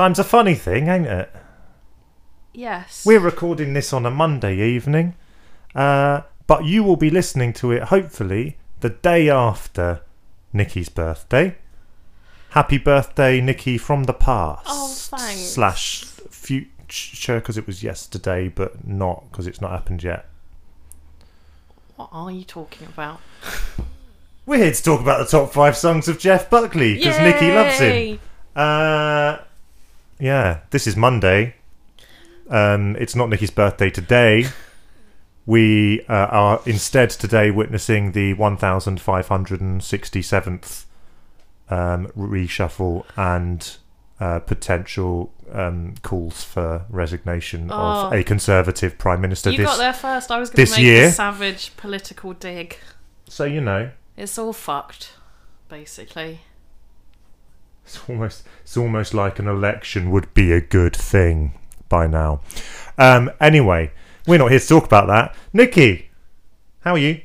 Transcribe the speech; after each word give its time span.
Press 0.00 0.16
the 0.16 0.22
button. 0.22 0.24
Time's 0.24 0.24
a 0.24 0.24
funny 0.24 0.54
thing, 0.54 0.88
ain't 0.88 1.06
it? 1.06 1.32
Yes. 2.52 3.04
We're 3.06 3.20
recording 3.20 3.74
this 3.74 3.92
on 3.92 4.06
a 4.06 4.10
Monday 4.10 4.58
evening, 4.58 5.14
uh, 5.74 6.22
but 6.46 6.64
you 6.64 6.82
will 6.82 6.96
be 6.96 7.10
listening 7.10 7.52
to 7.54 7.70
it 7.72 7.84
hopefully 7.84 8.56
the 8.80 8.90
day 8.90 9.28
after 9.28 10.00
Nikki's 10.52 10.88
birthday. 10.88 11.56
Happy 12.50 12.78
birthday, 12.78 13.40
Nikki, 13.40 13.78
from 13.78 14.04
the 14.04 14.12
past. 14.12 14.66
Oh, 14.66 14.88
thanks. 14.88 15.40
Slash 15.40 16.04
future, 16.04 17.36
because 17.36 17.56
it 17.56 17.66
was 17.66 17.82
yesterday, 17.82 18.48
but 18.48 18.86
not 18.86 19.30
because 19.30 19.46
it's 19.46 19.60
not 19.60 19.70
happened 19.70 20.02
yet. 20.02 20.26
What 21.96 22.08
are 22.10 22.30
you 22.30 22.44
talking 22.44 22.88
about? 22.88 23.20
We're 24.46 24.56
here 24.56 24.72
to 24.72 24.82
talk 24.82 25.00
about 25.00 25.18
the 25.18 25.26
top 25.26 25.52
five 25.52 25.76
songs 25.76 26.08
of 26.08 26.18
Jeff 26.18 26.50
Buckley 26.50 26.94
because 26.94 27.18
Nikki 27.20 27.52
loves 27.52 27.78
him. 27.78 28.18
Uh, 28.56 29.38
yeah, 30.20 30.60
this 30.70 30.86
is 30.86 30.96
Monday. 30.96 31.54
Um, 32.48 32.94
it's 32.96 33.14
not 33.16 33.28
Nikki's 33.28 33.50
birthday 33.50 33.90
today. 33.90 34.46
We 35.46 36.02
uh, 36.08 36.12
are 36.30 36.60
instead 36.66 37.10
today 37.10 37.50
witnessing 37.50 38.12
the 38.12 38.34
1567th 38.34 40.84
um, 41.68 42.06
reshuffle 42.16 43.04
and 43.16 43.76
uh, 44.18 44.38
potential 44.40 45.32
um, 45.52 45.94
calls 46.02 46.44
for 46.44 46.84
resignation 46.90 47.70
of 47.70 48.12
Oh. 48.12 48.16
a 48.16 48.22
Conservative 48.22 48.98
Prime 48.98 49.20
Minister. 49.20 49.50
You 49.50 49.58
this, 49.58 49.66
got 49.66 49.78
there 49.78 49.92
first. 49.92 50.30
I 50.30 50.38
was 50.38 50.50
going 50.50 50.62
this 50.62 50.74
to 50.74 50.80
make 50.80 50.86
year- 50.86 51.06
a 51.06 51.10
savage 51.12 51.76
political 51.76 52.32
dig. 52.34 52.76
so 53.28 53.44
you 53.44 53.60
know, 53.60 53.90
It's 54.16 54.38
all 54.38 54.52
fucked, 54.52 55.12
basically. 55.68 56.40
It's 57.90 58.08
almost 58.08 58.44
it's 58.62 58.76
almost 58.76 59.14
like 59.14 59.40
an 59.40 59.48
election 59.48 60.12
would 60.12 60.32
be 60.32 60.52
a 60.52 60.60
good 60.60 60.94
thing 60.94 61.52
by 61.88 62.06
now. 62.06 62.40
Um, 62.96 63.32
anyway, 63.40 63.90
we're 64.28 64.38
not 64.38 64.52
here 64.52 64.60
to 64.60 64.66
talk 64.68 64.84
about 64.84 65.08
that. 65.08 65.34
Nikki, 65.52 66.08
how 66.82 66.92
are 66.92 66.98
you? 66.98 67.20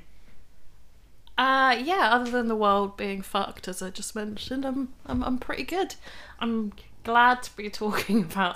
Uh, 1.37 1.77
yeah. 1.83 2.09
Other 2.13 2.31
than 2.31 2.47
the 2.47 2.55
world 2.55 2.97
being 2.97 3.21
fucked, 3.21 3.67
as 3.67 3.83
I 3.83 3.91
just 3.91 4.15
mentioned, 4.15 4.65
I'm 4.65 4.93
I'm 5.05 5.23
I'm 5.23 5.37
pretty 5.37 5.63
good. 5.63 5.93
I'm 6.39 6.73
glad 7.03 7.43
to 7.43 7.55
be 7.55 7.69
talking 7.69 8.23
about 8.23 8.55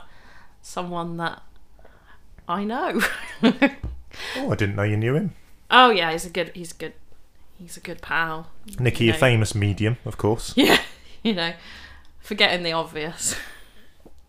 someone 0.63 1.17
that 1.17 1.43
I 2.47 2.63
know. 2.63 3.01
Oh, 4.35 4.51
I 4.51 4.55
didn't 4.55 4.75
know 4.75 4.81
you 4.83 4.97
knew 4.97 5.13
him. 5.13 5.35
oh 5.69 5.91
yeah, 5.91 6.11
he's 6.11 6.25
a 6.25 6.31
good. 6.31 6.51
He's 6.55 6.71
a 6.71 6.75
good. 6.75 6.93
He's 7.59 7.77
a 7.77 7.79
good 7.79 8.01
pal. 8.01 8.47
Nikki, 8.79 9.05
You 9.05 9.11
a 9.13 9.15
famous 9.15 9.53
medium, 9.53 9.97
of 10.03 10.17
course. 10.17 10.53
Yeah, 10.57 10.79
you 11.21 11.35
know, 11.35 11.53
forgetting 12.29 12.61
the 12.61 12.71
obvious. 12.71 13.35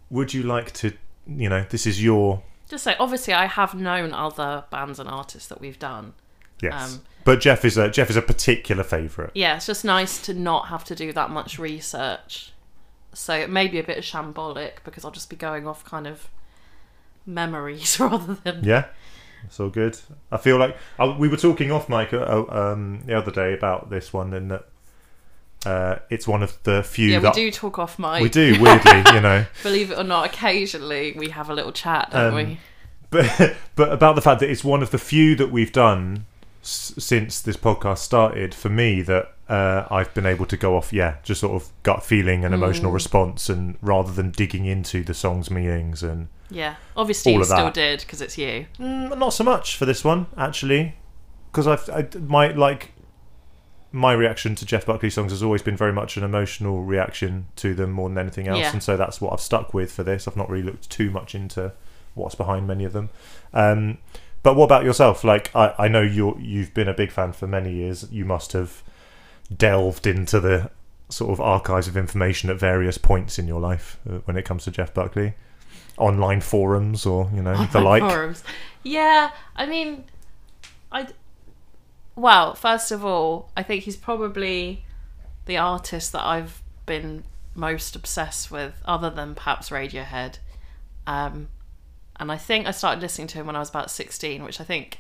Would 0.09 0.33
you 0.33 0.43
like 0.43 0.73
to, 0.73 0.95
you 1.27 1.51
know, 1.51 1.67
this 1.69 1.87
is 1.87 2.03
your 2.03 2.43
Just 2.67 2.85
say, 2.85 2.97
obviously, 2.99 3.35
I 3.35 3.45
have 3.45 3.75
known 3.75 4.15
other 4.15 4.65
bands 4.71 4.99
and 4.99 5.07
artists 5.07 5.49
that 5.49 5.61
we've 5.61 5.79
done. 5.79 6.15
yes, 6.63 6.95
Um, 6.95 7.03
but 7.25 7.41
Jeff 7.41 7.63
is 7.63 7.77
a 7.77 7.91
Jeff 7.91 8.09
is 8.09 8.17
a 8.17 8.23
particular 8.23 8.85
favourite. 8.85 9.33
Yeah, 9.35 9.57
it's 9.57 9.67
just 9.67 9.85
nice 9.85 10.19
to 10.23 10.33
not 10.33 10.69
have 10.69 10.83
to 10.85 10.95
do 10.95 11.13
that 11.13 11.29
much 11.29 11.59
research. 11.59 12.55
So 13.13 13.35
it 13.35 13.51
may 13.51 13.69
be 13.69 13.79
a 13.79 13.83
bit 13.83 13.99
shambolic 13.99 14.83
because 14.83 15.05
I'll 15.05 15.11
just 15.11 15.29
be 15.29 15.37
going 15.37 15.67
off 15.67 15.85
kind 15.85 16.07
of 16.07 16.31
memories 17.27 18.01
rather 18.01 18.39
than. 18.45 18.65
Yeah, 18.65 18.87
it's 19.45 19.61
all 19.61 19.69
good. 19.69 19.99
I 20.33 20.39
feel 20.39 20.57
like 20.57 20.75
I, 20.99 21.05
we 21.05 21.29
were 21.29 21.37
talking 21.37 21.71
off 21.71 21.91
mic 21.91 22.15
uh, 22.15 22.47
um, 22.49 23.03
the 23.05 23.13
other 23.13 23.31
day 23.31 23.53
about 23.53 23.91
this 23.91 24.11
one, 24.11 24.33
and 24.33 24.51
that 24.51 24.70
uh, 25.67 25.97
it's 26.11 26.27
one 26.27 26.43
of 26.43 26.57
the 26.63 26.83
few 26.83 27.09
Yeah, 27.11 27.19
we 27.19 27.23
that 27.25 27.35
do 27.35 27.51
talk 27.51 27.79
off 27.79 27.99
mic. 27.99 28.23
we 28.23 28.29
do 28.29 28.61
weirdly, 28.61 29.03
you 29.15 29.21
know. 29.21 29.45
Believe 29.63 29.91
it 29.91 29.99
or 29.99 30.05
not, 30.05 30.27
occasionally 30.27 31.13
we 31.17 31.29
have 31.31 31.51
a 31.51 31.55
little 31.55 31.73
chat, 31.73 32.11
don't 32.13 32.29
Um, 32.29 32.35
we? 32.35 32.59
but 33.11 33.57
but 33.77 33.93
about 33.93 34.15
the 34.15 34.23
fact 34.23 34.41
that 34.41 34.51
it's 34.51 34.65
one 34.65 34.83
of 34.83 34.91
the 34.91 34.99
few 34.99 35.35
that 35.37 35.51
we've 35.51 35.73
done 35.73 36.27
s- 36.63 36.95
since 36.99 37.41
this 37.41 37.57
podcast 37.57 37.99
started 37.99 38.55
for 38.55 38.69
me 38.69 39.03
that 39.03 39.33
uh, 39.49 39.87
I've 39.91 40.15
been 40.15 40.27
able 40.27 40.47
to 40.47 40.57
go 40.57 40.77
off 40.77 40.93
yeah 40.93 41.17
just 41.25 41.41
sort 41.41 41.61
of 41.61 41.69
gut 41.83 42.05
feeling 42.05 42.45
and 42.45 42.53
Mm. 42.55 42.59
emotional 42.59 42.93
response 42.93 43.49
and 43.49 43.77
rather 43.83 44.13
than 44.13 44.31
digging 44.31 44.65
into 44.65 45.03
the 45.03 45.13
song's 45.15 45.51
meanings 45.51 46.03
and 46.05 46.29
Yeah. 46.51 46.77
Obviously, 46.97 47.35
you 47.35 47.45
still 47.45 47.71
did 47.71 48.01
because 48.01 48.21
it's 48.21 48.39
you. 48.39 48.67
mm, 48.79 49.19
not 49.19 49.31
so 49.35 49.43
much 49.45 49.77
for 49.77 49.87
this 49.87 50.05
one 50.05 50.27
actually 50.39 50.95
because 51.51 51.67
I've 51.67 51.89
I, 51.91 52.07
my 52.27 52.53
like 52.53 52.93
my 53.93 54.13
reaction 54.13 54.55
to 54.55 54.65
Jeff 54.65 54.87
Buckley 54.87 55.11
songs 55.11 55.33
has 55.33 55.43
always 55.43 55.63
been 55.63 55.77
very 55.77 55.93
much 55.93 56.17
an 56.17 56.23
emotional 56.25 56.83
reaction 56.83 57.47
to 57.57 57.75
them 57.75 57.91
more 57.91 58.09
than 58.09 58.19
anything 58.19 58.47
else 58.49 58.61
Yeah. 58.61 58.73
and 58.73 58.83
so 58.83 58.97
that's 58.97 59.21
what 59.21 59.33
I've 59.33 59.41
stuck 59.41 59.75
with 59.75 59.91
for 59.93 60.03
this 60.05 60.29
I've 60.29 60.37
not 60.37 60.49
really 60.49 60.63
looked 60.65 60.89
too 60.91 61.11
much 61.11 61.35
into 61.35 61.73
what's 62.15 62.35
behind 62.35 62.67
many 62.67 62.85
of 62.85 62.93
them 62.93 63.11
um, 63.53 63.99
but 64.43 64.55
what 64.57 64.65
about 64.67 64.85
yourself 64.85 65.25
like 65.25 65.55
I, 65.57 65.75
I 65.79 65.89
know 65.89 66.03
you're 66.03 66.39
you've 66.41 66.73
been 66.75 66.89
a 66.89 66.95
big 66.95 67.11
fan 67.11 67.33
for 67.33 67.47
many 67.47 67.73
years 67.73 68.07
you 68.11 68.25
must 68.25 68.53
have 68.53 68.83
delved 69.57 70.07
into 70.07 70.39
the 70.41 70.71
sort 71.09 71.33
of 71.33 71.41
archives 71.41 71.89
of 71.89 71.97
information 71.97 72.51
at 72.51 72.57
various 72.59 72.97
points 72.99 73.39
in 73.39 73.49
your 73.49 73.61
life 73.61 73.99
uh, 74.09 74.19
when 74.27 74.37
it 74.37 74.45
comes 74.45 74.65
to 74.65 74.71
Jeff 74.71 74.95
Buckley 74.95 75.35
online 75.97 76.41
forums 76.41 77.05
or 77.05 77.29
you 77.35 77.43
know 77.43 77.67
the 77.67 77.81
like 77.81 78.03
Forums. 78.03 78.43
Yeah, 78.83 79.31
I 79.57 79.67
mean, 79.67 80.05
I. 80.91 81.09
Well, 82.21 82.55
first 82.55 82.93
of 82.93 83.03
all, 83.05 83.51
I 83.57 83.63
think 83.63 83.85
he's 83.85 83.97
probably 83.97 84.85
the 85.47 85.57
artist 85.57 86.13
that 86.13 86.25
I've 86.25 86.63
been 86.85 87.25
most 87.55 87.97
obsessed 87.97 88.51
with, 88.51 88.75
other 88.85 89.09
than 89.09 89.35
perhaps 89.35 89.71
Radiohead. 89.71 90.39
Um, 91.07 91.49
and 92.17 92.31
I 92.31 92.37
think 92.37 92.67
I 92.67 92.73
started 92.73 93.01
listening 93.01 93.27
to 93.29 93.39
him 93.39 93.47
when 93.47 93.57
I 93.57 93.61
was 93.61 93.71
about 93.71 93.91
16, 93.91 94.45
which 94.45 94.61
I 94.61 94.65
think 94.65 94.99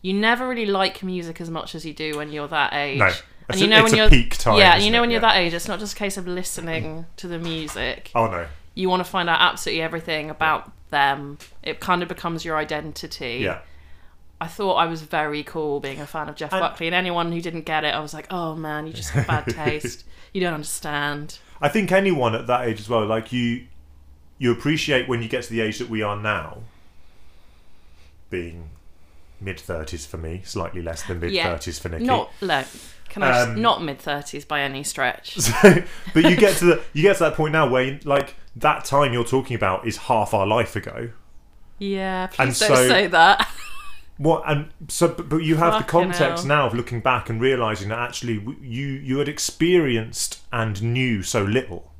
you 0.00 0.12
never 0.12 0.46
really 0.48 0.66
like 0.66 1.02
music 1.02 1.40
as 1.40 1.50
much 1.50 1.74
as 1.74 1.84
you 1.84 1.92
do 1.92 2.16
when 2.18 2.30
you're 2.30 2.46
that 2.48 2.72
age. 2.72 2.98
No. 3.00 3.06
And 3.06 3.14
It's 3.48 3.60
you 3.60 3.66
a- 3.66 3.70
know 3.70 3.82
it's 3.84 3.90
when 3.92 3.98
you're 3.98 4.08
peak 4.08 4.38
time, 4.38 4.56
yeah, 4.58 4.74
and 4.76 4.84
you 4.84 4.90
know 4.92 4.98
it? 4.98 5.00
when 5.02 5.10
you're 5.10 5.20
Yeah. 5.20 5.32
that 5.32 5.36
age, 5.38 5.54
it's 5.54 5.66
not 5.68 5.80
just 5.80 5.94
a 5.94 5.96
case 5.96 6.16
of 6.16 6.26
listening 6.28 7.04
to 7.16 7.26
the 7.28 7.38
music 7.38 8.10
oh 8.14 8.26
no 8.28 8.46
you 8.74 8.88
want 8.88 9.04
to 9.04 9.10
find 9.10 9.28
out 9.28 9.38
absolutely 9.40 9.82
everything 9.82 10.30
about 10.30 10.72
them. 10.90 11.38
It 11.62 11.78
kind 11.78 12.02
of 12.02 12.08
becomes 12.08 12.44
your 12.44 12.56
identity. 12.56 13.40
yeah 13.42 13.58
I 14.44 14.46
thought 14.46 14.74
I 14.74 14.86
was 14.86 15.02
very 15.02 15.42
cool 15.42 15.80
being 15.80 16.00
a 16.00 16.06
fan 16.06 16.28
of 16.28 16.36
Jeff 16.36 16.52
And- 16.52 16.60
Buckley, 16.60 16.86
and 16.86 16.94
anyone 16.94 17.32
who 17.32 17.40
didn't 17.40 17.62
get 17.62 17.84
it, 17.84 17.94
I 17.94 18.00
was 18.00 18.12
like, 18.14 18.26
oh 18.30 18.54
man, 18.54 18.86
you 18.86 18.92
just 18.92 19.10
have 19.10 19.26
bad 19.26 19.46
taste. 19.48 20.04
You 20.32 20.40
don't 20.42 20.54
understand. 20.54 21.38
I 21.62 21.68
think 21.68 21.90
anyone 21.92 22.34
at 22.34 22.46
that 22.46 22.66
age 22.68 22.80
as 22.80 22.88
well, 22.88 23.06
like 23.06 23.32
you, 23.32 23.64
you 24.38 24.52
appreciate 24.52 25.08
when 25.08 25.22
you 25.22 25.28
get 25.28 25.44
to 25.44 25.50
the 25.50 25.60
age 25.60 25.78
that 25.78 25.88
we 25.88 26.02
are 26.02 26.16
now, 26.16 26.58
being 28.30 28.70
mid 29.40 29.58
thirties 29.60 30.06
for 30.06 30.16
me, 30.18 30.42
slightly 30.44 30.82
less 30.82 31.02
than 31.04 31.20
mid 31.20 31.32
thirties 31.34 31.78
for 31.78 31.88
Nikki. 31.88 32.04
Not 32.04 32.30
look. 32.40 32.66
Can 33.08 33.22
I 33.22 33.42
Um, 33.42 33.60
not 33.62 33.82
mid 33.82 33.98
thirties 34.00 34.44
by 34.44 34.60
any 34.62 34.82
stretch. 34.82 35.38
but 35.62 36.24
you 36.24 36.36
get 36.36 36.56
to 36.58 36.64
the 36.64 36.82
you 36.92 37.02
get 37.02 37.16
to 37.18 37.24
that 37.24 37.34
point 37.34 37.52
now 37.52 37.68
where 37.68 37.84
you, 37.84 37.98
like 38.04 38.34
that 38.56 38.84
time 38.84 39.12
you're 39.12 39.24
talking 39.24 39.54
about 39.56 39.86
is 39.86 39.96
half 39.96 40.34
our 40.34 40.46
life 40.46 40.74
ago. 40.76 41.10
Yeah, 41.78 42.24
And 42.38 42.50
please 42.50 42.58
don't 42.60 42.76
so- 42.76 42.88
say 42.88 43.06
that. 43.08 43.48
What 44.16 44.44
and 44.46 44.70
so, 44.88 45.08
but, 45.08 45.28
but 45.28 45.38
you 45.38 45.56
have 45.56 45.78
the 45.78 45.90
context 45.90 46.44
hell. 46.44 46.46
now 46.46 46.66
of 46.66 46.74
looking 46.74 47.00
back 47.00 47.28
and 47.28 47.40
realizing 47.40 47.88
that 47.88 47.98
actually 47.98 48.34
you 48.62 48.86
you 48.86 49.18
had 49.18 49.28
experienced 49.28 50.40
and 50.52 50.80
knew 50.82 51.22
so 51.22 51.42
little. 51.42 51.92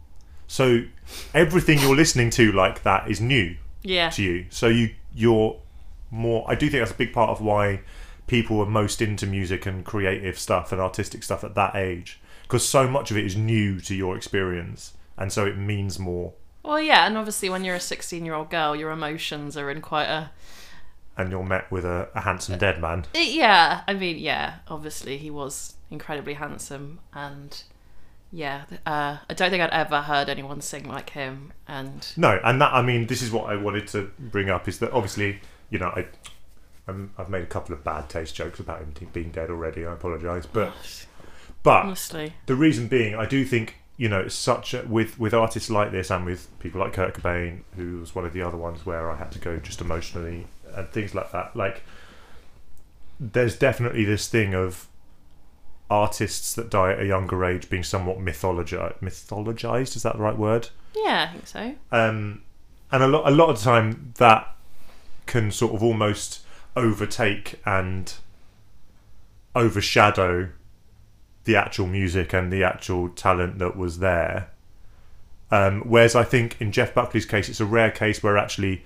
So 0.47 0.85
everything 1.33 1.81
you're 1.81 1.97
listening 1.97 2.31
to 2.31 2.53
like 2.53 2.85
that 2.85 3.11
is 3.11 3.21
new. 3.21 3.57
yeah, 3.83 4.11
to 4.11 4.23
you. 4.23 4.47
So 4.51 4.69
you 4.69 4.91
you're 5.13 5.61
more. 6.11 6.45
I 6.49 6.55
do 6.55 6.71
think 6.71 6.81
that's 6.83 6.93
a 6.93 6.95
big 6.95 7.13
part 7.13 7.31
of 7.31 7.41
why 7.41 7.81
people 8.29 8.61
are 8.61 8.67
most 8.67 9.03
into 9.03 9.27
music 9.27 9.67
and 9.67 9.85
creative 9.85 10.39
stuff 10.39 10.71
and 10.71 10.81
artistic 10.81 11.25
stuff 11.25 11.43
at 11.43 11.55
that 11.57 11.75
age, 11.75 12.21
because 12.43 12.67
so 12.67 12.87
much 12.87 13.11
of 13.11 13.17
it 13.17 13.25
is 13.25 13.37
new 13.37 13.81
to 13.81 13.95
your 13.95 14.17
experience, 14.17 14.95
and 15.19 15.33
so 15.33 15.45
it 15.45 15.59
means 15.59 15.99
more. 15.99 16.33
well, 16.63 16.81
yeah, 16.81 17.07
and 17.07 17.19
obviously 17.19 17.51
when 17.51 17.65
you're 17.65 17.75
a 17.75 17.81
sixteen-year-old 17.81 18.51
girl, 18.51 18.77
your 18.77 18.93
emotions 18.93 19.57
are 19.57 19.69
in 19.71 19.81
quite 19.81 20.07
a 20.07 20.31
And 21.17 21.31
you're 21.31 21.45
met 21.45 21.71
with 21.71 21.85
a, 21.85 22.09
a 22.15 22.23
handsome 22.23 22.59
dead 22.59 22.81
man. 22.81 23.05
Yeah, 23.15 23.83
I 23.87 23.95
mean, 23.95 24.19
yeah, 24.19 24.57
obviously 24.67 25.17
he 25.17 25.31
was 25.31 25.75
incredibly 25.91 26.35
handsome, 26.35 26.99
and 27.13 27.63
yeah, 28.33 28.65
uh, 28.85 29.19
I 29.31 29.35
don't 29.35 29.51
think 29.51 29.63
I'd 29.63 29.71
ever 29.71 30.03
heard 30.03 30.29
anyone 30.29 30.61
sing 30.61 30.89
like 30.89 31.11
him. 31.11 31.53
And 31.69 32.07
No, 32.17 32.41
and 32.43 32.61
that 32.61 32.73
I 32.75 32.83
mean, 32.83 33.07
this 33.07 33.23
is 33.23 33.31
what 33.31 33.49
I 33.49 33.57
wanted 33.57 33.87
to 33.89 34.11
bring 34.19 34.51
up 34.51 34.67
is 34.67 34.81
that 34.81 34.91
obviously, 34.93 35.41
you 35.71 35.79
know, 35.79 35.89
I. 35.89 36.07
I'm, 36.87 37.15
I've 37.17 37.31
made 37.31 37.43
a 37.43 37.47
couple 37.47 37.75
of 37.75 37.83
bad 37.83 38.11
taste 38.11 38.35
jokes 38.35 38.61
about 38.61 38.81
him 38.81 38.93
being 39.15 39.31
dead 39.31 39.49
already. 39.49 39.87
I 39.87 39.95
apologise, 39.95 40.45
but 40.45 40.75
but 41.63 41.87
honestly, 41.87 42.35
the 42.45 42.55
reason 42.55 42.89
being, 42.89 43.15
I 43.15 43.25
do 43.25 43.43
think 43.47 43.77
you 43.97 44.09
know, 44.09 44.21
it's 44.21 44.35
such 44.35 44.75
a, 44.75 44.83
with 44.83 45.19
with 45.19 45.33
artists 45.33 45.71
like 45.71 45.93
this 45.93 46.11
and 46.11 46.25
with 46.25 46.49
people 46.59 46.81
like 46.81 46.93
Kurt 46.93 47.15
Cobain, 47.15 47.61
who 47.77 48.01
was 48.01 48.15
one 48.15 48.25
of 48.25 48.33
the 48.33 48.43
other 48.43 48.57
ones 48.57 48.85
where 48.85 49.11
I 49.11 49.17
had 49.17 49.31
to 49.33 49.39
go 49.39 49.57
just 49.59 49.81
emotionally 49.81 50.47
and 50.77 50.89
things 50.89 51.15
like 51.15 51.33
that. 51.33 51.55
Like, 51.57 51.83
there's 53.19 53.57
definitely 53.57 54.05
this 54.05 54.29
thing 54.29 54.55
of 54.55 54.89
artists 55.91 56.55
that 56.55 56.71
die 56.71 56.93
at 56.93 57.01
a 57.01 57.07
younger 57.07 57.45
age 57.45 57.69
being 57.69 57.83
somewhat 57.83 58.19
mythologized. 58.19 58.99
Mythologized 59.01 59.97
is 59.97 60.03
that 60.03 60.17
the 60.17 60.23
right 60.23 60.37
word? 60.37 60.69
Yeah, 60.95 61.29
I 61.29 61.33
think 61.33 61.47
so. 61.47 61.75
Um, 61.93 62.43
and 62.91 63.03
a 63.03 63.09
lot, 63.09 63.27
a 63.27 63.35
lot 63.35 63.51
of 63.51 63.59
the 63.59 63.65
time 63.65 64.13
that 64.19 64.55
can 65.27 65.51
sort 65.51 65.75
of 65.75 65.83
almost 65.83 66.41
overtake 66.77 67.61
and 67.65 68.15
overshadow 69.55 70.51
the 71.45 71.57
actual 71.57 71.87
music 71.87 72.33
and 72.33 72.53
the 72.53 72.65
actual 72.65 73.09
talent 73.11 73.59
that 73.59 73.77
was 73.77 73.99
there. 73.99 74.49
Um, 75.51 75.83
whereas 75.83 76.17
I 76.17 76.25
think 76.25 76.57
in 76.61 76.73
Jeff 76.73 76.95
Buckley's 76.95 77.27
case, 77.27 77.49
it's 77.49 77.61
a 77.61 77.67
rare 77.67 77.91
case 77.91 78.23
where 78.23 78.37
actually 78.37 78.85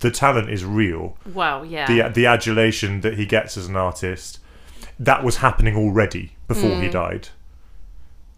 the 0.00 0.10
talent 0.10 0.50
is 0.50 0.64
real. 0.64 1.16
Well, 1.32 1.64
yeah. 1.64 1.86
The 1.86 2.08
the 2.10 2.26
adulation 2.26 3.00
that 3.02 3.14
he 3.14 3.26
gets 3.26 3.56
as 3.56 3.66
an 3.68 3.76
artist, 3.76 4.38
that 4.98 5.22
was 5.24 5.36
happening 5.36 5.76
already 5.76 6.32
before 6.48 6.80
he 6.80 6.88
died. 6.88 7.28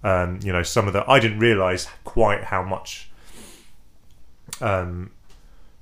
Um, 0.05 0.41
you 0.43 0.53
know, 0.53 0.63
some 0.63 0.87
of 0.87 0.93
the 0.93 1.09
I 1.09 1.21
didn't 1.21 1.39
realize 1.39 1.87
quite 2.05 2.45
how 2.45 2.63
much 2.63 3.09
um, 4.61 5.11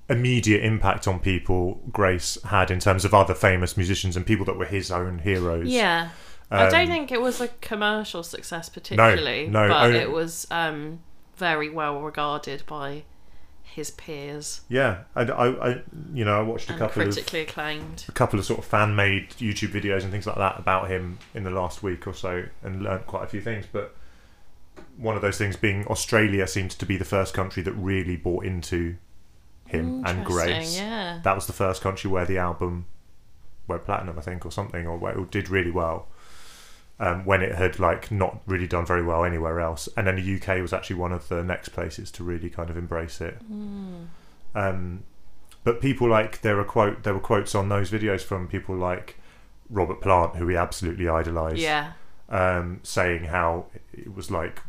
immediate 0.09 0.65
impact 0.65 1.07
on 1.09 1.19
people 1.21 1.81
Grace 1.91 2.39
had 2.45 2.71
in 2.71 2.81
terms 2.81 3.05
of 3.05 3.15
other 3.15 3.35
famous 3.35 3.77
musicians 3.77 4.17
and 4.17 4.27
people 4.27 4.45
that 4.47 4.57
were 4.57 4.67
his 4.67 4.91
own 4.91 5.21
heroes. 5.21 5.69
yeah. 5.69 6.11
I 6.53 6.69
don't 6.69 6.81
Um, 6.81 6.87
think 6.89 7.13
it 7.13 7.21
was 7.23 7.41
a 7.41 7.47
commercial 7.61 8.25
success 8.25 8.69
particularly, 8.69 9.47
no, 9.47 9.69
but 9.69 9.85
only- 9.87 9.99
it 10.01 10.11
was 10.11 10.49
um, 10.51 10.99
very 11.37 11.71
well 11.71 12.01
regarded 12.01 12.65
by 12.67 13.05
his 13.75 13.91
peers 13.91 14.63
Yeah, 14.69 15.05
and 15.15 15.31
I, 15.31 15.47
I, 15.47 15.83
you 16.13 16.25
know, 16.25 16.39
I 16.39 16.43
watched 16.43 16.71
a 16.71 16.77
couple 16.77 17.03
of 17.03 17.09
critically 17.09 17.41
acclaimed. 17.41 18.05
a 18.09 18.13
couple 18.13 18.39
of 18.39 18.45
sort 18.45 18.59
of 18.59 18.65
fan 18.65 18.95
made 18.95 19.31
YouTube 19.31 19.71
videos 19.71 20.03
and 20.03 20.11
things 20.11 20.27
like 20.27 20.37
that 20.37 20.59
about 20.59 20.91
him 20.91 21.19
in 21.35 21.45
the 21.45 21.51
last 21.51 21.83
week 21.83 22.07
or 22.07 22.15
so 22.15 22.45
and 22.63 22.83
learnt 22.83 23.07
quite 23.07 23.25
a 23.25 23.27
few 23.27 23.41
things. 23.41 23.67
But 23.71 23.95
one 24.97 25.17
of 25.17 25.23
those 25.23 25.39
things 25.39 25.57
being 25.57 25.87
Australia 25.87 26.47
seemed 26.47 26.73
to 26.73 26.87
be 26.87 26.97
the 26.97 27.05
first 27.05 27.33
country 27.33 27.63
that 27.63 27.73
really 27.73 28.17
bought 28.17 28.45
into 28.45 28.97
him 29.67 30.05
and 30.05 30.25
Grace. 30.25 30.77
Yeah. 30.77 31.21
That 31.23 31.35
was 31.35 31.47
the 31.47 31.53
first 31.53 31.81
country 31.81 32.11
where 32.11 32.27
the 32.27 32.39
album 32.39 32.87
went 33.67 33.85
platinum, 33.85 34.19
I 34.19 34.23
think, 34.23 34.45
or 34.45 34.51
something, 34.51 34.87
or 34.87 34.99
where 34.99 35.17
it 35.17 35.31
did 35.31 35.49
really 35.49 35.71
well. 35.71 36.09
Um, 37.03 37.25
when 37.25 37.41
it 37.41 37.55
had 37.55 37.79
like 37.79 38.11
not 38.11 38.43
really 38.47 38.67
done 38.67 38.85
very 38.85 39.03
well 39.03 39.25
anywhere 39.25 39.59
else, 39.59 39.89
and 39.97 40.07
then 40.07 40.17
the 40.17 40.35
UK 40.37 40.61
was 40.61 40.75
actually 40.75 40.97
one 40.97 41.13
of 41.13 41.29
the 41.29 41.43
next 41.43 41.71
places 41.71 42.11
to 42.11 42.23
really 42.23 42.51
kind 42.51 42.69
of 42.69 42.77
embrace 42.77 43.23
it. 43.23 43.37
Hmm. 43.49 44.03
Um, 44.55 45.05
but 45.65 45.81
people 45.81 46.09
like 46.11 46.43
there 46.43 46.57
were 46.57 46.65
quote 46.65 47.03
there 47.05 47.15
were 47.15 47.21
quotes 47.21 47.55
on 47.55 47.71
those 47.71 47.91
videos 47.91 48.21
from 48.21 48.49
people 48.49 48.77
like 48.77 49.17
Robert 49.71 50.03
Plant, 50.03 50.37
who 50.37 50.45
we 50.47 50.57
absolutely 50.57 51.09
idolised, 51.09 51.57
Yeah. 51.59 51.93
um, 52.29 52.81
saying 52.83 53.25
how 53.25 53.67
it 53.95 54.15
was 54.15 54.31
like 54.31 54.61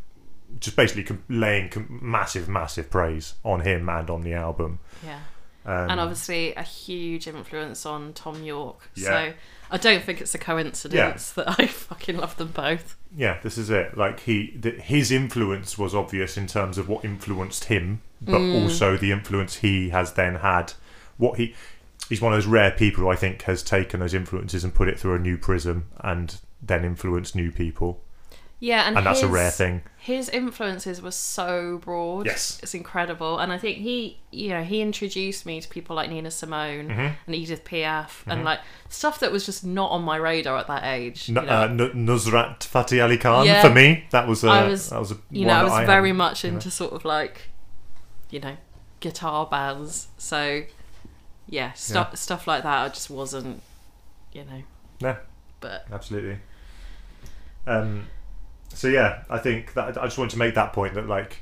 just 0.60 0.76
basically 0.78 1.18
laying 1.28 1.70
massive, 2.02 2.48
massive 2.48 2.90
praise 2.90 3.34
on 3.44 3.62
him 3.62 3.90
and 3.90 4.10
on 4.10 4.22
the 4.22 4.34
album. 4.34 4.80
Yeah. 5.06 5.20
Um, 5.66 5.92
and 5.92 6.00
obviously 6.00 6.54
a 6.56 6.64
huge 6.64 7.28
influence 7.28 7.86
on 7.86 8.14
Thom 8.14 8.44
Yorke. 8.44 8.90
Yeah. 8.96 9.06
So 9.06 9.34
I 9.72 9.78
don't 9.78 10.04
think 10.04 10.20
it's 10.22 10.36
a 10.36 10.38
coincidence 10.38 11.32
that 11.32 11.60
I 11.60 11.66
fucking 11.68 12.18
love 12.18 12.36
them 12.38 12.50
both. 12.50 12.98
yeah, 13.16 13.38
this 13.42 13.58
is 13.58 13.70
it. 13.70 13.98
Like 13.98 14.20
he, 14.22 14.48
th- 14.62 14.82
his 14.82 15.12
influence 15.12 15.78
was 15.78 15.96
obvious 15.96 16.36
in 16.38 16.46
terms 16.48 16.78
of 16.78 16.90
what 16.90 17.06
influenced 17.06 17.66
him, 17.66 18.02
but 18.22 18.40
Mm. 18.40 18.64
also 18.64 18.98
the 18.98 19.12
influence 19.12 19.58
he 19.58 19.90
has 19.90 20.14
then 20.14 20.36
had. 20.36 20.74
What 21.18 21.38
he, 21.38 21.56
he's 22.10 22.22
one 22.22 22.34
of 22.34 22.38
those 22.38 22.48
rare 22.48 22.72
people 22.72 23.04
who 23.04 23.10
I 23.10 23.16
think 23.16 23.44
has 23.44 23.64
taken 23.64 24.00
those 24.02 24.14
influences 24.14 24.64
and 24.64 24.74
put 24.76 24.88
it 24.90 25.00
through 25.00 25.16
a 25.16 25.20
new 25.20 25.38
prism 25.38 25.86
and 26.02 26.36
then 26.62 26.84
influenced 26.86 27.36
new 27.36 27.52
people, 27.52 28.02
Yeah, 28.64 28.84
and, 28.88 28.96
and 28.96 29.04
that's 29.04 29.24
a 29.24 29.28
rare 29.28 29.50
thing. 29.50 29.82
His 29.98 30.30
influences 30.30 31.02
were 31.02 31.10
so 31.10 31.80
broad. 31.80 32.28
Yes. 32.28 32.60
It's 32.62 32.76
incredible. 32.76 33.40
And 33.40 33.52
I 33.52 33.58
think 33.58 33.80
he, 33.80 34.20
you 34.32 34.50
know, 34.50 34.64
he 34.64 34.82
introduced 34.82 35.48
me 35.48 35.60
to 35.60 35.68
people 35.68 35.96
like 35.96 36.12
Nina 36.12 36.30
Simone 36.30 36.90
Mm-hmm. 36.90 37.08
and 37.26 37.36
Edith 37.36 37.64
Piaf 37.66 38.22
and 38.28 38.44
like 38.44 38.60
stuff 38.88 39.20
that 39.22 39.32
was 39.32 39.48
just 39.48 39.66
not 39.66 39.90
on 39.90 40.04
my 40.04 40.16
radar 40.16 40.58
at 40.60 40.68
that 40.68 40.84
age. 40.84 41.28
N- 41.28 41.38
you 41.38 41.42
know? 41.42 41.52
uh, 41.52 41.64
N- 41.70 42.06
Nusrat 42.06 42.64
Fateh 42.64 43.02
Ali 43.02 43.18
Khan 43.18 43.48
Yeah. 43.48 43.64
for 43.64 43.72
me. 43.72 44.06
That 44.12 44.28
was 44.28 44.44
a, 44.44 44.50
I 44.50 44.68
was- 44.68 44.92
that 44.92 45.00
was 45.00 45.12
a 45.12 45.18
you 45.32 45.48
know, 45.48 45.54
I 45.54 45.64
was 45.64 45.74
very 45.88 46.10
hadn't- 46.10 46.18
much 46.18 46.46
into 46.46 46.70
sort 46.70 46.94
of 46.94 47.04
like, 47.04 47.50
you 48.30 48.40
know, 48.42 48.58
guitar 49.00 49.48
bands. 49.48 50.08
So, 50.20 50.62
yeah, 51.50 51.72
stuff 51.74 52.16
stuff 52.16 52.46
like 52.46 52.62
that. 52.62 52.86
I 52.86 52.90
just 52.90 53.10
wasn't, 53.10 53.64
you 54.34 54.44
know. 54.46 54.62
Yeah. 55.00 55.18
But 55.62 55.88
absolutely. 55.92 56.38
Um, 57.66 58.06
so 58.74 58.88
yeah, 58.88 59.24
I 59.30 59.38
think 59.38 59.74
that 59.74 59.98
I 59.98 60.06
just 60.06 60.18
want 60.18 60.32
to 60.32 60.38
make 60.38 60.56
that 60.56 60.74
point 60.74 60.94
that 60.96 61.08
like 61.08 61.40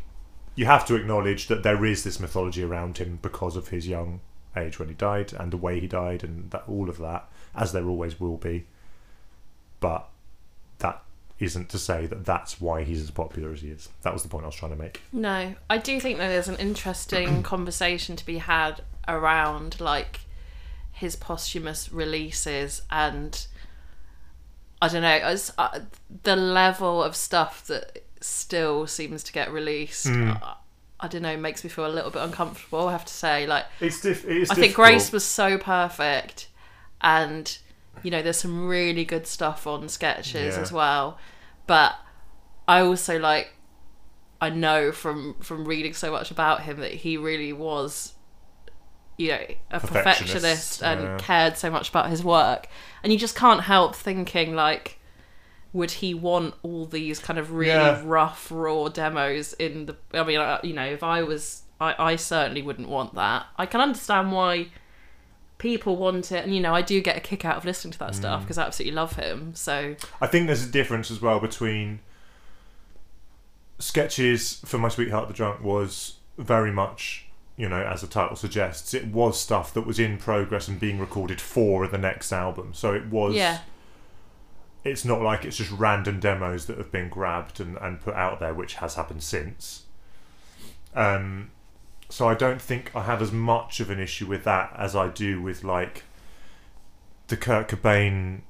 you 0.55 0.65
have 0.65 0.85
to 0.87 0.95
acknowledge 0.95 1.47
that 1.47 1.63
there 1.63 1.85
is 1.85 2.03
this 2.03 2.19
mythology 2.19 2.63
around 2.63 2.97
him 2.97 3.19
because 3.21 3.55
of 3.55 3.69
his 3.69 3.87
young 3.87 4.19
age 4.57 4.79
when 4.79 4.89
he 4.89 4.93
died 4.93 5.31
and 5.33 5.51
the 5.51 5.57
way 5.57 5.79
he 5.79 5.87
died 5.87 6.23
and 6.23 6.51
that 6.51 6.63
all 6.67 6.89
of 6.89 6.97
that, 6.97 7.29
as 7.55 7.71
there 7.71 7.87
always 7.87 8.19
will 8.19 8.37
be. 8.37 8.65
But 9.79 10.09
that 10.79 11.01
isn't 11.39 11.69
to 11.69 11.79
say 11.79 12.05
that 12.07 12.25
that's 12.25 12.59
why 12.59 12.83
he's 12.83 13.01
as 13.01 13.11
popular 13.11 13.53
as 13.53 13.61
he 13.61 13.69
is. 13.69 13.89
That 14.01 14.13
was 14.13 14.23
the 14.23 14.29
point 14.29 14.43
I 14.43 14.47
was 14.47 14.55
trying 14.55 14.71
to 14.71 14.77
make. 14.77 15.01
no, 15.13 15.55
I 15.69 15.77
do 15.77 15.99
think 15.99 16.17
that 16.17 16.27
there's 16.27 16.49
an 16.49 16.57
interesting 16.57 17.43
conversation 17.53 18.15
to 18.15 18.25
be 18.25 18.39
had 18.39 18.81
around 19.07 19.79
like 19.79 20.21
his 20.91 21.15
posthumous 21.15 21.91
releases 21.93 22.81
and 22.91 23.47
I 24.81 24.87
don't 24.87 25.01
know, 25.01 25.09
as 25.09 25.51
uh, 25.57 25.79
the 26.23 26.35
level 26.35 27.03
of 27.03 27.15
stuff 27.15 27.65
that 27.67 28.03
still 28.21 28.87
seems 28.87 29.23
to 29.23 29.33
get 29.33 29.51
released. 29.51 30.07
I, 30.07 30.55
I 31.01 31.07
don't 31.07 31.21
know, 31.21 31.35
makes 31.37 31.63
me 31.63 31.69
feel 31.69 31.85
a 31.85 31.87
little 31.91 32.11
bit 32.11 32.21
uncomfortable. 32.21 32.87
I 32.87 32.91
have 32.93 33.05
to 33.05 33.13
say, 33.13 33.45
like 33.47 33.65
It's 33.81 34.01
diff- 34.01 34.25
it 34.25 34.37
is 34.37 34.49
I 34.49 34.53
think 34.55 34.67
difficult. 34.67 34.87
Grace 34.87 35.11
was 35.11 35.25
so 35.25 35.57
perfect, 35.57 36.47
and 37.01 37.57
you 38.03 38.11
know, 38.11 38.21
there's 38.21 38.37
some 38.37 38.67
really 38.67 39.03
good 39.03 39.27
stuff 39.27 39.67
on 39.67 39.89
sketches 39.89 40.55
Yeah. 40.55 40.61
as 40.61 40.71
well. 40.71 41.17
But 41.67 41.95
I 42.67 42.79
also 42.81 43.19
like, 43.19 43.53
I 44.41 44.49
know 44.49 44.91
from 44.93 45.35
from 45.41 45.65
reading 45.65 45.93
so 45.93 46.11
much 46.11 46.31
about 46.31 46.61
him 46.61 46.79
that 46.79 46.93
he 46.93 47.17
really 47.17 47.51
was, 47.51 48.13
you 49.19 49.27
know, 49.29 49.45
a 49.71 49.79
Perfectionist, 49.79 50.33
perfectionist 50.33 50.83
and 50.83 51.01
yeah. 51.01 51.17
cared 51.19 51.57
so 51.57 51.69
much 51.69 51.89
about 51.89 52.09
his 52.09 52.23
work, 52.23 52.67
and 53.03 53.11
you 53.13 53.19
just 53.19 53.35
can't 53.35 53.61
help 53.61 53.95
thinking 53.95 54.55
like. 54.55 54.95
Would 55.71 55.91
he 55.91 56.15
want 56.15 56.55
all 56.63 56.87
these 56.87 57.19
kind 57.19 57.37
of 57.37 57.51
really 57.51 57.69
Yeah. 57.69 58.01
rough, 58.03 58.47
raw 58.51 58.87
demos 58.87 59.53
in 59.53 59.85
the? 59.85 59.95
I 60.15 60.23
mean, 60.23 60.39
I- 60.39 60.59
you 60.63 60.73
know, 60.73 60.83
if 60.87 61.03
I 61.03 61.21
was, 61.21 61.61
I, 61.79 61.93
I 61.99 62.15
certainly 62.15 62.63
wouldn't 62.63 62.89
want 62.89 63.13
that. 63.13 63.45
I 63.55 63.67
can 63.67 63.79
understand 63.79 64.31
why 64.31 64.69
people 65.59 65.95
want 65.97 66.31
it 66.31 66.43
and 66.45 66.55
you 66.55 66.61
know 66.61 66.73
i 66.73 66.81
do 66.81 67.01
get 67.01 67.17
a 67.17 67.19
kick 67.19 67.43
out 67.43 67.57
of 67.57 67.65
listening 67.65 67.91
to 67.91 67.99
that 67.99 68.11
Mm. 68.13 68.15
stuff 68.15 68.41
because 68.41 68.57
i 68.57 68.65
absolutely 68.65 68.95
love 68.95 69.17
him 69.17 69.53
so 69.53 69.93
I 70.21 70.27
think 70.27 70.47
there's 70.47 70.63
a 70.63 70.69
difference 70.71 71.11
as 71.11 71.21
well 71.21 71.41
between 71.41 71.99
sketches 73.77 74.61
for 74.65 74.77
my 74.77 74.89
sweetheart 74.89 75.27
the 75.27 75.33
drunk 75.33 75.61
was 75.63 76.15
very 76.37 76.71
much 76.71 77.25
you 77.59 77.69
know 77.69 77.83
as 77.83 78.01
the 78.01 78.07
title 78.07 78.35
suggests 78.35 78.93
it 78.93 79.07
was 79.07 79.39
stuff 79.39 79.73
that 79.73 79.85
was 79.85 79.99
in 79.99 80.17
progress 80.17 80.67
and 80.67 80.79
being 80.79 80.97
recorded 80.97 81.39
for 81.39 81.85
the 81.87 81.97
next 81.97 82.31
album. 82.31 82.73
So 82.73 82.93
it 82.93 83.07
was 83.07 83.35
yeah. 83.35 83.59
it's 84.83 85.05
not 85.05 85.21
like 85.21 85.45
it's 85.45 85.57
just 85.57 85.71
random 85.71 86.19
demos 86.19 86.65
that 86.65 86.77
have 86.77 86.91
been 86.91 87.09
grabbed 87.09 87.59
and, 87.59 87.77
and 87.77 87.99
put 87.99 88.15
out 88.15 88.39
there 88.39 88.53
which 88.53 88.75
has 88.75 88.95
happened 88.95 89.21
since. 89.21 89.83
Um 90.95 91.51
so 92.11 92.27
i 92.27 92.33
don't 92.33 92.59
think 92.61 92.91
i 92.95 93.03
have 93.03 93.21
as 93.21 93.31
much 93.31 93.79
of 93.79 93.91
an 93.91 93.99
issue 93.99 94.25
with 94.25 94.43
that 94.43 94.73
as 94.75 94.95
i 94.95 95.07
do 95.07 95.39
with 95.39 95.63
like 95.63 96.03
the 97.27 97.37
kurt 97.37 97.67
cobain 97.67 98.41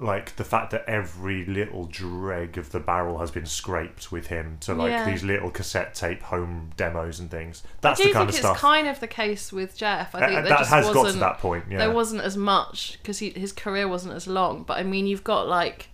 like 0.00 0.36
the 0.36 0.44
fact 0.44 0.70
that 0.70 0.84
every 0.86 1.44
little 1.44 1.86
dreg 1.86 2.56
of 2.56 2.70
the 2.70 2.78
barrel 2.78 3.18
has 3.18 3.32
been 3.32 3.46
scraped 3.46 4.12
with 4.12 4.28
him 4.28 4.56
to 4.60 4.72
like 4.72 4.90
Yeah. 4.92 5.10
these 5.10 5.24
little 5.24 5.50
cassette 5.50 5.92
tape 5.94 6.22
home 6.22 6.70
demos 6.76 7.18
and 7.18 7.28
things. 7.30 7.64
I 7.82 7.94
do 7.94 8.04
the 8.04 8.12
kind 8.12 8.30
think 8.30 8.44
of 8.44 8.50
it's 8.52 8.60
kind 8.60 8.86
of 8.86 9.00
the 9.00 9.08
case 9.08 9.52
with 9.52 9.76
jeff. 9.76 10.14
I 10.14 10.18
Uh, 10.18 10.26
think 10.26 10.38
uh, 10.38 10.40
there 10.42 10.48
that 10.50 10.58
just 10.60 10.70
has 10.70 10.90
got 10.90 11.06
to 11.12 11.18
that 11.18 11.38
point 11.38 11.64
yeah. 11.68 11.78
there 11.78 11.90
wasn't 11.90 12.22
as 12.22 12.36
much 12.36 12.98
because 13.02 13.18
his 13.18 13.52
career 13.52 13.88
wasn't 13.88 14.14
as 14.14 14.28
long 14.28 14.62
but 14.62 14.78
i 14.78 14.84
mean 14.84 15.06
you've 15.08 15.24
got 15.24 15.48
like 15.48 15.88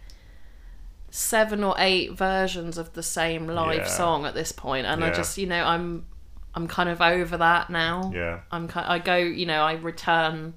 seven 1.10 1.62
or 1.62 1.74
eight 1.78 2.12
versions 2.12 2.76
of 2.76 2.92
the 2.94 3.02
same 3.02 3.46
live 3.46 3.76
Yeah. 3.78 3.86
song 3.86 4.26
at 4.26 4.34
this 4.34 4.52
point 4.52 4.86
and 4.86 5.04
i 5.04 5.10
just 5.12 5.38
you 5.38 5.46
know 5.46 5.64
i'm 5.64 6.04
i'm 6.54 6.66
kind 6.68 6.88
of 6.88 7.00
over 7.00 7.36
that 7.36 7.70
now. 7.70 8.10
Yeah. 8.14 8.40
I'm 8.50 8.68
kind 8.68 8.86
i 8.86 8.98
go 8.98 9.16
you 9.16 9.46
know 9.46 9.62
i 9.62 9.74
return 9.74 10.54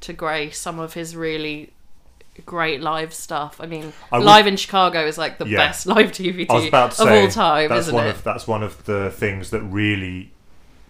to 0.00 0.12
grace 0.12 0.58
some 0.58 0.78
of 0.78 0.94
his 0.94 1.14
really 1.14 1.72
great 2.42 2.80
live 2.80 3.12
stuff 3.14 3.60
i 3.60 3.66
mean 3.66 3.92
I 4.12 4.18
would- 4.18 4.24
live 4.24 4.46
in 4.46 4.56
chicago 4.56 5.06
is 5.06 5.18
like 5.18 5.38
the 5.38 5.46
Yeah. 5.46 5.58
best 5.58 5.86
live 5.94 6.12
dvd 6.12 6.50
I 6.50 6.54
was 6.54 6.66
about 6.66 6.92
to 6.92 7.02
of 7.02 7.08
say 7.08 7.22
all 7.24 7.28
time 7.30 7.68
that's 7.68 7.80
isn't 7.86 7.94
one 7.94 8.06
it 8.06 8.10
of 8.16 8.24
that's 8.24 8.46
one 8.46 8.62
of 8.62 8.84
the 8.86 9.10
things 9.10 9.50
that 9.50 9.60
really 9.62 10.32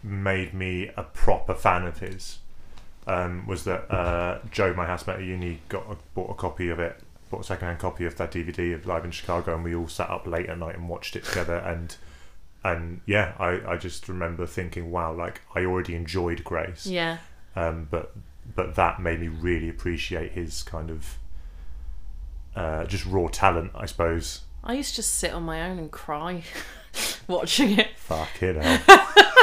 made 0.02 0.54
me 0.54 0.90
a 0.96 1.02
proper 1.02 1.54
fan 1.54 1.84
of 1.84 1.98
his. 1.98 2.38
Um, 3.06 3.46
was 3.46 3.64
that 3.64 3.90
uh, 3.92 4.38
Joe, 4.50 4.74
my 4.74 4.86
housemate 4.86 5.16
at 5.20 5.24
uni, 5.24 5.60
got 5.68 5.84
a, 5.90 5.96
bought 6.14 6.30
a 6.30 6.34
copy 6.34 6.68
of 6.68 6.78
it 6.78 7.00
bought 7.30 7.40
a 7.40 7.44
second-hand 7.44 7.78
copy 7.78 8.04
of 8.06 8.16
that 8.16 8.30
DVD 8.30 8.74
of 8.74 8.86
Live 8.86 9.04
in 9.04 9.10
Chicago, 9.10 9.54
and 9.54 9.64
we 9.64 9.74
all 9.74 9.88
sat 9.88 10.08
up 10.08 10.26
late 10.26 10.46
at 10.48 10.56
night 10.58 10.76
and 10.76 10.88
watched 10.88 11.16
it 11.16 11.24
together. 11.24 11.56
And 11.56 11.96
and 12.64 13.00
yeah, 13.06 13.32
I, 13.38 13.60
I 13.72 13.76
just 13.76 14.08
remember 14.08 14.46
thinking, 14.46 14.90
wow, 14.90 15.12
like 15.12 15.40
I 15.54 15.64
already 15.64 15.94
enjoyed 15.94 16.44
Grace, 16.44 16.86
Yeah. 16.86 17.18
um, 17.56 17.88
but 17.90 18.14
but 18.54 18.76
that 18.76 19.00
made 19.00 19.20
me 19.20 19.28
really 19.28 19.68
appreciate 19.68 20.32
his 20.32 20.62
kind 20.62 20.90
of 20.90 21.16
uh, 22.56 22.84
just 22.84 23.06
raw 23.06 23.28
talent, 23.28 23.72
I 23.74 23.86
suppose. 23.86 24.42
I 24.64 24.74
used 24.74 24.90
to 24.90 24.96
just 24.96 25.14
sit 25.14 25.32
on 25.32 25.44
my 25.44 25.68
own 25.68 25.78
and 25.78 25.90
cry 25.90 26.42
watching 27.28 27.78
it. 27.78 27.96
Fuck 27.96 28.42
it 28.42 28.56
hell. 28.62 29.06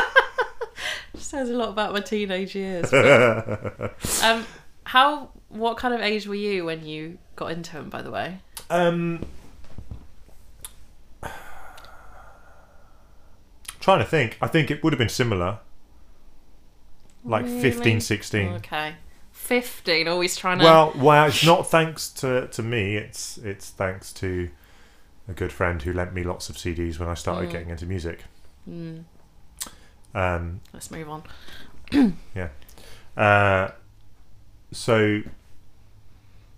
Says 1.16 1.50
a 1.50 1.54
lot 1.54 1.70
about 1.70 1.94
my 1.94 2.02
teenage 2.02 2.56
years. 2.56 2.94
um, 4.24 4.46
how? 4.84 5.30
What 5.50 5.78
kind 5.78 5.94
of 5.94 6.02
age 6.02 6.28
were 6.28 6.36
you 6.36 6.66
when 6.66 6.86
you 6.86 7.18
got 7.36 7.52
into 7.52 7.72
him? 7.72 7.90
By 7.90 8.02
the 8.02 8.12
way. 8.12 8.40
Um, 8.70 9.26
trying 13.80 14.00
to 14.00 14.06
think. 14.06 14.38
I 14.42 14.48
think 14.48 14.70
it 14.70 14.84
would 14.84 14.94
have 14.94 14.98
been 15.00 15.10
similar. 15.10 15.60
Like 17.24 17.46
Really? 17.46 17.62
15, 17.62 18.02
16. 18.02 18.48
Okay. 18.54 18.96
Fifteen. 19.46 20.08
Always 20.08 20.36
trying 20.36 20.58
to. 20.60 20.66
Well, 20.66 20.92
well, 20.96 21.28
it's 21.28 21.46
not 21.46 21.70
thanks 21.70 22.10
to, 22.14 22.48
to 22.48 22.64
me. 22.64 22.96
It's 22.96 23.38
it's 23.38 23.70
thanks 23.70 24.12
to 24.14 24.50
a 25.28 25.34
good 25.34 25.52
friend 25.52 25.82
who 25.82 25.94
lent 25.94 26.14
me 26.14 26.24
lots 26.24 26.50
of 26.50 26.56
CDs 26.56 26.98
when 27.00 27.08
I 27.10 27.14
started 27.14 27.50
Mm. 27.50 27.52
getting 27.52 27.70
into 27.70 27.86
music. 27.86 28.24
Mm, 28.70 29.04
Um, 30.16 30.62
let's 30.74 30.90
move 30.92 31.10
on. 31.10 31.24
Yeah. 32.36 32.50
Uh, 33.16 33.72
so, 34.72 35.22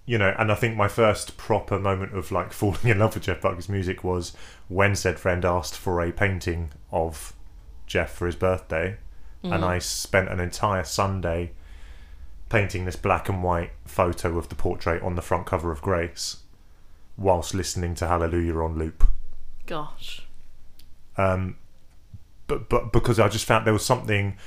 you 0.05 0.17
know, 0.17 0.33
and 0.39 0.51
I 0.51 0.55
think 0.55 0.75
my 0.77 0.87
first 0.87 1.37
proper 1.37 1.77
moment 1.79 2.15
of 2.15 2.31
like 2.31 2.51
falling 2.61 2.87
in 2.87 2.99
love 2.99 3.13
with 3.15 3.23
Jeff 3.23 3.41
Buckley's 3.41 3.69
music 3.69 4.03
was 4.03 4.33
when 4.69 4.95
said 4.95 5.19
friend 5.19 5.43
asked 5.45 5.75
for 5.77 6.01
a 6.01 6.11
painting 6.11 6.71
of 6.91 7.33
Jeff 7.85 8.11
for 8.13 8.25
his 8.25 8.35
birthday, 8.35 8.97
and 9.43 9.63
Mm. 9.63 9.67
I 9.67 9.79
spent 9.79 10.29
an 10.29 10.39
entire 10.39 10.83
Sunday 10.83 11.51
painting 12.49 12.85
this 12.85 12.95
black 12.95 13.29
and 13.29 13.43
white 13.43 13.71
photo 13.85 14.37
of 14.37 14.49
the 14.49 14.55
portrait 14.55 15.01
on 15.03 15.15
the 15.15 15.21
front 15.21 15.45
cover 15.45 15.71
of 15.71 15.81
Grace, 15.81 16.37
whilst 17.17 17.53
listening 17.53 17.95
to 17.95 18.07
Hallelujah 18.07 18.55
on 18.55 18.77
loop. 18.77 19.05
Gosh. 19.65 20.21
Um, 21.17 21.57
but 22.47 22.69
but 22.69 22.91
because 22.93 23.19
I 23.19 23.27
just 23.27 23.45
found 23.45 23.65
there 23.65 23.73
was 23.73 23.85
something 23.85 24.37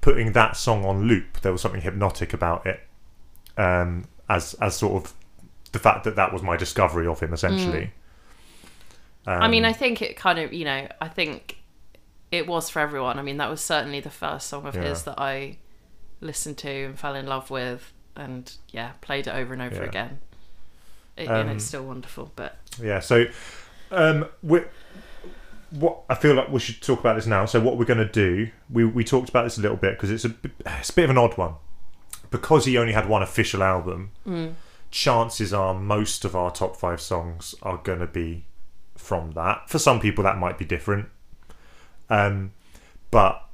putting 0.00 0.32
that 0.32 0.56
song 0.56 0.84
on 0.84 1.06
loop, 1.06 1.40
there 1.40 1.52
was 1.52 1.60
something 1.60 1.80
hypnotic 1.82 2.32
about 2.32 2.66
it. 2.66 2.80
Um, 3.56 4.06
as 4.28 4.54
as 4.54 4.76
sort 4.76 5.04
of 5.04 5.14
the 5.72 5.78
fact 5.78 6.04
that 6.04 6.16
that 6.16 6.32
was 6.32 6.42
my 6.42 6.56
discovery 6.56 7.06
of 7.06 7.20
him 7.20 7.32
essentially. 7.32 7.92
Um, 9.26 9.42
I 9.42 9.48
mean, 9.48 9.64
I 9.64 9.72
think 9.72 10.02
it 10.02 10.16
kind 10.16 10.38
of, 10.38 10.52
you 10.52 10.64
know, 10.64 10.86
I 11.00 11.08
think 11.08 11.58
it 12.30 12.46
was 12.46 12.70
for 12.70 12.78
everyone. 12.80 13.18
I 13.18 13.22
mean, 13.22 13.38
that 13.38 13.50
was 13.50 13.60
certainly 13.60 14.00
the 14.00 14.10
first 14.10 14.46
song 14.48 14.66
of 14.66 14.74
Yeah. 14.74 14.82
his 14.82 15.02
that 15.04 15.18
I 15.18 15.58
listened 16.20 16.58
to 16.58 16.70
and 16.70 16.98
fell 16.98 17.14
in 17.14 17.26
love 17.26 17.50
with, 17.50 17.92
and 18.14 18.52
yeah, 18.70 18.92
played 19.00 19.26
it 19.26 19.34
over 19.34 19.52
and 19.52 19.62
over 19.62 19.76
Yeah. 19.82 19.88
again. 19.88 20.18
It, 21.16 21.28
and 21.28 21.48
Um, 21.50 21.56
it's 21.56 21.64
still 21.64 21.84
wonderful, 21.84 22.32
but 22.36 22.56
yeah. 22.82 23.00
So, 23.00 23.26
um, 23.90 24.26
we 24.42 24.62
what 25.70 26.02
I 26.08 26.14
feel 26.14 26.34
like 26.34 26.48
we 26.48 26.60
should 26.60 26.80
talk 26.80 27.00
about 27.00 27.16
this 27.16 27.26
now. 27.26 27.44
So 27.44 27.58
what 27.60 27.76
we're 27.76 27.84
going 27.86 27.98
to 27.98 28.04
do, 28.10 28.50
we 28.70 28.84
we 28.84 29.02
talked 29.04 29.28
about 29.28 29.44
this 29.44 29.58
a 29.58 29.60
little 29.60 29.76
bit 29.76 29.94
because 29.94 30.10
it's 30.10 30.24
a 30.24 30.34
it's 30.80 30.90
a 30.90 30.92
bit 30.94 31.04
of 31.04 31.10
an 31.10 31.18
odd 31.18 31.36
one 31.36 31.54
because 32.30 32.64
he 32.66 32.76
only 32.78 32.92
had 32.92 33.08
one 33.08 33.22
official 33.22 33.62
album. 33.62 34.10
mm, 34.26 34.54
chances 34.90 35.52
are 35.52 35.74
most 35.74 36.24
of 36.24 36.34
our 36.36 36.50
top 36.50 36.76
five 36.76 37.00
songs 37.00 37.54
are 37.62 37.78
going 37.78 37.98
to 37.98 38.06
be 38.06 38.44
from 38.96 39.32
that. 39.32 39.68
For 39.68 39.78
some 39.78 40.00
people, 40.00 40.22
that 40.24 40.38
might 40.38 40.58
be 40.58 40.64
different. 40.64 41.08
Um, 42.08 42.52
but 43.10 43.45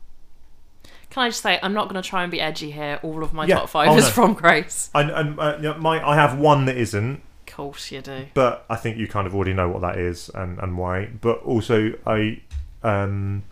can 1.12 1.24
I 1.24 1.28
just 1.28 1.42
say, 1.42 1.58
I'm 1.62 1.74
not 1.74 1.90
going 1.90 2.02
to 2.02 2.08
try 2.08 2.22
and 2.22 2.32
be 2.32 2.40
edgy 2.40 2.70
here. 2.70 2.98
All 3.02 3.22
of 3.22 3.34
my 3.34 3.44
Yeah. 3.44 3.56
top 3.58 3.68
five 3.68 3.88
Oh, 3.90 3.96
is 3.98 4.04
no. 4.04 4.10
from 4.10 4.32
Grace. 4.32 4.88
and, 4.94 5.10
and 5.10 5.38
uh, 5.38 5.58
you 5.60 5.74
my 5.74 6.02
I 6.06 6.14
have 6.14 6.38
one 6.38 6.64
that 6.64 6.76
isn't, 6.78 7.20
Of 7.46 7.54
course 7.54 7.92
you 7.92 8.00
do. 8.00 8.26
but 8.32 8.64
I 8.70 8.76
think 8.76 8.96
you 8.96 9.06
kind 9.06 9.26
of 9.26 9.34
already 9.34 9.52
know 9.52 9.68
what 9.68 9.82
that 9.82 9.98
is 9.98 10.30
and, 10.34 10.58
and 10.58 10.78
why. 10.78 11.10
But 11.20 11.42
also, 11.42 11.92
I 12.06 12.40
um, 12.82 13.42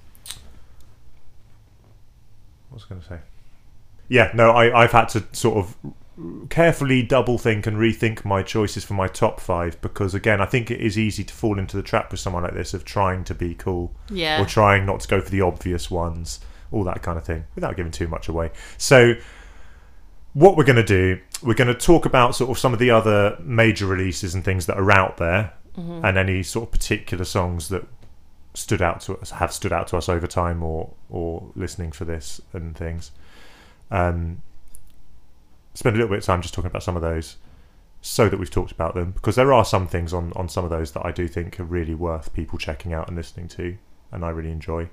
what 2.70 2.76
was 2.76 2.84
I 2.86 2.88
going 2.88 3.00
to 3.02 3.06
say? 3.08 3.18
Yeah, 4.08 4.30
no, 4.34 4.50
I 4.50 4.82
I've 4.82 4.92
had 4.92 5.08
to 5.10 5.24
sort 5.32 5.58
of 5.58 5.76
carefully 6.50 7.02
double 7.02 7.38
think 7.38 7.66
and 7.66 7.76
rethink 7.78 8.24
my 8.24 8.42
choices 8.42 8.84
for 8.84 8.94
my 8.94 9.06
top 9.08 9.40
five 9.40 9.80
because 9.80 10.14
again, 10.14 10.40
I 10.40 10.46
think 10.46 10.70
it 10.70 10.80
is 10.80 10.98
easy 10.98 11.24
to 11.24 11.32
fall 11.34 11.58
into 11.58 11.76
the 11.76 11.82
trap 11.82 12.10
with 12.10 12.20
someone 12.20 12.42
like 12.42 12.54
this 12.54 12.74
of 12.74 12.84
trying 12.84 13.24
to 13.24 13.34
be 13.34 13.54
cool. 13.54 13.92
Yeah. 14.10 14.40
or 14.42 14.46
trying 14.46 14.84
not 14.86 15.00
to 15.00 15.08
go 15.08 15.20
for 15.20 15.30
the 15.30 15.40
obvious 15.40 15.90
ones, 15.90 16.40
all 16.72 16.84
that 16.84 17.02
kind 17.02 17.18
of 17.18 17.24
thing, 17.24 17.44
without 17.54 17.76
giving 17.76 17.92
too 17.92 18.08
much 18.08 18.28
away. 18.28 18.50
So, 18.78 19.14
what 20.32 20.56
we're 20.56 20.64
going 20.64 20.76
to 20.76 20.82
do, 20.84 21.18
we're 21.42 21.54
going 21.54 21.68
to 21.68 21.74
talk 21.74 22.06
about 22.06 22.34
sort 22.36 22.50
of 22.50 22.58
some 22.58 22.72
of 22.72 22.78
the 22.78 22.90
other 22.90 23.36
major 23.40 23.86
releases 23.86 24.34
and 24.34 24.44
things 24.44 24.66
that 24.66 24.76
are 24.78 24.90
out 24.92 25.16
there, 25.16 25.52
Mhm. 25.76 26.04
and 26.04 26.16
any 26.18 26.42
sort 26.42 26.68
of 26.68 26.72
particular 26.72 27.24
songs 27.24 27.68
that 27.68 27.84
stood 28.54 28.82
out 28.82 29.00
to 29.02 29.16
us, 29.18 29.30
have 29.30 29.52
stood 29.52 29.72
out 29.72 29.86
to 29.88 29.96
us 29.96 30.08
over 30.08 30.26
time, 30.26 30.62
or 30.62 30.90
or 31.08 31.50
listening 31.56 31.90
for 31.92 32.04
this 32.04 32.40
and 32.52 32.76
things. 32.76 33.10
Um, 33.90 34.42
spend 35.74 35.94
a 35.96 35.98
little 35.98 36.10
bit 36.10 36.18
of 36.18 36.24
time 36.24 36.42
just 36.42 36.54
talking 36.54 36.70
about 36.70 36.82
some 36.82 36.96
of 36.96 37.02
those, 37.02 37.36
so 38.00 38.28
that 38.28 38.38
we've 38.38 38.50
talked 38.50 38.72
about 38.72 38.94
them, 38.94 39.10
because 39.12 39.36
there 39.36 39.52
are 39.52 39.64
some 39.64 39.86
things 39.86 40.12
on 40.12 40.32
on 40.36 40.48
some 40.48 40.64
of 40.64 40.70
those 40.70 40.92
that 40.92 41.04
I 41.04 41.12
do 41.12 41.26
think 41.28 41.58
are 41.60 41.64
really 41.64 41.94
worth 41.94 42.32
people 42.32 42.58
checking 42.58 42.92
out 42.92 43.08
and 43.08 43.16
listening 43.16 43.48
to 43.48 43.76
and 44.12 44.24
I 44.24 44.30
really 44.30 44.50
enjoy. 44.50 44.88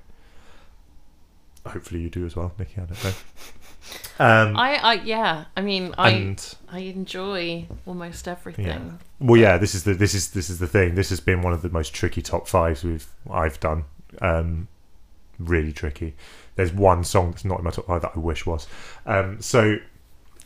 Hopefully 1.66 2.00
you 2.00 2.10
do 2.10 2.24
as 2.26 2.36
well, 2.36 2.52
Nikki. 2.58 2.80
I 2.80 2.84
don't 2.84 3.04
know. 3.04 3.12
Um, 4.20 4.56
I, 4.56 4.74
I, 4.74 4.92
yeah. 4.94 5.44
I 5.56 5.60
mean, 5.62 5.94
I, 5.96 6.10
and 6.10 6.54
I 6.70 6.80
enjoy 6.80 7.66
almost 7.86 8.26
everything. 8.26 8.98
well, 9.20 9.40
yeah, 9.40 9.56
this 9.56 9.74
is 9.74 9.84
the 9.84 9.94
this 9.94 10.12
is 10.12 10.32
this 10.32 10.50
is 10.50 10.58
the 10.58 10.66
thing. 10.66 10.96
This 10.96 11.08
has 11.10 11.20
been 11.20 11.40
one 11.40 11.52
of 11.52 11.62
the 11.62 11.70
most 11.70 11.94
tricky 11.94 12.20
top 12.20 12.48
fives 12.48 12.82
we've 12.82 13.06
I've 13.30 13.58
done. 13.60 13.84
Um, 14.20 14.68
really 15.38 15.72
tricky. 15.72 16.16
There's 16.56 16.72
one 16.72 17.04
song 17.04 17.30
that's 17.30 17.44
not 17.44 17.58
in 17.58 17.64
my 17.64 17.70
top 17.70 17.86
five 17.86 18.02
that 18.02 18.12
I 18.16 18.18
wish 18.18 18.44
was. 18.44 18.66
Um, 19.06 19.40
so 19.40 19.78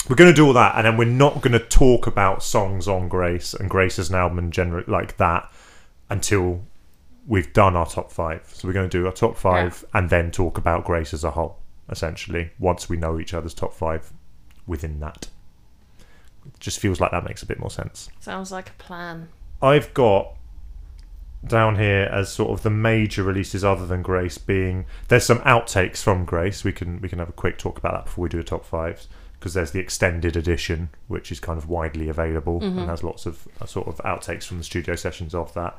we're 0.08 0.16
going 0.16 0.30
to 0.30 0.36
do 0.36 0.46
all 0.46 0.52
that, 0.52 0.76
and 0.76 0.86
then 0.86 0.96
we're 0.96 1.04
not 1.06 1.40
going 1.40 1.52
to 1.52 1.58
talk 1.58 2.06
about 2.06 2.42
songs 2.42 2.86
on 2.86 3.08
Grace 3.08 3.54
and 3.54 3.70
Grace 3.70 3.98
as 3.98 4.10
an 4.10 4.16
album 4.16 4.38
and 4.38 4.52
general 4.52 4.84
like 4.86 5.16
that 5.16 5.50
until 6.10 6.62
we've 7.26 7.52
done 7.52 7.76
our 7.76 7.86
top 7.86 8.10
five. 8.10 8.48
So 8.52 8.66
we're 8.68 8.74
going 8.74 8.88
to 8.90 8.98
do 8.98 9.06
our 9.06 9.12
top 9.12 9.36
five 9.36 9.84
and 9.94 10.10
then 10.10 10.30
talk 10.30 10.58
about 10.58 10.84
Grace 10.84 11.14
as 11.14 11.24
a 11.24 11.30
whole. 11.32 11.58
Essentially, 11.88 12.50
once 12.58 12.88
we 12.88 12.96
know 12.96 13.18
each 13.20 13.34
other's 13.34 13.54
top 13.54 13.74
five 13.74 14.12
within 14.66 15.00
that, 15.00 15.28
it 16.46 16.58
just 16.58 16.80
feels 16.80 17.00
like 17.00 17.10
that 17.10 17.24
makes 17.24 17.42
a 17.42 17.46
bit 17.46 17.58
more 17.60 17.70
sense. 17.70 18.08
Sounds 18.20 18.50
like 18.50 18.70
a 18.70 18.72
plan. 18.74 19.28
I've 19.60 19.92
got 19.94 20.34
down 21.46 21.76
here 21.76 22.08
as 22.12 22.30
sort 22.32 22.50
of 22.50 22.62
the 22.62 22.70
major 22.70 23.22
releases 23.24 23.64
other 23.64 23.84
than 23.84 24.00
Grace 24.00 24.38
being 24.38 24.86
there's 25.08 25.26
some 25.26 25.40
outtakes 25.40 25.98
from 26.02 26.24
Grace. 26.24 26.62
We 26.64 26.72
can 26.72 27.00
we 27.00 27.08
can 27.08 27.18
have 27.18 27.28
a 27.28 27.32
quick 27.32 27.58
talk 27.58 27.78
about 27.78 27.92
that 27.94 28.04
before 28.04 28.22
we 28.22 28.28
do 28.28 28.36
the 28.38 28.44
top 28.44 28.64
fives 28.64 29.08
because 29.38 29.54
there's 29.54 29.72
the 29.72 29.80
extended 29.80 30.36
edition 30.36 30.88
which 31.08 31.32
is 31.32 31.40
kind 31.40 31.58
of 31.58 31.68
widely 31.68 32.08
available 32.08 32.60
Mhm. 32.60 32.78
and 32.78 32.88
has 32.88 33.02
lots 33.02 33.26
of 33.26 33.48
uh, 33.60 33.66
sort 33.66 33.88
of 33.88 33.96
outtakes 33.98 34.44
from 34.44 34.58
the 34.58 34.64
studio 34.64 34.94
sessions 34.94 35.34
of 35.34 35.52
that. 35.54 35.76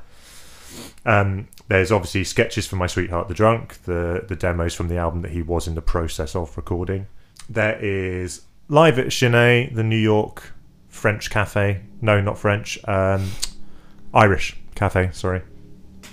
Um, 1.06 1.48
there's 1.68 1.92
obviously 1.92 2.24
sketches 2.24 2.68
from 2.68 2.80
My 2.80 2.88
Sweetheart 2.88 3.28
the 3.28 3.34
Drunk, 3.34 3.84
the 3.84 4.26
the 4.28 4.36
demos 4.36 4.74
from 4.74 4.88
the 4.88 4.98
album 4.98 5.22
that 5.22 5.32
he 5.32 5.42
was 5.42 5.68
in 5.68 5.76
the 5.76 5.82
process 5.82 6.36
of 6.36 6.56
recording. 6.56 7.08
There 7.50 7.78
is 7.80 8.42
live 8.70 8.98
at 9.00 9.08
Sin-é, 9.08 9.74
the 9.74 9.84
New 9.84 9.98
York 9.98 10.54
French 10.88 11.30
cafe. 11.30 11.82
No, 12.02 12.22
not 12.22 12.38
French. 12.38 12.80
Um, 12.88 13.32
Irish 14.14 14.56
cafe. 14.76 15.10
Sorry. 15.12 15.42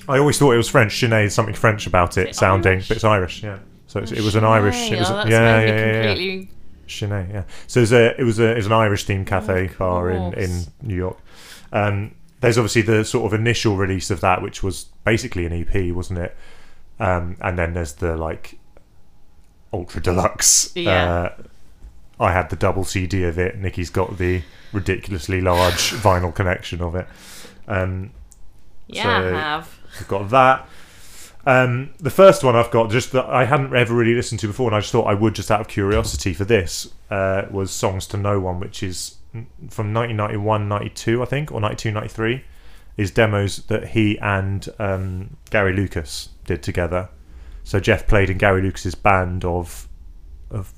I 0.08 0.18
always 0.18 0.38
thought 0.38 0.52
it 0.52 0.56
was 0.56 0.68
French. 0.68 0.98
Sin-é 0.98 1.24
is 1.24 1.34
something 1.34 1.54
French 1.54 1.86
about 1.86 2.16
it 2.18 2.28
it 2.30 2.34
sounding, 2.34 2.72
Irish? 2.72 2.88
but 2.88 2.96
it's 2.96 3.04
Irish. 3.04 3.42
Yeah. 3.42 3.58
So 3.86 4.00
it's, 4.00 4.12
Oh, 4.12 4.16
it 4.16 4.22
was 4.22 4.36
an 4.36 4.44
Irish. 4.44 4.90
It 4.90 4.98
was 4.98 5.10
oh, 5.10 5.24
yeah, 5.26 5.58
made 5.58 5.68
yeah, 5.68 6.14
me 6.14 6.26
yeah, 6.28 6.40
yeah. 6.40 6.44
Sin-é, 6.86 7.32
yeah. 7.32 7.42
So 7.66 7.80
it's 7.80 7.92
a, 7.92 8.20
it 8.20 8.24
was 8.24 8.38
a 8.40 8.52
it 8.52 8.56
was 8.56 8.66
an 8.66 8.72
Irish 8.72 9.06
themed 9.06 9.26
cafe 9.26 9.66
Of 9.66 9.78
bar 9.78 10.10
in, 10.10 10.32
in. 10.34 10.64
New 10.82 10.96
York. 10.96 11.18
Um, 11.72 12.14
there's 12.40 12.58
obviously 12.58 12.82
the 12.82 13.04
sort 13.04 13.26
of 13.32 13.38
initial 13.38 13.76
release 13.76 14.10
of 14.10 14.20
that, 14.22 14.42
which 14.42 14.62
was 14.62 14.84
basically 15.04 15.46
an 15.46 15.52
EP, 15.52 15.94
wasn't 15.94 16.18
it? 16.20 16.36
Um, 16.98 17.36
and 17.40 17.58
then 17.58 17.74
there's 17.74 17.94
the 17.94 18.16
like 18.16 18.58
ultra 19.72 20.00
deluxe. 20.02 20.72
Yeah. 20.74 21.12
Uh, 21.12 21.42
I 22.18 22.32
had 22.32 22.50
the 22.50 22.56
double 22.56 22.84
CD 22.84 23.24
of 23.24 23.38
it. 23.38 23.56
Nikki's 23.58 23.88
got 23.90 24.18
the 24.18 24.42
ridiculously 24.72 25.40
large 25.40 25.92
vinyl 26.02 26.34
collection 26.34 26.82
of 26.82 26.94
it. 26.94 27.06
Um, 27.68 28.10
Yeah, 28.88 29.02
So- 29.04 29.10
I 29.34 29.38
have. 29.40 29.78
I've 29.98 30.08
got 30.08 30.30
that. 30.30 30.68
Um, 31.46 31.90
the 31.98 32.10
first 32.10 32.44
one 32.44 32.54
I've 32.54 32.70
got, 32.70 32.90
just 32.90 33.12
that 33.12 33.24
I 33.24 33.46
hadn't 33.46 33.74
ever 33.74 33.94
really 33.94 34.14
listened 34.14 34.40
to 34.40 34.46
before, 34.46 34.68
and 34.68 34.76
I 34.76 34.80
just 34.80 34.92
thought 34.92 35.06
I 35.06 35.14
would, 35.14 35.34
just 35.34 35.50
out 35.50 35.60
of 35.60 35.68
curiosity 35.68 36.34
for 36.34 36.44
this, 36.44 36.92
uh, 37.10 37.46
was 37.50 37.70
"Songs 37.70 38.06
to 38.08 38.18
No 38.18 38.38
One," 38.38 38.60
which 38.60 38.82
is 38.82 39.16
from 39.32 39.94
1991, 39.94 40.68
92, 40.68 41.22
I 41.22 41.24
think, 41.24 41.52
or 41.52 41.60
92, 41.60 41.90
93, 41.92 42.44
is 42.96 43.10
demos 43.10 43.58
that 43.66 43.88
he 43.88 44.18
and 44.18 44.68
um, 44.78 45.36
Gary 45.50 45.72
Lucas 45.72 46.30
did 46.44 46.62
together. 46.62 47.08
So 47.64 47.78
Jeff 47.80 48.06
played 48.06 48.30
in 48.30 48.38
Gary 48.38 48.62
Lucas's 48.62 48.94
band 48.94 49.44
of 49.44 49.88
of 50.50 50.72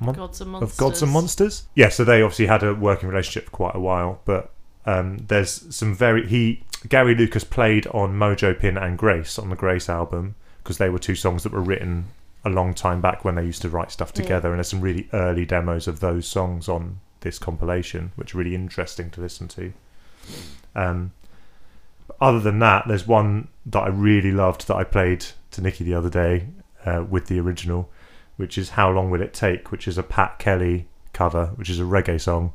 Mon- 0.00 0.14
Gods 0.14 0.40
and 0.40 0.50
monsters. 0.52 0.72
of 0.72 0.78
Gods 0.78 1.02
and 1.02 1.10
Monsters. 1.12 1.62
Yeah, 1.74 1.88
so 1.88 2.04
they 2.04 2.22
obviously 2.22 2.46
had 2.46 2.62
a 2.62 2.72
working 2.74 3.08
relationship 3.08 3.46
for 3.46 3.50
quite 3.50 3.74
a 3.74 3.80
while, 3.80 4.20
but 4.24 4.52
um, 4.86 5.18
there's 5.26 5.74
some 5.74 5.94
very 5.94 6.26
he 6.26 6.62
Gary 6.88 7.14
Lucas 7.16 7.42
played 7.42 7.86
on 7.88 8.14
Mojo 8.16 8.56
Pin 8.56 8.76
and 8.78 8.96
Grace 8.96 9.38
on 9.38 9.50
the 9.50 9.56
Grace 9.56 9.88
album 9.88 10.36
because 10.62 10.78
they 10.78 10.88
were 10.88 11.00
two 11.00 11.16
songs 11.16 11.42
that 11.42 11.52
were 11.52 11.60
written 11.60 12.06
a 12.44 12.48
long 12.50 12.72
time 12.72 13.00
back 13.00 13.24
when 13.24 13.34
they 13.34 13.44
used 13.44 13.62
to 13.62 13.68
write 13.68 13.90
stuff 13.90 14.12
Yeah. 14.14 14.22
together, 14.22 14.48
and 14.50 14.58
there's 14.58 14.68
some 14.68 14.80
really 14.80 15.08
early 15.12 15.44
demos 15.44 15.88
of 15.88 15.98
those 15.98 16.28
songs 16.28 16.68
on 16.68 17.00
this 17.20 17.38
compilation, 17.38 18.12
which 18.16 18.34
are 18.34 18.38
really 18.38 18.54
interesting 18.54 19.10
to 19.10 19.20
listen 19.20 19.48
to. 19.48 19.72
Um, 20.74 21.12
other 22.20 22.40
than 22.40 22.58
that, 22.60 22.84
there's 22.88 23.06
one 23.06 23.48
that 23.66 23.80
I 23.80 23.88
really 23.88 24.32
loved 24.32 24.66
that 24.68 24.76
I 24.76 24.84
played 24.84 25.24
to 25.52 25.60
Nikki 25.60 25.84
the 25.84 25.94
other 25.94 26.10
day 26.10 26.46
uh, 26.84 27.04
with 27.08 27.26
the 27.26 27.38
original, 27.40 27.90
which 28.36 28.56
is 28.58 28.70
"How 28.70 28.90
Long 28.90 29.10
Will 29.10 29.22
It 29.22 29.34
Take," 29.34 29.70
which 29.70 29.86
is 29.86 29.98
a 29.98 30.02
Pat 30.02 30.38
Kelly 30.38 30.86
cover, 31.12 31.46
which 31.56 31.70
is 31.70 31.78
a 31.80 31.84
reggae 31.84 32.20
song. 32.20 32.52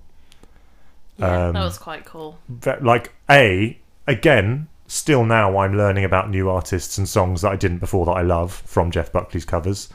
Yeah, 1.17 1.47
Um, 1.47 1.53
that 1.53 1.63
was 1.63 1.77
quite 1.77 2.05
cool. 2.05 2.39
Like 2.81 3.13
a 3.29 3.77
again, 4.07 4.67
still 4.87 5.23
now 5.25 5.57
I'm 5.57 5.77
learning 5.77 6.03
about 6.03 6.29
new 6.29 6.49
artists 6.49 6.97
and 6.97 7.07
songs 7.07 7.41
that 7.41 7.51
I 7.51 7.55
didn't 7.55 7.79
before 7.79 8.05
that 8.05 8.11
I 8.13 8.21
love 8.21 8.51
from 8.65 8.91
Jeff 8.91 9.11
Buckley's 9.11 9.45
covers. 9.45 9.89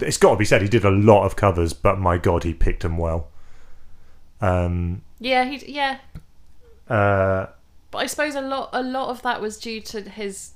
It's 0.00 0.16
got 0.16 0.30
to 0.30 0.36
be 0.36 0.44
said 0.46 0.62
he 0.62 0.68
did 0.68 0.84
a 0.86 0.90
lot 0.90 1.24
of 1.24 1.36
covers, 1.36 1.74
but 1.74 1.98
my 1.98 2.16
god, 2.16 2.44
he 2.44 2.54
picked 2.54 2.82
them 2.82 2.96
well. 2.96 3.28
Um, 4.42 5.02
Yeah, 5.20 5.44
he 5.44 5.72
yeah, 5.72 5.98
uh, 6.88 7.46
but 7.90 7.98
I 7.98 8.06
suppose 8.06 8.34
a 8.34 8.40
lot 8.40 8.70
a 8.72 8.82
lot 8.82 9.08
of 9.08 9.22
that 9.22 9.40
was 9.40 9.56
due 9.58 9.80
to 9.80 10.02
his 10.02 10.52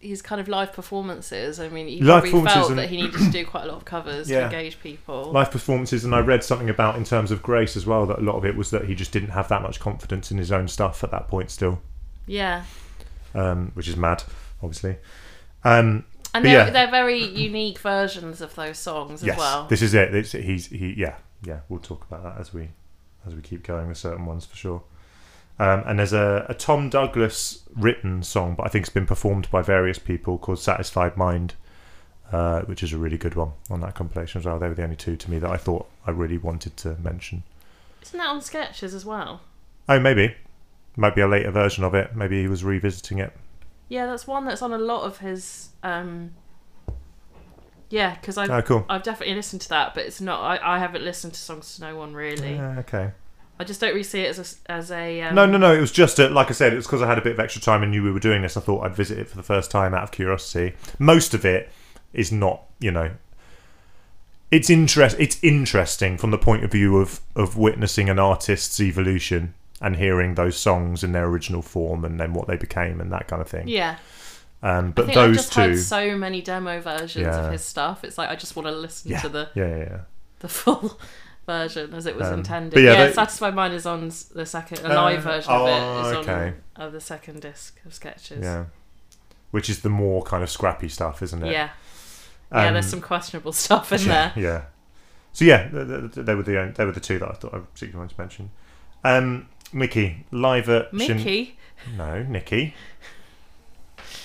his 0.00 0.22
kind 0.22 0.40
of 0.40 0.46
live 0.48 0.72
performances. 0.72 1.58
I 1.58 1.68
mean, 1.68 1.88
he 1.88 2.00
Live 2.00 2.22
probably 2.24 2.48
felt 2.50 2.70
and- 2.70 2.78
that 2.78 2.88
he 2.88 2.98
needed 3.02 3.18
to 3.18 3.30
do 3.30 3.44
quite 3.44 3.64
a 3.64 3.66
lot 3.66 3.76
of 3.78 3.84
covers 3.84 4.30
Yeah. 4.30 4.40
to 4.40 4.44
engage 4.44 4.80
people. 4.80 5.32
live 5.32 5.50
performances, 5.50 6.04
and 6.04 6.14
I 6.14 6.20
read 6.20 6.44
something 6.44 6.70
about 6.70 6.94
in 6.96 7.02
terms 7.04 7.30
of 7.32 7.42
Grace 7.42 7.76
as 7.76 7.84
well 7.84 8.06
that 8.06 8.18
a 8.18 8.22
lot 8.22 8.36
of 8.36 8.44
it 8.44 8.56
was 8.56 8.70
that 8.70 8.84
he 8.84 8.94
just 8.94 9.10
didn't 9.12 9.30
have 9.30 9.48
that 9.48 9.60
much 9.62 9.80
confidence 9.80 10.30
in 10.30 10.38
his 10.38 10.52
own 10.52 10.68
stuff 10.68 11.02
at 11.02 11.10
that 11.10 11.26
point 11.28 11.50
still, 11.50 11.80
yeah, 12.26 12.62
um, 13.34 13.72
which 13.74 13.88
is 13.88 13.96
mad, 13.96 14.22
obviously. 14.62 14.98
Um, 15.64 16.04
and 16.32 16.44
they're 16.44 16.66
yeah. 16.66 16.70
they're 16.70 16.90
very 16.90 17.22
unique 17.22 17.78
versions 17.80 18.40
of 18.40 18.54
those 18.54 18.78
songs 18.78 19.24
yes, 19.24 19.34
as 19.34 19.38
well. 19.38 19.66
this 19.66 19.82
is 19.82 19.94
it. 19.94 20.14
It's, 20.14 20.30
he's 20.32 20.66
he 20.66 20.94
yeah 20.96 21.16
yeah. 21.42 21.60
We'll 21.68 21.80
talk 21.80 22.04
about 22.08 22.22
that 22.22 22.40
as 22.40 22.54
we 22.54 22.68
as 23.26 23.34
we 23.34 23.42
keep 23.42 23.62
going 23.62 23.88
with 23.88 23.98
certain 23.98 24.26
ones 24.26 24.44
for 24.44 24.56
sure. 24.56 24.82
Um, 25.58 25.82
and 25.86 25.98
there's 25.98 26.12
a, 26.12 26.46
a 26.48 26.54
Tom 26.54 26.88
Douglas 26.88 27.64
written 27.74 28.22
song, 28.22 28.54
but 28.54 28.64
I 28.64 28.68
think 28.68 28.84
it's 28.84 28.94
been 28.94 29.06
performed 29.06 29.50
by 29.50 29.60
various 29.62 29.98
people 29.98 30.38
called 30.38 30.60
"Satisfied 30.60 31.16
Mind," 31.16 31.54
uh, 32.30 32.62
which 32.62 32.82
is 32.82 32.92
a 32.92 32.98
really 32.98 33.18
good 33.18 33.34
one 33.34 33.52
on 33.68 33.80
that 33.80 33.94
compilation 33.94 34.38
as 34.38 34.44
well. 34.44 34.58
They 34.58 34.68
were 34.68 34.74
the 34.74 34.84
only 34.84 34.96
two 34.96 35.16
to 35.16 35.30
me 35.30 35.38
that 35.40 35.50
I 35.50 35.56
thought 35.56 35.88
I 36.06 36.12
really 36.12 36.38
wanted 36.38 36.76
to 36.78 36.96
mention. 37.02 37.42
Isn't 38.02 38.18
that 38.18 38.28
on 38.28 38.40
sketches 38.40 38.94
as 38.94 39.04
well? 39.04 39.40
Oh, 39.88 39.98
maybe. 39.98 40.36
Might 40.96 41.14
be 41.14 41.20
a 41.22 41.28
later 41.28 41.50
version 41.50 41.82
of 41.84 41.94
it. 41.94 42.14
Maybe 42.14 42.40
he 42.40 42.48
was 42.48 42.62
revisiting 42.62 43.18
it. 43.18 43.32
Yeah, 43.88 44.06
that's 44.06 44.26
one 44.26 44.44
that's 44.44 44.62
on 44.62 44.72
a 44.72 44.78
lot 44.78 45.04
of 45.04 45.18
his. 45.18 45.70
Um, 45.82 46.34
yeah, 47.90 48.14
because 48.14 48.36
I've 48.36 48.50
Oh, 48.50 48.62
cool. 48.62 48.86
I've 48.88 49.02
definitely 49.02 49.34
listened 49.34 49.62
to 49.62 49.68
that, 49.70 49.94
but 49.94 50.04
it's 50.04 50.20
not. 50.20 50.40
I, 50.40 50.76
I 50.76 50.78
haven't 50.78 51.04
listened 51.04 51.34
to 51.34 51.40
songs 51.40 51.76
to 51.76 51.82
no 51.82 51.96
one 51.96 52.14
really. 52.14 52.54
Yeah, 52.54 52.78
okay. 52.80 53.12
I 53.60 53.64
just 53.64 53.80
don't 53.80 53.90
really 53.90 54.04
see 54.04 54.20
it 54.20 54.38
as 54.38 54.60
a 54.68 54.72
as 54.72 54.90
a. 54.92 55.22
Um, 55.22 55.34
no, 55.34 55.46
no, 55.46 55.58
no. 55.58 55.74
It 55.74 55.80
was 55.80 55.90
just, 55.90 56.18
a, 56.18 56.28
like 56.28 56.48
I 56.48 56.52
said, 56.52 56.72
it 56.72 56.76
was 56.76 56.86
because 56.86 57.02
I 57.02 57.06
had 57.06 57.18
a 57.18 57.22
bit 57.22 57.32
of 57.32 57.40
extra 57.40 57.60
time 57.60 57.82
and 57.82 57.90
knew 57.90 58.02
we 58.02 58.12
were 58.12 58.20
doing 58.20 58.42
this. 58.42 58.56
I 58.56 58.60
thought 58.60 58.84
I'd 58.84 58.94
visit 58.94 59.18
it 59.18 59.28
for 59.28 59.36
the 59.36 59.42
first 59.42 59.70
time 59.70 59.94
out 59.94 60.04
of 60.04 60.10
curiosity. 60.12 60.76
Most 60.98 61.34
of 61.34 61.44
it 61.44 61.70
is 62.12 62.30
not, 62.30 62.62
you 62.78 62.90
know. 62.90 63.12
It's 64.50 64.70
interest. 64.70 65.16
It's 65.18 65.38
interesting 65.42 66.16
from 66.16 66.30
the 66.30 66.38
point 66.38 66.64
of 66.64 66.70
view 66.70 66.98
of 66.98 67.20
of 67.34 67.56
witnessing 67.56 68.08
an 68.08 68.18
artist's 68.18 68.80
evolution 68.80 69.54
and 69.80 69.96
hearing 69.96 70.34
those 70.34 70.56
songs 70.56 71.04
in 71.04 71.12
their 71.12 71.26
original 71.26 71.62
form 71.62 72.04
and 72.04 72.18
then 72.18 72.34
what 72.34 72.48
they 72.48 72.56
became 72.56 73.00
and 73.00 73.12
that 73.12 73.28
kind 73.28 73.42
of 73.42 73.48
thing. 73.48 73.68
Yeah, 73.68 73.96
Um, 74.62 74.88
I 74.88 74.90
but 74.90 75.06
think 75.06 75.18
I've 75.18 75.28
those 75.28 75.36
just 75.36 75.52
two, 75.52 75.60
heard 75.60 75.78
so 75.78 76.16
many 76.16 76.42
demo 76.42 76.80
versions 76.80 77.24
Yeah. 77.26 77.46
of 77.46 77.52
his 77.52 77.62
stuff. 77.64 78.02
It's 78.04 78.18
like 78.18 78.28
I 78.28 78.34
just 78.36 78.56
want 78.56 78.66
to 78.66 78.72
listen 78.72 79.10
yeah, 79.12 79.20
to 79.20 79.28
the 79.28 79.48
yeah, 79.54 79.68
yeah, 79.68 79.76
yeah. 79.78 79.98
the 80.40 80.48
full 80.48 80.98
version 81.46 81.94
as 81.94 82.06
it 82.06 82.16
was 82.16 82.26
Um, 82.26 82.40
intended. 82.40 82.74
but 82.74 82.82
yeah, 82.82 82.92
Yeah, 82.92 83.06
they- 83.06 83.12
Satisfied 83.12 83.54
Mind 83.54 83.72
is 83.74 83.86
on 83.86 84.10
the 84.34 84.44
second, 84.46 84.80
a 84.84 84.90
Uh, 84.90 84.94
live 85.02 85.22
version 85.22 85.50
of 85.52 85.60
oh, 85.60 85.66
it 85.66 86.10
is 86.10 86.16
okay. 86.28 86.54
on 86.76 86.82
of 86.86 86.92
the 86.92 87.00
second 87.00 87.40
disc 87.42 87.78
of 87.86 87.94
sketches. 87.94 88.42
yeah. 88.44 88.64
Which 89.50 89.70
is 89.70 89.80
the 89.80 89.88
more 89.88 90.22
kind 90.24 90.42
of 90.42 90.50
scrappy 90.50 90.88
stuff, 90.88 91.22
isn't 91.22 91.42
it? 91.42 91.52
yeah, 91.52 91.70
yeah. 92.52 92.66
Um, 92.66 92.74
There's 92.74 92.86
some 92.86 93.00
questionable 93.00 93.52
stuff 93.52 93.92
in 93.92 94.00
yeah, 94.00 94.06
there. 94.06 94.32
Yeah. 94.36 94.62
So 95.32 95.44
yeah, 95.44 95.68
th- 95.68 95.86
th- 95.86 96.12
th- 96.14 96.26
they 96.26 96.34
were 96.34 96.42
the 96.42 96.72
they 96.76 96.84
were 96.84 96.92
the 96.92 97.00
two 97.00 97.18
that 97.20 97.28
I 97.28 97.32
thought 97.34 97.54
I 97.54 97.58
particularly 97.58 97.98
wanted 97.98 98.14
to 98.16 98.20
mention. 98.20 98.50
Um, 99.04 99.48
Mickey 99.72 100.26
live 100.32 100.68
at 100.68 100.88
Shin- 100.98 101.16
Mickey 101.18 101.56
no, 101.96 102.22
Nicky. 102.24 102.74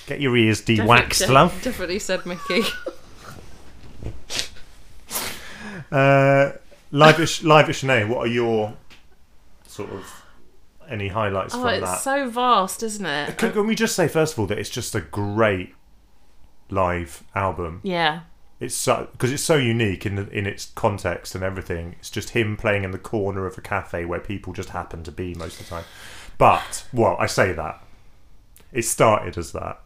Get 0.06 0.20
your 0.20 0.36
ears 0.36 0.60
de-waxed, 0.60 1.28
love. 1.28 1.60
Definitely 1.62 1.98
said 1.98 2.26
Mickey. 2.26 2.62
Uh, 5.92 6.50
live 6.90 7.20
at 7.20 7.42
live 7.44 7.68
at 7.68 7.76
Sin-é. 7.76 8.04
What 8.04 8.18
are 8.18 8.30
your 8.30 8.74
sort 9.64 9.90
of 9.90 10.24
any 10.88 11.06
highlights 11.06 11.54
oh, 11.54 11.60
from 11.60 11.68
it's 11.68 11.84
that? 11.84 12.00
so 12.00 12.28
vast, 12.28 12.82
isn't 12.82 13.06
it? 13.06 13.38
Can, 13.38 13.52
can 13.52 13.66
we 13.66 13.76
just 13.76 13.94
say 13.94 14.08
first 14.08 14.32
of 14.32 14.40
all 14.40 14.46
that 14.46 14.58
it's 14.58 14.70
just 14.70 14.96
a 14.96 15.00
great 15.00 15.74
live 16.70 17.24
album. 17.34 17.80
Yeah, 17.82 18.20
It's 18.60 18.74
so 18.74 19.08
because 19.12 19.32
it's 19.32 19.42
so 19.42 19.56
unique 19.56 20.06
in 20.06 20.16
the, 20.16 20.28
in 20.30 20.46
its 20.46 20.66
context 20.74 21.34
and 21.34 21.42
everything. 21.42 21.96
It's 21.98 22.10
just 22.10 22.30
him 22.30 22.56
playing 22.56 22.84
in 22.84 22.90
the 22.90 22.98
corner 22.98 23.46
of 23.46 23.58
a 23.58 23.60
cafe 23.60 24.04
where 24.04 24.20
people 24.20 24.52
just 24.52 24.70
happen 24.70 25.02
to 25.04 25.12
be 25.12 25.34
most 25.34 25.60
of 25.60 25.66
the 25.66 25.70
time. 25.70 25.84
But 26.38 26.86
well, 26.92 27.16
I 27.18 27.26
say 27.26 27.52
that 27.52 27.82
it 28.72 28.82
started 28.82 29.38
as 29.38 29.52
that. 29.52 29.80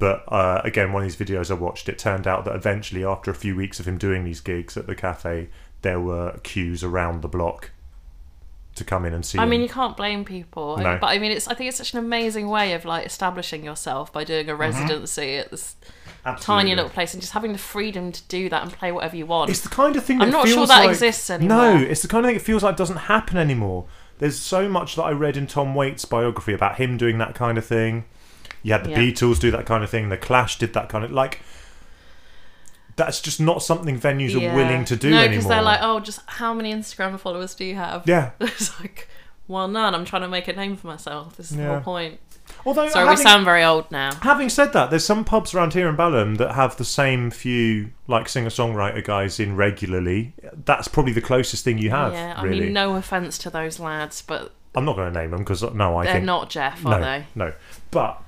But 0.00 0.24
uh, 0.26 0.60
again, 0.64 0.92
one 0.92 1.04
of 1.04 1.08
these 1.08 1.28
videos 1.28 1.50
I 1.50 1.54
watched, 1.54 1.88
it 1.88 1.98
turned 1.98 2.26
out 2.26 2.44
that 2.46 2.56
eventually, 2.56 3.04
after 3.04 3.30
a 3.30 3.34
few 3.34 3.54
weeks 3.54 3.78
of 3.78 3.86
him 3.86 3.98
doing 3.98 4.24
these 4.24 4.40
gigs 4.40 4.76
at 4.76 4.86
the 4.88 4.94
cafe, 4.96 5.48
there 5.82 6.00
were 6.00 6.38
queues 6.42 6.82
around 6.82 7.20
the 7.22 7.28
block 7.28 7.70
to 8.76 8.84
come 8.84 9.04
in 9.04 9.12
and 9.12 9.24
see 9.26 9.38
I 9.38 9.42
him. 9.42 9.50
mean, 9.50 9.60
you 9.60 9.68
can't 9.68 9.96
blame 9.96 10.24
people, 10.24 10.78
No. 10.78 10.96
but 11.00 11.08
I 11.08 11.18
mean, 11.18 11.32
it's 11.32 11.46
I 11.48 11.54
think 11.54 11.68
it's 11.68 11.76
such 11.76 11.92
an 11.92 11.98
amazing 11.98 12.48
way 12.48 12.72
of 12.72 12.84
like 12.84 13.04
establishing 13.04 13.62
yourself 13.64 14.12
by 14.12 14.24
doing 14.24 14.48
a 14.48 14.52
Mm-hmm. 14.52 14.60
residency 14.60 15.36
at 15.36 15.50
this 15.50 15.76
Absolutely. 16.24 16.44
tiny 16.64 16.74
little 16.76 16.90
place 16.90 17.12
and 17.12 17.20
just 17.20 17.32
having 17.34 17.52
the 17.52 17.58
freedom 17.58 18.10
to 18.12 18.22
do 18.28 18.48
that 18.48 18.62
and 18.62 18.72
play 18.72 18.92
whatever 18.92 19.16
you 19.16 19.26
want. 19.26 19.50
It's 19.50 19.60
the 19.60 19.68
kind 19.68 19.96
of 19.96 20.04
thing 20.04 20.18
that 20.18 20.24
I'm 20.26 20.30
not 20.30 20.48
sure 20.48 20.66
that 20.66 20.80
like- 20.80 20.90
exists 20.90 21.28
anymore. 21.30 21.58
No, 21.58 21.76
it's 21.76 22.02
the 22.02 22.08
kind 22.08 22.24
of 22.24 22.30
thing 22.30 22.36
it 22.36 22.42
feels 22.42 22.62
like 22.62 22.76
doesn't 22.76 22.96
happen 23.14 23.36
anymore. 23.36 23.86
There's 24.18 24.38
so 24.38 24.68
much 24.68 24.96
that 24.96 25.02
I 25.02 25.10
read 25.12 25.36
in 25.36 25.46
Tom 25.46 25.74
Waits' 25.74 26.04
biography 26.06 26.52
about 26.54 26.76
him 26.76 26.96
doing 26.96 27.18
that 27.18 27.34
kind 27.34 27.58
of 27.58 27.66
thing. 27.66 28.04
You 28.62 28.72
had 28.72 28.84
the 28.84 28.90
Yeah. 28.90 28.98
Beatles 28.98 29.38
do 29.40 29.50
that 29.52 29.66
kind 29.66 29.82
of 29.84 29.90
thing. 29.90 30.08
The 30.08 30.16
Clash 30.16 30.58
did 30.58 30.72
that 30.74 30.88
kind 30.88 31.04
of 31.04 31.10
like. 31.12 31.40
That's 32.96 33.20
just 33.20 33.40
not 33.40 33.62
something 33.62 33.98
venues 33.98 34.38
Yeah. 34.38 34.52
are 34.52 34.56
willing 34.56 34.84
to 34.86 34.96
do 34.96 35.10
no, 35.10 35.16
anymore. 35.16 35.30
because 35.30 35.46
they're 35.48 35.62
like, 35.62 35.80
oh, 35.82 36.00
just 36.00 36.20
how 36.26 36.52
many 36.52 36.74
Instagram 36.74 37.18
followers 37.18 37.54
do 37.54 37.64
you 37.64 37.76
have? 37.76 38.06
yeah. 38.06 38.30
it's 38.40 38.78
like, 38.80 39.08
well, 39.48 39.68
none. 39.68 39.94
I'm 39.94 40.04
trying 40.04 40.22
to 40.22 40.28
make 40.28 40.48
a 40.48 40.52
name 40.52 40.76
for 40.76 40.86
myself. 40.88 41.36
This 41.36 41.50
is 41.50 41.56
the 41.56 41.66
whole 41.66 41.80
point. 41.80 42.20
Although 42.66 42.88
Sorry, 42.88 43.06
having, 43.06 43.18
we 43.18 43.22
sound 43.22 43.44
very 43.44 43.62
old 43.62 43.90
now. 43.92 44.12
having 44.22 44.48
said 44.48 44.72
that, 44.72 44.90
there's 44.90 45.04
some 45.04 45.24
pubs 45.24 45.54
around 45.54 45.72
here 45.72 45.88
in 45.88 45.94
Balham 45.96 46.34
that 46.38 46.56
have 46.56 46.76
the 46.76 46.84
same 46.84 47.30
few 47.30 47.90
like 48.08 48.28
singer 48.28 48.48
songwriter 48.50 49.04
guys 49.04 49.38
in 49.38 49.54
regularly. 49.54 50.34
That's 50.64 50.88
probably 50.88 51.12
the 51.12 51.20
closest 51.20 51.64
thing 51.64 51.78
you 51.78 51.90
have. 51.90 52.12
yeah, 52.12 52.34
I 52.36 52.42
really. 52.42 52.64
mean, 52.64 52.72
no 52.72 52.96
offense 52.96 53.38
to 53.38 53.50
those 53.50 53.78
lads, 53.78 54.22
but 54.22 54.52
I'm 54.74 54.84
not 54.84 54.96
going 54.96 55.12
to 55.12 55.18
name 55.18 55.30
them 55.30 55.38
because 55.40 55.62
uh, 55.62 55.70
no, 55.70 55.96
I 55.96 56.04
they're 56.04 56.14
think 56.14 56.24
not 56.26 56.50
Jeff, 56.50 56.82
no, 56.84 56.90
are 56.90 57.00
they? 57.00 57.26
No, 57.36 57.52
but 57.92 58.20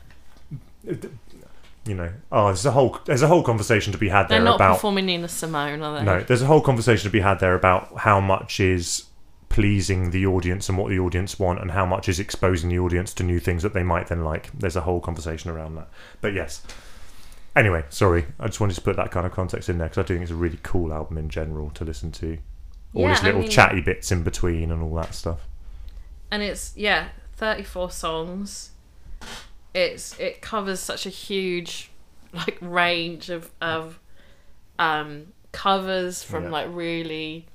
you 0.84 1.94
know, 1.94 2.12
oh, 2.30 2.46
there's 2.46 2.64
a 2.66 2.70
whole 2.72 2.98
there's 3.06 3.22
a 3.22 3.28
whole 3.28 3.42
conversation 3.42 3.92
to 3.92 3.98
be 3.98 4.08
had 4.08 4.28
They're 4.28 4.38
there 4.38 4.44
not 4.44 4.56
about 4.56 4.74
performing 4.76 5.06
Nina 5.06 5.28
Simone, 5.28 5.82
are 5.82 5.98
they? 5.98 6.04
no, 6.04 6.20
there's 6.20 6.42
a 6.42 6.46
whole 6.46 6.60
conversation 6.60 7.04
to 7.04 7.10
be 7.12 7.20
had 7.20 7.40
there 7.40 7.54
about 7.54 7.98
how 7.98 8.20
much 8.20 8.60
is 8.60 9.06
pleasing 9.48 10.10
the 10.12 10.24
audience 10.24 10.68
and 10.68 10.78
what 10.78 10.88
the 10.88 10.98
audience 10.98 11.38
want, 11.38 11.60
and 11.60 11.72
how 11.72 11.84
much 11.84 12.08
is 12.08 12.18
exposing 12.18 12.70
the 12.70 12.78
audience 12.78 13.12
to 13.14 13.22
new 13.22 13.38
things 13.38 13.62
that 13.62 13.74
they 13.74 13.82
might 13.82 14.06
then 14.08 14.24
like. 14.24 14.50
There's 14.58 14.76
a 14.76 14.80
whole 14.82 15.00
conversation 15.00 15.50
around 15.50 15.74
that. 15.74 15.88
But 16.20 16.32
yes. 16.34 16.62
Anyway, 17.54 17.84
sorry, 17.90 18.24
I 18.40 18.46
just 18.46 18.60
wanted 18.60 18.74
to 18.76 18.80
put 18.80 18.96
that 18.96 19.10
kind 19.10 19.26
of 19.26 19.32
context 19.32 19.68
in 19.68 19.76
there 19.76 19.88
because 19.88 20.02
I 20.04 20.06
do 20.06 20.14
think 20.14 20.22
it's 20.22 20.30
a 20.30 20.36
really 20.36 20.58
cool 20.62 20.90
album 20.90 21.18
in 21.18 21.28
general 21.28 21.68
to 21.70 21.84
listen 21.84 22.10
to. 22.12 22.38
All 22.94 23.02
Yeah, 23.02 23.08
these 23.10 23.20
I 23.20 23.24
little 23.26 23.40
mean- 23.42 23.50
chatty 23.50 23.80
bits 23.82 24.10
in 24.10 24.22
between 24.22 24.70
and 24.70 24.82
all 24.82 24.94
that 24.94 25.14
stuff. 25.14 25.40
and 26.30 26.42
it's 26.42 26.72
yeah 26.76 27.08
34 27.36 27.90
songs 27.90 28.70
it's 29.74 30.18
it 30.18 30.40
covers 30.42 30.80
such 30.80 31.06
a 31.06 31.10
huge 31.10 31.90
like 32.32 32.58
range 32.60 33.30
of 33.30 33.50
of 33.60 33.98
um 34.78 35.26
covers 35.52 36.22
from 36.22 36.44
Yeah. 36.44 36.50
like 36.50 36.66
really 36.70 37.46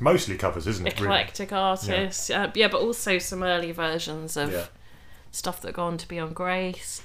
Mostly 0.00 0.36
covers, 0.36 0.66
isn't 0.66 0.86
it? 0.86 0.94
really? 1.00 1.06
eclectic 1.14 1.52
artists. 1.52 2.28
Yeah. 2.28 2.44
Uh, 2.44 2.50
yeah, 2.54 2.66
but 2.68 2.80
also 2.80 3.18
some 3.18 3.44
early 3.44 3.70
versions 3.70 4.36
of 4.36 4.50
Yeah. 4.52 4.64
stuff 5.30 5.60
that 5.62 5.72
go 5.74 5.84
on 5.84 5.98
to 5.98 6.08
be 6.08 6.18
on 6.18 6.32
Grace. 6.32 7.02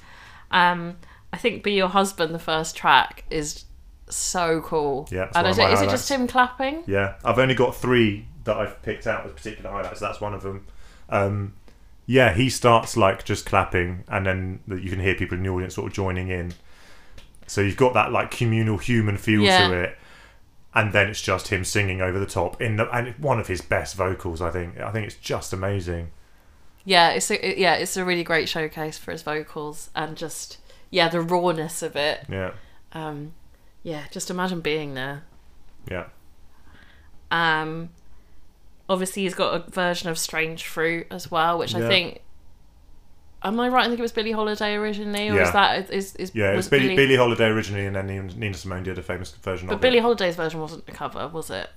Um, 0.50 0.96
I 1.32 1.36
think 1.36 1.62
"Be 1.62 1.72
Your 1.74 1.88
Husband," 1.88 2.34
the 2.34 2.40
first 2.40 2.76
track, 2.76 3.24
is 3.30 3.64
so 4.08 4.60
cool. 4.62 5.06
Yeah, 5.12 5.26
and 5.26 5.34
one 5.36 5.46
I 5.46 5.50
of 5.50 5.56
don't- 5.56 5.66
my 5.68 5.72
is 5.72 5.80
it 5.80 5.84
highlights. 5.84 5.92
just 6.02 6.10
him 6.10 6.26
clapping? 6.26 6.82
Yeah, 6.88 7.14
I've 7.24 7.38
only 7.38 7.54
got 7.54 7.76
three 7.76 8.26
that 8.42 8.56
I've 8.56 8.82
picked 8.82 9.06
out 9.06 9.24
as 9.24 9.32
particular 9.32 9.70
highlights. 9.70 10.00
That's 10.00 10.20
one 10.20 10.34
of 10.34 10.42
them. 10.42 10.66
Um, 11.08 11.52
yeah, 12.10 12.34
he 12.34 12.50
starts 12.50 12.96
like 12.96 13.24
just 13.24 13.46
clapping, 13.46 14.02
and 14.08 14.26
then 14.26 14.60
you 14.66 14.90
can 14.90 14.98
hear 14.98 15.14
people 15.14 15.36
in 15.38 15.44
the 15.44 15.48
audience 15.50 15.76
sort 15.76 15.86
of 15.86 15.92
joining 15.92 16.26
in. 16.28 16.52
So 17.46 17.60
you've 17.60 17.76
got 17.76 17.94
that 17.94 18.10
like 18.10 18.32
communal 18.32 18.78
human 18.78 19.16
feel 19.16 19.42
Yeah. 19.42 19.68
to 19.68 19.74
it, 19.74 19.98
and 20.74 20.92
then 20.92 21.08
it's 21.08 21.22
just 21.22 21.48
him 21.48 21.64
singing 21.64 22.00
over 22.00 22.18
the 22.18 22.26
top 22.26 22.60
in 22.60 22.76
the 22.78 22.90
and 22.90 23.14
one 23.18 23.38
of 23.38 23.46
his 23.46 23.60
best 23.60 23.94
vocals. 23.94 24.40
I 24.40 24.50
think. 24.50 24.76
I 24.80 24.90
think 24.90 25.06
it's 25.06 25.14
just 25.14 25.52
amazing. 25.52 26.10
Yeah, 26.84 27.10
it's 27.10 27.30
a, 27.30 27.60
yeah, 27.60 27.74
it's 27.74 27.96
a 27.96 28.04
really 28.04 28.24
great 28.24 28.48
showcase 28.48 28.98
for 28.98 29.12
his 29.12 29.22
vocals 29.22 29.90
and 29.94 30.16
just 30.16 30.58
yeah, 30.90 31.08
the 31.08 31.20
rawness 31.20 31.80
of 31.82 31.94
it. 31.94 32.24
Yeah, 32.28 32.52
Um, 32.92 33.34
yeah, 33.84 34.04
just 34.10 34.30
imagine 34.30 34.60
being 34.62 34.94
there. 34.94 35.22
yeah, 35.88 36.06
Um, 37.30 37.90
obviously, 38.90 39.22
he's 39.22 39.34
got 39.34 39.54
a 39.54 39.70
version 39.70 40.10
of 40.10 40.18
Strange 40.18 40.66
Fruit 40.66 41.06
as 41.10 41.30
well, 41.30 41.56
which 41.58 41.74
I 41.74 41.80
think. 41.88 42.20
Am 43.42 43.58
I 43.58 43.68
right? 43.70 43.84
I 43.84 43.88
think 43.88 43.98
it 43.98 44.02
was 44.02 44.12
Billie 44.12 44.32
Holiday 44.32 44.74
originally, 44.74 45.30
or 45.30 45.36
Yeah. 45.36 45.42
is 45.44 45.52
that 45.52 45.90
is 45.90 46.14
is 46.16 46.32
yeah. 46.34 46.52
It 46.52 46.56
was 46.56 46.68
Billie, 46.68 46.94
Billie 46.94 47.16
Holiday 47.16 47.46
originally, 47.46 47.86
and 47.86 47.96
then 47.96 48.06
Nina- 48.36 48.52
Simone 48.52 48.82
did 48.82 48.98
a 48.98 49.02
famous 49.02 49.30
version 49.30 49.66
But 49.66 49.80
Billie 49.80 49.96
it. 49.96 50.02
Holiday's 50.02 50.36
version 50.36 50.60
wasn't 50.60 50.84
a 50.86 50.92
cover, 50.92 51.26
was 51.28 51.48
it? 51.48 51.70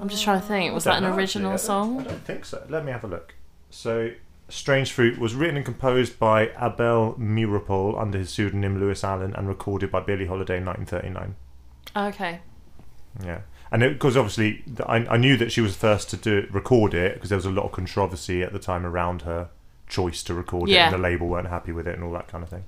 I'm 0.00 0.08
just 0.08 0.22
trying 0.22 0.40
to 0.40 0.46
think. 0.46 0.72
Was 0.72 0.84
that 0.84 0.98
an 0.98 1.02
know, 1.04 1.16
original 1.16 1.52
actually. 1.52 1.68
I 1.74 1.78
don't- 1.78 1.86
song? 1.96 2.00
I 2.00 2.04
don't 2.04 2.24
think 2.24 2.44
so. 2.44 2.64
Let 2.68 2.84
me 2.84 2.92
have 2.92 3.02
a 3.02 3.08
look. 3.08 3.34
So, 3.70 4.10
Strange 4.48 4.92
Fruit 4.92 5.18
was 5.18 5.34
written 5.34 5.56
and 5.56 5.64
composed 5.64 6.18
by 6.18 6.50
Abel 6.62 7.14
Meeropol 7.18 8.00
under 8.00 8.16
his 8.18 8.30
pseudonym 8.30 8.78
Lewis 8.78 9.02
Allan 9.02 9.34
and 9.34 9.48
recorded 9.48 9.90
by 9.90 9.98
Billie 10.00 10.26
Holiday 10.26 10.58
in 10.58 10.64
1939. 10.64 11.34
Okay. 11.96 12.40
Yeah. 13.24 13.40
And 13.74 13.82
because 13.82 14.16
obviously, 14.16 14.62
I, 14.86 14.98
I 14.98 15.16
knew 15.16 15.36
that 15.36 15.50
she 15.50 15.60
was 15.60 15.72
the 15.72 15.80
first 15.80 16.08
to 16.10 16.16
do 16.16 16.46
record 16.52 16.94
it 16.94 17.14
because 17.14 17.28
there 17.30 17.36
was 17.36 17.44
a 17.44 17.50
lot 17.50 17.64
of 17.64 17.72
controversy 17.72 18.40
at 18.40 18.52
the 18.52 18.60
time 18.60 18.86
around 18.86 19.22
her 19.22 19.48
choice 19.88 20.22
to 20.22 20.32
record 20.34 20.70
it, 20.70 20.74
and 20.76 20.94
the 20.94 20.98
label 20.98 21.26
weren't 21.26 21.48
happy 21.48 21.72
with 21.72 21.88
it 21.88 21.96
and 21.96 22.04
all 22.04 22.12
that 22.12 22.28
kind 22.28 22.44
of 22.44 22.50
thing. 22.50 22.62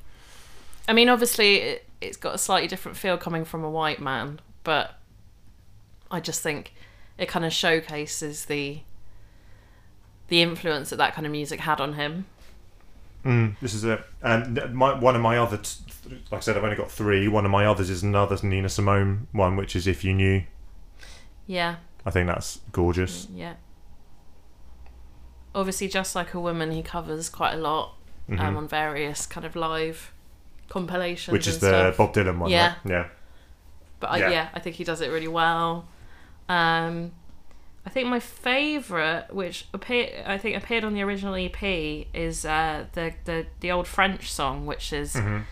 I 0.89 0.93
mean, 0.93 1.09
obviously, 1.09 1.59
it, 1.59 1.89
it's 2.01 2.17
got 2.17 2.35
a 2.35 2.39
slightly 2.39 2.67
different 2.67 2.99
feel 2.99 3.17
coming 3.19 3.45
from 3.45 3.63
a 3.63 3.71
white 3.71 4.01
man, 4.01 4.41
but 4.65 4.97
I 6.11 6.19
just 6.19 6.43
think 6.43 6.75
it 7.19 7.29
kind 7.29 7.45
of 7.45 7.53
showcases 7.53 8.47
the 8.47 8.81
the 10.27 10.43
influence 10.43 10.91
that 10.91 10.97
that 10.97 11.15
kind 11.15 11.25
of 11.25 11.31
music 11.31 11.61
had 11.61 11.81
on 11.81 11.93
him. 11.93 12.27
Mm, 13.25 13.55
this 13.61 13.75
is 13.75 13.85
it. 13.85 14.05
And 14.23 14.75
my, 14.75 14.93
one 14.99 15.15
of 15.15 15.23
my 15.23 15.39
other, 15.39 15.59
t- 15.59 15.85
like 16.33 16.39
I 16.39 16.41
said, 16.41 16.57
I've 16.57 16.65
only 16.65 16.75
got 16.75 16.91
three. 16.91 17.29
One 17.29 17.45
of 17.45 17.53
my 17.53 17.65
others 17.65 17.91
is 17.91 18.03
another 18.03 18.37
Nina 18.43 18.69
Simone 18.69 19.29
one, 19.31 19.55
which 19.55 19.77
is 19.77 19.87
If 19.87 20.03
You 20.03 20.13
Knew. 20.13 20.43
Yeah, 21.47 21.77
I 22.05 22.11
think 22.11 22.27
that's 22.29 22.61
gorgeous. 22.73 23.29
yeah. 23.33 23.55
Obviously, 25.55 25.89
just 25.89 26.15
like 26.15 26.35
a 26.35 26.41
woman, 26.41 26.71
he 26.71 26.83
covers 26.83 27.29
quite 27.31 27.55
a 27.55 27.57
lot 27.57 27.95
um, 28.29 28.57
on 28.57 28.69
various 28.69 29.25
kind 29.27 29.47
of 29.47 29.57
live 29.57 30.13
compilations, 30.69 31.33
which 31.33 31.47
is 31.47 31.61
the 31.61 31.69
stuff. 31.69 31.97
Bob 31.97 32.13
Dylan 32.13 32.39
one. 32.39 32.51
Yeah. 32.51 32.69
right? 32.69 32.77
yeah, 32.85 33.07
But 34.01 34.11
I, 34.11 34.19
Yeah. 34.19 34.31
yeah. 34.31 34.49
I 34.53 34.61
think 34.61 34.77
he 34.77 34.85
does 34.85 35.01
it 35.01 35.09
really 35.11 35.29
well. 35.29 35.89
Um, 36.49 37.13
I 37.87 37.91
think 37.91 38.09
my 38.09 38.21
favourite, 38.21 39.33
which 39.33 39.67
appear 39.73 40.23
I 40.27 40.37
think 40.39 40.57
appeared 40.57 40.85
on 40.85 40.93
the 40.95 41.03
original 41.03 41.35
EP, 41.37 41.63
is 42.13 42.45
uh, 42.45 42.87
the, 42.93 43.15
the 43.25 43.47
the 43.61 43.71
old 43.71 43.87
French 43.87 44.31
song, 44.31 44.67
which 44.67 44.93
is 44.93 45.15
Mhm. 45.15 45.45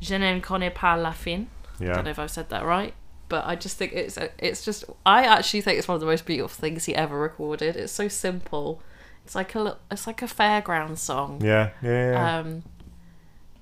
"Je 0.00 0.16
ne 0.18 0.40
connais 0.40 0.72
pas 0.74 0.96
la 0.98 1.10
fin." 1.12 1.48
I 1.80 1.84
yeah, 1.84 1.92
don't 1.94 2.04
know 2.04 2.10
if 2.12 2.18
I've 2.18 2.30
said 2.30 2.48
that 2.50 2.64
right, 2.64 2.94
but 3.32 3.46
I 3.46 3.56
just 3.56 3.78
think 3.78 3.94
it's 3.94 4.18
it's 4.38 4.62
just 4.62 4.84
I 5.06 5.24
actually 5.24 5.62
think 5.62 5.78
it's 5.78 5.88
one 5.88 5.94
of 5.94 6.00
the 6.00 6.06
most 6.06 6.26
beautiful 6.26 6.54
things 6.54 6.84
he 6.84 6.94
ever 6.94 7.18
recorded. 7.18 7.76
It's 7.76 7.90
so 7.90 8.06
simple. 8.08 8.82
It's 9.24 9.34
like 9.34 9.54
a 9.54 9.78
it's 9.90 10.06
like 10.06 10.20
a 10.20 10.26
fairground 10.26 10.98
song. 10.98 11.40
yeah, 11.42 11.70
yeah. 11.82 12.10
yeah. 12.12 12.38
Um, 12.38 12.62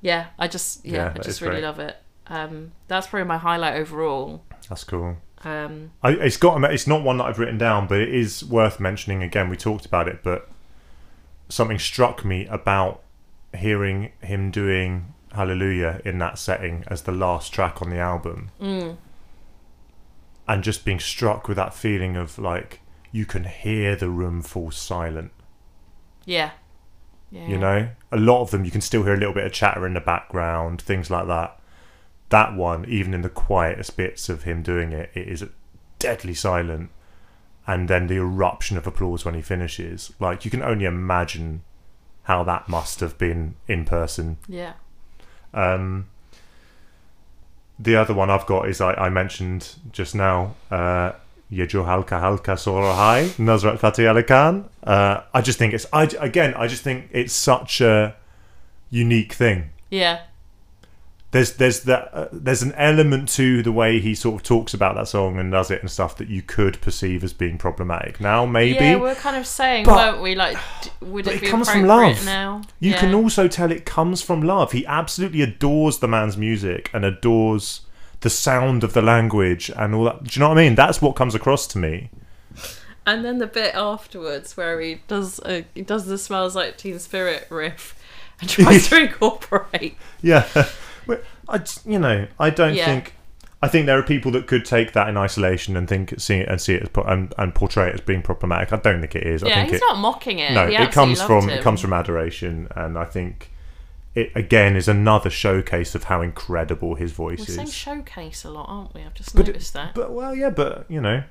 yeah, 0.01 0.27
I 0.41 0.49
just 0.49 0.85
yeah, 0.85 0.93
Yeah, 0.97 1.13
I 1.15 1.19
just 1.21 1.41
really 1.41 1.55
great. 1.61 1.63
love 1.63 1.79
it. 1.79 1.97
Um, 2.27 2.73
that's 2.89 3.07
probably 3.07 3.29
my 3.29 3.39
highlight 3.39 3.77
overall. 3.77 4.43
That's 4.69 4.83
cool. 4.83 5.19
Um, 5.45 5.93
I, 6.03 6.11
it's 6.15 6.37
got. 6.37 6.65
It's 6.73 6.89
not 6.89 7.05
one 7.05 7.19
that 7.19 7.27
I've 7.27 7.39
written 7.39 7.59
down, 7.59 7.87
but 7.87 8.01
it 8.01 8.13
is 8.13 8.45
worth 8.45 8.81
mentioning. 8.81 9.23
Again, 9.23 9.49
we 9.49 9.57
talked 9.57 9.87
about 9.87 10.09
it, 10.09 10.25
but 10.25 10.49
something 11.49 11.79
struck 11.79 12.25
me 12.25 12.47
about 12.47 13.03
hearing 13.57 14.11
him 14.21 14.51
doing 14.51 15.15
Hallelujah 15.33 16.01
in 16.05 16.19
that 16.19 16.41
setting 16.41 16.83
as 16.89 17.03
the 17.03 17.13
last 17.13 17.53
track 17.53 17.81
on 17.81 17.91
the 17.91 17.99
album, 17.99 18.51
mm, 18.61 18.97
and 20.51 20.65
just 20.65 20.85
being 20.85 20.99
struck 20.99 21.47
with 21.47 21.57
that 21.57 21.73
feeling 21.73 22.17
of 22.17 22.37
like 22.39 22.81
you 23.13 23.25
can 23.25 23.45
hear 23.45 23.95
the 23.95 24.09
room 24.11 24.43
fall 24.43 24.71
silent. 24.73 25.31
yeah, 26.25 26.51
yeah, 27.31 27.47
You 27.47 27.57
know, 27.59 27.89
a 28.11 28.17
lot 28.17 28.43
of 28.43 28.51
them 28.51 28.65
you 28.65 28.71
can 28.73 28.81
still 28.81 29.05
hear 29.05 29.15
a 29.15 29.17
little 29.17 29.33
bit 29.35 29.47
of 29.47 29.53
chatter 29.53 29.87
in 29.87 29.95
the 29.95 30.01
background, 30.01 30.83
things 30.83 31.09
like 31.09 31.29
that. 31.29 31.61
That 32.31 32.55
one, 32.57 32.85
even 32.89 33.15
in 33.15 33.23
the 33.23 33.29
quietest 33.29 33.97
bits 33.97 34.29
of 34.29 34.43
him 34.43 34.63
doing 34.63 34.93
it, 34.93 35.11
it 35.15 35.29
is 35.29 35.45
deadly 36.01 36.35
silent. 36.35 36.91
And 37.67 37.89
then 37.89 38.09
the 38.09 38.17
eruption 38.17 38.77
of 38.77 38.87
applause 38.89 39.25
when 39.25 39.35
he 39.35 39.43
finishes. 39.43 40.13
Like, 40.19 40.45
you 40.45 40.51
can 40.51 40.63
only 40.63 40.85
imagine 40.87 41.63
how 42.25 42.43
that 42.45 42.69
must 42.69 42.99
have 43.01 43.17
been 43.19 43.55
in 43.69 43.85
person. 43.85 44.39
yeah, 44.49 44.73
Um, 45.55 46.09
the 47.81 47.97
other 47.97 48.15
one 48.15 48.31
I've 48.31 48.47
got 48.47 48.69
is 48.69 48.81
I, 48.81 48.93
I 48.95 49.09
mentioned 49.09 49.75
just 49.93 50.15
now. 50.15 50.55
Uh, 50.71 51.13
halka 51.51 52.21
halka 52.21 52.57
sora 52.57 52.95
Nusrat 53.39 53.79
Fateh 53.81 54.07
Ali 54.07 54.23
Khan. 54.23 54.69
Uh, 54.85 55.23
I 55.35 55.41
just 55.41 55.59
think 55.59 55.75
it's 55.75 55.87
I 55.93 56.05
again 56.21 56.55
I 56.55 56.69
just 56.69 56.83
think 56.83 57.09
it's 57.11 57.33
such 57.33 57.81
a 57.81 58.15
unique 58.91 59.33
thing. 59.33 59.71
yeah, 59.91 60.21
There's 61.33 61.53
there's 61.53 61.85
that 61.85 62.11
uh, 62.13 62.29
there's 62.33 62.63
an 62.63 62.73
element 62.73 63.29
to 63.31 63.63
the 63.63 63.71
way 63.71 64.01
he 64.01 64.17
sort 64.17 64.35
of 64.35 64.43
talks 64.43 64.75
about 64.75 64.97
that 64.97 65.07
song 65.07 65.39
and 65.39 65.53
does 65.53 65.71
it 65.71 65.81
and 65.81 65.89
stuff 65.89 66.17
that 66.17 66.27
you 66.29 66.43
could 66.43 66.81
perceive 66.81 67.23
as 67.23 67.33
being 67.33 67.57
problematic. 67.57 68.21
Now 68.21 68.47
maybe 68.47 68.85
yeah. 68.85 68.97
We're 68.97 69.15
kind 69.15 69.37
of 69.37 69.47
saying, 69.47 69.85
But- 69.85 69.95
weren't 70.15 70.23
we? 70.23 70.35
Like, 70.35 70.57
d- 70.83 70.91
would 71.03 71.29
it 71.29 71.37
it 71.37 71.41
be 71.43 71.47
comes 71.47 71.71
from 71.71 71.85
love. 71.85 72.25
now? 72.25 72.63
You 72.81 72.91
yeah. 72.93 72.99
can 72.99 73.15
also 73.15 73.47
tell 73.47 73.71
it 73.71 73.85
comes 73.87 74.23
from 74.23 74.43
love. 74.43 74.73
He 74.73 74.85
absolutely 74.87 75.43
adores 75.43 75.99
the 75.99 76.09
man's 76.09 76.37
music 76.37 76.91
and 76.93 77.05
adores 77.05 77.83
the 78.23 78.31
sound 78.31 78.83
of 78.83 78.93
the 78.93 79.01
language 79.03 79.71
and 79.77 79.95
all 79.95 80.05
that. 80.05 80.25
Do 80.25 80.31
you 80.33 80.41
know 80.41 80.49
what 80.49 80.59
I 80.59 80.63
mean? 80.63 80.75
That's 80.75 81.01
what 81.01 81.15
comes 81.15 81.37
across 81.37 81.67
to 81.69 81.79
me. 81.79 82.11
And 83.07 83.25
then 83.25 83.39
the 83.39 83.47
bit 83.47 83.75
afterwards 83.75 84.57
where 84.57 84.81
he 84.81 85.01
does 85.09 85.39
uh, 85.41 85.63
he 85.75 85.83
does 85.83 86.07
the 86.07 86.19
smells 86.19 86.55
like 86.57 86.77
Teen 86.77 86.99
Spirit 86.99 87.47
riff 87.51 87.95
and 88.41 88.51
tries 88.51 88.89
to 88.91 89.01
incorporate. 89.03 89.97
Yeah, 90.21 90.47
Well, 91.11 91.21
I 91.49 91.61
you 91.85 91.99
know 91.99 92.27
I 92.39 92.51
don't 92.51 92.75
Yeah. 92.75 92.87
think. 92.87 93.15
I 93.63 93.69
think 93.69 93.85
there 93.85 93.99
are 93.99 94.03
people 94.03 94.31
that 94.33 94.47
could 94.47 94.65
take 94.65 94.93
that 94.93 95.09
in 95.09 95.19
isolation 95.19 95.77
and 95.77 95.87
think 95.87 96.15
see 96.19 96.37
it 96.39 96.49
and 96.49 96.59
see 96.59 96.75
it 96.75 96.83
as 96.83 97.05
and, 97.07 97.35
and 97.37 97.55
portray 97.55 97.89
it 97.89 97.95
as 97.97 98.01
being 98.01 98.23
problematic. 98.23 98.73
I 98.73 98.77
don't 98.77 99.01
think 99.01 99.15
it 99.15 99.27
is. 99.27 99.43
I 99.45 99.51
think 99.53 99.71
he's 99.73 99.77
it, 99.83 99.85
not 99.87 99.99
mocking 99.99 100.39
it. 100.39 100.53
no, 100.53 100.67
He 100.67 100.77
it 100.77 100.91
comes 100.93 101.21
from 101.21 101.41
loved 101.47 101.51
it 101.51 101.63
comes 101.63 101.81
from 101.83 101.93
adoration, 101.93 102.69
and 102.75 102.97
I 102.97 103.05
think 103.05 103.51
it 104.15 104.33
again 104.35 104.77
is 104.77 104.89
another 104.89 105.29
showcase 105.29 105.95
of 105.95 106.05
how 106.05 106.23
incredible 106.23 106.95
his 106.95 107.13
voice 107.13 107.41
We're 107.41 107.45
is. 107.49 107.55
saying 107.57 107.69
showcase 107.69 108.45
a 108.45 108.51
lot, 108.51 108.65
aren't 108.69 108.95
we? 108.95 109.03
I've 109.03 109.13
just 109.15 109.35
But 109.37 109.43
it- 109.47 109.53
noticed 109.53 109.75
that. 109.75 109.95
But 109.95 110.13
well, 110.13 110.35
yeah, 110.35 110.51
but 110.51 110.87
you 110.89 111.01
know, 111.03 111.23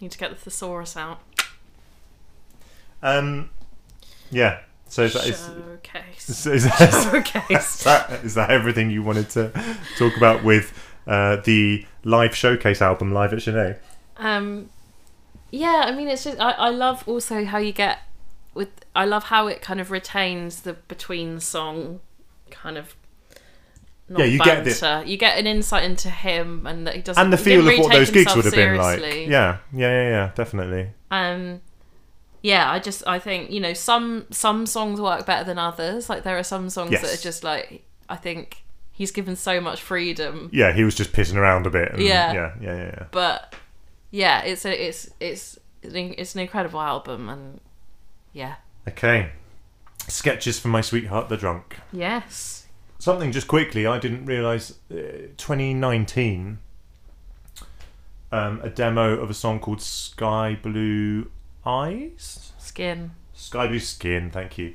Need 0.00 0.12
to 0.12 0.18
get 0.18 0.30
the 0.30 0.36
thesaurus 0.36 0.96
out. 0.96 1.20
um, 3.02 3.50
yeah. 4.30 4.60
So 4.88 5.02
is 5.04 5.12
that, 5.14 5.26
is, 5.26 5.38
Showcase. 5.46 6.28
is, 6.28 6.46
is 6.46 6.64
that, 6.64 7.10
Showcase. 7.12 7.50
is 7.78 7.84
that 7.84 8.10
is 8.24 8.34
that 8.34 8.50
everything 8.50 8.90
you 8.90 9.02
wanted 9.02 9.30
to 9.30 9.52
talk 9.98 10.16
about 10.16 10.42
with 10.44 10.72
uh, 11.06 11.36
the 11.36 11.86
live 12.04 12.34
showcase 12.34 12.80
album 12.82 13.12
live 13.12 13.32
at 13.32 13.42
Sin-é? 13.42 13.76
Um, 14.16 14.70
yeah, 15.50 15.84
I 15.86 15.92
mean, 15.92 16.08
it's 16.08 16.24
just 16.24 16.40
I, 16.40 16.52
I 16.52 16.68
love 16.70 17.04
also 17.06 17.44
how 17.44 17.58
you 17.58 17.72
get 17.72 17.98
with 18.54 18.68
I 18.96 19.04
love 19.04 19.24
how 19.24 19.46
it 19.46 19.60
kind 19.62 19.80
of 19.80 19.90
retains 19.90 20.62
the 20.62 20.72
between 20.74 21.40
song 21.40 22.00
kind 22.50 22.76
of. 22.78 22.94
Not 24.10 24.20
Yeah, 24.20 24.24
you 24.24 24.38
get 24.38 24.64
the- 24.64 24.70
banter. 24.70 25.06
You 25.06 25.18
get 25.18 25.38
an 25.38 25.46
insight 25.46 25.84
into 25.84 26.08
him, 26.08 26.66
and 26.66 26.86
that 26.86 26.94
he 26.96 27.02
doesn't. 27.02 27.22
And 27.22 27.30
the 27.30 27.36
feel 27.36 27.60
of 27.68 27.78
what 27.78 27.92
those 27.92 28.10
gigs 28.10 28.34
would 28.34 28.46
have 28.46 28.54
been 28.54 28.76
like. 28.76 29.00
Yeah, 29.00 29.26
yeah, 29.28 29.58
yeah, 29.72 30.08
yeah, 30.08 30.30
definitely. 30.34 30.88
Um, 31.10 31.60
yeah, 32.42 32.70
I 32.70 32.78
just 32.78 33.02
I 33.06 33.18
think 33.18 33.50
you 33.50 33.60
know 33.60 33.72
some 33.74 34.26
some 34.30 34.66
songs 34.66 35.00
work 35.00 35.26
better 35.26 35.44
than 35.44 35.58
others. 35.58 36.08
Like 36.08 36.22
there 36.22 36.38
are 36.38 36.42
some 36.44 36.70
songs 36.70 36.90
that 36.90 37.12
are 37.12 37.22
just 37.22 37.42
like 37.44 37.84
I 38.08 38.16
think 38.16 38.62
he's 38.92 39.10
given 39.10 39.36
so 39.36 39.60
much 39.60 39.80
freedom, 39.80 40.50
Yeah, 40.52 40.72
he 40.72 40.82
was 40.82 40.94
just 40.94 41.12
pissing 41.12 41.36
around 41.36 41.66
a 41.66 41.70
bit. 41.70 41.92
And 41.92 42.02
Yeah. 42.02 42.32
yeah, 42.32 42.52
yeah, 42.60 42.76
yeah. 42.76 42.84
yeah. 42.84 43.04
but 43.12 43.54
yeah, 44.10 44.42
it's 44.42 44.64
a 44.64 44.88
it's 44.88 45.10
it's 45.20 45.58
it's 45.82 46.34
an 46.34 46.40
incredible 46.40 46.80
album, 46.80 47.28
and 47.28 47.60
yeah, 48.32 48.56
Okay. 48.88 49.30
Sketches 50.08 50.58
from 50.58 50.70
my 50.70 50.80
sweetheart, 50.80 51.28
the 51.28 51.36
drunk. 51.36 51.76
yes, 51.92 52.66
Something 52.98 53.30
just 53.30 53.46
quickly, 53.46 53.86
I 53.86 53.98
didn't 53.98 54.24
realise 54.26 54.72
uh, 54.90 55.28
2019, 55.36 56.58
um, 58.32 58.60
a 58.62 58.68
demo 58.70 59.14
of 59.20 59.30
a 59.30 59.34
song 59.34 59.60
called 59.60 59.80
Sky 59.80 60.58
Blue 60.60 61.30
Eyes? 61.68 62.52
skin. 62.78 63.10
Sky 63.34 63.66
Blue 63.66 63.80
Skin, 63.80 64.30
thank 64.30 64.56
you. 64.56 64.74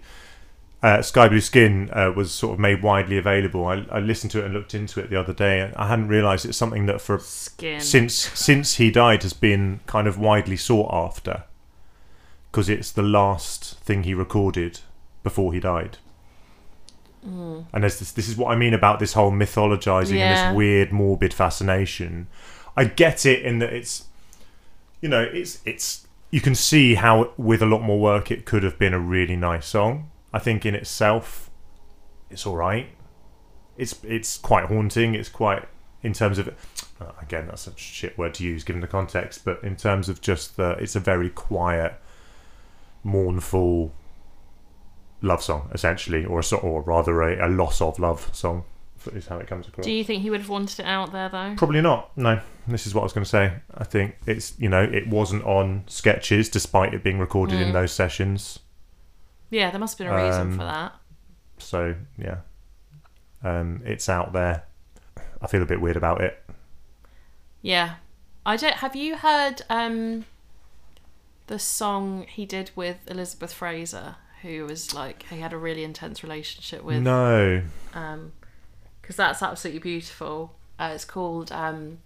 Uh, 0.82 1.02
Sky 1.02 1.30
Blue 1.30 1.40
Skin 1.40 1.90
uh, 1.94 2.12
was 2.14 2.34
sort 2.34 2.54
of 2.54 2.60
made 2.60 2.84
widely 2.84 3.18
available. 3.18 3.66
I, 3.66 3.86
I 3.90 4.00
listened 4.00 4.32
to 4.32 4.40
it 4.40 4.46
and 4.46 4.54
looked 4.54 4.76
into 4.76 5.00
it 5.00 5.10
the 5.10 5.18
other 5.18 5.34
day. 5.34 5.72
I 5.78 5.88
hadn't 5.88 6.10
realised 6.10 6.46
it's 6.46 6.58
something 6.58 6.86
that 6.88 7.00
for 7.00 7.18
Skin. 7.20 7.80
since 7.80 8.14
since 8.14 8.76
he 8.76 8.92
died 8.92 9.24
has 9.24 9.32
been 9.32 9.80
kind 9.86 10.08
of 10.08 10.20
widely 10.20 10.58
sought 10.58 10.94
after 10.94 11.44
because 12.52 12.68
it's 12.68 12.92
the 12.92 13.02
last 13.02 13.80
thing 13.80 14.04
he 14.04 14.14
recorded 14.14 14.82
before 15.24 15.54
he 15.54 15.62
died. 15.62 15.98
Mm. 17.26 17.66
And 17.72 17.86
this, 17.86 18.12
this 18.12 18.28
is 18.28 18.36
what 18.36 18.52
I 18.52 18.58
mean 18.58 18.74
about 18.74 19.00
this 19.00 19.14
whole 19.14 19.32
mythologizing 19.32 20.18
and 20.18 20.52
this 20.52 20.56
weird 20.56 20.92
morbid 20.92 21.34
fascination. 21.34 22.28
I 22.76 22.84
get 22.84 23.26
it 23.26 23.44
in 23.44 23.60
that 23.60 23.72
it's 23.72 24.06
you 25.00 25.10
know, 25.10 25.22
it's 25.22 25.60
it's 25.66 26.03
you 26.34 26.42
can 26.42 26.56
see 26.56 26.96
how 26.96 27.32
with 27.38 27.62
a 27.62 27.66
lot 27.68 27.84
more 27.84 28.00
work 28.00 28.32
it 28.32 28.44
could 28.44 28.64
have 28.64 28.80
been 28.80 28.92
a 28.92 29.00
really 29.00 29.36
nice 29.36 29.68
song. 29.68 30.10
I 30.34 30.40
think 30.40 30.66
in 30.66 30.74
itself 30.74 31.52
it's 32.32 32.48
all 32.48 32.56
right. 32.56 32.88
It's 33.78 34.04
it's 34.04 34.40
quite 34.40 34.66
haunting. 34.66 35.14
It's 35.14 35.30
quite 35.30 35.68
in 36.02 36.12
terms 36.12 36.40
of 36.40 36.48
uh, 37.00 37.12
again 37.22 37.46
that's 37.46 37.68
a 37.68 37.78
shit 37.78 38.18
word 38.18 38.34
to 38.34 38.44
use 38.44 38.64
given 38.64 38.82
the 38.82 38.88
context, 38.88 39.46
but 39.46 39.64
in 39.64 39.76
terms 39.76 40.10
of 40.10 40.22
just 40.22 40.58
the 40.58 40.72
it's 40.80 40.96
a 40.96 41.00
very 41.00 41.30
quiet, 41.30 42.02
mournful 43.04 43.94
love 45.22 45.44
song 45.44 45.70
essentially, 45.72 46.26
or 46.26 46.40
a 46.40 46.56
or 46.56 46.82
rather 46.82 47.22
a, 47.22 47.48
a 47.48 47.50
loss 47.50 47.80
of 47.80 48.00
love 48.00 48.32
song 48.34 48.64
is 49.08 49.28
how 49.28 49.38
it 49.38 49.48
comes 49.48 49.68
across. 49.68 49.86
Do 49.86 49.92
you 49.92 50.04
think 50.04 50.22
he 50.24 50.30
would 50.30 50.40
have 50.42 50.50
wanted 50.50 50.80
it 50.80 50.86
out 50.86 51.12
there 51.12 51.30
though? 51.30 51.56
Probably 51.58 51.82
not. 51.82 52.16
No, 52.18 52.40
this 52.68 52.88
is 52.88 52.94
what 52.96 53.02
I 53.02 53.04
was 53.04 53.14
going 53.14 53.24
to 53.26 53.30
say. 53.30 53.54
I 53.74 53.84
think 53.84 54.16
it's 54.26 54.54
you 54.60 54.70
know 54.70 54.82
it 54.84 55.08
wasn't 55.08 55.44
on 55.44 55.84
sketches 55.88 56.50
despite 56.50 56.94
it 56.94 57.04
being 57.04 57.20
recorded 57.20 57.60
in 57.60 57.70
Mm. 57.70 57.74
those 57.74 57.92
sessions. 57.92 58.60
Yeah, 59.50 59.70
there 59.72 59.80
must 59.80 59.98
have 59.98 60.08
been 60.08 60.18
a 60.18 60.24
reason 60.26 60.42
Um, 60.42 60.58
for 60.58 60.64
that. 60.66 60.94
So 61.58 61.96
yeah, 62.18 62.38
um, 63.44 63.82
it's 63.86 64.10
out 64.10 64.34
there. 64.34 64.64
I 65.42 65.48
feel 65.48 65.62
a 65.62 65.66
bit 65.66 65.82
weird 65.82 65.98
about 65.98 66.22
it. 66.22 66.42
Yeah, 67.62 67.96
I 68.46 68.58
don't. 68.58 68.76
Have 68.76 68.96
you 68.96 69.18
heard 69.18 69.62
um 69.70 70.26
the 71.48 71.60
song 71.60 72.26
he 72.30 72.46
did 72.46 72.72
with 72.76 72.98
Elizabeth 73.08 73.54
Fraser, 73.54 74.16
who 74.42 74.66
was 74.66 74.94
like 74.94 75.24
he 75.30 75.40
had 75.40 75.54
a 75.54 75.58
really 75.58 75.84
intense 75.84 76.24
relationship 76.24 76.84
with? 76.84 77.02
no, 77.02 77.62
um 77.94 78.32
because 79.04 79.16
that's 79.18 79.44
absolutely 79.44 79.80
beautiful 79.80 80.56
uh, 80.80 80.92
it's 80.96 81.06
called 81.06 81.52
um 81.52 82.00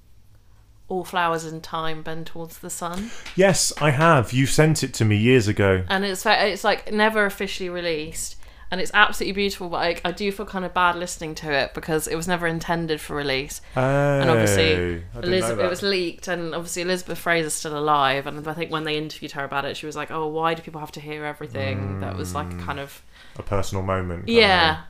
all 0.90 1.04
flowers 1.06 1.46
in 1.46 1.62
time 1.62 2.02
bend 2.02 2.26
towards 2.28 2.60
the 2.60 2.70
sun 2.70 3.12
yes, 3.36 3.74
I 3.82 3.92
have. 3.92 4.32
You 4.34 4.46
sent 4.46 4.84
it 4.84 4.94
to 4.96 5.06
me 5.06 5.16
years 5.18 5.48
ago. 5.50 5.84
and 5.90 6.04
it's 6.06 6.26
it's 6.26 6.64
like 6.64 6.92
never 6.94 7.26
officially 7.26 7.70
released 7.70 8.36
and 8.72 8.80
it's 8.82 8.92
absolutely 8.94 9.34
beautiful 9.34 9.68
but 9.70 9.78
I, 9.78 9.96
I 10.06 10.12
do 10.12 10.32
feel 10.32 10.46
kind 10.46 10.64
of 10.66 10.74
bad 10.74 10.96
listening 10.98 11.36
to 11.36 11.52
it 11.52 11.74
because 11.74 12.08
it 12.08 12.16
was 12.16 12.26
never 12.28 12.48
intended 12.48 13.00
for 13.02 13.16
release 13.18 13.60
Oh, 13.76 13.82
and 13.82 14.30
obviously 14.30 14.72
I 14.74 14.76
didn't 14.76 15.12
know 15.14 15.28
Elizabeth, 15.28 15.66
it 15.66 15.70
was 15.70 15.82
leaked 15.84 16.28
and 16.30 16.56
obviously 16.56 16.82
Elizabeth 16.84 17.18
Fraser's 17.18 17.54
still 17.54 17.78
alive 17.78 18.26
and 18.28 18.46
I 18.48 18.54
think 18.54 18.72
when 18.72 18.84
they 18.86 18.98
interviewed 18.98 19.34
her 19.34 19.44
about 19.44 19.66
it 19.66 19.76
she 19.78 19.86
was 19.86 19.96
like 19.98 20.10
oh 20.12 20.28
why 20.28 20.54
do 20.54 20.62
people 20.62 20.80
have 20.80 20.92
to 20.94 21.02
hear 21.02 21.26
everything 21.26 22.00
that 22.00 22.16
was 22.18 22.34
like 22.34 22.48
Mm. 22.48 22.62
kind 22.66 22.80
of 22.80 23.02
a 23.38 23.44
personal 23.44 23.84
moment. 23.84 24.28
yeah 24.30 24.84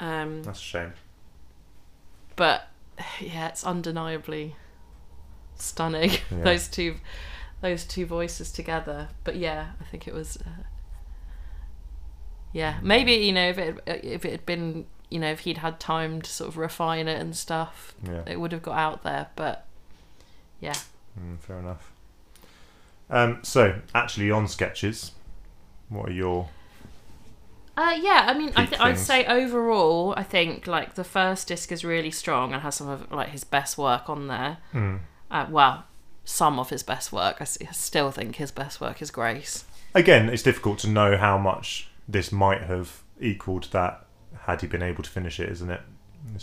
um 0.00 0.42
that's 0.42 0.60
a 0.60 0.62
shame. 0.62 0.92
But 2.36 2.68
yeah, 3.20 3.48
it's 3.48 3.64
undeniably 3.64 4.56
stunning. 5.56 6.10
Yeah. 6.30 6.42
those 6.44 6.68
two, 6.68 6.96
those 7.60 7.84
two 7.84 8.06
voices 8.06 8.50
together. 8.52 9.08
But 9.24 9.36
yeah, 9.36 9.68
I 9.80 9.84
think 9.84 10.06
it 10.08 10.14
was. 10.14 10.36
Uh, 10.38 10.62
yeah, 12.52 12.78
maybe 12.82 13.12
you 13.14 13.32
know 13.32 13.48
if 13.48 13.58
it 13.58 13.80
if 13.86 14.24
it 14.24 14.30
had 14.30 14.46
been 14.46 14.86
you 15.10 15.18
know 15.18 15.30
if 15.30 15.40
he'd 15.40 15.58
had 15.58 15.80
time 15.80 16.22
to 16.22 16.30
sort 16.30 16.48
of 16.48 16.56
refine 16.56 17.08
it 17.08 17.20
and 17.20 17.36
stuff, 17.36 17.94
Yeah, 18.04 18.22
it 18.26 18.38
would 18.38 18.52
have 18.52 18.62
got 18.62 18.78
out 18.78 19.02
there. 19.02 19.26
But 19.34 19.66
yeah, 20.60 20.74
mm, 21.20 21.38
fair 21.40 21.58
enough. 21.58 21.90
Um, 23.10 23.40
so 23.42 23.80
actually, 23.94 24.30
on 24.30 24.46
sketches, 24.48 25.12
what 25.88 26.08
are 26.08 26.12
your 26.12 26.48
uh, 27.76 27.96
yeah. 28.00 28.26
I 28.28 28.34
mean, 28.34 28.52
I 28.56 28.66
th- 28.66 28.80
I'd 28.80 28.98
say 28.98 29.24
overall, 29.26 30.14
I 30.16 30.22
think 30.22 30.66
like 30.66 30.94
the 30.94 31.04
first 31.04 31.48
disc 31.48 31.72
is 31.72 31.84
really 31.84 32.10
strong 32.10 32.52
and 32.52 32.62
has 32.62 32.76
some 32.76 32.88
of 32.88 33.10
like 33.10 33.30
his 33.30 33.44
best 33.44 33.76
work 33.78 34.08
on 34.08 34.28
there. 34.28 34.58
mm. 34.72 35.00
Uh, 35.30 35.46
well, 35.50 35.84
some 36.24 36.58
of 36.58 36.70
his 36.70 36.82
best 36.82 37.12
work. 37.12 37.36
I 37.40 37.42
s- 37.42 37.58
I 37.60 37.72
still 37.72 38.10
think 38.10 38.36
his 38.36 38.50
best 38.52 38.80
work 38.80 39.02
is 39.02 39.10
Grace. 39.10 39.64
again? 39.94 40.28
It's 40.28 40.42
difficult 40.42 40.78
to 40.80 40.88
know 40.88 41.16
how 41.16 41.36
much 41.38 41.88
this 42.08 42.30
might 42.32 42.62
have 42.62 43.02
equaled 43.20 43.64
that 43.72 44.04
had 44.42 44.60
he 44.60 44.66
been 44.66 44.82
able 44.82 45.02
to 45.02 45.10
finish 45.10 45.40
it, 45.40 45.48
isn't 45.50 45.70
it? 45.70 45.80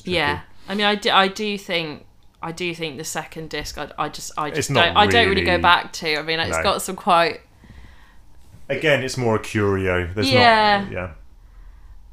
Yeah, 0.03 0.41
I 0.69 0.75
mean, 0.75 0.85
I 0.85 0.95
do, 0.95 1.09
I 1.11 1.27
do 1.27 1.57
think, 1.57 2.05
I 2.41 2.51
do 2.51 2.73
think 2.75 2.97
the 2.97 3.03
second 3.03 3.49
disc, 3.49 3.77
I, 3.77 3.91
I 3.97 4.09
just, 4.09 4.31
I 4.37 4.49
just 4.51 4.73
don't, 4.73 4.95
I 4.97 5.05
don't 5.07 5.27
really 5.29 5.43
go 5.43 5.57
back 5.59 5.91
to. 5.93 6.17
I 6.17 6.21
mean, 6.21 6.39
it's 6.39 6.57
No. 6.57 6.63
got 6.63 6.81
some 6.81 6.95
quite, 6.95 7.41
Again, 8.69 9.03
it's 9.03 9.17
more 9.17 9.35
a 9.35 9.39
curio. 9.39 10.07
There's 10.13 10.31
Yeah. 10.31 10.83
not. 10.83 10.91
Yeah. 10.91 11.09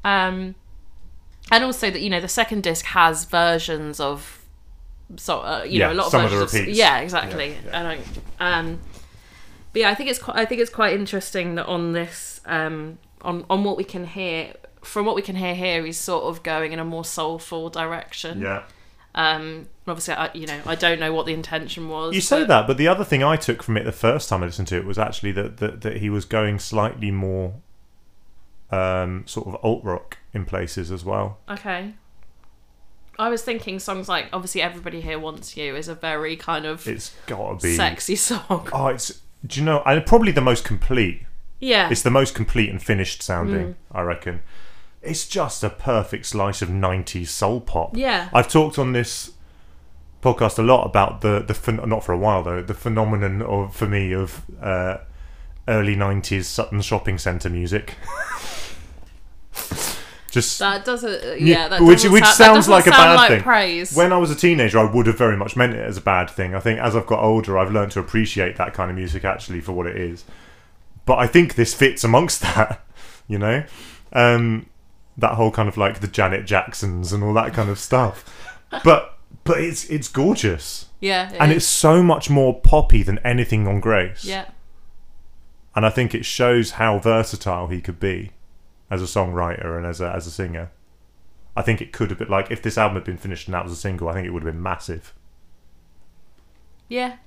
Um, 0.03 0.55
and 1.51 1.63
also 1.63 1.89
that 1.89 2.01
you 2.01 2.09
know 2.09 2.21
the 2.21 2.27
second 2.27 2.63
disc 2.63 2.85
has 2.85 3.25
versions 3.25 3.99
of, 3.99 4.45
so 5.17 5.39
uh, 5.39 5.63
you 5.67 5.79
know 5.79 5.91
a 5.91 5.93
lot 5.93 6.05
of 6.07 6.11
some 6.11 6.25
of 6.25 6.31
the 6.31 6.37
versions. 6.37 6.59
repeats. 6.61 6.77
yeah, 6.77 6.99
exactly. 6.99 7.49
Yeah, 7.49 7.57
yeah. 7.65 7.79
I 7.79 7.95
don't. 7.95 8.07
Um, 8.39 8.79
but 9.71 9.81
yeah, 9.81 9.89
I 9.89 9.95
think 9.95 10.09
it's 10.09 10.19
quite, 10.19 10.37
I 10.37 10.45
think 10.45 10.61
it's 10.61 10.71
quite 10.71 10.93
interesting 10.93 11.55
that 11.55 11.65
on 11.65 11.93
this, 11.93 12.41
um, 12.45 12.97
on 13.21 13.45
on 13.49 13.63
what 13.63 13.77
we 13.77 13.83
can 13.83 14.05
hear. 14.05 14.53
From 14.81 15.05
what 15.05 15.13
we 15.13 15.21
can 15.21 15.35
hear 15.35 15.53
here, 15.53 15.85
he's 15.85 15.97
sort 15.97 16.23
of 16.23 16.41
going 16.41 16.71
in 16.71 16.79
a 16.79 16.85
more 16.85 17.03
soulful 17.03 17.69
direction. 17.69 18.39
Yeah. 18.41 18.63
Um, 19.13 19.67
obviously, 19.85 20.13
I, 20.13 20.29
you 20.33 20.47
know, 20.47 20.61
I 20.65 20.75
don't 20.75 21.01
know 21.01 21.11
what 21.11 21.25
the 21.25 21.33
intention 21.33 21.89
was. 21.89 22.15
You 22.15 22.21
say 22.21 22.41
but- 22.41 22.47
that, 22.47 22.67
but 22.67 22.77
the 22.77 22.87
other 22.87 23.03
thing 23.03 23.21
I 23.21 23.35
took 23.35 23.61
from 23.61 23.75
it 23.75 23.83
the 23.83 23.91
first 23.91 24.29
time 24.29 24.41
I 24.41 24.45
listened 24.45 24.69
to 24.69 24.77
it 24.77 24.85
was 24.85 24.97
actually 24.97 25.33
that 25.33 25.57
that, 25.57 25.81
that 25.81 25.97
he 25.97 26.09
was 26.09 26.23
going 26.23 26.59
slightly 26.59 27.11
more 27.11 27.55
um, 28.71 29.23
sort 29.27 29.47
of 29.47 29.55
alt 29.63 29.83
rock 29.83 30.17
in 30.33 30.45
places 30.45 30.91
as 30.91 31.03
well. 31.05 31.37
Okay. 31.49 31.93
I 33.17 33.29
was 33.29 33.41
thinking 33.41 33.79
songs 33.79 34.07
like 34.07 34.27
obviously 34.31 34.61
"Everybody 34.61 35.01
Here 35.01 35.19
Wants 35.19 35.57
You" 35.57 35.75
is 35.75 35.87
a 35.89 35.95
very 35.95 36.35
kind 36.37 36.65
of 36.65 36.87
It's 36.87 37.13
got 37.25 37.59
to 37.59 37.67
be. 37.67 37.75
sexy 37.75 38.15
song. 38.15 38.69
Oh, 38.71 38.87
it's. 38.87 39.21
Do 39.45 39.59
you 39.59 39.65
know? 39.65 39.81
And 39.85 40.05
probably 40.05 40.31
the 40.31 40.41
most 40.41 40.63
complete. 40.63 41.23
Yeah, 41.61 41.89
It's 41.89 42.01
the 42.03 42.09
most 42.11 42.35
complete 42.35 42.69
and 42.69 42.81
finished 42.81 43.21
sounding. 43.21 43.67
Mm. 43.67 43.75
I 43.91 44.01
reckon. 44.01 44.41
It's 45.01 45.27
just 45.27 45.63
a 45.63 45.69
perfect 45.69 46.25
slice 46.27 46.61
of 46.61 46.69
'90s 46.69 47.27
soul 47.27 47.59
pop. 47.61 47.95
yeah, 47.97 48.29
I've 48.33 48.47
talked 48.49 48.77
on 48.79 48.93
this 48.93 49.31
podcast 50.21 50.57
a 50.59 50.61
lot 50.61 50.85
about 50.85 51.21
the 51.21 51.39
the 51.39 51.71
not 51.85 52.03
for 52.03 52.11
a 52.11 52.17
while 52.17 52.43
though 52.43 52.61
the 52.61 52.73
phenomenon 52.73 53.41
of 53.41 53.73
for 53.73 53.87
me 53.87 54.13
of 54.13 54.43
uh, 54.61 54.97
early 55.67 55.95
'90s 55.95 56.43
Sutton 56.45 56.81
shopping 56.81 57.17
centre 57.17 57.49
music. 57.49 57.95
Just 60.29 60.59
that 60.59 60.85
doesn't. 60.85 61.23
uh, 61.23 61.33
Yeah, 61.39 61.67
that 61.69 61.81
which- 61.81 61.97
doesn't 61.99 62.11
which 62.11 62.23
sound, 62.23 62.35
sounds 62.35 62.69
like 62.69 62.87
a 62.87 62.91
bad 62.91 63.15
like 63.15 63.29
thing. 63.29 63.41
Praise. 63.43 63.93
when 63.95 64.13
I 64.13 64.17
was 64.17 64.29
a 64.31 64.35
teenager, 64.35 64.79
I 64.79 64.83
would 64.91 65.07
have 65.07 65.17
very 65.17 65.35
much 65.37 65.55
meant 65.55 65.73
it 65.73 65.79
as 65.85 65.97
a 65.97 66.01
bad 66.01 66.29
thing. 66.29 66.53
I 66.55 66.59
think 66.59 66.79
as 66.79 66.95
I've 66.95 67.05
got 67.07 67.19
older, 67.23 67.57
I've 67.57 67.71
learned 67.71 67.91
to 67.93 67.99
appreciate 67.99 68.55
that 68.57 68.73
kind 68.73 68.89
of 68.91 68.97
music 68.97 69.25
actually 69.25 69.61
for 69.61 69.71
what 69.73 69.87
it 69.87 69.95
is. 69.97 70.25
But 71.05 71.17
I 71.19 71.27
think 71.27 71.55
this 71.55 71.73
fits 71.73 72.03
amongst 72.03 72.41
that, 72.55 72.85
you 73.27 73.39
know, 73.39 73.63
um, 74.13 74.67
that 75.17 75.33
whole 75.33 75.51
kind 75.51 75.67
of 75.67 75.75
like 75.77 75.99
the 75.99 76.07
Janet 76.07 76.45
Jacksons 76.45 77.11
and 77.11 77.23
all 77.23 77.33
that 77.33 77.53
kind 77.53 77.69
of 77.69 77.79
stuff. 77.79 78.23
But 78.83 79.17
but 79.45 79.59
it's 79.59 79.85
it's 79.89 80.07
gorgeous, 80.07 80.85
yeah, 80.99 81.31
it 81.31 81.37
and 81.39 81.51
is. 81.51 81.57
it's 81.57 81.65
so 81.65 82.03
much 82.03 82.29
more 82.29 82.59
poppy 82.61 83.01
than 83.01 83.17
anything 83.19 83.67
on 83.67 83.79
Grace. 83.79 84.23
yeah, 84.23 84.45
and 85.75 85.85
I 85.87 85.89
think 85.89 86.13
it 86.13 86.23
shows 86.23 86.71
how 86.71 86.99
versatile 86.99 87.67
he 87.67 87.81
could 87.81 87.99
be 87.99 88.31
as 88.89 89.01
a 89.01 89.05
songwriter 89.05 89.77
and 89.77 89.85
as 89.85 90.01
a 90.01 90.11
as 90.11 90.25
a 90.27 90.31
singer. 90.31 90.71
I 91.55 91.61
think 91.61 91.81
it 91.81 91.91
could 91.91 92.09
have 92.09 92.19
been 92.19 92.29
like 92.29 92.51
if 92.51 92.61
this 92.61 92.77
album 92.77 92.95
had 92.95 93.03
been 93.03 93.17
finished 93.17 93.47
and 93.47 93.53
that 93.53 93.63
was 93.63 93.73
a 93.73 93.75
single, 93.75 94.07
I 94.09 94.13
think 94.13 94.25
it 94.27 94.31
would 94.31 94.43
have 94.43 94.53
been 94.53 94.61
massive. 94.63 95.13
yeah. 96.87 97.17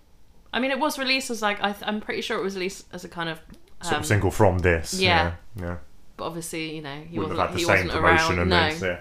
I 0.55 0.61
mean, 0.61 0.71
it 0.71 0.79
was 0.79 0.99
released 0.99 1.31
as 1.31 1.41
like 1.41 1.63
I 1.63 1.73
th- 1.73 1.85
I'm 1.87 2.01
pretty 2.01 2.21
sure 2.21 2.39
it 2.39 2.43
was 2.43 2.55
released 2.55 2.87
as 2.93 3.05
a 3.05 3.09
kind 3.09 3.29
of. 3.29 3.41
Sort 3.83 3.95
um, 3.95 4.01
of 4.01 4.07
single 4.07 4.31
from 4.31 4.59
this. 4.59 4.95
yeah. 5.01 5.33
Yeah. 5.57 5.65
yeah. 5.65 5.77
But 6.17 6.27
obviously, 6.27 6.77
you 6.77 6.83
know, 6.83 6.95
he 7.09 7.19
Wouldn't 7.19 7.39
wasn't. 7.39 7.39
have 7.39 7.49
had 7.49 7.55
the 7.55 7.59
he 7.59 7.65
same 7.65 7.87
wasn't 7.87 8.05
around. 8.05 8.39
and 8.39 8.51
no. 8.51 8.69
this. 8.71 8.83
Yeah. 8.83 9.01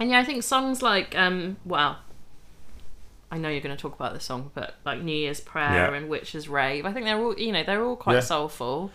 And 0.00 0.10
yeah, 0.10 0.18
I 0.18 0.24
think 0.24 0.42
songs 0.42 0.82
like 0.82 1.16
um, 1.16 1.56
well, 1.64 1.98
I 3.30 3.38
know 3.38 3.48
you're 3.48 3.60
going 3.60 3.76
to 3.76 3.80
talk 3.80 3.94
about 3.94 4.12
this 4.14 4.24
song, 4.24 4.50
but 4.54 4.74
like 4.84 5.00
New 5.00 5.14
Year's 5.16 5.40
Prayer 5.40 5.70
Yeah. 5.90 5.94
and 5.94 6.08
Witch's 6.08 6.48
Rave, 6.48 6.84
I 6.86 6.92
think 6.92 7.06
they're 7.06 7.18
all 7.18 7.38
you 7.38 7.52
know 7.52 7.62
they're 7.62 7.84
all 7.84 7.96
quite 7.96 8.14
Yeah. 8.14 8.20
soulful. 8.20 8.90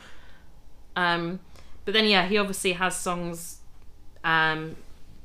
Um, 0.98 1.40
but 1.86 1.94
then 1.94 2.06
yeah, 2.06 2.26
he 2.28 2.38
obviously 2.38 2.74
has 2.74 2.96
songs. 2.96 3.60
Um, 4.24 4.76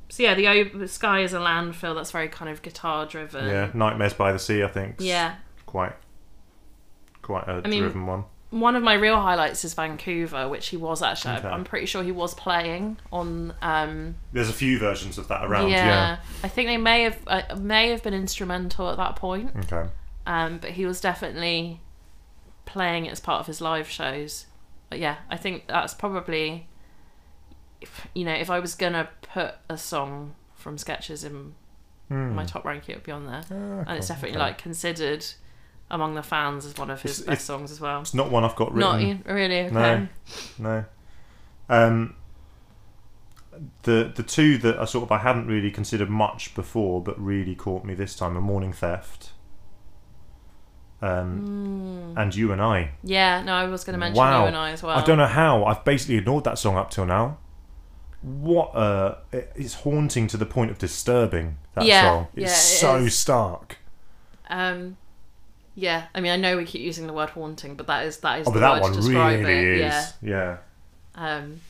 so 0.09 0.23
yeah, 0.23 0.33
the, 0.35 0.47
o- 0.47 0.77
the 0.77 0.87
Sky 0.87 1.21
is 1.21 1.33
a 1.33 1.39
landfill. 1.39 1.95
That's 1.95 2.11
very 2.11 2.27
kind 2.29 2.49
of 2.51 2.61
guitar 2.61 3.05
driven. 3.05 3.47
yeah, 3.47 3.71
Nightmares 3.73 4.13
by 4.13 4.31
the 4.31 4.39
Sea. 4.39 4.63
I 4.63 4.67
think. 4.67 4.95
Yeah. 4.99 5.35
Quite. 5.65 5.93
Quite 7.21 7.47
a 7.47 7.61
I 7.63 7.67
mean, 7.69 7.81
driven 7.83 8.05
one. 8.05 8.25
One 8.49 8.75
of 8.75 8.83
my 8.83 8.95
real 8.95 9.15
highlights 9.21 9.63
is 9.63 9.73
Vancouver, 9.73 10.49
which 10.49 10.67
he 10.67 10.75
was 10.77 11.01
actually. 11.01 11.35
Okay. 11.37 11.47
I'm 11.47 11.63
pretty 11.63 11.85
sure 11.85 12.03
he 12.03 12.11
was 12.11 12.33
playing 12.33 12.97
on. 13.13 13.53
Um, 13.61 14.15
There's 14.33 14.49
a 14.49 14.53
few 14.53 14.77
versions 14.77 15.17
of 15.17 15.29
that 15.29 15.45
around. 15.45 15.69
yeah, 15.69 15.85
Yeah. 15.85 16.17
I 16.43 16.47
think 16.49 16.67
they 16.67 16.77
may 16.77 17.03
have 17.03 17.17
uh, 17.27 17.55
may 17.57 17.89
have 17.91 18.03
been 18.03 18.13
instrumental 18.13 18.89
at 18.89 18.97
that 18.97 19.15
point. 19.15 19.51
Okay. 19.71 19.87
um, 20.27 20.57
but 20.57 20.71
he 20.71 20.85
was 20.85 20.99
definitely 20.99 21.79
playing 22.65 23.05
it 23.05 23.11
as 23.13 23.19
part 23.21 23.39
of 23.39 23.47
his 23.47 23.61
live 23.61 23.87
shows. 23.89 24.47
But 24.91 24.99
yeah, 24.99 25.15
I 25.29 25.37
think 25.37 25.67
that's 25.67 25.93
probably, 25.93 26.67
if, 27.79 28.07
you 28.13 28.25
know, 28.25 28.33
if 28.33 28.49
I 28.49 28.59
was 28.59 28.75
gonna 28.75 29.07
put 29.21 29.55
a 29.69 29.77
song 29.77 30.35
from 30.53 30.77
Sketches 30.77 31.23
in 31.23 31.53
Hmm. 32.09 32.35
my 32.35 32.43
top 32.43 32.65
ranking, 32.65 32.91
it 32.93 32.97
would 32.97 33.05
be 33.05 33.13
on 33.13 33.25
there, 33.25 33.41
Ah, 33.49 33.85
and 33.87 33.97
it's 33.97 34.09
definitely 34.09 34.31
okay. 34.37 34.39
like 34.47 34.57
considered 34.57 35.25
among 35.89 36.15
the 36.15 36.21
fans 36.23 36.65
as 36.65 36.75
one 36.77 36.89
of 36.89 37.01
his 37.01 37.21
It's- 37.21 37.25
best 37.25 37.27
it's- 37.35 37.43
songs 37.45 37.71
as 37.71 37.79
well. 37.79 38.01
It's 38.01 38.13
not 38.13 38.29
one 38.29 38.43
I've 38.43 38.55
got 38.57 38.73
written. 38.73 38.99
e- 39.01 39.21
really 39.31 39.59
okay. 39.61 39.71
No. 39.73 40.07
No. 40.59 40.85
Um, 41.69 42.15
the 43.83 44.11
the 44.13 44.23
two 44.23 44.57
that 44.57 44.77
I 44.77 44.83
sort 44.85 45.03
of 45.03 45.11
I 45.13 45.19
hadn't 45.19 45.47
really 45.47 45.71
considered 45.71 46.09
much 46.09 46.53
before, 46.53 47.01
but 47.01 47.17
really 47.17 47.55
caught 47.55 47.85
me 47.85 47.93
this 47.93 48.13
time: 48.15 48.37
are 48.37 48.41
Morning 48.41 48.73
Theft. 48.73 49.31
Um, 51.01 51.45
Mm. 51.47 52.13
and 52.21 52.35
you 52.35 52.51
and 52.51 52.61
I. 52.61 52.91
Yeah, 53.03 53.41
no, 53.43 53.53
I 53.53 53.65
was 53.65 53.83
going 53.83 53.93
to 53.93 53.99
mention 53.99 54.17
Wow. 54.17 54.41
you 54.41 54.47
and 54.47 54.55
I 54.57 54.71
as 54.71 54.83
well. 54.83 54.97
I 54.97 55.03
don't 55.03 55.17
know 55.17 55.25
how 55.27 55.63
I've 55.65 55.83
basically 55.83 56.15
ignored 56.17 56.43
that 56.43 56.59
song 56.59 56.75
up 56.77 56.91
till 56.91 57.05
now. 57.05 57.37
What 58.21 58.75
uh, 58.75 59.15
it's 59.31 59.73
haunting 59.75 60.27
to 60.27 60.37
the 60.37 60.45
point 60.45 60.69
of 60.71 60.77
disturbing. 60.77 61.57
That 61.73 61.85
Yeah, 61.85 62.01
song. 62.01 62.27
It's 62.35 62.41
yeah, 62.43 62.47
it 62.51 62.55
so 62.55 62.95
is. 63.05 63.17
stark. 63.17 63.77
Um, 64.49 64.97
yeah, 65.73 66.07
I 66.13 66.19
mean, 66.21 66.31
I 66.31 66.35
know 66.35 66.57
we 66.57 66.65
keep 66.65 66.81
using 66.81 67.07
the 67.07 67.13
word 67.13 67.29
haunting, 67.31 67.75
but 67.75 67.87
that 67.87 68.05
is 68.05 68.17
that 68.17 68.39
is 68.41 68.47
Oh, 68.47 68.51
the 68.51 68.59
but 68.59 68.59
that 68.59 68.73
word 68.73 68.81
one 68.81 68.91
to 68.91 68.97
describe 68.99 69.39
really 69.39 69.53
it. 69.59 69.77
is. 69.87 70.13
Yeah. 70.21 70.57
yeah. 71.15 71.35
um, 71.37 71.61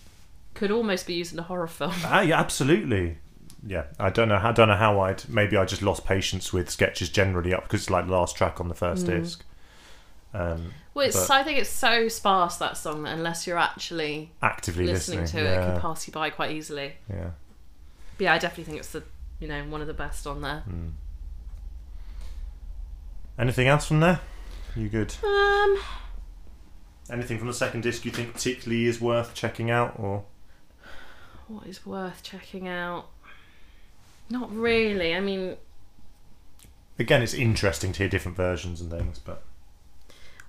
could 0.55 0.71
almost 0.71 1.07
be 1.07 1.13
used 1.13 1.31
in 1.31 1.39
a 1.39 1.43
horror 1.43 1.67
film. 1.67 1.93
Ah, 2.03 2.21
yeah, 2.21 2.37
absolutely. 2.39 3.17
Yeah, 3.65 3.83
I 3.99 4.09
don't 4.09 4.27
know. 4.29 4.39
I 4.41 4.51
don't 4.51 4.67
know 4.69 4.75
how 4.75 4.99
I'd. 5.01 5.27
Maybe 5.29 5.55
I 5.57 5.65
just 5.65 5.81
lost 5.83 6.03
patience 6.05 6.51
with 6.51 6.69
sketches 6.69 7.09
generally 7.09 7.53
up 7.53 7.63
because 7.63 7.81
it's 7.81 7.89
like 7.89 8.07
the 8.07 8.11
last 8.13 8.35
track 8.35 8.59
on 8.59 8.67
the 8.69 8.75
first 8.75 9.05
Mm. 9.05 9.21
disc. 9.21 9.43
Um, 10.33 10.73
Well, 10.93 11.05
it's, 11.07 11.29
I 11.29 11.43
think 11.43 11.59
it's 11.59 11.69
so 11.69 12.07
sparse 12.07 12.57
that 12.57 12.75
song 12.77 13.03
that 13.03 13.13
unless 13.17 13.45
you're 13.45 13.57
actually 13.59 14.31
actively 14.41 14.87
listening, 14.87 15.21
listening, 15.21 15.43
to 15.45 15.49
it, 15.49 15.53
it 15.53 15.59
yeah, 15.61 15.71
can 15.73 15.81
pass 15.81 16.07
you 16.07 16.13
by 16.13 16.29
quite 16.31 16.51
easily. 16.51 16.93
yeah. 17.09 17.31
But 18.17 18.23
yeah, 18.25 18.33
I 18.33 18.37
definitely 18.39 18.63
think 18.65 18.77
it's 18.79 18.91
the 18.91 19.03
you 19.39 19.47
know 19.47 19.63
one 19.65 19.81
of 19.81 19.87
the 19.87 19.93
best 19.93 20.25
on 20.25 20.41
there. 20.41 20.63
Mm. 20.69 20.91
Anything 23.37 23.67
else 23.67 23.85
from 23.87 23.99
there? 23.99 24.19
You 24.75 24.89
good? 24.89 25.13
Um, 25.23 25.77
Anything 27.09 27.37
from 27.39 27.47
the 27.47 27.53
second 27.53 27.81
disc 27.81 28.05
you 28.05 28.11
think 28.11 28.33
particularly 28.33 28.85
is 28.85 29.01
worth 29.01 29.33
checking 29.33 29.69
out, 29.69 29.95
or 29.97 30.23
what 31.47 31.67
is 31.67 31.85
worth 31.85 32.23
checking 32.23 32.67
out? 32.67 33.07
Not 34.31 34.51
really. 34.55 35.13
I 35.13 35.19
mean, 35.19 35.57
again, 36.97 37.21
it's 37.21 37.33
interesting 37.33 37.91
to 37.93 37.99
hear 37.99 38.09
different 38.09 38.37
versions 38.37 38.81
and 38.81 38.89
things, 38.89 39.19
but 39.19 39.43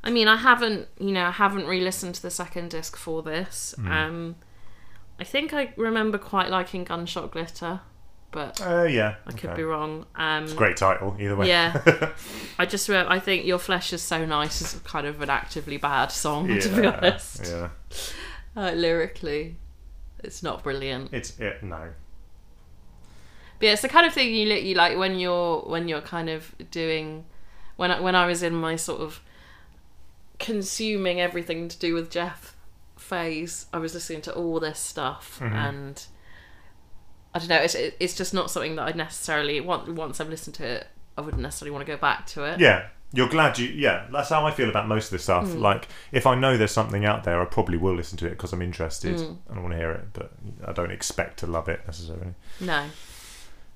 I 0.05 0.11
mean, 0.11 0.29
I 0.29 0.37
haven't 0.37 0.89
you 0.99 1.13
know 1.13 1.25
I 1.27 1.31
haven't 1.33 1.67
re-listened 1.67 2.15
to 2.17 2.23
the 2.23 2.31
second 2.31 2.71
disc 2.71 2.97
for 2.97 3.23
this. 3.23 3.75
Mm. 3.79 3.91
Um, 3.91 4.37
I 5.19 5.25
think 5.25 5.53
I 5.53 5.73
remember 5.77 6.19
quite 6.19 6.49
liking 6.51 6.85
Gunshot 6.85 7.33
Glitter, 7.33 7.81
but 8.31 8.61
uh, 8.61 8.85
yeah, 8.85 9.17
I 9.27 9.33
could 9.33 9.51
okay. 9.51 9.57
be 9.59 9.63
wrong. 9.65 10.07
Um, 10.15 10.45
It's 10.45 10.53
a 10.53 10.57
great 10.57 10.77
title 10.77 11.17
either 11.19 11.37
way. 11.37 11.49
Yeah. 11.49 12.13
I 12.59 12.67
just 12.67 12.89
re- 12.89 13.05
I 13.07 13.19
think 13.19 13.45
Your 13.45 13.59
Flesh 13.59 13.93
is 13.93 14.03
So 14.03 14.25
Nice 14.25 14.63
is 14.63 14.81
kind 14.85 15.07
of 15.07 15.21
an 15.21 15.31
actively 15.31 15.77
bad 15.77 16.11
song, 16.13 16.49
to 16.49 16.69
be 16.69 16.83
Yeah, 16.83 16.97
honest. 16.97 17.47
Yeah, 17.47 17.69
Uh, 18.57 18.71
lyrically, 18.73 19.57
it's 20.25 20.43
not 20.43 20.63
brilliant. 20.63 21.11
it's 21.13 21.39
it. 21.39 21.63
No, 21.63 21.91
But 23.63 23.67
yeah, 23.69 23.73
it's 23.75 23.83
the 23.83 23.89
kind 23.89 24.05
of 24.09 24.13
thing 24.13 24.35
you 24.35 24.49
li- 24.49 24.59
you 24.59 24.75
like 24.75 24.99
when 24.99 25.21
you're 25.21 25.61
when 25.61 25.87
you're 25.87 26.01
kind 26.01 26.29
of 26.29 26.53
doing 26.73 27.25
when 27.77 27.93
I, 27.93 28.01
when 28.01 28.17
I 28.17 28.27
was 28.27 28.43
in 28.43 28.55
my 28.57 28.75
sort 28.75 29.01
of 29.01 29.21
consuming 30.41 31.21
everything 31.21 31.69
to 31.69 31.79
do 31.79 31.95
with 31.95 32.11
Jeff 32.11 32.57
phase. 32.97 33.67
I 33.73 33.79
was 33.79 33.95
listening 33.95 34.21
to 34.23 34.35
all 34.35 34.59
this 34.59 34.81
stuff 34.81 35.39
Mhm. 35.41 35.53
and. 35.53 36.07
I 37.35 37.39
don't 37.39 37.49
know. 37.49 37.57
It's 37.63 37.75
it's 37.75 38.15
just 38.17 38.35
not 38.35 38.51
something 38.51 38.75
that 38.77 38.83
I 38.89 38.93
necessarily 38.97 39.59
want. 39.61 39.89
Once 39.95 40.21
I've 40.21 40.29
listened 40.29 40.55
to 40.57 40.67
it, 40.67 40.87
I 41.17 41.21
wouldn't 41.23 41.43
necessarily 41.43 41.71
want 41.71 41.87
to 41.87 41.91
go 41.91 41.97
back 41.97 42.27
to 42.27 42.45
it. 42.45 42.61
Yeah, 42.61 42.89
you're 43.13 43.29
glad 43.29 43.59
you. 43.59 43.69
Yeah, 43.69 44.07
that's 44.13 44.29
how 44.29 44.45
I 44.45 44.51
feel 44.51 44.69
about 44.69 44.87
most 44.87 45.07
of 45.07 45.11
this 45.13 45.23
stuff. 45.23 45.47
Mm. 45.47 45.61
Like, 45.61 45.89
if 46.11 46.27
I 46.27 46.35
know 46.35 46.59
there's 46.59 46.73
something 46.73 47.07
out 47.07 47.25
there, 47.25 47.41
I 47.41 47.47
probably 47.47 47.79
will 47.79 47.95
listen 47.95 48.19
to 48.19 48.27
it 48.27 48.31
because 48.31 48.53
I'm 48.53 48.61
interested 48.61 49.15
Mm. 49.17 49.37
and 49.49 49.59
I 49.59 49.61
want 49.63 49.73
to 49.73 49.79
hear 49.79 49.93
it. 49.93 50.13
But 50.13 50.33
I 50.67 50.73
don't 50.73 50.91
expect 50.91 51.39
to 51.39 51.47
love 51.47 51.71
it 51.71 51.81
necessarily. 51.87 52.35
No. 52.61 52.85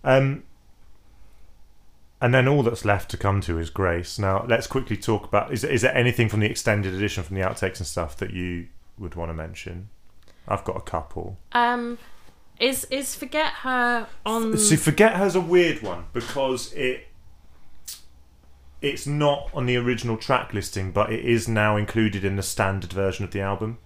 Um, 0.05 0.45
and 2.21 2.33
then 2.33 2.49
all 2.49 2.63
that's 2.63 2.85
left 2.85 3.11
to 3.11 3.17
come 3.17 3.41
to 3.43 3.59
is 3.59 3.71
Grace. 3.71 4.19
Now, 4.19 4.45
let's 4.49 4.67
quickly 4.67 4.97
talk 4.97 5.25
about. 5.25 5.53
Is 5.53 5.65
is 5.65 5.83
there 5.83 5.95
anything 5.95 6.29
from 6.29 6.41
the 6.41 6.47
extended 6.47 6.95
edition, 6.95 7.23
from 7.23 7.37
the 7.37 7.43
outtakes 7.43 7.79
and 7.79 7.87
stuff, 7.87 8.17
that 8.19 8.33
you 8.33 8.69
would 8.99 9.15
want 9.15 9.31
to 9.31 9.35
mention? 9.35 9.89
I've 10.49 10.65
got 10.65 10.77
a 10.77 10.81
couple. 10.81 11.39
Um, 11.53 11.99
is 12.59 12.85
is 12.85 13.15
forget 13.15 13.53
her 13.63 14.07
on? 14.25 14.57
See, 14.57 14.77
forget 14.77 15.15
her's 15.15 15.35
a 15.35 15.41
weird 15.41 15.83
one 15.83 16.07
because 16.13 16.73
it 16.73 17.09
it's 18.81 19.07
not 19.07 19.51
on 19.53 19.67
the 19.67 19.77
original 19.77 20.17
track 20.17 20.55
listing, 20.55 20.93
but 20.93 21.13
it 21.13 21.25
is 21.25 21.49
now 21.49 21.77
included 21.77 22.25
in 22.25 22.37
the 22.37 22.43
standard 22.43 22.93
version 22.93 23.25
of 23.25 23.31
the 23.31 23.41
album 23.41 23.79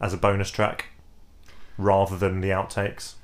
as 0.00 0.14
a 0.14 0.16
bonus 0.16 0.50
track 0.50 0.86
rather 1.76 2.16
than 2.16 2.40
the 2.40 2.50
outtakes. 2.50 3.14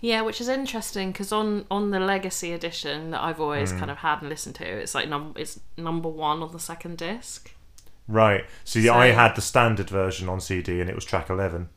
Yeah, 0.00 0.20
which 0.22 0.40
is 0.40 0.48
interesting 0.48 1.10
because 1.12 1.32
on 1.32 1.64
on 1.70 1.90
the 1.90 1.98
Legacy 2.00 2.52
edition 2.52 3.10
that 3.10 3.20
I've 3.22 3.40
always 3.40 3.72
Mm. 3.72 3.78
kind 3.80 3.90
of 3.90 3.98
had 3.98 4.20
and 4.20 4.28
listened 4.28 4.54
to, 4.56 4.64
it's 4.64 4.94
like 4.94 5.08
num 5.08 5.34
it's 5.36 5.58
number 5.76 6.08
one 6.08 6.40
on 6.42 6.52
the 6.52 6.60
second 6.60 6.98
disc. 6.98 7.52
Right. 8.06 8.44
See, 8.64 8.86
So- 8.86 8.94
I 8.94 9.06
had 9.08 9.34
the 9.34 9.40
standard 9.42 9.90
version 9.90 10.28
on 10.28 10.40
CD, 10.40 10.80
and 10.80 10.88
it 10.88 10.94
was 10.94 11.04
track 11.04 11.28
eleven 11.30 11.68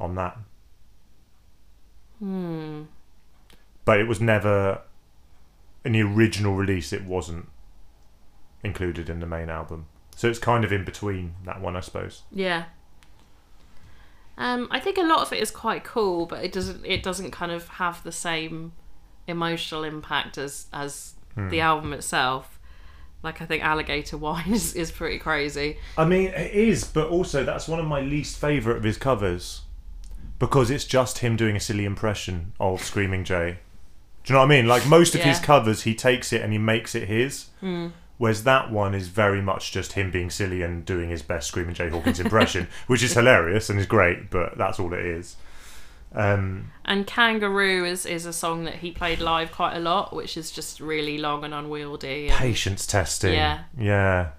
on 0.00 0.14
that, 0.16 0.36
Hmm. 2.18 2.82
but 3.84 4.00
it 4.00 4.08
was 4.08 4.20
never 4.20 4.82
in 5.84 5.92
the 5.92 6.02
original 6.02 6.54
release. 6.54 6.92
It 6.92 7.04
wasn't 7.04 7.48
included 8.64 9.08
in 9.08 9.20
the 9.20 9.26
main 9.26 9.48
album, 9.48 9.86
so 10.16 10.28
it's 10.28 10.38
kind 10.40 10.64
of 10.64 10.72
in 10.72 10.84
between 10.84 11.36
that 11.44 11.60
one, 11.60 11.76
I 11.76 11.80
suppose. 11.80 12.22
Yeah. 12.32 12.64
Um, 14.38 14.68
I 14.70 14.78
think 14.80 14.96
a 14.98 15.02
lot 15.02 15.20
of 15.20 15.32
it 15.32 15.40
is 15.42 15.50
quite 15.50 15.84
cool, 15.84 16.24
but 16.26 16.44
it 16.44 16.52
doesn't 16.52 16.84
it 16.86 17.02
doesn't 17.02 17.32
kind 17.32 17.52
of 17.52 17.68
have 17.68 18.02
the 18.04 18.12
same 18.12 18.72
emotional 19.26 19.84
impact 19.84 20.38
as 20.38 20.66
as 20.72 21.14
Hmm. 21.34 21.50
the 21.50 21.60
album 21.60 21.92
itself. 21.92 22.58
Like 23.22 23.42
I 23.42 23.46
think 23.46 23.62
Alligator 23.62 24.16
Wine 24.16 24.52
is, 24.52 24.74
is 24.74 24.90
pretty 24.90 25.18
crazy. 25.18 25.76
I 25.96 26.04
mean, 26.04 26.28
it 26.28 26.52
is, 26.52 26.84
but 26.84 27.08
also 27.08 27.44
that's 27.44 27.68
one 27.68 27.78
of 27.80 27.86
my 27.86 28.00
least 28.00 28.38
favourite 28.38 28.76
of 28.78 28.84
his 28.84 28.96
covers 28.96 29.62
because 30.38 30.70
it's 30.70 30.84
just 30.84 31.18
him 31.18 31.36
doing 31.36 31.56
a 31.56 31.60
silly 31.60 31.84
impression 31.84 32.52
of 32.60 32.80
Screaming 32.82 33.24
Jay. 33.24 33.58
Do 34.24 34.32
you 34.32 34.34
know 34.34 34.40
what 34.40 34.46
I 34.46 34.56
mean? 34.56 34.66
Like 34.66 34.86
most 34.86 35.14
of 35.16 35.20
his 35.22 35.38
covers, 35.40 35.82
he 35.82 35.94
takes 35.94 36.32
it 36.32 36.42
and 36.42 36.52
he 36.52 36.58
makes 36.58 36.94
it 36.94 37.08
his. 37.08 37.46
Hmm. 37.60 37.88
Whereas 38.18 38.42
that 38.44 38.70
one 38.70 38.94
is 38.94 39.08
very 39.08 39.40
much 39.40 39.70
just 39.72 39.92
him 39.92 40.10
being 40.10 40.28
silly 40.28 40.60
and 40.62 40.84
doing 40.84 41.08
his 41.08 41.22
best 41.22 41.46
Screaming 41.48 41.74
Jay 41.74 41.88
Hawkins 41.88 42.18
impression, 42.20 42.66
which 42.88 43.02
is 43.02 43.14
hilarious 43.14 43.70
and 43.70 43.78
is 43.78 43.86
great, 43.86 44.28
but 44.28 44.58
that's 44.58 44.78
all 44.80 44.92
it 44.92 45.04
is. 45.04 45.36
Um, 46.14 46.72
And 46.84 47.06
Kangaroo 47.06 47.84
is, 47.84 48.04
is 48.06 48.26
a 48.26 48.32
song 48.32 48.64
that 48.64 48.76
he 48.76 48.90
played 48.90 49.20
live 49.20 49.52
quite 49.52 49.76
a 49.76 49.80
lot, 49.80 50.14
which 50.16 50.36
is 50.36 50.50
just 50.50 50.80
really 50.80 51.16
long 51.18 51.44
and 51.44 51.54
unwieldy. 51.54 52.28
And, 52.28 52.36
patience 52.36 52.86
testing. 52.86 53.34
Yeah. 53.34 53.60
Yeah. 53.78 54.30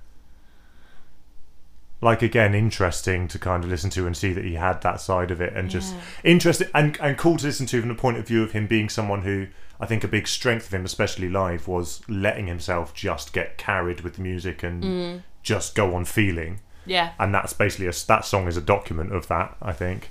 Like 2.01 2.21
again, 2.21 2.55
interesting 2.55 3.27
to 3.27 3.37
kind 3.39 3.63
of 3.63 3.69
listen 3.69 3.89
to 3.91 4.07
and 4.07 4.15
see 4.15 4.31
that 4.31 4.45
he 4.45 4.55
had 4.55 4.81
that 4.83 5.01
side 5.01 5.31
of 5.31 5.41
it, 5.41 5.53
and 5.53 5.69
just 5.69 5.93
Yeah. 5.93 6.01
interesting 6.23 6.69
and 6.73 6.97
and 7.01 7.17
cool 7.17 7.35
to 7.37 7.45
listen 7.45 7.65
to 7.67 7.79
from 7.81 7.89
the 7.89 7.95
point 7.95 8.17
of 8.17 8.25
view 8.25 8.41
of 8.41 8.53
him 8.53 8.67
being 8.67 8.87
someone 8.87 9.23
who 9.23 9.47
I 9.79 9.85
think 9.85 10.03
a 10.03 10.07
big 10.07 10.27
strength 10.27 10.67
of 10.67 10.73
him, 10.73 10.83
especially 10.85 11.29
live, 11.29 11.67
was 11.67 12.01
letting 12.09 12.47
himself 12.47 12.93
just 12.93 13.31
get 13.33 13.57
carried 13.57 14.01
with 14.01 14.15
the 14.15 14.21
music 14.21 14.61
and 14.63 14.83
Mm. 14.83 15.23
just 15.41 15.73
go 15.75 15.95
on 15.95 16.03
feeling, 16.05 16.59
yeah. 16.85 17.11
and 17.17 17.33
that's 17.33 17.53
basically 17.53 17.87
a 17.87 17.93
that 18.07 18.25
song 18.25 18.47
is 18.47 18.57
a 18.57 18.61
document 18.61 19.13
of 19.13 19.27
that. 19.29 19.55
I 19.61 19.71
think. 19.71 20.09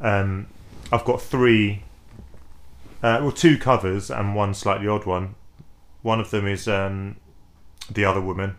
Um, 0.00 0.46
I've 0.90 1.04
got 1.04 1.20
three, 1.20 1.82
uh, 3.02 3.18
well, 3.20 3.32
two 3.32 3.58
covers 3.58 4.10
and 4.10 4.34
one 4.34 4.54
slightly 4.54 4.86
odd 4.88 5.04
one. 5.04 5.34
One 6.02 6.20
of 6.20 6.30
them 6.30 6.46
is 6.46 6.66
um, 6.66 7.16
the 7.90 8.06
other 8.06 8.20
woman, 8.22 8.56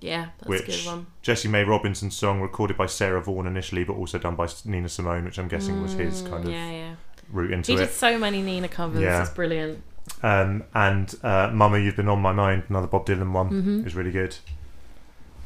Yeah, 0.00 0.28
that's 0.38 0.46
a 0.46 0.48
which 0.48 0.66
good 0.66 0.86
one. 0.86 1.06
Jessie 1.20 1.48
Mae 1.48 1.64
Robinson's 1.64 2.16
song, 2.16 2.40
recorded 2.40 2.78
by 2.78 2.86
Sarah 2.86 3.20
Vaughan 3.20 3.46
initially, 3.46 3.84
but 3.84 3.92
also 3.96 4.16
done 4.18 4.34
by 4.36 4.48
Nina 4.64 4.88
Simone, 4.88 5.26
which 5.26 5.38
I'm 5.38 5.48
guessing 5.48 5.82
was 5.82 5.92
his 5.92 6.22
Mm, 6.22 6.30
kind 6.30 6.44
of 6.46 6.50
yeah, 6.52 6.70
yeah. 6.70 6.94
Route 7.30 7.50
into 7.52 7.72
He 7.72 7.78
it. 7.78 7.86
did 7.86 7.90
so 7.90 8.18
many 8.18 8.42
Nina 8.42 8.68
covers. 8.68 9.00
Yeah. 9.02 9.20
It's 9.22 9.30
brilliant. 9.30 9.82
Um, 10.22 10.64
and 10.74 11.14
uh, 11.22 11.50
Mama, 11.52 11.78
You've 11.78 11.96
Been 11.96 12.08
On 12.08 12.20
My 12.20 12.32
Mind, 12.32 12.64
another 12.68 12.86
Bob 12.86 13.06
Dylan 13.06 13.32
one, 13.32 13.50
Mhm. 13.50 13.86
is 13.86 13.94
really 13.94 14.10
good. 14.10 14.36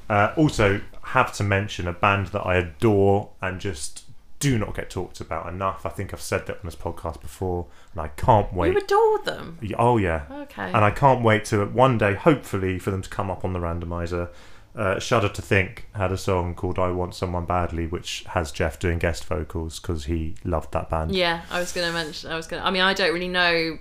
Uh, 0.08 0.32
also, 0.36 0.80
have 1.04 1.32
to 1.34 1.44
mention 1.44 1.88
a 1.88 1.92
band 1.92 2.28
that 2.28 2.46
I 2.46 2.56
adore 2.56 3.30
and 3.40 3.60
just 3.60 4.04
do 4.40 4.58
not 4.58 4.74
get 4.74 4.90
talked 4.90 5.20
about 5.20 5.46
enough. 5.46 5.86
I 5.86 5.88
think 5.88 6.12
I've 6.12 6.20
said 6.20 6.46
that 6.46 6.56
on 6.56 6.62
this 6.64 6.74
podcast 6.76 7.20
before, 7.20 7.66
and 7.92 8.00
I 8.02 8.08
can't 8.08 8.52
wait. 8.52 8.72
You 8.72 8.78
adore 8.78 9.18
them. 9.20 9.58
Oh, 9.78 9.96
yeah. 9.98 10.22
Okay. 10.30 10.64
And 10.64 10.78
I 10.78 10.90
can't 10.90 11.22
wait 11.22 11.44
to 11.46 11.64
one 11.66 11.96
day, 11.98 12.14
hopefully, 12.14 12.78
for 12.78 12.90
them 12.90 13.02
to 13.02 13.08
come 13.08 13.30
up 13.30 13.44
on 13.44 13.52
the 13.52 13.60
randomizer. 13.60 14.28
Uh, 14.74 14.98
Shudder 14.98 15.28
to 15.28 15.42
Think 15.42 15.86
had 15.94 16.12
a 16.12 16.16
song 16.16 16.54
called 16.54 16.78
I 16.78 16.90
Want 16.90 17.14
Someone 17.14 17.44
Badly, 17.44 17.86
which 17.86 18.24
has 18.28 18.50
Jeff 18.50 18.78
doing 18.78 18.98
guest 18.98 19.22
vocals 19.24 19.78
because 19.78 20.06
he 20.06 20.34
loved 20.44 20.72
that 20.72 20.88
band. 20.88 21.14
yeah, 21.14 21.42
I 21.50 21.60
was 21.60 21.72
going 21.72 21.86
to 21.86 21.92
mention. 21.92 22.30
I 22.30 22.36
was 22.36 22.46
going. 22.46 22.62
to... 22.62 22.66
I 22.66 22.70
mean, 22.70 22.80
I 22.80 22.94
don't 22.94 23.12
really 23.12 23.28
know 23.28 23.78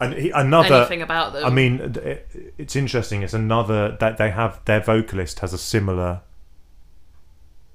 And 0.00 0.14
he, 0.14 0.30
another. 0.30 0.74
anything 0.74 1.02
about 1.02 1.34
them. 1.34 1.44
I 1.44 1.50
mean, 1.50 1.80
it, 1.80 2.54
it's 2.56 2.76
interesting. 2.76 3.22
It's 3.22 3.34
another 3.34 3.94
that 4.00 4.16
they 4.16 4.30
have 4.30 4.64
their 4.64 4.80
vocalist 4.80 5.40
has 5.40 5.52
a 5.52 5.58
similar, 5.58 6.22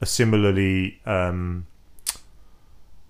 a 0.02 0.08
similarly, 0.08 1.00
um, 1.06 1.68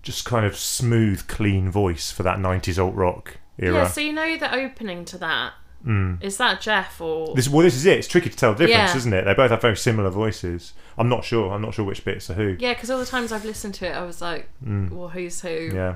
just 0.02 0.26
kind 0.26 0.46
of 0.46 0.58
smooth, 0.58 1.28
clean 1.28 1.72
voice 1.72 2.12
for 2.12 2.24
that 2.24 2.38
'90s 2.38 2.84
alt 2.84 2.96
rock 2.96 3.38
era. 3.58 3.76
yeah. 3.76 3.88
So 3.88 4.02
you 4.02 4.12
know 4.12 4.36
the 4.36 4.54
opening 4.54 5.06
to 5.06 5.18
that 5.20 5.54
is 5.86 5.90
Mm. 5.90 6.38
that 6.38 6.62
Jeff 6.62 7.02
or 7.02 7.36
This 7.36 7.50
well, 7.50 7.64
this 7.64 7.76
is 7.76 7.86
it. 7.86 7.98
It's 8.00 8.08
tricky 8.08 8.30
to 8.30 8.36
tell 8.38 8.54
the 8.54 8.66
difference, 8.68 8.92
Yeah. 8.92 8.98
isn't 8.98 9.14
it? 9.14 9.26
They 9.26 9.34
both 9.34 9.52
have 9.52 9.62
very 9.62 9.76
similar 9.78 10.10
voices. 10.10 10.74
I'm 10.98 11.10
not 11.10 11.24
sure. 11.26 11.52
I'm 11.54 11.62
not 11.62 11.74
sure 11.74 11.84
which 11.86 12.06
bits 12.06 12.30
are 12.30 12.34
who. 12.36 12.56
yeah? 12.60 12.74
Because 12.74 12.90
all 12.90 13.00
the 13.00 13.06
times 13.06 13.32
I've 13.32 13.46
listened 13.46 13.74
to 13.76 13.88
it, 13.88 13.92
I 13.96 14.04
was 14.04 14.22
like, 14.22 14.48
Mm. 14.66 14.92
well, 14.92 15.10
who's 15.10 15.42
who? 15.42 15.72
Yeah. 15.74 15.96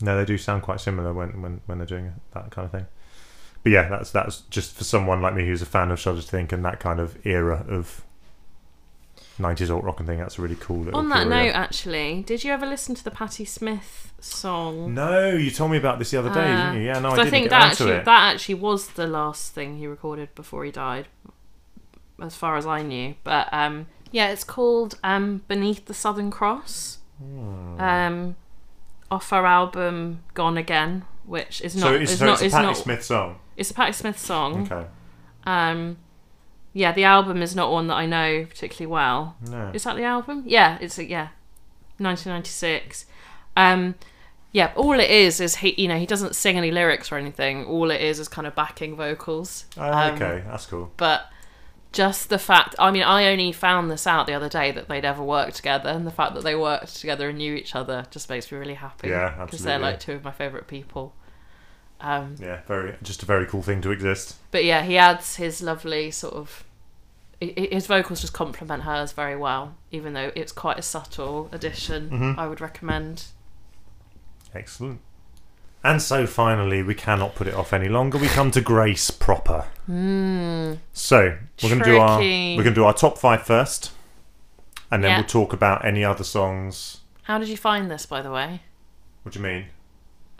No, 0.00 0.16
they 0.18 0.24
do 0.24 0.36
sound 0.36 0.62
quite 0.62 0.80
similar 0.80 1.12
when, 1.12 1.40
when, 1.40 1.60
when 1.66 1.78
they're 1.78 1.86
doing 1.86 2.12
that 2.32 2.50
kind 2.50 2.66
of 2.66 2.72
thing. 2.72 2.86
But 3.62 3.72
yeah, 3.72 3.88
that's 3.88 4.10
that's 4.10 4.40
just 4.50 4.74
for 4.76 4.84
someone 4.84 5.22
like 5.22 5.34
me 5.34 5.46
who's 5.46 5.62
a 5.62 5.66
fan 5.66 5.90
of 5.90 5.98
Shudder 5.98 6.20
to 6.20 6.26
Think 6.26 6.52
and 6.52 6.64
that 6.64 6.80
kind 6.80 7.00
of 7.00 7.16
era 7.26 7.64
of 7.68 8.02
90s 9.38 9.74
alt 9.74 9.82
rock 9.84 9.98
and 10.00 10.08
thing. 10.08 10.18
That's 10.18 10.38
a 10.38 10.42
really 10.42 10.56
cool. 10.56 10.80
Little 10.84 11.00
On 11.00 11.08
that 11.10 11.26
note, 11.28 11.52
actually, 11.54 12.22
did 12.22 12.44
you 12.44 12.52
ever 12.52 12.66
listen 12.66 12.94
to 12.94 13.02
the 13.04 13.10
Patti 13.10 13.44
Smith 13.44 14.12
song? 14.20 14.94
No, 14.94 15.30
you 15.30 15.50
told 15.50 15.70
me 15.72 15.76
about 15.76 15.98
this 15.98 16.10
the 16.12 16.18
other 16.18 16.32
day, 16.32 16.52
Uh, 16.52 16.66
didn't 16.72 16.80
you? 16.82 16.86
Yeah, 16.86 16.98
no, 17.00 17.10
I, 17.10 17.16
didn't 17.16 17.30
think 17.30 17.44
get 17.46 17.50
that 17.50 17.72
actually 17.72 17.90
it. 17.92 18.04
that 18.04 18.34
actually 18.34 18.54
was 18.54 18.88
the 18.90 19.06
last 19.06 19.52
thing 19.52 19.78
he 19.78 19.86
recorded 19.86 20.34
before 20.34 20.64
he 20.64 20.70
died, 20.70 21.08
as 22.22 22.36
far 22.36 22.56
as 22.56 22.66
I 22.66 22.82
knew. 22.82 23.14
But 23.24 23.48
um, 23.52 23.86
yeah, 24.12 24.28
it's 24.30 24.44
called 24.44 24.98
um, 25.02 25.42
"Beneath 25.48 25.86
the 25.86 25.94
Southern 25.94 26.30
Cross," 26.30 26.98
Hmm. 27.18 27.80
um, 27.80 28.36
off 29.10 29.30
her 29.30 29.44
album 29.44 30.22
"Gone 30.34 30.56
Again," 30.56 31.04
which 31.26 31.60
is 31.60 31.74
not 31.74 31.88
so 31.88 31.94
it's, 31.94 32.12
is 32.12 32.18
so 32.20 32.26
not 32.26 32.42
it's 32.42 32.52
a 32.54 32.56
Patti 32.56 32.66
not 32.68 32.76
Smith 32.76 33.02
song. 33.04 33.38
it's 33.56 33.70
a 33.70 33.74
Patti 33.74 33.92
Smith 33.92 34.18
song. 34.18 34.62
Okay. 34.70 34.86
Um, 35.46 35.98
yeah, 36.74 36.92
the 36.92 37.04
album 37.04 37.40
is 37.40 37.56
not 37.56 37.72
one 37.72 37.86
that 37.86 37.94
I 37.94 38.04
know 38.04 38.44
particularly 38.44 38.92
well. 38.92 39.36
No. 39.48 39.70
Is 39.72 39.84
that 39.84 39.96
the 39.96 40.04
album? 40.04 40.42
Yeah, 40.46 40.76
it's 40.80 40.98
a, 40.98 41.04
yeah, 41.04 41.28
1996. 41.98 43.06
Um, 43.56 43.94
yeah, 44.52 44.72
all 44.76 44.92
it 44.98 45.10
is 45.10 45.40
is 45.40 45.56
he, 45.56 45.74
you 45.80 45.88
know, 45.88 45.98
he 45.98 46.06
doesn't 46.06 46.36
sing 46.36 46.56
any 46.56 46.70
lyrics 46.70 47.10
or 47.10 47.16
anything. 47.16 47.64
All 47.64 47.90
it 47.90 48.00
is 48.00 48.18
is 48.18 48.28
kind 48.28 48.46
of 48.46 48.54
backing 48.54 48.96
vocals. 48.96 49.64
Oh, 49.76 49.90
Um, 49.90 50.14
okay, 50.14 50.42
that's 50.46 50.66
cool. 50.66 50.92
But 50.96 51.26
just 51.92 52.28
the 52.28 52.38
fact, 52.38 52.74
I 52.78 52.90
mean, 52.90 53.02
I 53.02 53.26
only 53.30 53.52
found 53.52 53.90
this 53.90 54.06
out 54.06 54.26
the 54.26 54.34
other 54.34 54.48
day 54.48 54.70
that 54.72 54.88
they'd 54.88 55.04
ever 55.04 55.22
worked 55.22 55.56
together, 55.56 55.90
and 55.90 56.06
the 56.06 56.10
fact 56.12 56.34
that 56.34 56.44
they 56.44 56.54
worked 56.54 56.96
together 56.96 57.28
and 57.28 57.38
knew 57.38 57.54
each 57.54 57.74
other 57.74 58.04
just 58.10 58.28
makes 58.28 58.50
me 58.50 58.58
really 58.58 58.74
happy. 58.74 59.08
Yeah, 59.08 59.26
absolutely. 59.26 59.46
Because 59.46 59.62
they're 59.64 59.78
like 59.78 60.00
two 60.00 60.12
of 60.12 60.24
my 60.24 60.32
favourite 60.32 60.66
people. 60.66 61.14
Um, 62.00 62.34
Yeah, 62.38 62.60
very 62.66 62.96
just 63.02 63.22
a 63.22 63.26
very 63.26 63.46
cool 63.46 63.62
thing 63.62 63.80
to 63.82 63.90
exist. 63.90 64.36
but 64.50 64.64
yeah, 64.64 64.82
he 64.82 64.98
adds 64.98 65.36
his 65.36 65.62
lovely 65.62 66.10
sort 66.10 66.34
of. 66.34 66.64
His 67.40 67.86
vocals 67.86 68.20
just 68.20 68.32
complement 68.32 68.84
hers 68.84 69.12
very 69.12 69.36
well, 69.36 69.74
even 69.90 70.12
though 70.14 70.30
it's 70.34 70.52
quite 70.52 70.78
a 70.78 70.82
subtle 70.82 71.48
addition. 71.52 72.10
Mhm. 72.10 72.38
I 72.38 72.46
would 72.46 72.60
recommend. 72.60 73.24
Excellent. 74.54 75.00
And 75.82 76.00
so 76.00 76.26
finally, 76.26 76.82
we 76.82 76.94
cannot 76.94 77.34
put 77.34 77.46
it 77.46 77.54
off 77.54 77.72
any 77.74 77.88
longer. 77.88 78.16
We 78.16 78.28
come 78.28 78.50
to 78.52 78.60
Grace 78.62 79.10
proper. 79.10 79.66
Mm, 79.90 80.78
So 80.94 81.36
we're 81.62 81.68
going 81.68 81.78
to 81.80 81.84
do 81.84 81.98
our 81.98 82.18
we're 82.20 82.54
going 82.62 82.64
to 82.66 82.74
do 82.74 82.84
our 82.84 82.94
top 82.94 83.18
five 83.18 83.42
first, 83.42 83.92
and 84.90 85.04
then 85.04 85.10
Yeah. 85.10 85.16
we'll 85.18 85.26
talk 85.26 85.52
about 85.52 85.84
any 85.84 86.02
other 86.04 86.24
songs. 86.24 87.00
how 87.24 87.38
did 87.38 87.48
you 87.48 87.56
find 87.56 87.90
this, 87.90 88.06
by 88.06 88.22
the 88.22 88.30
way? 88.30 88.62
What 89.22 89.32
do 89.34 89.38
you 89.40 89.44
mean? 89.44 89.66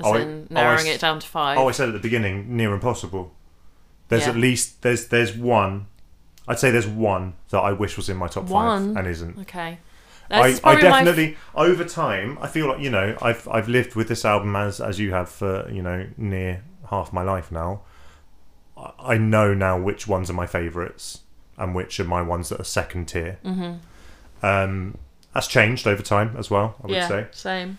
As 0.01 0.07
Oh, 0.07 0.14
in 0.14 0.49
oh, 0.51 0.55
narrowing 0.55 0.86
s- 0.88 0.97
it 0.97 1.01
down 1.01 1.20
to 1.20 1.26
five. 1.26 1.57
Oh, 1.59 1.68
I 1.68 1.72
said 1.72 1.88
at 1.88 1.92
the 1.92 2.01
beginning, 2.01 2.57
near 2.57 2.72
impossible. 2.74 3.32
There's 4.09 4.22
Yeah. 4.24 4.30
at 4.30 4.36
least 4.36 4.82
there's 4.82 5.09
there's 5.09 5.36
one. 5.36 5.86
I'd 6.49 6.59
say 6.59 6.70
there's 6.70 6.86
one 6.86 7.34
that 7.51 7.61
I 7.61 7.72
wish 7.72 7.97
was 7.97 8.09
in 8.09 8.16
my 8.18 8.26
top 8.28 8.45
One? 8.45 8.95
five 8.95 8.97
and 8.99 9.07
isn't. 9.09 9.38
okay. 9.40 9.78
I, 10.30 10.40
I 10.49 10.53
probably 10.59 10.82
my 10.88 10.99
f- 11.01 11.05
definitely 11.05 11.36
over 11.55 11.84
time 11.84 12.38
I 12.40 12.49
feel 12.49 12.66
like 12.68 12.80
you 12.80 12.90
know 12.90 13.16
I've 13.22 13.47
I've 13.49 13.68
lived 13.68 13.95
with 13.95 14.09
this 14.09 14.24
album 14.24 14.57
as 14.57 14.80
as 14.80 14.99
you 14.99 15.12
have 15.12 15.28
for 15.28 15.68
you 15.70 15.82
know 15.82 16.07
near 16.16 16.62
half 16.90 17.12
my 17.12 17.22
life 17.22 17.53
now. 17.53 17.82
I- 18.99 19.16
know 19.18 19.55
now 19.55 19.78
which 19.78 20.07
ones 20.09 20.28
are 20.30 20.34
my 20.34 20.47
favourites 20.47 21.20
and 21.57 21.74
which 21.74 22.01
are 22.01 22.05
my 22.05 22.20
ones 22.22 22.49
that 22.49 22.61
are 22.61 22.64
second 22.64 23.07
tier. 23.07 23.38
Mhm. 23.45 23.78
Um, 24.42 24.99
that's 25.32 25.47
changed 25.47 25.86
over 25.86 26.03
time 26.03 26.34
as 26.36 26.51
well. 26.51 26.74
I 26.82 26.86
would 26.88 26.97
yeah, 26.97 27.09
say. 27.09 27.26
same. 27.30 27.78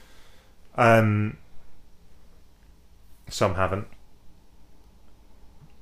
Um, 0.78 1.38
some 3.30 3.56
haven't. 3.56 3.88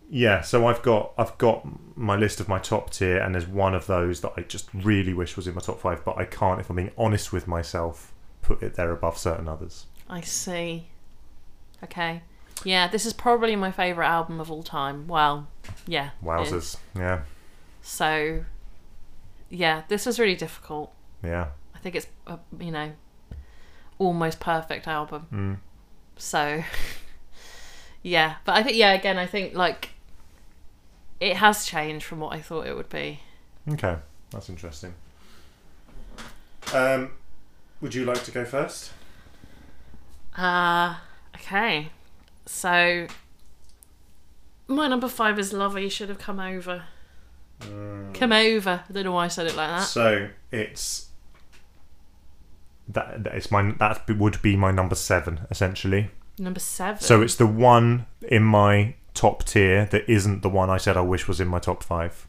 Yeah, 0.09 0.41
so 0.41 0.67
I've 0.67 0.81
got 0.83 1.13
I've 1.17 1.37
got 1.37 1.65
my 1.97 2.15
list 2.15 2.39
of 2.39 2.47
my 2.47 2.59
top 2.59 2.91
tier, 2.91 3.17
and 3.17 3.33
there's 3.33 3.47
one 3.47 3.73
of 3.73 3.87
those 3.87 4.21
that 4.21 4.33
I 4.37 4.41
just 4.41 4.69
really 4.73 5.13
wish 5.13 5.35
was 5.35 5.47
in 5.47 5.55
my 5.55 5.61
top 5.61 5.79
five, 5.79 6.03
but 6.05 6.17
I 6.17 6.25
can't, 6.25 6.59
if 6.59 6.69
I'm 6.69 6.75
being 6.75 6.91
honest 6.97 7.33
with 7.33 7.47
myself, 7.47 8.13
put 8.41 8.61
it 8.61 8.75
there 8.75 8.91
above 8.91 9.17
certain 9.17 9.47
others. 9.47 9.87
I 10.09 10.21
see. 10.21 10.87
Okay. 11.83 12.21
Yeah, 12.63 12.87
this 12.87 13.05
is 13.05 13.13
probably 13.13 13.55
my 13.55 13.71
favourite 13.71 14.07
album 14.07 14.39
of 14.39 14.51
all 14.51 14.63
time. 14.63 15.07
Well, 15.07 15.47
yeah. 15.87 16.11
Wowzers! 16.23 16.77
Yeah, 16.95 17.23
So, 17.81 18.45
yeah, 19.49 19.83
this 19.87 20.05
was 20.05 20.19
really 20.19 20.35
difficult. 20.35 20.93
yeah. 21.23 21.47
I 21.75 21.79
think 21.79 21.95
it's 21.95 22.07
a, 22.27 22.39
you 22.59 22.71
know, 22.71 22.93
almost 23.99 24.39
perfect 24.39 24.87
album. 24.87 25.27
Mm. 25.33 25.57
So, 26.15 26.63
yeah, 28.04 28.36
but 28.45 28.56
I 28.56 28.64
think 28.64 28.78
yeah, 28.78 28.93
again, 28.93 29.18
I 29.18 29.26
think 29.26 29.56
like 29.56 29.89
it 31.20 31.38
has 31.38 31.66
changed 31.66 32.06
from 32.06 32.20
what 32.20 32.34
I 32.34 32.41
thought 32.41 32.68
it 32.68 32.76
would 32.76 32.89
be. 32.89 33.22
Okay, 33.72 33.95
that's 34.30 34.49
interesting. 34.49 34.93
Um, 36.74 37.12
would 37.82 37.95
you 37.95 38.06
like 38.06 38.24
to 38.26 38.32
go 38.32 38.45
first? 38.45 38.91
Uh 40.38 40.97
okay. 41.36 41.89
So 42.45 43.08
my 44.68 44.88
number 44.88 45.08
five 45.08 45.39
is 45.39 45.54
Lover. 45.54 45.80
You 45.80 45.89
should 45.89 46.10
have 46.10 46.20
come 46.20 46.39
over. 46.39 46.84
Come 48.14 48.34
over. 48.34 48.84
I 48.89 48.91
don't 48.91 49.06
know 49.06 49.14
why 49.14 49.26
I 49.26 49.28
said 49.30 49.47
it 49.47 49.56
like 49.56 49.70
that. 49.70 49.84
So 49.84 50.30
it's 50.51 51.10
that 52.88 53.24
that 53.24 53.36
it's 53.36 53.49
my 53.51 53.72
that 53.80 54.10
would 54.10 54.41
be 54.41 54.56
my 54.56 54.72
number 54.72 54.95
seven 54.95 55.41
essentially. 55.49 56.10
Number 56.43 56.59
seven. 56.59 57.01
So 57.01 57.21
it's 57.21 57.35
the 57.35 57.47
one 57.47 58.05
in 58.21 58.43
my 58.43 58.95
top 59.13 59.45
tier 59.45 59.85
that 59.85 60.09
isn't 60.11 60.41
the 60.41 60.49
one 60.49 60.69
I 60.69 60.77
said 60.77 60.97
I 60.97 61.01
wish 61.01 61.27
was 61.27 61.39
in 61.39 61.47
my 61.47 61.59
top 61.59 61.83
five. 61.83 62.27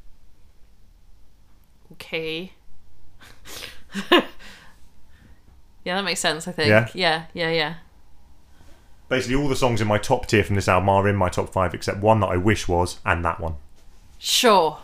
okay. 1.93 2.53
yeah, 4.11 4.23
that 5.85 6.05
makes 6.05 6.21
sense. 6.21 6.47
I 6.49 6.53
think. 6.53 6.69
Yeah? 6.69 6.89
Yeah. 6.95 7.25
Yeah. 7.35 7.51
Yeah. 7.51 7.75
Basically, 9.09 9.37
all 9.37 9.49
the 9.49 9.57
songs 9.57 9.81
in 9.81 9.87
my 9.89 9.99
top 9.99 10.27
tier 10.27 10.43
from 10.43 10.55
this 10.57 10.69
album 10.69 10.89
are 10.89 11.07
in 11.09 11.17
my 11.17 11.29
top 11.29 11.51
five, 11.53 11.75
except 11.75 11.99
one 11.99 12.21
that 12.21 12.29
I 12.29 12.37
wish 12.37 12.67
was, 12.67 12.99
and 13.05 13.25
that 13.25 13.39
one, 13.39 13.57
Sure. 14.19 14.79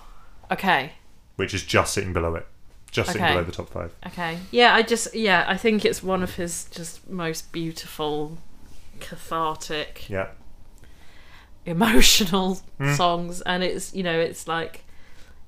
Okay. 0.50 0.92
which 1.36 1.54
is 1.54 1.64
just 1.64 1.94
sitting 1.94 2.12
below 2.12 2.34
it, 2.34 2.46
just 2.90 3.08
sitting 3.12 3.22
Okay. 3.22 3.32
below 3.32 3.44
the 3.44 3.52
top 3.52 3.70
five. 3.70 3.94
Okay. 4.06 4.38
Yeah, 4.50 4.74
I 4.74 4.82
just 4.82 5.14
yeah, 5.14 5.44
I 5.48 5.56
think 5.56 5.84
it's 5.86 6.02
one 6.02 6.22
of 6.22 6.34
his 6.34 6.66
just 6.66 7.08
most 7.08 7.50
beautiful, 7.50 8.36
cathartic, 9.00 10.08
Yeah, 10.08 10.28
emotional 11.66 12.60
Hmm. 12.78 12.94
songs, 12.94 13.40
and 13.42 13.62
it's 13.62 13.94
you 13.94 14.02
know 14.02 14.18
it's 14.18 14.46
like 14.48 14.84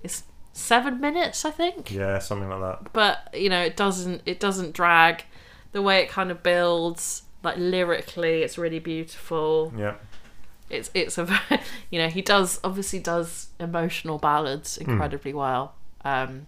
it's 0.03 0.24
seven 0.53 1.00
minutes 1.00 1.44
I 1.44 1.50
think, 1.50 1.90
yeah, 1.90 2.18
something 2.18 2.48
like 2.48 2.61
that. 2.61 2.92
but 2.92 3.28
you 3.34 3.48
know 3.48 3.61
it 3.62 3.76
doesn't 3.76 4.22
it 4.26 4.40
doesn't 4.40 4.72
drag. 4.74 5.24
The 5.72 5.80
way 5.80 6.03
it 6.03 6.11
kind 6.11 6.30
of 6.30 6.42
builds, 6.42 7.22
like 7.42 7.57
lyrically, 7.57 8.42
it's 8.42 8.59
really 8.59 8.78
beautiful. 8.78 9.72
Yeah, 9.76 9.94
it's 10.68 10.90
it's 10.94 11.16
a 11.18 11.24
very- 11.24 11.61
you 11.90 11.98
know 11.98 12.09
he 12.09 12.20
does 12.22 12.61
obviously 12.62 12.98
does 12.98 13.48
emotional 13.59 14.18
ballads 14.18 14.76
Hmm. 14.76 14.90
incredibly 14.90 15.32
well 15.32 15.74
um 16.05 16.46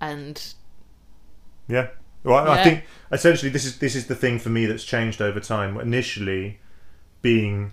and 0.00 0.54
Yeah. 1.68 1.88
Well, 2.24 2.48
I 2.48 2.62
think 2.62 2.84
essentially 3.10 3.50
this 3.50 3.64
is 3.64 3.78
this 3.78 3.94
is 3.94 4.06
the 4.06 4.14
thing 4.14 4.38
for 4.38 4.48
me 4.48 4.66
that's 4.66 4.84
changed 4.84 5.20
over 5.20 5.40
time. 5.40 5.78
Initially, 5.80 6.60
being 7.20 7.72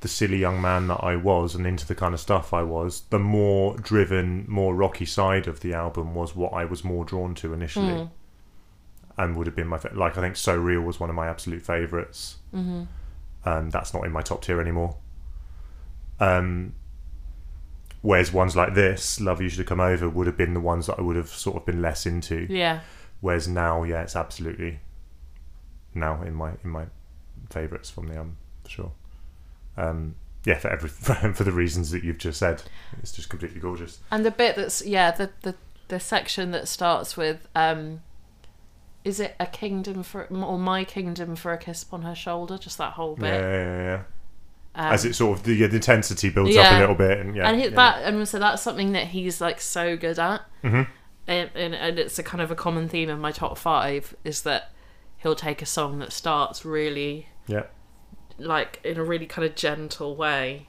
the 0.00 0.08
silly 0.08 0.36
young 0.36 0.60
man 0.60 0.86
that 0.88 1.02
I 1.02 1.16
was 1.16 1.54
and 1.54 1.66
into 1.66 1.86
the 1.86 1.94
kind 1.94 2.12
of 2.12 2.20
stuff 2.20 2.52
I 2.52 2.62
was, 2.62 3.04
the 3.08 3.18
more 3.18 3.74
driven, 3.78 4.44
more 4.46 4.74
rocky 4.74 5.06
side 5.06 5.46
of 5.46 5.60
the 5.60 5.72
album 5.72 6.14
was 6.14 6.36
what 6.36 6.52
I 6.52 6.66
was 6.66 6.84
more 6.84 7.06
drawn 7.06 7.34
to 7.36 7.54
initially, 7.54 8.10
and 9.16 9.34
would 9.36 9.46
have 9.46 9.56
been 9.56 9.66
my 9.68 9.78
fa- 9.78 9.92
like 9.94 10.18
I 10.18 10.20
think 10.20 10.36
So 10.36 10.56
Real 10.56 10.82
was 10.82 11.00
one 11.00 11.08
of 11.08 11.16
my 11.16 11.26
absolute 11.26 11.62
favorites. 11.62 12.36
Mm-hmm. 12.54 12.82
Um, 13.46 13.70
that's 13.70 13.94
not 13.94 14.04
in 14.04 14.12
my 14.12 14.20
top 14.20 14.42
tier 14.42 14.60
anymore. 14.60 14.96
Um, 16.20 16.74
whereas 18.02 18.30
ones 18.30 18.54
like 18.54 18.74
this, 18.74 19.20
Love 19.20 19.40
You 19.40 19.48
Should 19.48 19.58
Have 19.60 19.66
Come 19.66 19.80
Over, 19.80 20.08
would 20.08 20.26
have 20.26 20.36
been 20.36 20.52
the 20.52 20.60
ones 20.60 20.86
that 20.86 20.98
I 20.98 21.02
would 21.02 21.16
have 21.16 21.28
sort 21.28 21.56
of 21.56 21.64
been 21.64 21.80
less 21.80 22.04
into. 22.04 22.46
yeah 22.50 22.80
Whereas 23.24 23.48
now, 23.48 23.84
yeah, 23.84 24.02
it's 24.02 24.14
absolutely 24.16 24.80
now 25.94 26.20
in 26.20 26.34
my 26.34 26.50
in 26.62 26.68
my 26.68 26.84
favourites 27.48 27.88
from 27.88 28.08
the 28.08 28.16
album 28.16 28.36
for 28.64 28.68
sure. 28.68 28.92
Um, 29.78 30.16
yeah, 30.44 30.58
for 30.58 30.68
every 30.68 30.90
for 31.32 31.42
the 31.42 31.50
reasons 31.50 31.90
that 31.92 32.04
you've 32.04 32.18
just 32.18 32.38
said, 32.38 32.62
it's 33.02 33.12
just 33.12 33.30
completely 33.30 33.60
gorgeous. 33.62 34.00
and 34.10 34.26
the 34.26 34.30
bit 34.30 34.56
that's 34.56 34.84
yeah 34.84 35.10
the 35.10 35.30
the 35.40 35.54
the 35.88 35.98
section 35.98 36.50
that 36.50 36.68
starts 36.68 37.16
with 37.16 37.48
um 37.54 38.02
is 39.04 39.18
it 39.20 39.36
a 39.40 39.46
kingdom 39.46 40.02
for 40.02 40.24
or 40.26 40.58
my 40.58 40.84
kingdom 40.84 41.34
for 41.34 41.50
a 41.54 41.56
kiss 41.56 41.82
upon 41.82 42.02
her 42.02 42.14
shoulder 42.14 42.58
just 42.58 42.76
that 42.76 42.92
whole 42.92 43.16
bit 43.16 43.40
yeah, 43.40 43.40
yeah, 43.40 43.82
yeah. 43.84 44.02
um, 44.86 44.92
As 44.92 45.06
it 45.06 45.14
sort 45.14 45.38
of 45.38 45.44
the, 45.46 45.54
yeah, 45.54 45.68
the 45.68 45.76
intensity 45.76 46.28
builds 46.28 46.54
up 46.58 46.72
a 46.72 46.78
little 46.78 46.94
bit, 46.94 47.20
and 47.20 47.34
yeah, 47.34 47.48
and 47.48 47.56
he, 47.58 47.68
yeah. 47.68 47.74
that 47.76 48.02
and 48.04 48.28
so 48.28 48.38
that's 48.38 48.60
something 48.60 48.92
that 48.92 49.06
he's 49.06 49.40
like 49.40 49.62
so 49.62 49.96
good 49.96 50.18
at 50.18 50.42
Mhm. 50.62 50.88
And, 51.26 51.50
and, 51.54 51.74
and 51.74 51.98
it's 51.98 52.18
a 52.18 52.22
kind 52.22 52.42
of 52.42 52.50
a 52.50 52.54
common 52.54 52.88
theme 52.88 53.08
in 53.08 53.18
my 53.18 53.32
top 53.32 53.56
five 53.58 54.14
is 54.24 54.42
that 54.42 54.72
he'll 55.18 55.34
take 55.34 55.62
a 55.62 55.66
song 55.66 55.98
that 56.00 56.12
starts 56.12 56.64
really 56.64 57.28
yeah, 57.46 57.64
like 58.38 58.80
in 58.84 58.98
a 58.98 59.04
really 59.04 59.26
kind 59.26 59.46
of 59.46 59.54
gentle 59.54 60.16
way 60.16 60.68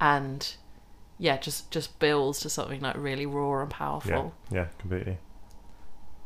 and 0.00 0.56
yeah 1.18 1.36
just 1.36 1.70
just 1.70 1.98
builds 1.98 2.40
to 2.40 2.48
something 2.48 2.80
like 2.80 2.96
really 2.96 3.26
raw 3.26 3.60
and 3.60 3.70
powerful 3.70 4.34
yeah, 4.50 4.58
yeah 4.58 4.66
completely. 4.78 5.18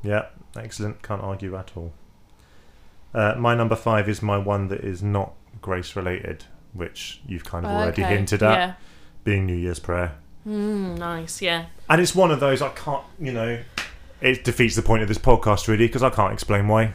Yeah, 0.03 0.27
excellent. 0.55 1.03
Can't 1.03 1.23
argue 1.23 1.57
at 1.57 1.73
all. 1.75 1.95
Uh, 3.15 3.35
my 3.39 3.55
number 3.55 3.75
five 3.75 4.07
is 4.07 4.21
my 4.21 4.37
one 4.37 4.69
that 4.69 4.81
is 4.81 5.03
not 5.03 5.33
grace 5.63 5.97
related, 5.97 6.45
which 6.75 7.23
you've 7.27 7.45
kind 7.45 7.65
of 7.65 7.73
already 7.73 8.03
Okay, 8.03 8.15
hinted 8.15 8.43
at, 8.43 8.59
yeah 8.59 8.75
being 9.25 9.47
New 9.47 9.57
Year's 9.57 9.81
prayer. 9.81 10.17
Mm, 10.47 10.99
nice 10.99 11.43
yeah 11.43 11.67
And 11.89 12.01
it's 12.01 12.15
one 12.15 12.31
of 12.31 12.41
those 12.41 12.63
I 12.63 12.71
can't, 12.71 13.05
you 13.21 13.33
know, 13.33 13.61
it 14.21 14.45
defeats 14.45 14.75
the 14.77 14.83
point 14.83 15.03
of 15.03 15.09
this 15.09 15.19
podcast 15.19 15.69
really 15.69 15.87
because 15.87 16.03
I 16.03 16.11
can't 16.11 16.33
explain 16.33 16.69
why. 16.69 16.95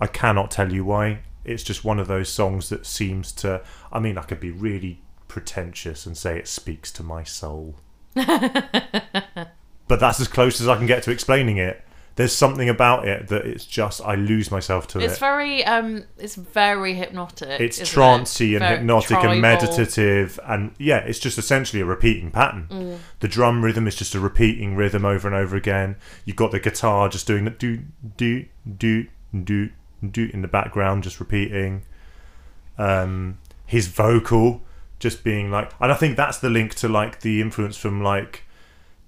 I 0.00 0.06
cannot 0.06 0.50
tell 0.50 0.72
you 0.72 0.84
why. 0.84 1.20
It's 1.44 1.62
just 1.62 1.84
one 1.84 1.98
of 1.98 2.08
those 2.08 2.28
songs 2.28 2.68
that 2.68 2.84
seems 2.84 3.32
to. 3.32 3.62
I 3.90 3.98
mean, 3.98 4.18
I 4.18 4.22
could 4.22 4.40
be 4.40 4.50
really 4.50 5.00
pretentious 5.26 6.04
and 6.04 6.16
say 6.16 6.38
it 6.38 6.46
speaks 6.46 6.92
to 6.92 7.02
my 7.02 7.24
soul. 7.24 7.76
but 8.14 9.50
that's 9.88 10.20
as 10.20 10.28
close 10.28 10.60
as 10.60 10.68
I 10.68 10.76
can 10.76 10.86
get 10.86 11.02
to 11.04 11.10
explaining 11.10 11.56
it. 11.56 11.82
There's 12.18 12.34
something 12.34 12.68
about 12.68 13.06
it 13.06 13.28
that 13.28 13.46
it's 13.46 13.64
just 13.64 14.00
I 14.02 14.16
lose 14.16 14.50
myself 14.50 14.88
to 14.88 14.98
it's 14.98 15.04
it. 15.04 15.10
It's 15.12 15.18
very 15.20 15.64
um 15.64 16.04
it's 16.18 16.34
very 16.34 16.94
hypnotic 16.94 17.60
It's 17.60 17.78
trancey 17.80 18.50
it? 18.50 18.54
and 18.56 18.60
Very 18.64 18.76
hypnotic 18.78 19.08
tribal. 19.10 19.30
and 19.32 19.40
meditative, 19.40 20.40
and 20.44 20.72
yeah, 20.78 20.98
it's 20.98 21.20
just 21.20 21.38
essentially 21.38 21.80
a 21.80 21.84
repeating 21.84 22.30
pattern. 22.32 22.66
Mm. 22.70 22.98
The 23.20 23.28
drum 23.28 23.64
rhythm 23.64 23.86
is 23.86 23.94
just 23.94 24.14
a 24.16 24.20
repeating 24.20 24.74
rhythm 24.74 25.04
over 25.04 25.28
and 25.28 25.36
over 25.36 25.56
again. 25.56 25.94
You've 26.24 26.36
got 26.36 26.50
the 26.50 26.60
guitar 26.60 27.08
just 27.08 27.26
doing 27.26 27.44
the 27.44 27.50
do 27.50 27.78
do 28.16 28.46
do 28.76 29.06
do 29.44 29.70
do 30.10 30.28
in 30.34 30.42
the 30.42 30.48
background, 30.48 31.04
just 31.04 31.20
repeating. 31.20 31.82
Um, 32.78 33.38
his 33.66 33.86
vocal 33.88 34.62
just 34.98 35.22
being 35.22 35.50
like, 35.50 35.70
and 35.80 35.92
I 35.92 35.94
think 35.94 36.16
that's 36.16 36.38
the 36.38 36.50
link 36.50 36.74
to 36.76 36.88
like 36.88 37.20
the 37.20 37.40
influence 37.40 37.76
from 37.76 38.02
like 38.02 38.44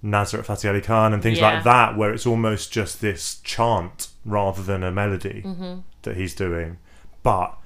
Nusrat 0.03 0.44
Fateh 0.44 0.68
Ali 0.68 0.80
Khan 0.80 1.12
and 1.12 1.22
things 1.22 1.38
Yeah. 1.38 1.55
like 1.55 1.64
that, 1.64 1.96
where 1.96 2.12
it's 2.12 2.26
almost 2.26 2.72
just 2.72 3.01
this 3.01 3.36
chant 3.44 4.09
rather 4.24 4.62
than 4.62 4.82
a 4.82 4.90
melody 4.90 5.42
Mm-hmm. 5.44 5.80
that 6.03 6.16
he's 6.16 6.34
doing, 6.34 6.78
but 7.22 7.57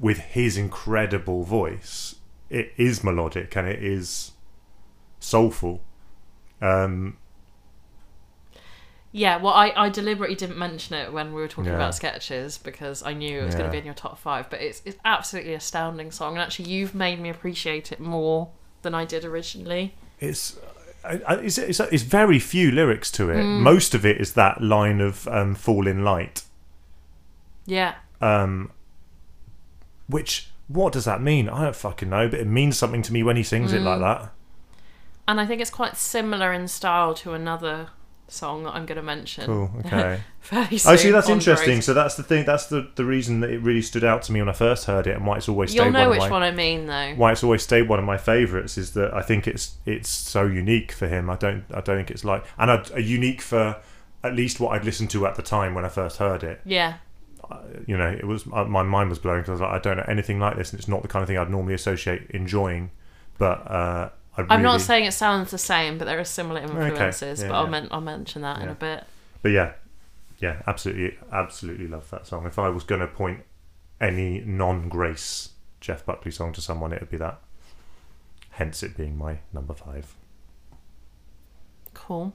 with 0.00 0.18
his 0.18 0.56
incredible 0.56 1.42
voice, 1.44 2.16
it 2.48 2.72
is 2.76 3.02
melodic 3.04 3.56
and 3.56 3.66
it 3.68 3.82
is 3.82 4.32
soulful. 5.18 5.82
Um, 6.62 7.16
Yeah, 9.12 9.38
well, 9.38 9.52
I, 9.54 9.72
I 9.76 9.88
deliberately 9.88 10.36
didn't 10.36 10.56
mention 10.58 10.94
it 10.94 11.12
when 11.12 11.34
we 11.34 11.40
were 11.40 11.48
talking 11.48 11.70
Yeah. 11.72 11.76
about 11.76 11.96
sketches 11.96 12.58
because 12.58 13.02
I 13.02 13.12
knew 13.12 13.40
it 13.40 13.44
was 13.44 13.54
going 13.56 13.66
to 13.66 13.72
be 13.72 13.78
in 13.78 13.84
your 13.84 13.94
top 13.94 14.18
five. 14.18 14.48
But 14.48 14.60
it's 14.60 14.82
it's 14.84 14.98
absolutely 15.04 15.54
astounding 15.54 16.12
song, 16.12 16.34
and 16.34 16.42
actually, 16.42 16.70
you've 16.70 16.94
made 16.94 17.18
me 17.20 17.28
appreciate 17.28 17.90
it 17.90 17.98
more 17.98 18.50
than 18.82 18.94
I 18.94 19.04
did 19.04 19.24
originally. 19.24 19.94
it's, 20.20 20.56
it's, 21.04 21.58
it's 21.58 21.80
it's 21.80 22.02
very 22.02 22.38
few 22.38 22.70
lyrics 22.70 23.10
to 23.12 23.30
it. 23.30 23.36
Mm. 23.42 23.60
Most 23.60 23.94
of 23.94 24.04
it 24.04 24.20
is 24.20 24.34
that 24.34 24.60
line 24.62 25.00
of 25.00 25.26
um, 25.28 25.54
"fall 25.54 25.86
in 25.86 26.04
light," 26.04 26.44
Yeah, 27.66 27.94
um, 28.20 28.72
which 30.08 30.50
what 30.68 30.92
does 30.92 31.04
that 31.04 31.20
mean? 31.20 31.48
I 31.48 31.64
don't 31.64 31.76
fucking 31.76 32.08
know, 32.10 32.28
but 32.28 32.40
it 32.40 32.46
means 32.46 32.76
something 32.78 33.02
to 33.02 33.12
me 33.12 33.22
when 33.22 33.36
he 33.36 33.42
sings 33.42 33.72
it 33.72 33.80
Mm. 33.80 33.84
like 33.84 34.00
that. 34.00 34.32
and 35.28 35.40
I 35.40 35.46
think 35.46 35.60
it's 35.60 35.70
quite 35.70 35.96
similar 35.96 36.52
in 36.52 36.66
style 36.68 37.14
to 37.14 37.34
another 37.34 37.88
song 38.32 38.64
that 38.64 38.74
I'm 38.74 38.86
going 38.86 38.96
to 38.96 39.02
mention. 39.02 39.44
Cool. 39.46 39.70
Okay. 39.86 40.20
Fairly 40.40 40.80
Oh, 40.86 40.96
see, 40.96 41.10
that's 41.10 41.28
interesting. 41.28 41.76
Grace. 41.76 41.86
So 41.86 41.94
that's 41.94 42.14
the 42.16 42.22
thing. 42.22 42.44
That's 42.46 42.66
the, 42.66 42.88
the 42.94 43.04
reason 43.04 43.40
that 43.40 43.50
it 43.50 43.58
really 43.58 43.82
stood 43.82 44.04
out 44.04 44.22
to 44.22 44.32
me 44.32 44.40
when 44.40 44.48
I 44.48 44.52
first 44.52 44.86
heard 44.86 45.06
it, 45.06 45.16
and 45.16 45.26
why 45.26 45.36
it's 45.36 45.48
always 45.48 45.70
stayed 45.70 45.82
You'll 45.82 45.92
know 45.92 46.08
one 46.08 46.10
which 46.10 46.22
of 46.24 46.30
my 46.30 46.36
one 46.36 46.42
I 46.42 46.50
mean, 46.50 46.86
though. 46.86 47.14
why 47.16 47.32
it's 47.32 47.44
always 47.44 47.62
stayed 47.62 47.88
one 47.88 47.98
of 47.98 48.04
my 48.04 48.16
favourites 48.16 48.78
is 48.78 48.92
that 48.94 49.12
I 49.12 49.22
think 49.22 49.46
it's 49.46 49.76
it's 49.84 50.08
so 50.08 50.46
unique 50.46 50.92
for 50.92 51.08
him. 51.08 51.28
I 51.28 51.36
don't 51.36 51.64
I 51.74 51.80
don't 51.80 51.96
think 51.96 52.10
it's 52.10 52.24
like 52.24 52.44
and 52.56 52.70
a, 52.70 52.84
a 52.94 53.00
unique 53.00 53.42
for 53.42 53.76
at 54.22 54.34
least 54.34 54.60
what 54.60 54.70
I'd 54.74 54.84
listened 54.84 55.10
to 55.10 55.26
at 55.26 55.34
the 55.34 55.42
time 55.42 55.74
when 55.74 55.84
I 55.84 55.88
first 55.88 56.16
heard 56.18 56.42
it. 56.42 56.60
Yeah, 56.64 56.94
You 57.86 57.96
know, 57.96 58.08
it 58.08 58.26
was 58.26 58.46
uh, 58.52 58.64
my 58.64 58.82
mind 58.82 59.10
was 59.10 59.18
blown 59.18 59.40
because 59.40 59.48
I 59.48 59.52
was 59.52 59.60
like, 59.62 59.72
I 59.72 59.78
don't 59.78 59.96
know 59.96 60.04
anything 60.08 60.38
like 60.38 60.56
this, 60.56 60.72
and 60.72 60.78
it's 60.78 60.88
not 60.88 61.02
the 61.02 61.08
kind 61.08 61.22
of 61.22 61.26
thing 61.26 61.36
I'd 61.38 61.50
normally 61.50 61.74
associate 61.74 62.30
enjoying. 62.30 62.90
But 63.38 63.70
uh, 63.70 64.10
I 64.40 64.54
really, 64.54 64.56
I'm 64.56 64.62
not 64.62 64.80
saying 64.80 65.04
it 65.04 65.12
sounds 65.12 65.50
the 65.50 65.58
same, 65.58 65.98
but 65.98 66.04
there 66.06 66.18
are 66.18 66.24
similar 66.24 66.60
influences. 66.60 67.42
Yeah, 67.42 67.48
but 67.48 67.54
I'll, 67.54 67.64
yeah. 67.64 67.70
men- 67.70 67.88
I'll 67.90 68.00
mention 68.00 68.42
that 68.42 68.60
in 68.62 68.68
a 68.68 68.74
bit. 68.74 69.04
But 69.42 69.52
yeah, 69.52 69.72
yeah, 70.38 70.62
absolutely, 70.66 71.18
absolutely 71.32 71.86
love 71.88 72.08
that 72.10 72.26
song. 72.26 72.46
If 72.46 72.58
I 72.58 72.68
was 72.68 72.84
going 72.84 73.00
to 73.00 73.06
point 73.06 73.40
any 74.00 74.40
non-Grace 74.40 75.50
Jeff 75.80 76.04
Buckley 76.06 76.30
song 76.30 76.52
to 76.54 76.60
someone, 76.60 76.92
it 76.92 77.00
would 77.00 77.10
be 77.10 77.16
that. 77.18 77.40
Hence, 78.50 78.82
it 78.82 78.96
being 78.96 79.16
my 79.16 79.38
number 79.52 79.74
five. 79.74 80.14
Cool. 81.94 82.32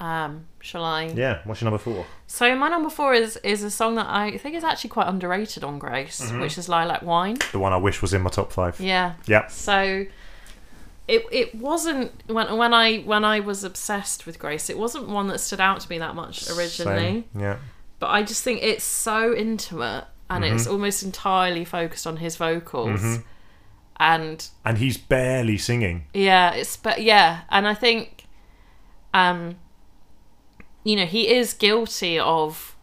Um, 0.00 0.46
shall 0.60 0.84
I? 0.84 1.04
Yeah, 1.06 1.40
what's 1.44 1.60
your 1.60 1.70
number 1.70 1.82
four? 1.82 2.06
So 2.28 2.54
my 2.54 2.68
number 2.68 2.88
four 2.88 3.14
is 3.14 3.36
is 3.38 3.64
a 3.64 3.70
song 3.70 3.96
that 3.96 4.06
I 4.08 4.36
think 4.38 4.54
is 4.54 4.62
actually 4.62 4.90
quite 4.90 5.08
underrated 5.08 5.64
on 5.64 5.78
Grace, 5.80 6.20
Mm-hmm. 6.20 6.40
which 6.40 6.56
is 6.56 6.68
Lilac 6.68 7.02
Wine. 7.02 7.38
The 7.52 7.58
one 7.58 7.72
I 7.72 7.78
wish 7.78 8.00
was 8.00 8.14
in 8.14 8.22
my 8.22 8.30
top 8.30 8.52
five. 8.52 8.78
Yeah. 8.80 9.14
Yeah. 9.26 9.48
So 9.48 10.04
it 11.08 11.24
it 11.32 11.54
wasn't 11.54 12.12
when 12.26 12.56
when 12.56 12.72
I 12.74 12.98
when 12.98 13.24
I 13.24 13.40
was 13.40 13.64
obsessed 13.64 14.26
with 14.26 14.38
Grace, 14.38 14.68
it 14.70 14.78
wasn't 14.78 15.08
one 15.08 15.26
that 15.28 15.38
stood 15.40 15.60
out 15.60 15.80
to 15.80 15.90
me 15.90 15.98
that 15.98 16.14
much 16.14 16.48
originally. 16.50 16.98
Same. 16.98 17.24
Yeah. 17.38 17.56
But 17.98 18.08
I 18.10 18.22
just 18.22 18.44
think 18.44 18.62
it's 18.62 18.84
so 18.84 19.34
intimate 19.34 20.04
and 20.30 20.44
it's 20.44 20.64
Mm-hmm. 20.64 20.72
almost 20.72 21.02
entirely 21.02 21.64
focused 21.64 22.06
on 22.06 22.18
his 22.18 22.36
vocals. 22.36 23.18
And 24.00 24.46
And 24.64 24.78
he's 24.78 24.96
barely 24.96 25.58
singing. 25.58 26.04
yeah, 26.14 26.52
it's 26.52 26.76
but 26.76 27.02
yeah, 27.02 27.40
and 27.50 27.66
I 27.66 27.74
think 27.74 28.26
um 29.14 29.56
you 30.84 30.94
know, 30.96 31.06
he 31.06 31.28
is 31.28 31.52
guilty 31.54 32.18
of 32.18 32.76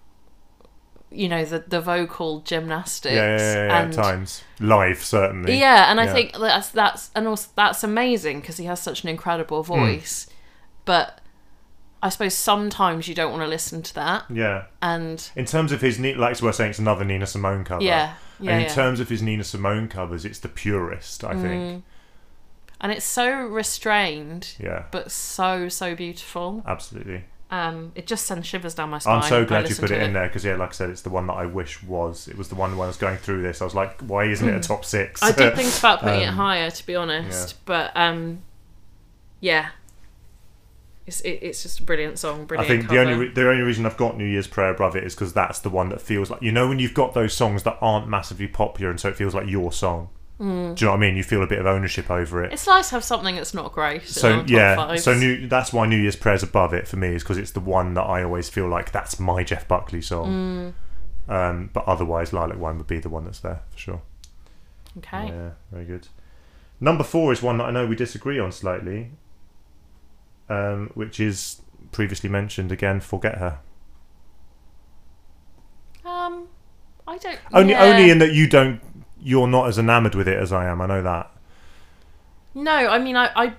you 1.16 1.30
know, 1.30 1.44
the 1.46 1.60
the 1.60 1.82
vocal 1.82 2.42
gymnastics 2.42 3.14
Yeah, 3.16 3.38
yeah, 3.38 3.44
yeah, 3.54 3.68
yeah, 3.68 3.82
and 3.82 3.94
at 3.98 4.04
times. 4.04 4.44
Live, 4.60 5.04
certainly. 5.04 5.58
Yeah, 5.58 5.90
and 5.92 6.00
I 6.00 6.08
think 6.12 6.34
that's 6.38 6.70
that's 6.70 7.12
and 7.16 7.28
also 7.28 7.50
that's 7.56 7.84
amazing 7.84 8.42
because 8.42 8.58
he 8.58 8.66
has 8.66 8.80
such 8.82 9.04
an 9.04 9.10
incredible 9.10 9.64
Hmm. 9.64 9.74
voice. 9.74 10.28
But 10.86 11.20
I 12.04 12.10
suppose 12.10 12.36
sometimes 12.36 13.08
you 13.08 13.16
don't 13.16 13.32
want 13.32 13.42
to 13.44 13.48
listen 13.48 13.82
to 13.82 13.96
that, 13.96 14.26
Yeah. 14.30 14.66
and 14.82 15.28
In 15.36 15.46
terms 15.46 15.72
of 15.72 15.82
his, 15.82 16.00
like 16.00 16.40
we're 16.42 16.52
saying, 16.52 16.70
it's 16.72 16.78
another 16.80 17.04
Nina 17.04 17.26
Simone 17.26 17.64
cover. 17.64 17.84
yeah, 17.84 18.14
and 18.40 18.62
in 18.64 18.70
terms 18.70 19.00
of 19.00 19.10
his 19.10 19.24
Nina 19.24 19.44
Simone 19.44 19.88
covers, 19.88 20.24
it's 20.26 20.38
the 20.40 20.50
purest, 20.50 21.24
I 21.24 21.34
Mm. 21.34 21.42
think. 21.42 21.84
and 22.82 22.92
it's 22.92 23.06
so 23.06 23.32
restrained, 23.32 24.50
Yeah. 24.60 24.84
but 24.92 25.10
so 25.12 25.70
so 25.70 25.96
beautiful. 25.96 26.62
Absolutely. 26.68 27.24
Um, 27.52 27.92
it 27.94 28.08
just 28.08 28.26
sends 28.26 28.48
shivers 28.48 28.74
down 28.74 28.90
my 28.90 28.98
spine. 29.00 29.22
I'm 29.22 29.30
so 29.30 29.46
glad 29.46 29.70
you 29.70 29.76
put 29.76 29.90
to 29.90 29.96
it 29.96 30.02
in 30.02 30.14
there 30.14 30.28
because 30.28 30.44
yeah, 30.44 30.56
like 30.56 30.70
I 30.70 30.74
said, 30.74 30.90
it's 30.90 31.04
the 31.04 31.12
one 31.12 31.28
that 31.28 31.34
I 31.34 31.46
wish 31.46 31.82
was. 31.84 32.28
It 32.28 32.38
was 32.38 32.50
the 32.50 32.56
one 32.56 32.76
when 32.76 32.86
I 32.86 32.88
was 32.88 32.98
going 32.98 33.18
through 33.18 33.44
this. 33.44 33.62
I 33.62 33.66
was 33.66 33.76
like, 33.76 34.02
why 34.02 34.26
isn't 34.26 34.48
it 34.50 34.56
a 34.56 34.60
top 34.60 34.84
six? 34.84 35.22
Hmm. 35.22 35.28
I 35.28 35.32
did 35.32 35.56
think 35.56 35.74
about 35.80 36.00
putting 36.02 36.22
it 36.22 36.28
Um, 36.28 36.36
higher, 36.36 36.72
to 36.72 36.86
be 36.86 36.96
honest, 36.96 37.52
yeah. 37.52 37.58
but 37.66 37.92
um, 37.96 38.40
yeah, 39.42 39.70
it's 41.06 41.22
it, 41.22 41.40
it's 41.44 41.62
just 41.62 41.80
a 41.80 41.84
brilliant 41.84 42.18
song. 42.18 42.46
Brilliant. 42.46 42.72
I 42.72 42.78
think 42.78 42.90
the 42.90 43.00
only 43.00 43.14
re- 43.14 43.34
the 43.34 43.48
only 43.48 43.62
reason 43.62 43.86
I've 43.86 43.98
got 43.98 44.18
New 44.18 44.26
Year's 44.26 44.48
Prayer 44.48 44.72
above 44.72 44.96
it 44.96 45.04
is 45.04 45.14
because 45.14 45.34
that's 45.34 45.60
the 45.60 45.70
one 45.70 45.90
that 45.90 46.02
feels 46.02 46.32
like 46.32 46.42
you 46.42 46.52
know 46.52 46.68
when 46.68 46.80
you've 46.80 46.96
got 46.96 47.14
those 47.14 47.34
songs 47.34 47.62
that 47.64 47.78
aren't 47.80 48.08
massively 48.08 48.48
popular 48.48 48.90
and 48.90 49.00
so 49.00 49.10
it 49.10 49.16
feels 49.16 49.36
like 49.36 49.48
your 49.48 49.72
song. 49.72 50.10
Hmm. 50.38 50.74
Do 50.74 50.84
you 50.84 50.88
know 50.88 50.92
what 50.92 50.98
I 50.98 51.00
mean? 51.00 51.16
You 51.16 51.24
feel 51.24 51.44
a 51.44 51.48
bit 51.48 51.60
of 51.60 51.66
ownership 51.66 52.12
over 52.12 52.44
it. 52.44 52.52
It's 52.52 52.68
nice 52.68 52.90
to 52.90 52.96
have 52.96 53.04
something 53.06 53.36
that's 53.36 53.54
not 53.54 53.72
great. 53.72 54.06
so 54.06 54.44
yeah, 54.48 54.96
so 54.98 55.14
new, 55.14 55.48
that's 55.48 55.72
why 55.72 55.88
New 55.88 55.98
Year's 55.98 56.18
Prayer's 56.18 56.44
above 56.44 56.74
it 56.74 56.88
for 56.88 56.98
me 56.98 57.16
is 57.16 57.24
because 57.24 57.38
it's 57.38 57.52
the 57.52 57.62
one 57.62 57.94
that 57.94 58.04
I 58.04 58.24
always 58.24 58.50
feel 58.50 58.68
like 58.68 58.92
that's 58.92 59.20
my 59.20 59.44
Jeff 59.44 59.68
Buckley 59.68 60.02
song. 60.02 60.74
Hmm. 61.28 61.32
Um, 61.32 61.70
but 61.74 61.86
otherwise, 61.86 62.34
Lilac 62.34 62.60
Wine 62.60 62.78
would 62.78 62.88
be 62.88 63.00
the 63.00 63.10
one 63.10 63.26
that's 63.26 63.40
there 63.40 63.62
for 63.72 63.78
sure. 63.78 64.02
okay. 64.98 65.28
Yeah, 65.28 65.52
very 65.72 65.86
good. 65.86 66.08
Number 66.80 67.04
four 67.04 67.32
is 67.32 67.42
one 67.42 67.58
that 67.58 67.66
I 67.66 67.72
know 67.72 67.88
we 67.88 67.96
disagree 67.96 68.38
on 68.38 68.52
slightly, 68.52 69.12
um, 70.50 70.92
which 70.94 71.20
is 71.20 71.62
previously 71.92 72.30
mentioned 72.30 72.72
again. 72.72 73.00
Forget 73.00 73.38
her. 73.38 73.60
Um, 76.04 76.50
I 77.08 77.18
don't. 77.18 77.40
Only, 77.54 77.72
yeah. 77.72 77.84
only 77.84 78.10
in 78.10 78.20
that 78.20 78.34
you 78.34 78.48
don't. 78.48 78.82
You're 79.26 79.48
not 79.48 79.68
as 79.68 79.78
enamoured 79.80 80.14
with 80.14 80.28
it 80.28 80.38
as 80.38 80.54
I 80.54 80.66
am. 80.68 80.80
I 80.82 80.86
know 80.86 81.02
that. 81.02 81.32
No, 82.54 82.72
I 82.72 83.00
mean, 83.00 83.16
I, 83.18 83.32
I, 83.36 83.54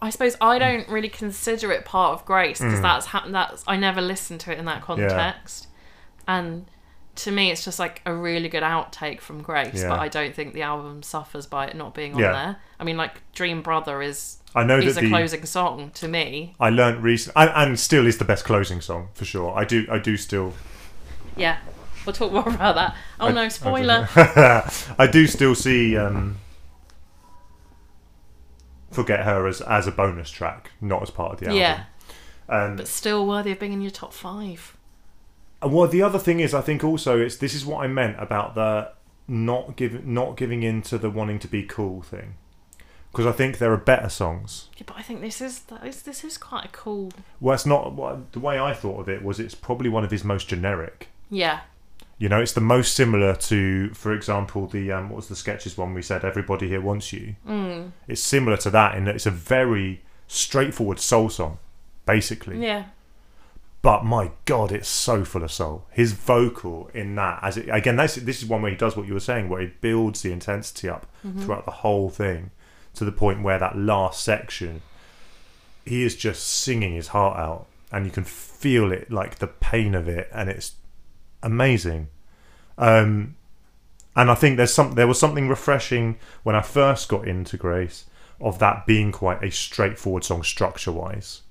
I 0.00 0.10
suppose 0.10 0.36
I 0.40 0.58
don't 0.58 0.88
really 0.88 1.08
consider 1.08 1.72
it 1.72 1.84
part 1.84 2.14
of 2.14 2.24
Grace 2.24 2.58
because 2.60 2.78
Mm. 2.78 2.82
that's 2.82 3.06
ha- 3.06 3.26
that's 3.28 3.64
I 3.66 3.76
never 3.76 4.00
listened 4.00 4.40
to 4.40 4.52
it 4.52 4.58
in 4.58 4.64
that 4.66 4.82
context, 4.82 5.66
and 6.28 6.66
to 7.16 7.30
me, 7.30 7.50
it's 7.50 7.64
just 7.64 7.78
like 7.78 8.02
a 8.06 8.14
really 8.14 8.48
good 8.48 8.62
outtake 8.62 9.20
from 9.20 9.42
Grace. 9.42 9.82
Yeah. 9.82 9.88
But 9.88 9.98
I 10.00 10.08
don't 10.08 10.34
think 10.34 10.54
the 10.54 10.62
album 10.62 11.02
suffers 11.02 11.46
by 11.46 11.66
it 11.66 11.76
not 11.76 11.94
being 11.94 12.14
on 12.14 12.20
Yeah. 12.20 12.32
there. 12.32 12.56
I 12.80 12.84
mean, 12.84 12.96
like 12.96 13.20
Dream 13.34 13.62
Brother 13.62 14.00
is 14.00 14.38
I 14.54 14.62
know 14.64 14.78
is 14.78 14.94
that 14.94 15.02
a 15.02 15.04
the 15.06 15.10
closing 15.10 15.44
song 15.44 15.90
to 15.94 16.08
me. 16.08 16.54
I 16.60 16.70
learned 16.70 17.02
recently, 17.02 17.42
and, 17.42 17.50
and 17.54 17.80
still 17.80 18.06
is 18.06 18.18
the 18.18 18.24
best 18.24 18.44
closing 18.44 18.80
song 18.80 19.08
for 19.14 19.24
sure. 19.24 19.52
I 19.56 19.64
do. 19.64 19.86
I 19.90 19.98
do 19.98 20.16
still. 20.16 20.54
Yeah, 21.36 21.58
we'll 22.06 22.12
talk 22.14 22.32
more 22.32 22.48
about 22.48 22.74
that. 22.76 22.96
Oh 23.20 23.28
I- 23.28 23.32
no, 23.32 23.48
spoiler! 23.48 24.08
I 24.16 25.08
do 25.10 25.26
still 25.26 25.54
see. 25.54 25.96
Um, 25.96 26.36
Forget 28.90 29.24
her 29.24 29.46
as 29.48 29.60
as 29.60 29.86
a 29.88 29.90
bonus 29.90 30.30
track, 30.30 30.70
not 30.80 31.02
as 31.02 31.10
part 31.10 31.32
of 31.32 31.40
the 31.40 31.46
album. 31.46 31.58
yeah, 31.60 31.84
Um, 32.48 32.76
but 32.76 32.86
still 32.86 33.26
worthy 33.26 33.50
of 33.50 33.58
being 33.58 33.72
in 33.72 33.80
your 33.80 33.90
top 33.90 34.12
five. 34.12 34.76
Well, 35.60 35.88
the 35.88 36.02
other 36.02 36.18
thing 36.20 36.38
is, 36.40 36.54
I 36.54 36.60
think 36.60 36.84
also 36.84 37.18
it's 37.20 37.36
this 37.36 37.54
is 37.54 37.66
what 37.66 37.82
I 37.82 37.88
meant 37.88 38.16
about 38.22 38.54
the 38.54 38.92
not 39.26 39.74
giving 39.76 40.14
not 40.14 40.36
giving 40.36 40.62
in 40.62 40.80
to 40.82 40.98
the 40.98 41.10
wanting 41.10 41.40
to 41.40 41.48
be 41.48 41.64
cool 41.64 42.02
thing, 42.02 42.34
because 43.10 43.26
I 43.26 43.32
think 43.32 43.58
there 43.58 43.72
are 43.72 43.76
better 43.78 44.08
songs. 44.08 44.68
Yeah, 44.76 44.84
but 44.86 44.96
I 44.96 45.02
think 45.02 45.20
this 45.22 45.40
is 45.40 45.62
this 46.04 46.22
is 46.22 46.38
quite 46.38 46.66
a 46.66 46.68
cool. 46.68 47.10
Well, 47.40 47.54
it's 47.54 47.66
not 47.66 47.96
the 48.30 48.38
way 48.38 48.60
I 48.60 48.74
thought 48.74 49.00
of 49.00 49.08
it 49.08 49.24
was. 49.24 49.40
It's 49.40 49.56
probably 49.56 49.88
one 49.88 50.04
of 50.04 50.12
his 50.12 50.22
most 50.22 50.46
generic. 50.46 51.08
Yeah, 51.30 51.60
You 52.24 52.30
know, 52.30 52.40
it's 52.40 52.54
the 52.54 52.62
most 52.62 52.94
similar 52.94 53.34
to, 53.36 53.90
for 53.92 54.14
example, 54.14 54.66
the 54.66 54.90
um, 54.92 55.10
what 55.10 55.16
was 55.16 55.28
the 55.28 55.36
sketches 55.36 55.76
one 55.76 55.92
we 55.92 56.00
said? 56.00 56.24
Everybody 56.24 56.68
here 56.68 56.80
wants 56.80 57.12
you. 57.12 57.36
mm. 57.46 57.90
It's 58.08 58.22
similar 58.22 58.56
to 58.64 58.70
that 58.70 58.94
in 58.94 59.04
that 59.04 59.14
it's 59.16 59.26
a 59.26 59.30
very 59.30 60.00
straightforward 60.26 60.98
soul 61.00 61.28
song, 61.28 61.58
basically. 62.06 62.62
yeah, 62.64 62.84
but 63.82 64.06
my 64.06 64.30
god 64.46 64.72
it's 64.72 64.88
so 64.88 65.22
full 65.26 65.42
of 65.42 65.52
soul 65.52 65.84
his 65.90 66.12
vocal 66.12 66.90
in 66.94 67.14
that 67.16 67.38
as 67.42 67.58
it 67.58 67.68
again 67.68 67.96
this, 67.96 68.14
this 68.14 68.42
is 68.42 68.48
one 68.48 68.62
where 68.62 68.70
he 68.70 68.76
does 68.78 68.96
what 68.96 69.06
you 69.06 69.12
were 69.12 69.20
saying 69.20 69.50
where 69.50 69.60
he 69.60 69.66
builds 69.82 70.22
the 70.22 70.32
intensity 70.32 70.88
up 70.88 71.06
throughout 71.40 71.66
the 71.66 71.70
whole 71.84 72.08
thing 72.08 72.50
to 72.94 73.04
the 73.04 73.12
point 73.12 73.42
where 73.42 73.58
that 73.58 73.76
last 73.76 74.24
section 74.24 74.80
he 75.84 76.02
is 76.02 76.16
just 76.16 76.46
singing 76.46 76.94
his 76.94 77.08
heart 77.08 77.38
out 77.38 77.66
and 77.92 78.06
you 78.06 78.10
can 78.10 78.24
feel 78.24 78.90
it 78.90 79.10
like 79.10 79.36
the 79.36 79.46
pain 79.46 79.94
of 79.94 80.08
it 80.08 80.30
and 80.32 80.48
it's 80.48 80.72
amazing 81.42 82.08
um 82.78 83.34
and 84.16 84.30
i 84.30 84.34
think 84.34 84.56
there's 84.56 84.72
some 84.74 84.92
there 84.92 85.06
was 85.06 85.18
something 85.18 85.48
refreshing 85.48 86.16
when 86.42 86.54
i 86.56 86.60
first 86.60 87.08
got 87.08 87.26
into 87.26 87.56
grace 87.56 88.04
of 88.40 88.58
that 88.58 88.84
being 88.86 89.12
quite 89.12 89.42
a 89.42 89.50
straightforward 89.50 90.24
song 90.24 90.42
structure 90.42 90.92
wise 90.92 91.42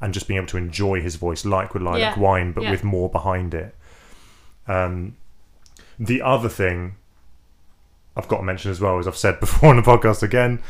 and 0.00 0.14
just 0.14 0.26
being 0.26 0.38
able 0.38 0.46
to 0.46 0.56
enjoy 0.56 1.00
his 1.00 1.16
voice 1.16 1.44
like 1.44 1.74
with 1.74 1.82
lilac 1.82 2.16
Yeah. 2.16 2.18
wine 2.18 2.52
but 2.52 2.64
Yeah. 2.64 2.70
with 2.70 2.82
more 2.84 3.10
behind 3.10 3.52
it 3.54 3.74
um 4.66 5.16
the 5.98 6.22
other 6.22 6.48
thing 6.48 6.96
i've 8.16 8.28
got 8.28 8.38
to 8.38 8.42
mention 8.42 8.70
as 8.70 8.80
well 8.80 8.98
as 8.98 9.06
i've 9.06 9.16
said 9.16 9.38
before 9.40 9.68
on 9.70 9.76
the 9.76 9.82
podcast 9.82 10.22
again 10.22 10.60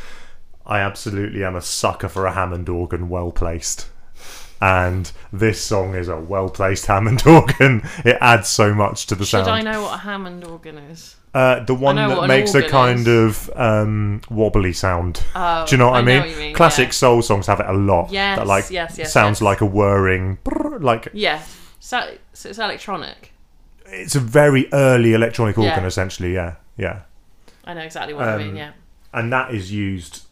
i 0.65 0.79
absolutely 0.79 1.43
am 1.43 1.55
a 1.55 1.61
sucker 1.61 2.09
for 2.09 2.25
a 2.25 2.33
hammond 2.33 2.67
organ 2.69 3.07
well 3.09 3.31
placed 3.31 3.87
and 4.61 5.11
this 5.33 5.61
song 5.63 5.95
is 5.95 6.07
a 6.07 6.17
well 6.17 6.49
placed 6.49 6.85
hammond 6.85 7.23
organ 7.27 7.81
it 8.05 8.17
adds 8.21 8.47
so 8.47 8.73
much 8.73 9.07
to 9.07 9.15
the 9.15 9.25
should 9.25 9.45
sound 9.45 9.49
I 9.49 9.61
know 9.61 9.81
what 9.81 9.95
a 9.95 9.97
Hammond 9.97 10.43
organ 10.45 10.77
is? 10.77 11.15
uh, 11.33 11.63
the 11.63 11.73
one 11.73 11.95
that 11.95 12.27
makes 12.27 12.53
a 12.55 12.67
kind 12.67 13.07
is. 13.07 13.47
of 13.49 13.57
um, 13.57 14.21
wobbly 14.29 14.73
sound 14.73 15.23
Oh, 15.35 15.65
do 15.65 15.71
you 15.75 15.77
know 15.77 15.87
what 15.89 15.95
I, 15.95 16.01
mean? 16.03 16.19
what 16.21 16.37
mean? 16.37 16.53
Classic 16.55 16.87
yeah. 16.89 16.91
soul 16.91 17.21
songs 17.21 17.47
have 17.47 17.59
it 17.59 17.65
a 17.67 17.73
lot. 17.73 18.11
Yes, 18.11 18.37
that 18.37 18.45
like 18.47 18.69
yes, 18.69 18.97
yes, 18.97 19.11
sounds 19.13 19.37
yes. 19.37 19.41
like 19.41 19.61
a 19.61 19.65
whirring, 19.65 20.37
brrr, 20.43 20.81
like 20.83 21.07
Yeah, 21.13 21.41
so, 21.79 22.15
so 22.33 22.49
it's 22.49 22.59
electronic. 22.59 23.31
it's 23.85 24.15
a 24.15 24.19
very 24.19 24.67
early 24.73 25.13
electronic 25.13 25.57
organ, 25.57 25.71
Yeah. 25.81 25.87
essentially. 25.87 26.33
Yeah, 26.33 26.55
yeah, 26.77 27.01
I 27.63 27.73
know 27.73 27.81
exactly 27.81 28.13
what 28.13 28.27
I 28.27 28.37
mean. 28.37 28.49
Um, 28.51 28.55
Yeah, 28.57 28.71
and 29.13 29.31
that 29.31 29.53
is 29.55 29.71
used 29.71 30.25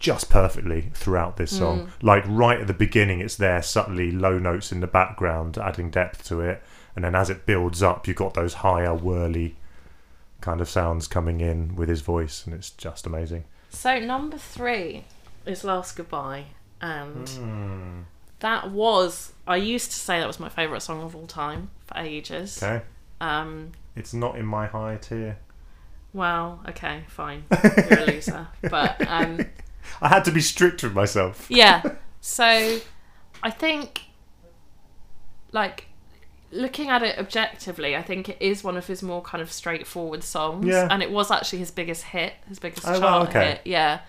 just 0.00 0.28
perfectly 0.30 0.90
throughout 0.94 1.36
this 1.36 1.56
song. 1.56 1.86
Mm. 1.86 1.90
Like 2.02 2.24
right 2.26 2.60
at 2.60 2.66
the 2.66 2.74
beginning, 2.74 3.20
it's 3.20 3.36
there 3.36 3.62
subtly, 3.62 4.10
low 4.10 4.38
notes 4.38 4.72
in 4.72 4.80
the 4.80 4.86
background, 4.88 5.56
adding 5.58 5.90
depth 5.90 6.26
to 6.28 6.40
it, 6.40 6.62
and 6.96 7.04
then 7.04 7.14
as 7.14 7.30
it 7.30 7.46
builds 7.46 7.82
up, 7.82 8.08
you've 8.08 8.16
got 8.16 8.34
those 8.34 8.54
higher 8.54 8.94
whirly 8.94 9.54
kind 10.40 10.60
of 10.60 10.68
sounds 10.68 11.06
coming 11.06 11.40
in 11.40 11.76
with 11.76 11.88
his 11.88 12.00
voice, 12.00 12.44
and 12.46 12.54
it's 12.54 12.70
just 12.70 13.06
amazing. 13.06 13.44
So 13.68 14.00
number 14.00 14.38
three 14.38 15.04
is 15.46 15.62
Last 15.64 15.96
Goodbye, 15.96 16.46
and 16.80 17.28
Hmm. 17.28 18.00
that 18.40 18.70
was 18.70 19.32
I 19.46 19.56
used 19.56 19.90
to 19.90 19.96
say 19.96 20.18
that 20.18 20.26
was 20.26 20.40
my 20.40 20.48
favourite 20.48 20.80
song 20.82 21.02
of 21.02 21.14
all 21.14 21.26
time 21.26 21.70
for 21.86 21.98
ages. 21.98 22.62
Okay, 22.62 22.82
Um, 23.20 23.72
it's 23.94 24.14
not 24.14 24.36
in 24.36 24.46
my 24.46 24.66
high 24.66 24.96
tier. 24.96 25.36
well, 26.14 26.60
okay, 26.70 27.04
fine, 27.08 27.44
you're 27.90 27.98
a 28.00 28.06
loser, 28.06 28.48
but 28.62 28.96
um, 29.06 29.44
I 30.00 30.08
had 30.08 30.24
to 30.24 30.30
be 30.32 30.40
strict 30.40 30.82
with 30.82 30.94
myself. 30.94 31.46
yeah. 31.48 31.82
So 32.22 32.78
I 33.42 33.50
think, 33.50 34.02
like, 35.52 35.86
looking 36.52 36.90
at 36.90 37.02
it 37.02 37.18
objectively, 37.18 37.96
I 37.96 38.02
think 38.02 38.28
it 38.28 38.36
is 38.40 38.62
one 38.62 38.76
of 38.76 38.86
his 38.86 39.02
more 39.02 39.22
kind 39.22 39.40
of 39.42 39.50
straightforward 39.50 40.22
songs. 40.22 40.66
Yeah. 40.66 40.86
And 40.90 41.02
it 41.02 41.10
was 41.10 41.30
actually 41.30 41.60
his 41.60 41.70
biggest 41.70 42.02
hit, 42.04 42.34
his 42.48 42.58
biggest 42.58 42.86
Oh, 42.86 42.98
chart 42.98 43.02
wow, 43.02 43.22
okay. 43.28 43.48
hit. 43.52 43.60
Yeah. 43.64 44.00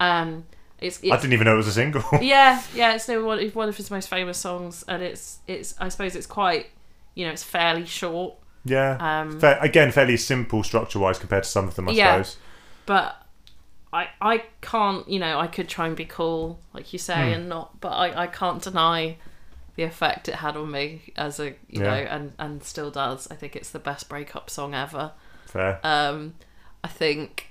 Um, 0.00 0.44
it's, 0.78 1.00
it's 1.02 1.10
I 1.12 1.16
didn't 1.16 1.32
even 1.32 1.46
know 1.46 1.54
it 1.54 1.58
was 1.58 1.68
a 1.68 1.72
single. 1.72 2.02
yeah, 2.20 2.62
yeah. 2.74 2.94
It's 2.94 3.08
one 3.08 3.38
it's 3.38 3.54
one 3.54 3.68
of 3.68 3.76
his 3.76 3.90
most 3.90 4.08
famous 4.08 4.36
songs, 4.36 4.84
and 4.86 5.02
it's 5.02 5.38
it's. 5.46 5.74
I 5.80 5.88
suppose 5.88 6.14
it's 6.16 6.26
quite, 6.26 6.66
you 7.14 7.24
know, 7.24 7.32
it's 7.32 7.42
fairly 7.44 7.86
short. 7.86 8.34
yeah. 8.64 8.98
Um, 9.00 9.40
Fair, 9.40 9.58
again, 9.62 9.90
fairly 9.92 10.16
simple 10.18 10.62
structure 10.62 10.98
wise 10.98 11.18
compared 11.18 11.44
to 11.44 11.48
some 11.48 11.66
of 11.68 11.76
them, 11.76 11.88
I 11.88 11.92
Yeah. 11.92 12.22
suppose. 12.22 12.36
but 12.86 13.23
I 13.94 14.08
I 14.20 14.42
can't 14.60 15.08
you 15.08 15.18
know 15.18 15.38
I 15.38 15.46
could 15.46 15.68
try 15.68 15.86
and 15.86 15.96
be 15.96 16.04
cool 16.04 16.58
like 16.74 16.92
you 16.92 16.98
say 16.98 17.14
Hmm. 17.28 17.34
and 17.34 17.48
not 17.48 17.80
but 17.80 17.90
I, 17.92 18.24
I 18.24 18.26
can't 18.26 18.60
deny 18.62 19.16
the 19.76 19.82
effect 19.84 20.28
it 20.28 20.36
had 20.36 20.56
on 20.56 20.70
me 20.70 21.02
as 21.16 21.38
a 21.40 21.46
you 21.68 21.80
Yeah. 21.80 21.82
know 21.84 21.92
and 22.14 22.32
and 22.38 22.62
still 22.62 22.90
does 22.90 23.28
I 23.30 23.34
think 23.36 23.54
it's 23.56 23.70
the 23.70 23.78
best 23.78 24.08
breakup 24.08 24.50
song 24.50 24.74
ever 24.74 25.12
Fair. 25.46 25.78
um 25.84 26.34
I 26.82 26.88
think 26.88 27.48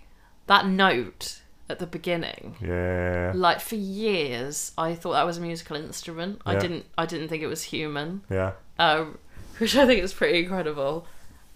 that 0.48 0.66
note 0.68 1.41
at 1.70 1.80
the 1.80 1.88
beginning 1.88 2.56
yeah. 2.62 3.32
like 3.34 3.60
for 3.62 3.76
years 3.76 4.74
I 4.78 4.96
thought 4.96 5.14
that 5.14 5.26
was 5.26 5.38
a 5.38 5.41
musical 5.41 5.76
instrument 5.78 6.41
I 6.46 6.56
didn't 6.56 6.86
I 6.98 7.06
didn't 7.06 7.30
think 7.30 7.41
it 7.41 7.48
was 7.48 7.64
human 7.64 8.22
Yeah. 8.30 8.52
um, 8.78 9.18
which 9.60 9.76
I 9.78 9.86
think 9.86 10.04
is 10.04 10.14
pretty 10.14 10.39
incredible. 10.39 11.06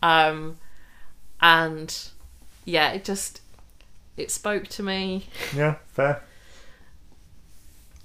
Um, 0.04 0.58
and 1.42 2.10
yeah, 2.66 2.92
it 2.92 3.04
just 3.04 3.42
it 4.18 4.32
spoke 4.32 4.68
to 4.70 4.84
me. 4.84 5.28
Yeah. 5.56 5.76
Fair. 5.88 6.24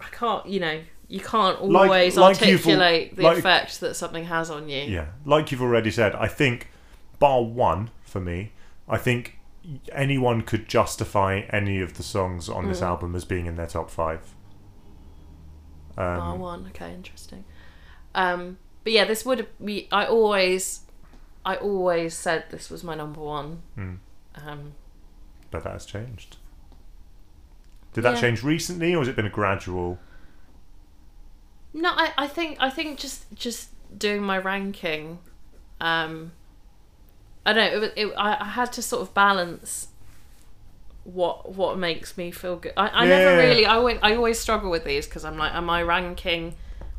I 0.00 0.06
can't, 0.10 0.46
you 0.46 0.60
know, 0.60 0.80
you 1.08 1.20
can't 1.20 1.62
Like- 1.64 1.88
always 1.90 2.16
like 2.16 2.40
you've 2.40 2.66
al- 2.66 2.72
articulate 2.82 3.16
the 3.16 3.22
like- 3.22 3.38
effect 3.38 3.80
that 3.80 3.94
something 3.96 4.24
has 4.24 4.50
on 4.50 4.68
you. 4.68 4.82
Yeah. 4.82 5.06
Like 5.24 5.50
you've 5.52 5.62
already 5.62 5.90
said, 5.90 6.14
I 6.14 6.28
think, 6.28 6.68
bar 7.18 7.42
one 7.42 7.90
for 8.04 8.20
me, 8.20 8.52
I 8.88 8.98
think 8.98 9.38
anyone 9.92 10.42
could 10.42 10.68
justify 10.68 11.42
any 11.50 11.80
of 11.80 11.94
the 11.94 12.02
songs 12.02 12.48
on 12.48 12.64
Mm. 12.64 12.68
this 12.68 12.82
album 12.82 13.14
as 13.14 13.24
being 13.24 13.46
in 13.46 13.56
their 13.56 13.66
top 13.68 13.90
five. 13.90 14.34
Um, 15.96 16.18
Bar 16.18 16.36
one, 16.36 16.66
okay, 16.68 16.92
interesting. 16.94 17.44
Um, 18.14 18.58
but 18.82 18.92
yeah, 18.92 19.04
this 19.04 19.24
would 19.24 19.46
be. 19.64 19.88
I 19.92 20.06
always, 20.06 20.80
I 21.44 21.56
always 21.56 22.14
said 22.14 22.46
this 22.50 22.70
was 22.70 22.82
my 22.82 22.94
number 22.94 23.20
one. 23.20 23.62
Hmm. 23.74 23.94
Um, 24.34 24.72
But 25.53 25.62
that 25.62 25.74
has 25.74 25.86
changed. 25.86 26.36
Did 27.92 28.03
that 28.03 28.14
Yeah. 28.14 28.20
change 28.22 28.42
recently, 28.42 28.94
or 28.94 28.98
has 29.00 29.09
it 29.09 29.14
been 29.16 29.26
a 29.26 29.30
gradual? 29.30 29.98
no, 31.74 31.90
I, 31.90 32.12
I 32.18 32.26
think 32.26 32.57
I 32.61 32.70
think 32.70 32.98
just 32.98 33.24
just 33.34 33.70
doing 33.96 34.22
my 34.22 34.38
ranking. 34.38 35.18
Um, 35.80 36.32
I 37.46 37.53
don't 37.53 37.72
know. 37.72 37.82
It, 37.86 37.92
it, 37.96 38.12
I, 38.16 38.36
I 38.40 38.44
had 38.44 38.72
to 38.74 38.82
sort 38.82 39.03
of 39.03 39.14
balance 39.14 39.88
what 41.05 41.53
what 41.53 41.78
makes 41.78 42.16
me 42.16 42.30
feel 42.30 42.57
good. 42.57 42.72
I, 42.76 42.88
I 42.88 43.07
never 43.07 43.36
really. 43.36 43.66
I 43.66 43.74
always, 43.76 43.98
I 44.03 44.14
always 44.16 44.38
struggle 44.38 44.70
with 44.70 44.84
these 44.84 45.07
because 45.07 45.24
I'm 45.24 45.36
like, 45.36 45.53
am 45.55 45.68
I 45.68 45.82
ranking 45.82 46.55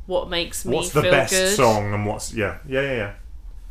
what 0.06 0.30
makes 0.30 0.66
me 0.66 0.76
What's 0.76 0.92
the 0.92 1.02
best 1.04 1.32
good? 1.32 1.56
song, 1.56 1.94
and 1.94 2.06
what's 2.06 2.34
yeah, 2.34 2.58
yeah, 2.68 2.82
yeah, 2.82 2.96
yeah. 2.96 3.14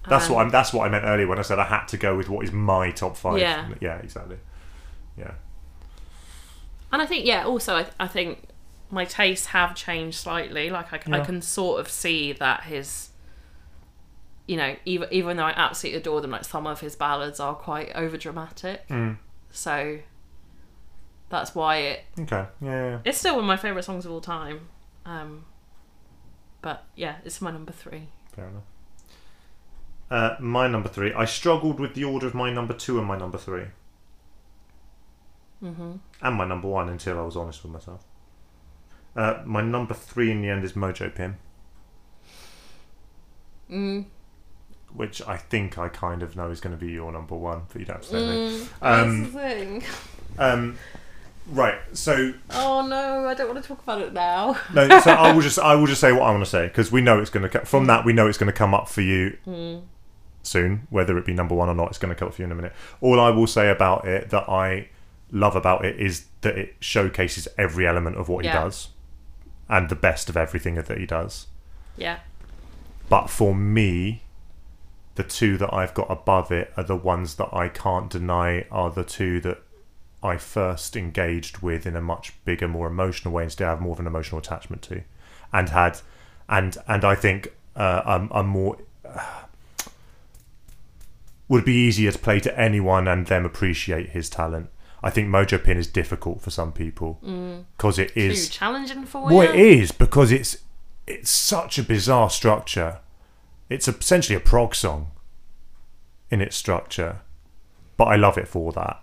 That's 0.08 0.28
Um, 0.28 0.34
what 0.36 0.42
I'm. 0.42 0.50
That's 0.50 0.72
what 0.72 0.86
I 0.86 0.88
meant 0.88 1.04
earlier 1.04 1.26
when 1.26 1.38
I 1.38 1.42
said 1.42 1.58
I 1.58 1.64
had 1.64 1.86
to 1.88 1.96
go 1.96 2.16
with 2.16 2.28
what 2.28 2.44
is 2.44 2.52
my 2.52 2.90
top 2.90 3.16
five. 3.16 3.38
Yeah. 3.40 3.68
yeah, 3.80 3.98
exactly. 3.98 4.38
Yeah, 5.16 5.32
And 6.90 7.02
I 7.02 7.06
think, 7.06 7.26
yeah, 7.26 7.44
also, 7.44 7.76
I, 7.76 7.86
I 8.00 8.06
think 8.08 8.48
my 8.90 9.04
tastes 9.04 9.46
have 9.46 9.74
changed 9.74 10.18
slightly. 10.18 10.70
Like, 10.70 10.92
I, 10.92 10.98
c- 10.98 11.12
I 11.12 11.18
Yeah. 11.18 11.24
can 11.24 11.42
sort 11.42 11.80
of 11.80 11.88
see 11.90 12.32
that 12.32 12.64
his, 12.64 13.10
you 14.46 14.56
know, 14.56 14.74
even, 14.84 15.08
even 15.12 15.36
though 15.36 15.44
I 15.44 15.52
absolutely 15.56 16.00
adore 16.00 16.20
them, 16.20 16.30
like, 16.30 16.44
some 16.44 16.66
of 16.66 16.80
his 16.80 16.96
ballads 16.96 17.40
are 17.40 17.54
quite 17.54 17.92
over 17.94 18.16
dramatic. 18.16 18.86
Mm. 18.88 19.18
So 19.50 19.98
that's 21.28 21.54
why 21.54 21.76
it. 21.76 22.04
okay, 22.20 22.46
yeah, 22.60 22.68
yeah, 22.70 22.90
yeah. 22.90 22.98
It's 23.04 23.18
still 23.18 23.34
one 23.34 23.44
of 23.44 23.48
my 23.48 23.56
favourite 23.56 23.84
songs 23.84 24.04
of 24.06 24.12
all 24.12 24.20
time. 24.20 24.68
Um, 25.04 25.44
but 26.62 26.84
yeah, 26.96 27.16
it's 27.24 27.40
my 27.40 27.50
number 27.50 27.72
three. 27.72 28.08
fair 28.34 28.46
enough. 28.48 28.62
Uh, 30.10 30.36
my 30.40 30.68
number 30.68 30.88
three. 30.88 31.12
I 31.14 31.24
struggled 31.24 31.80
with 31.80 31.94
the 31.94 32.04
order 32.04 32.26
of 32.26 32.34
my 32.34 32.52
number 32.52 32.74
two 32.74 32.98
and 32.98 33.06
my 33.08 33.16
number 33.18 33.38
three, 33.38 33.64
hmm 35.62 35.92
and 36.20 36.34
my 36.36 36.44
number 36.44 36.68
one 36.68 36.88
until 36.88 37.18
I 37.18 37.22
was 37.22 37.36
honest 37.36 37.62
with 37.62 37.72
myself. 37.72 38.04
Uh, 39.16 39.42
my 39.44 39.60
number 39.62 39.94
three 39.94 40.30
in 40.30 40.42
the 40.42 40.48
end 40.48 40.64
is 40.64 40.72
Mojo 40.72 41.14
Pin, 41.14 41.36
Mm. 43.70 44.04
which 44.94 45.22
I 45.22 45.36
think 45.36 45.78
I 45.78 45.88
kind 45.88 46.22
of 46.22 46.36
know 46.36 46.50
is 46.50 46.60
going 46.60 46.76
to 46.78 46.84
be 46.84 46.92
your 46.92 47.10
number 47.12 47.34
one, 47.34 47.62
but 47.72 47.78
you 47.80 47.86
don't 47.86 47.96
have 47.96 48.04
to 48.04 48.08
say. 48.10 48.16
Mm. 48.16 48.68
Um, 48.82 49.22
That's 49.22 49.32
the 49.32 49.38
thing. 49.38 49.82
Um, 50.38 50.78
right, 51.46 51.78
so 51.92 52.34
Oh 52.50 52.86
no, 52.86 53.26
I 53.26 53.34
don't 53.34 53.48
want 53.50 53.62
to 53.62 53.66
talk 53.68 53.82
about 53.82 54.00
it 54.02 54.12
now. 54.12 54.56
no, 54.74 54.88
so 55.00 55.10
I 55.10 55.32
will 55.32 55.40
just 55.42 55.58
I 55.58 55.74
will 55.74 55.86
just 55.86 56.00
say 56.00 56.12
what 56.12 56.22
I 56.22 56.30
want 56.30 56.44
to 56.44 56.50
say 56.50 56.66
because 56.68 56.90
we 56.92 57.00
know 57.00 57.20
it's 57.20 57.30
going 57.30 57.48
to 57.48 57.64
from 57.64 57.86
that 57.86 58.04
we 58.04 58.12
know 58.12 58.26
it's 58.28 58.38
going 58.38 58.52
to 58.52 58.56
come 58.56 58.74
up 58.74 58.88
for 58.88 59.00
you 59.02 59.36
Mm. 59.46 59.82
soon, 60.42 60.86
whether 60.90 61.16
it 61.18 61.24
be 61.26 61.32
number 61.32 61.54
one 61.54 61.68
or 61.68 61.74
not. 61.74 61.88
It's 61.88 61.98
going 61.98 62.12
to 62.14 62.18
come 62.18 62.28
up 62.28 62.34
for 62.34 62.42
you 62.42 62.46
in 62.46 62.52
a 62.52 62.54
minute. 62.56 62.72
All 63.00 63.20
I 63.20 63.30
will 63.30 63.46
say 63.46 63.70
about 63.70 64.06
it 64.06 64.30
that 64.30 64.48
I 64.48 64.88
love 65.32 65.56
about 65.56 65.84
it 65.84 65.98
is 65.98 66.26
that 66.42 66.56
it 66.56 66.76
showcases 66.78 67.48
every 67.58 67.86
element 67.86 68.16
of 68.16 68.28
what 68.28 68.44
Yeah. 68.44 68.52
he 68.52 68.58
does 68.58 68.88
and 69.68 69.88
the 69.88 69.96
best 69.96 70.28
of 70.28 70.36
everything 70.36 70.74
that 70.76 70.98
he 70.98 71.06
does. 71.06 71.46
Yeah. 71.96 72.18
But 73.08 73.28
for 73.28 73.54
me, 73.54 74.22
the 75.14 75.22
two 75.22 75.56
that 75.58 75.72
I've 75.72 75.94
got 75.94 76.10
above 76.10 76.52
it 76.52 76.72
are 76.76 76.84
the 76.84 76.96
ones 76.96 77.34
that 77.36 77.48
I 77.52 77.68
can't 77.68 78.08
deny 78.10 78.66
are 78.70 78.90
the 78.90 79.04
two 79.04 79.40
that 79.40 79.62
I 80.22 80.36
first 80.36 80.96
engaged 80.96 81.58
with 81.58 81.84
in 81.86 81.96
a 81.96 82.00
much 82.00 82.32
bigger, 82.44 82.68
more 82.68 82.86
emotional 82.86 83.34
way, 83.34 83.42
and 83.42 83.52
still 83.52 83.66
have 83.68 83.80
more 83.80 83.92
of 83.92 84.00
an 84.00 84.06
emotional 84.06 84.38
attachment 84.38 84.82
to, 84.82 85.02
and 85.52 85.68
had, 85.70 86.00
and 86.48 86.76
and 86.86 87.04
I 87.04 87.14
think 87.16 87.48
uh, 87.74 88.02
I'm, 88.04 88.28
I'm 88.32 88.46
more 88.46 88.78
would 91.48 91.64
be 91.64 91.74
easier 91.74 92.10
to 92.12 92.18
play 92.18 92.40
to 92.40 92.58
anyone 92.58 93.06
and 93.08 93.26
them 93.26 93.44
appreciate 93.44 94.10
his 94.10 94.30
talent. 94.30 94.70
I 95.02 95.10
think 95.10 95.28
Mojo 95.28 95.62
Pin 95.62 95.76
is 95.76 95.86
difficult 95.86 96.40
for 96.40 96.50
some 96.50 96.72
people 96.72 97.18
mm. 97.24 97.64
because 97.76 97.98
it 97.98 98.16
is 98.16 98.48
Too 98.48 98.54
challenging 98.54 99.04
for 99.04 99.24
well, 99.24 99.44
you. 99.44 99.50
it 99.50 99.56
is 99.56 99.92
because 99.92 100.30
it's 100.30 100.58
it's 101.06 101.30
such 101.30 101.78
a 101.78 101.82
bizarre 101.82 102.30
structure. 102.30 103.00
It's 103.68 103.88
essentially 103.88 104.36
a 104.36 104.40
prog 104.40 104.74
song 104.74 105.10
in 106.30 106.40
its 106.40 106.56
structure, 106.56 107.20
but 107.96 108.04
I 108.04 108.16
love 108.16 108.38
it 108.38 108.46
for 108.46 108.72
that. 108.72 109.02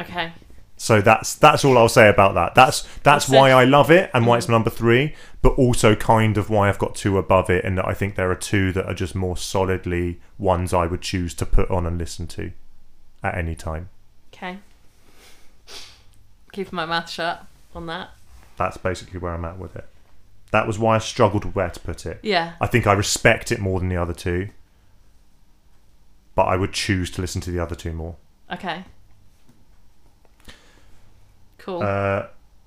Okay. 0.00 0.32
So 0.76 1.00
that's 1.00 1.34
that's 1.34 1.64
all 1.64 1.76
I'll 1.78 1.88
say 1.88 2.08
about 2.08 2.34
that. 2.34 2.54
That's 2.54 2.82
that's 2.82 3.26
That's 3.26 3.28
why 3.28 3.50
it. 3.50 3.54
I 3.54 3.64
love 3.64 3.90
it 3.90 4.10
and 4.12 4.26
why 4.26 4.38
it's 4.38 4.46
mm. 4.46 4.50
number 4.50 4.70
three, 4.70 5.14
but 5.42 5.50
also 5.50 5.94
kind 5.94 6.38
of 6.38 6.48
why 6.50 6.68
I've 6.68 6.78
got 6.78 6.94
two 6.94 7.18
above 7.18 7.50
it, 7.50 7.64
and 7.64 7.76
that 7.78 7.86
I 7.86 7.94
think 7.94 8.16
there 8.16 8.30
are 8.30 8.34
two 8.34 8.72
that 8.72 8.86
are 8.86 8.94
just 8.94 9.14
more 9.14 9.36
solidly 9.36 10.20
ones 10.38 10.72
I 10.72 10.86
would 10.86 11.02
choose 11.02 11.34
to 11.34 11.46
put 11.46 11.70
on 11.70 11.86
and 11.86 11.98
listen 11.98 12.26
to 12.28 12.52
at 13.22 13.36
any 13.36 13.54
time. 13.54 13.90
Okay. 14.32 14.58
Keeping 16.52 16.74
my 16.76 16.84
mouth 16.86 17.08
shut 17.08 17.46
on 17.74 17.86
that. 17.86 18.10
That's 18.56 18.76
basically 18.76 19.18
where 19.20 19.32
I'm 19.32 19.44
at 19.44 19.58
with 19.58 19.76
it. 19.76 19.86
That 20.50 20.66
was 20.66 20.78
why 20.78 20.96
I 20.96 20.98
struggled 20.98 21.44
with 21.44 21.54
where 21.54 21.70
to 21.70 21.80
put 21.80 22.04
it. 22.06 22.18
Yeah. 22.22 22.54
I 22.60 22.66
think 22.66 22.86
I 22.86 22.92
respect 22.92 23.52
it 23.52 23.60
more 23.60 23.78
than 23.78 23.88
the 23.88 23.96
other 23.96 24.12
two, 24.12 24.48
but 26.34 26.44
I 26.44 26.56
would 26.56 26.72
choose 26.72 27.10
to 27.12 27.20
listen 27.20 27.40
to 27.42 27.50
the 27.50 27.60
other 27.60 27.74
two 27.76 27.92
more. 27.92 28.16
Okay. 28.52 28.84
Cool. 31.58 31.82
Uh, 31.82 32.26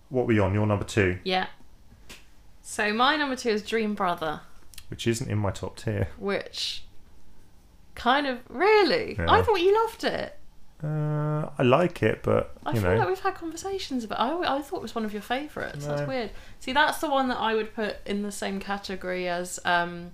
what 0.10 0.28
were 0.28 0.34
you 0.34 0.44
on? 0.44 0.54
Your 0.54 0.66
number 0.68 0.86
two, 0.86 1.18
yeah. 1.24 1.48
So 2.62 2.94
my 2.94 3.16
number 3.18 3.36
two 3.36 3.50
is 3.50 3.62
Dream 3.64 3.96
Brother, 3.96 4.42
which 4.90 5.08
isn't 5.08 5.30
in 5.30 5.38
my 5.38 5.52
top 5.52 5.76
tier. 5.78 6.08
which 6.18 6.84
kind 7.96 8.28
of 8.28 8.40
really. 8.50 9.16
Yeah. 9.18 9.26
I 9.30 9.42
thought 9.42 9.60
you 9.60 9.74
loved 9.84 10.04
it. 10.04 10.38
Uh, 10.84 11.50
I 11.58 11.64
like 11.64 12.04
it, 12.04 12.20
but 12.24 12.56
I 12.66 12.74
feel 12.74 12.82
know, 12.82 12.96
like 12.98 13.08
we've 13.08 13.20
had 13.20 13.36
conversations 13.36 14.04
about. 14.04 14.20
I, 14.20 14.58
I 14.58 14.62
thought 14.62 14.78
it 14.78 14.82
was 14.82 14.94
one 14.96 15.06
of 15.06 15.14
your 15.14 15.22
favourites. 15.22 15.86
That's 15.86 16.06
weird. 16.08 16.32
See, 16.60 16.74
that's 16.74 16.98
the 17.00 17.10
one 17.10 17.30
that 17.30 17.38
I 17.40 17.56
would 17.56 17.74
put 17.74 17.98
in 18.06 18.22
the 18.24 18.32
same 18.32 18.60
category 18.60 19.30
as 19.30 19.60
um, 19.64 20.12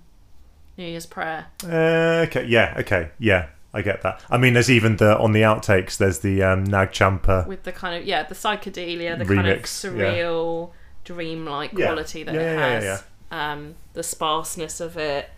New 0.76 0.84
Year's 0.84 1.06
Prayer. 1.06 1.46
uh, 1.64 2.24
okay, 2.28 2.44
yeah, 2.46 2.74
okay, 2.78 3.10
yeah, 3.18 3.48
I 3.74 3.82
get 3.82 4.02
that. 4.02 4.20
I 4.30 4.38
mean, 4.38 4.52
there's 4.54 4.70
even 4.70 4.96
the 4.96 5.18
on 5.18 5.32
the 5.32 5.42
outtakes. 5.42 5.96
There's 5.96 6.20
the 6.20 6.42
um, 6.44 6.62
Nag 6.62 6.92
Champa. 6.92 7.46
with 7.48 7.64
the 7.64 7.72
kind 7.72 8.00
of 8.00 8.06
yeah 8.06 8.22
the 8.22 8.34
psychedelia 8.36 9.18
the 9.18 9.24
kind 9.24 9.48
of 9.48 9.58
Remix, 9.62 9.84
yeah. 9.84 9.90
surreal 9.90 10.70
dreamlike 11.04 11.72
Yeah. 11.76 11.86
quality 11.86 12.22
that 12.22 12.34
Yeah, 12.34 12.40
it 12.76 12.82
has 12.82 13.04
um 13.32 13.74
the 13.94 14.02
sparseness 14.02 14.80
of 14.80 14.96
it 14.96 15.30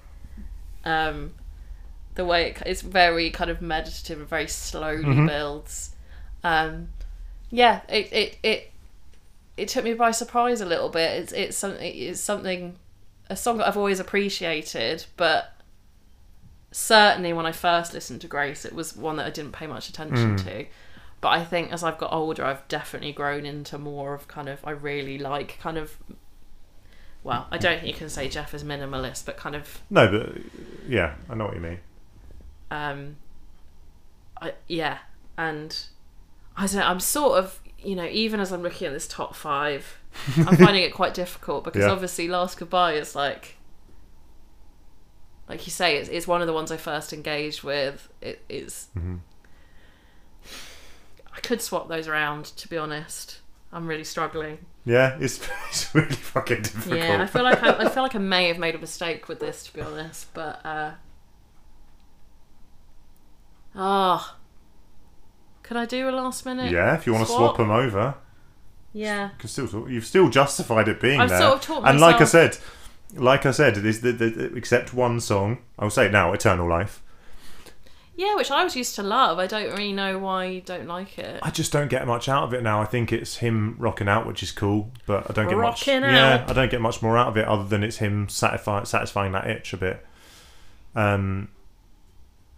um 0.85 1.33
the 2.15 2.25
way 2.25 2.51
it, 2.51 2.63
it's 2.67 2.83
very 2.83 3.31
kind 3.31 3.51
of 3.51 3.63
meditative 3.63 4.19
and 4.21 4.29
very 4.29 4.47
slowly 4.49 5.05
Mhm. 5.05 5.27
builds 5.29 5.95
um 6.45 6.89
yeah 7.51 7.81
it, 7.89 8.13
it 8.13 8.39
it 8.43 8.71
it 9.57 9.69
took 9.69 9.85
me 9.85 9.95
by 9.95 10.11
surprise 10.11 10.61
a 10.61 10.67
little 10.67 10.89
bit 10.89 11.11
it's 11.23 11.33
it's 11.33 11.57
something 11.57 11.95
it's 11.95 12.21
something 12.21 12.77
a 13.31 13.37
song 13.37 13.59
that 13.59 13.69
I've 13.69 13.77
always 13.77 14.01
appreciated 14.01 15.07
but 15.17 15.53
certainly 16.71 17.33
when 17.33 17.47
I 17.47 17.53
first 17.53 17.93
listened 17.93 18.21
to 18.23 18.27
Grace 18.29 18.65
it 18.65 18.75
was 18.75 18.97
one 18.97 19.17
that 19.17 19.27
I 19.27 19.31
didn't 19.31 19.53
pay 19.53 19.67
much 19.67 19.89
attention 19.89 20.37
Mm. 20.37 20.45
to 20.45 20.67
but 21.21 21.29
I 21.29 21.45
think 21.45 21.73
as 21.73 21.85
I've 21.85 21.99
got 21.99 22.13
older 22.13 22.45
I've 22.45 22.67
definitely 22.69 23.13
grown 23.13 23.45
into 23.47 23.79
more 23.79 24.15
of 24.15 24.27
kind 24.29 24.49
of 24.49 24.61
I 24.65 24.71
really 24.71 25.19
like 25.19 25.59
kind 25.61 25.77
of 25.79 25.97
well 27.23 27.47
I 27.51 27.59
don't 27.59 27.77
think 27.81 27.89
you 27.89 27.99
can 27.99 28.09
say 28.09 28.29
Jeff 28.29 28.55
is 28.55 28.65
minimalist 28.65 29.25
but 29.27 29.37
kind 29.37 29.55
of 29.55 29.81
No, 29.91 30.09
but 30.09 30.43
yeah, 30.89 31.15
I 31.31 31.35
know 31.35 31.45
what 31.47 31.55
you 31.55 31.61
mean. 31.61 31.79
Um 32.73 33.17
I, 34.41 34.55
yeah 34.67 34.99
and 35.37 35.77
I 36.57 36.67
don't 36.67 36.77
know 36.77 36.87
I'm 36.87 37.01
sort 37.01 37.39
of 37.39 37.61
you 37.79 37.95
know 37.97 38.07
even 38.07 38.41
as 38.41 38.51
I'm 38.53 38.63
looking 38.63 38.87
at 38.87 38.93
this 38.93 39.07
top 39.07 39.35
five 39.35 39.99
I'm 40.39 40.57
finding 40.67 40.83
it 40.83 40.93
quite 40.95 41.15
difficult 41.15 41.65
because 41.65 41.83
Yeah. 41.85 41.91
obviously 41.91 42.29
Last 42.29 42.59
Goodbye 42.59 42.95
is 42.95 43.15
like 43.15 43.57
like 45.49 45.67
you 45.67 45.71
say 45.71 45.97
it's, 45.97 46.09
it's 46.09 46.27
one 46.27 46.41
of 46.41 46.47
the 46.47 46.53
ones 46.53 46.71
I 46.73 46.77
first 46.77 47.13
engaged 47.13 47.63
with 47.63 48.09
it 48.21 48.43
is 48.49 48.89
hmm 48.95 49.17
I 51.35 51.41
could 51.41 51.61
swap 51.63 51.89
those 51.89 52.09
around 52.09 52.45
to 52.47 52.69
be 52.69 52.77
honest 52.77 53.41
I'm 53.73 53.87
really 53.87 54.05
struggling 54.05 54.59
Yeah, 54.85 55.17
it's 55.21 55.41
it's 55.69 55.95
really 55.95 56.15
fucking 56.15 56.63
difficult. 56.63 56.99
yeah 56.99 57.23
I 57.23 57.27
feel 57.27 57.43
like 57.43 57.63
I, 57.63 57.85
I 57.85 57.89
feel 57.95 58.03
like 58.03 58.15
I 58.15 58.19
may 58.19 58.49
have 58.49 58.59
made 58.59 58.75
a 58.75 58.79
mistake 58.79 59.29
with 59.29 59.41
this 59.41 59.65
to 59.65 59.75
be 59.75 59.81
honest 59.81 60.33
but 60.35 60.65
uh 60.65 60.93
ah 63.75 64.37
could 65.63 65.77
I 65.77 65.87
do 65.87 66.09
a 66.09 66.13
last 66.13 66.45
minute 66.45 66.71
Yeah, 66.71 66.95
if 66.95 67.07
you 67.07 67.13
want 67.13 67.25
to 67.27 67.33
Swap? 67.33 67.55
swap 67.55 67.57
them 67.57 67.71
over, 67.71 68.15
yeah 68.93 69.31
you 69.31 69.39
can 69.39 69.49
still. 69.49 69.89
You've 69.89 70.05
still 70.07 70.29
justified 70.29 70.89
it 70.89 71.01
being 71.01 71.21
I've 71.21 71.31
there. 71.31 71.41
sort 71.41 71.55
of 71.55 71.61
taught 71.63 71.89
and 71.89 72.01
like 72.01 72.21
I 72.21 72.25
said, 72.25 72.59
like 73.15 73.47
I 73.47 73.51
said, 73.53 73.77
it 73.79 73.87
is 73.87 74.01
the, 74.03 74.13
the, 74.13 74.29
the- 74.31 74.55
except 74.57 74.93
one 74.93 75.21
song. 75.21 75.59
I'll 75.79 75.91
say 75.91 76.07
it 76.07 76.13
now, 76.13 76.33
"Eternal 76.33 76.69
Life." 76.69 77.03
Yeah, 78.15 78.35
which 78.37 78.51
I 78.51 78.63
was 78.63 78.77
used 78.77 78.95
to 78.97 79.03
love. 79.03 79.39
I 79.39 79.47
don't 79.47 79.71
really 79.71 79.93
know 79.95 80.19
why 80.19 80.45
you 80.45 80.61
don't 80.61 80.87
like 80.87 81.19
it. 81.19 81.41
I 81.43 81.51
just 81.51 81.73
don't 81.73 81.89
get 81.89 82.07
much 82.07 82.29
out 82.29 82.45
of 82.45 82.53
it 82.53 82.63
now. 82.63 82.83
I 82.83 82.85
think 82.85 83.11
it's 83.11 83.37
him 83.39 83.75
rocking 83.79 84.07
out, 84.07 84.27
which 84.27 84.43
is 84.43 84.53
cool, 84.53 84.91
but 85.07 85.31
I 85.31 85.33
don't 85.33 85.49
get 85.49 85.57
much. 85.57 85.87
Rocking 85.89 86.03
Yeah. 86.03 86.45
I 86.47 86.53
don't 86.53 86.71
get 86.71 86.83
much 86.83 87.01
more 87.01 87.17
out 87.17 87.29
of 87.29 87.39
it 87.39 87.47
other 87.49 87.65
than 87.65 87.83
it's 87.83 87.97
him 87.97 88.29
satisfying 88.29 88.85
satisfying 88.85 89.33
that 89.33 89.47
itch 89.49 89.73
a 89.73 89.79
bit. 89.79 90.07
Um, 90.95 91.49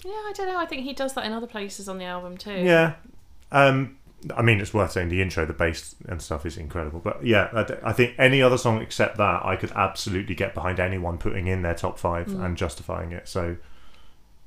Yeah, 0.05 0.11
I 0.13 0.33
don't 0.35 0.49
know. 0.49 0.59
I 0.59 0.67
think 0.67 0.83
he 0.83 0.93
does 0.93 1.15
that 1.15 1.25
in 1.25 1.33
other 1.33 1.47
places 1.47 1.89
on 1.89 1.99
the 1.99 2.05
album 2.05 2.37
too. 2.37 2.53
yeah. 2.53 2.95
Um, 3.51 3.97
I 4.35 4.43
mean, 4.43 4.59
it's 4.61 4.73
worth 4.73 4.93
saying 4.93 5.11
the 5.11 5.21
intro, 5.21 5.45
the 5.45 5.53
bass 5.53 5.95
and 6.09 6.21
stuff 6.21 6.47
is 6.47 6.57
incredible. 6.57 6.99
But 7.01 7.25
yeah, 7.25 7.49
I, 7.53 7.63
d- 7.63 7.75
I 7.85 7.93
think 7.93 8.15
any 8.19 8.41
other 8.43 8.57
song 8.57 8.81
except 8.81 9.17
that, 9.19 9.45
I 9.45 9.57
could 9.57 9.71
absolutely 9.73 10.35
get 10.35 10.55
behind 10.55 10.81
anyone 10.81 11.19
putting 11.19 11.47
in 11.47 11.63
their 11.63 11.75
top 11.75 11.99
five 11.99 12.27
Mm. 12.29 12.45
and 12.45 12.57
justifying 12.57 13.13
it. 13.13 13.29
So, 13.29 13.57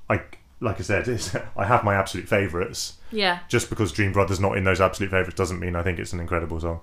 I 0.09 0.21
like 0.59 0.79
I 0.79 0.83
said, 0.83 1.07
it's, 1.07 1.35
I 1.55 1.65
have 1.65 1.83
my 1.83 1.93
absolute 1.95 2.27
favourites. 2.27 2.93
Yeah. 3.11 3.39
just 3.47 3.69
because 3.69 3.91
Dream 3.93 4.11
Brothers 4.11 4.39
not 4.39 4.57
in 4.57 4.63
those 4.65 4.81
absolute 4.81 5.11
favourites 5.11 5.35
doesn't 5.37 5.59
mean 5.59 5.75
I 5.75 5.83
think 5.83 5.97
it's 5.99 6.11
an 6.11 6.19
incredible 6.19 6.59
song. 6.59 6.81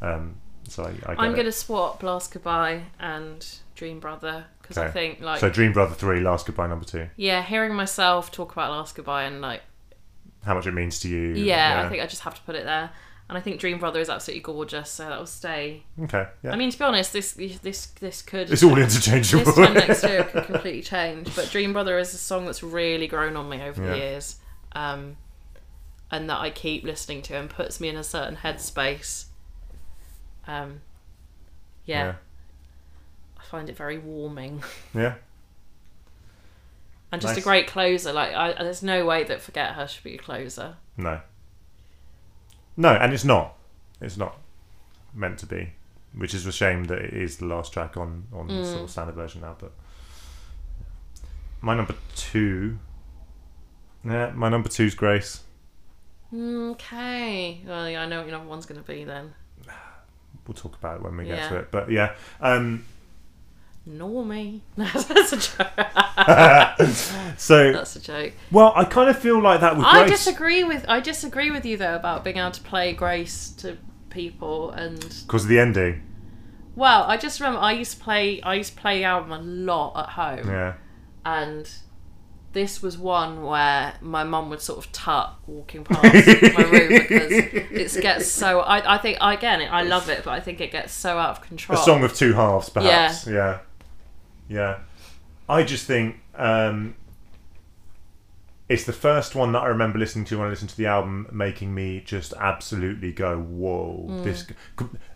Um, 0.00 0.36
so 0.68 0.84
I, 0.84 1.12
I 1.12 1.16
I'm 1.26 1.32
going 1.32 1.44
to 1.46 1.52
swap 1.52 2.02
Last 2.02 2.32
Goodbye 2.32 2.84
and 3.00 3.44
Dream 3.74 3.98
Brother 4.00 4.46
because 4.62 4.78
I 4.78 4.88
think, 4.90 5.20
like, 5.20 5.40
so 5.40 5.50
Dream 5.50 5.72
Brother 5.72 5.94
three, 5.94 6.20
Last 6.20 6.46
Goodbye 6.46 6.68
number 6.68 6.84
two. 6.84 7.08
yeah, 7.16 7.42
hearing 7.42 7.74
myself 7.74 8.30
talk 8.32 8.52
about 8.52 8.70
Last 8.70 8.94
Goodbye 8.94 9.24
and, 9.24 9.40
like, 9.40 9.62
How 10.44 10.54
much 10.54 10.66
it 10.66 10.72
means 10.72 11.00
to 11.00 11.08
you? 11.08 11.34
yeah, 11.34 11.82
I 11.84 11.88
think 11.88 12.02
I 12.02 12.06
just 12.06 12.22
have 12.22 12.34
to 12.34 12.40
put 12.42 12.54
it 12.54 12.64
there. 12.64 12.90
And 13.28 13.38
I 13.38 13.40
think 13.40 13.60
Dream 13.60 13.78
Brother 13.78 13.98
is 14.00 14.10
absolutely 14.10 14.42
gorgeous, 14.42 14.90
so 14.90 15.04
that 15.08 15.18
will 15.18 15.24
stay. 15.26 15.84
Okay, 16.02 16.26
yeah, 16.42 16.52
I 16.52 16.56
mean, 16.56 16.70
to 16.70 16.78
be 16.78 16.84
honest, 16.84 17.14
this 17.14 17.32
this 17.32 17.86
this 17.86 18.20
could 18.20 18.50
it's 18.50 18.62
all 18.62 18.76
interchangeable. 18.76 19.44
this 19.44 19.54
time 19.54 19.72
next 19.74 20.02
year 20.02 20.24
could 20.32 20.44
completely 20.44 20.82
change. 20.82 21.34
But 21.34 21.48
Dream 21.50 21.72
Brother 21.72 21.98
is 21.98 22.12
a 22.12 22.18
song 22.18 22.44
that's 22.44 22.62
really 22.62 23.06
grown 23.06 23.36
on 23.36 23.48
me 23.48 23.62
over 23.62 23.82
Yeah. 23.82 23.90
the 23.90 23.96
years, 23.96 24.36
um, 24.72 25.16
and 26.10 26.28
that 26.28 26.40
I 26.40 26.50
keep 26.50 26.84
listening 26.84 27.22
to 27.22 27.34
and 27.38 27.48
puts 27.48 27.80
me 27.80 27.88
in 27.88 27.96
a 27.96 28.04
certain 28.04 28.36
headspace. 28.36 29.26
Um, 30.46 30.80
yeah, 31.86 32.04
yeah, 32.04 32.14
find 33.52 33.68
it 33.68 33.76
very 33.76 33.98
warming 33.98 34.62
yeah. 34.94 35.14
and 37.12 37.20
just 37.20 37.34
Nice. 37.36 37.44
a 37.44 37.46
great 37.46 37.66
closer. 37.66 38.12
Like, 38.12 38.32
I, 38.34 38.54
there's 38.54 38.82
no 38.82 39.04
way 39.04 39.24
that 39.24 39.42
Forget 39.42 39.74
Her 39.74 39.86
should 39.86 40.02
be 40.02 40.14
a 40.14 40.18
closer. 40.18 40.76
No, 40.96 41.20
no, 42.76 42.88
and 42.88 43.12
it's 43.12 43.24
not. 43.24 43.54
It's 44.00 44.16
not 44.16 44.36
meant 45.14 45.38
to 45.40 45.46
be, 45.46 45.72
which 46.16 46.32
is 46.34 46.46
a 46.46 46.52
shame 46.52 46.84
that 46.84 46.98
it 46.98 47.12
is 47.14 47.36
the 47.36 47.44
last 47.44 47.72
track 47.72 47.96
on 47.98 48.24
on 48.32 48.48
the 48.48 48.54
Mm. 48.54 48.64
sort 48.66 48.82
of 48.84 48.90
standard 48.90 49.14
version 49.14 49.42
now. 49.42 49.54
But 49.58 49.72
my 51.60 51.74
number 51.76 51.94
two, 52.16 52.78
yeah, 54.04 54.30
my 54.34 54.48
number 54.48 54.68
two's 54.70 54.94
Grace. 54.94 55.42
Okay, 56.34 57.60
well, 57.66 57.88
yeah, 57.90 58.02
I 58.02 58.06
know 58.06 58.18
what 58.20 58.26
your 58.28 58.38
number 58.38 58.48
one's 58.48 58.64
going 58.64 58.80
to 58.82 58.86
be 58.86 59.04
then. 59.04 59.34
We'll 60.46 60.54
talk 60.54 60.74
about 60.74 60.96
it 60.96 61.02
when 61.02 61.16
we 61.18 61.24
get 61.26 61.36
Yeah. 61.38 61.48
to 61.50 61.56
it. 61.58 61.70
But 61.70 61.90
yeah, 61.90 62.14
um, 62.40 62.84
Normie. 63.88 64.60
that's 64.76 65.32
a 65.32 65.36
joke. 65.36 67.38
so 67.38 67.72
That's 67.72 67.96
a 67.96 68.00
joke. 68.00 68.32
Well, 68.50 68.72
I 68.76 68.84
kind 68.84 69.10
of 69.10 69.18
feel 69.18 69.40
like 69.42 69.60
that 69.60 69.76
with 69.76 69.86
I 69.86 70.06
Grace 70.06 70.10
disagree 70.24 70.64
with 70.64 70.84
I 70.88 71.00
disagree 71.00 71.50
with 71.50 71.64
you 71.66 71.76
though 71.76 71.96
about 71.96 72.24
being 72.24 72.36
able 72.36 72.50
to 72.52 72.60
play 72.62 72.92
Grace 72.92 73.50
to 73.58 73.76
people 74.10 74.70
and 74.70 75.00
because 75.26 75.44
of 75.44 75.48
the 75.48 75.58
ending. 75.58 76.02
well, 76.76 77.04
I 77.04 77.16
just 77.16 77.40
remember 77.40 77.60
I 77.60 77.72
used 77.72 77.98
to 77.98 78.04
play 78.04 78.40
I 78.42 78.54
used 78.54 78.74
to 78.76 78.80
play 78.80 78.98
the 78.98 79.04
album 79.04 79.32
a 79.32 79.38
lot 79.40 79.94
at 79.96 80.10
home 80.10 80.48
Yeah, 80.48 80.74
and 81.24 81.68
this 82.52 82.82
was 82.82 82.98
one 82.98 83.42
where 83.42 83.94
my 84.02 84.22
mum 84.24 84.50
would 84.50 84.60
sort 84.60 84.84
of 84.84 84.92
tut 84.92 85.32
walking 85.46 85.84
past 85.84 86.02
my 86.02 86.62
room 86.64 86.88
because 87.08 87.96
it 87.96 88.02
gets 88.02 88.30
so 88.30 88.60
I, 88.60 88.96
I 88.96 88.98
think 88.98 89.16
again 89.22 89.66
I 89.70 89.82
love 89.82 90.10
it 90.10 90.22
but 90.24 90.32
I 90.32 90.40
think 90.40 90.60
it 90.60 90.70
gets 90.70 90.92
so 90.92 91.16
out 91.18 91.30
of 91.30 91.40
control. 91.40 91.78
a 91.78 91.82
song 91.82 92.04
of 92.04 92.14
two 92.14 92.34
halves, 92.34 92.68
perhaps. 92.68 93.26
Yeah, 93.26 93.32
yeah. 93.34 93.58
I 95.48 95.62
just 95.64 95.86
think 95.86 96.16
um, 96.36 96.94
it's 98.68 98.84
the 98.84 98.92
first 98.92 99.34
one 99.34 99.52
that 99.52 99.60
I 99.62 99.66
remember 99.66 99.98
listening 99.98 100.24
to 100.26 100.38
when 100.38 100.46
I 100.46 100.50
listened 100.50 100.70
to 100.70 100.76
the 100.76 100.86
album, 100.86 101.26
making 101.32 101.74
me 101.74 102.00
just 102.04 102.32
absolutely 102.38 103.12
go, 103.12 103.38
"Whoa!" 103.38 104.06
Mm. 104.08 104.24
This 104.24 104.46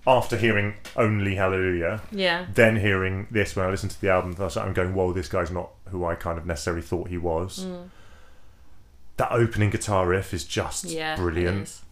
after 0.06 0.36
hearing 0.36 0.74
only 0.96 1.36
Hallelujah. 1.36 2.02
yeah. 2.12 2.46
then 2.52 2.76
hearing 2.76 3.26
this 3.30 3.56
when 3.56 3.66
I 3.66 3.70
listened 3.70 3.92
to 3.92 4.00
the 4.00 4.10
album, 4.10 4.36
I'm 4.38 4.72
going, 4.72 4.94
"Whoa, 4.94 5.12
this 5.12 5.28
guy's 5.28 5.50
not 5.50 5.70
who 5.88 6.04
I 6.04 6.14
kind 6.16 6.38
of 6.38 6.46
necessarily 6.46 6.82
thought 6.82 7.08
he 7.08 7.18
was." 7.18 7.64
Mm. 7.64 7.88
That 9.16 9.32
opening 9.32 9.70
guitar 9.70 10.06
riff 10.06 10.34
is 10.34 10.44
just 10.44 10.84
Yeah. 10.84 11.16
brilliant. 11.16 11.62
is. 11.62 11.82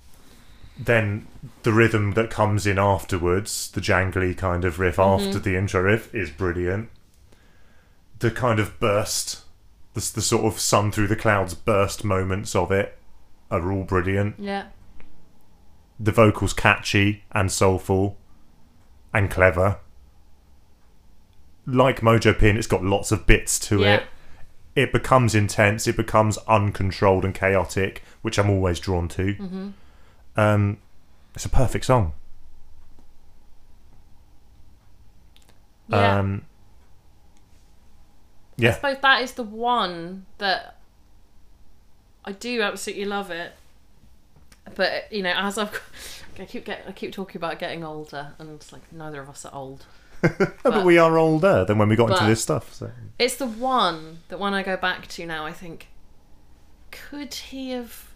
Then 0.78 1.26
the 1.62 1.72
rhythm 1.72 2.12
that 2.12 2.30
comes 2.30 2.66
in 2.66 2.78
afterwards, 2.78 3.70
the 3.70 3.80
jangly 3.80 4.36
kind 4.36 4.64
of 4.64 4.78
riff 4.78 4.97
Mm-hmm. 4.97 5.28
after 5.28 5.38
the 5.38 5.57
intro 5.57 5.82
riff, 5.82 6.12
is 6.14 6.30
brilliant. 6.30 6.90
The 8.19 8.31
kind 8.31 8.59
of 8.61 8.79
burst, 8.81 9.43
the, 9.95 10.01
the 10.15 10.23
sort 10.23 10.45
of 10.45 10.59
sun 10.59 10.93
through 10.93 11.09
the 11.09 11.17
clouds 11.17 11.55
burst 11.55 12.05
moments 12.05 12.55
of 12.55 12.71
it 12.73 12.99
are 13.51 13.71
all 13.73 13.85
brilliant. 13.85 14.37
Yeah. 14.39 14.67
The 16.01 16.12
vocals 16.12 16.53
catchy 16.53 17.25
and 17.33 17.51
soulful 17.53 18.17
and 19.12 19.31
clever. 19.31 19.79
Like 21.67 22.01
Mojo 22.01 22.39
Pin, 22.39 22.57
it's 22.57 22.67
got 22.67 22.83
lots 22.85 23.12
of 23.12 23.27
bits 23.27 23.59
to 23.61 23.81
Yeah. 23.81 23.95
it. 23.95 24.03
It 24.77 24.93
becomes 24.93 25.35
intense. 25.37 25.87
It 25.87 25.97
becomes 25.97 26.37
uncontrolled 26.49 27.25
and 27.25 27.33
chaotic, 27.35 28.03
which 28.23 28.39
I'm 28.39 28.51
always 28.51 28.81
drawn 28.81 29.07
to. 29.09 29.35
Mm-hmm. 29.35 29.69
Um, 30.37 30.79
it's 31.35 31.45
a 31.45 31.49
perfect 31.49 31.85
song. 31.85 32.12
Yeah. 35.89 36.19
Um, 36.19 36.45
I 38.59 38.62
yeah, 38.62 38.74
suppose 38.74 38.98
that 39.02 39.22
is 39.22 39.32
the 39.32 39.42
one 39.42 40.26
that 40.38 40.76
I 42.24 42.32
do 42.32 42.62
absolutely 42.62 43.05
love 43.05 43.30
it. 43.30 43.52
But 44.74 45.12
you 45.12 45.22
know, 45.22 45.32
as 45.36 45.59
I've 45.59 46.22
I 46.38 46.44
keep 46.44 46.64
get 46.64 46.84
I 46.88 46.92
keep 46.92 47.12
talking 47.12 47.36
about 47.36 47.59
getting 47.59 47.84
older, 47.84 48.32
and 48.38 48.50
it's 48.50 48.72
like 48.72 48.90
neither 48.92 49.20
of 49.20 49.28
us 49.28 49.44
are 49.44 49.55
old. 49.55 49.86
but, 50.20 50.57
but 50.62 50.84
we 50.84 50.96
are 50.98 51.18
older 51.18 51.64
than 51.64 51.78
when 51.78 51.88
we 51.88 51.96
got 51.96 52.11
into 52.11 52.24
this 52.24 52.42
stuff. 52.42 52.72
So 52.72 52.90
It's 53.18 53.36
the 53.36 53.46
one 53.46 54.20
that 54.28 54.38
when 54.38 54.55
I 54.55 54.62
go 54.62 54.76
back 54.76 55.07
to 55.09 55.26
now, 55.26 55.44
I 55.44 55.52
think, 55.52 55.88
could 56.90 57.34
he 57.34 57.70
have, 57.72 58.09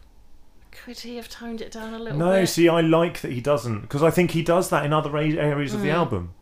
could 0.70 1.00
he 1.00 1.16
have 1.16 1.28
toned 1.28 1.60
it 1.60 1.70
down 1.70 1.92
a 1.92 1.98
little 1.98 2.18
no, 2.18 2.40
bit? 2.40 2.46
see, 2.48 2.66
I 2.68 2.80
like 2.80 3.20
that 3.20 3.32
he 3.32 3.40
doesn't 3.42 3.82
because 3.82 4.02
I 4.02 4.10
think 4.10 4.30
he 4.30 4.42
does 4.42 4.70
that 4.70 4.86
in 4.86 4.92
other 4.94 5.14
areas 5.16 5.74
of 5.74 5.82
the 5.82 5.88
Mm. 5.88 5.94
album. 5.94 6.34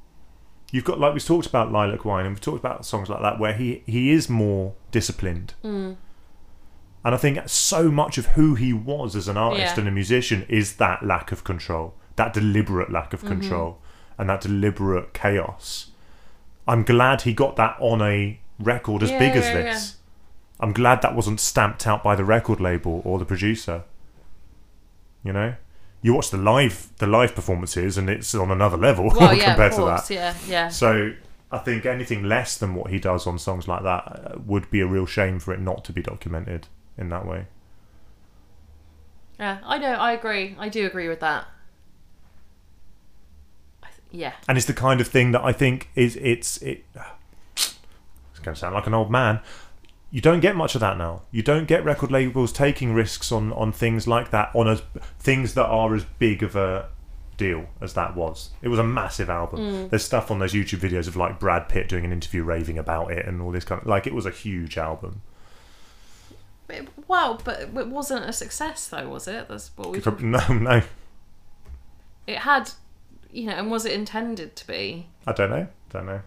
You've 0.72 0.84
got 0.84 0.98
like 0.98 1.12
we've 1.14 1.24
talked 1.24 1.46
about 1.46 1.70
Lilac 1.72 2.04
Wine 2.04 2.26
and 2.26 2.34
we've 2.34 2.40
talked 2.40 2.58
about 2.58 2.84
songs 2.84 3.08
like 3.08 3.22
that 3.22 3.38
where 3.38 3.52
he 3.54 3.82
he 3.86 4.10
is 4.10 4.28
more 4.28 4.74
disciplined. 4.90 5.54
Mm. 5.64 5.96
And 7.04 7.14
I 7.14 7.18
think 7.18 7.38
so 7.48 7.88
much 7.90 8.18
of 8.18 8.26
who 8.28 8.56
he 8.56 8.72
was 8.72 9.14
as 9.14 9.28
an 9.28 9.36
artist 9.36 9.74
Yeah. 9.76 9.78
and 9.80 9.88
a 9.88 9.92
musician 9.92 10.44
is 10.48 10.76
that 10.76 11.04
lack 11.04 11.30
of 11.30 11.44
control, 11.44 11.94
that 12.16 12.32
deliberate 12.32 12.90
lack 12.90 13.10
Mm-hmm. 13.12 13.26
of 13.26 13.32
control, 13.32 13.78
and 14.18 14.28
that 14.28 14.40
deliberate 14.40 15.14
chaos. 15.14 15.92
I'm 16.66 16.82
glad 16.82 17.22
he 17.22 17.32
got 17.32 17.54
that 17.56 17.76
on 17.78 18.02
a 18.02 18.40
record 18.58 19.04
as 19.04 19.10
Yeah, 19.12 19.18
big 19.20 19.36
as 19.36 19.44
yeah, 19.44 19.54
this. 19.62 19.96
I'm 20.58 20.72
glad 20.72 21.00
that 21.02 21.14
wasn't 21.14 21.38
stamped 21.38 21.86
out 21.86 22.02
by 22.02 22.16
the 22.16 22.24
record 22.24 22.60
label 22.60 23.02
or 23.04 23.20
the 23.20 23.24
producer. 23.24 23.84
You 25.22 25.32
know, 25.32 25.54
you 26.02 26.14
watch 26.14 26.30
the 26.30 26.36
live 26.36 26.88
the 26.98 27.06
live 27.06 27.34
performances, 27.34 27.98
and 27.98 28.08
it's 28.08 28.34
on 28.34 28.50
another 28.50 28.76
level 28.76 29.10
Well, 29.14 29.34
yeah, 29.36 29.54
compared 29.54 29.72
of 29.72 29.78
to 29.78 29.84
that. 29.86 30.10
yeah, 30.10 30.34
yeah. 30.46 30.68
So 30.68 31.12
I 31.50 31.58
think 31.58 31.86
anything 31.86 32.24
less 32.24 32.56
than 32.58 32.74
what 32.74 32.90
he 32.90 32.98
does 32.98 33.26
on 33.26 33.38
songs 33.38 33.66
like 33.68 33.82
that 33.82 34.04
uh, 34.06 34.38
would 34.46 34.70
be 34.70 34.80
a 34.80 34.86
real 34.86 35.06
shame 35.06 35.38
for 35.38 35.52
it 35.54 35.60
not 35.60 35.84
to 35.86 35.92
be 35.92 36.02
documented 36.02 36.68
in 36.98 37.08
that 37.10 37.26
way. 37.26 37.46
Yeah, 39.38 39.58
I 39.64 39.78
know. 39.78 39.92
I 39.92 40.12
agree. 40.12 40.56
I 40.58 40.68
do 40.68 40.86
agree 40.86 41.08
with 41.08 41.20
that. 41.20 41.46
Th- 43.82 43.92
yeah. 44.10 44.32
And 44.48 44.56
it's 44.56 44.66
the 44.66 44.72
kind 44.74 45.00
of 45.00 45.08
thing 45.08 45.32
that 45.32 45.44
I 45.44 45.52
think 45.52 45.90
is 45.94 46.16
it's 46.16 46.58
it. 46.58 46.84
It's 47.56 48.44
going 48.44 48.54
to 48.54 48.60
sound 48.60 48.74
like 48.74 48.86
an 48.86 48.94
old 48.94 49.10
man. 49.10 49.40
You 50.10 50.20
don't 50.20 50.40
get 50.40 50.56
much 50.56 50.74
of 50.74 50.80
that 50.80 50.96
now. 50.96 51.22
You 51.30 51.42
don't 51.42 51.66
get 51.66 51.84
record 51.84 52.10
labels 52.10 52.52
taking 52.52 52.94
risks 52.94 53.32
on 53.32 53.52
on 53.52 53.72
things 53.72 54.06
like 54.06 54.30
that 54.30 54.50
on 54.54 54.68
as 54.68 54.82
things 55.18 55.54
that 55.54 55.66
are 55.66 55.94
as 55.94 56.04
big 56.18 56.42
of 56.42 56.54
a 56.56 56.88
deal 57.36 57.66
as 57.80 57.92
that 57.94 58.16
was. 58.16 58.50
It 58.62 58.68
was 58.68 58.78
a 58.78 58.84
massive 58.84 59.28
album. 59.28 59.60
Mm. 59.60 59.90
There's 59.90 60.04
stuff 60.04 60.30
on 60.30 60.38
those 60.38 60.54
YouTube 60.54 60.78
videos 60.78 61.06
of 61.08 61.16
like 61.16 61.38
Brad 61.38 61.68
Pitt 61.68 61.88
doing 61.88 62.04
an 62.04 62.12
interview 62.12 62.42
raving 62.44 62.78
about 62.78 63.10
it 63.12 63.26
and 63.26 63.42
all 63.42 63.50
this 63.50 63.64
kind 63.64 63.80
of 63.82 63.86
like 63.86 64.06
it 64.06 64.14
was 64.14 64.26
a 64.26 64.30
huge 64.30 64.78
album. 64.78 65.22
It- 66.68 66.88
well, 67.06 67.40
but 67.44 67.60
it 67.60 67.70
wasn't 67.88 68.24
a 68.24 68.32
success, 68.32 68.88
though, 68.88 69.08
was 69.08 69.28
it? 69.28 69.48
That's 69.48 69.70
what 69.76 69.90
we. 69.90 70.00
No, 70.24 70.40
no, 70.52 70.82
It 72.26 72.38
had, 72.38 72.70
you 73.30 73.46
know, 73.46 73.52
and 73.52 73.70
was 73.70 73.84
it 73.84 73.92
intended 73.92 74.56
to 74.56 74.66
be? 74.66 75.06
I 75.26 75.32
don't 75.32 75.50
know. 75.50 75.66
Don't 75.90 76.06
know. 76.06 76.20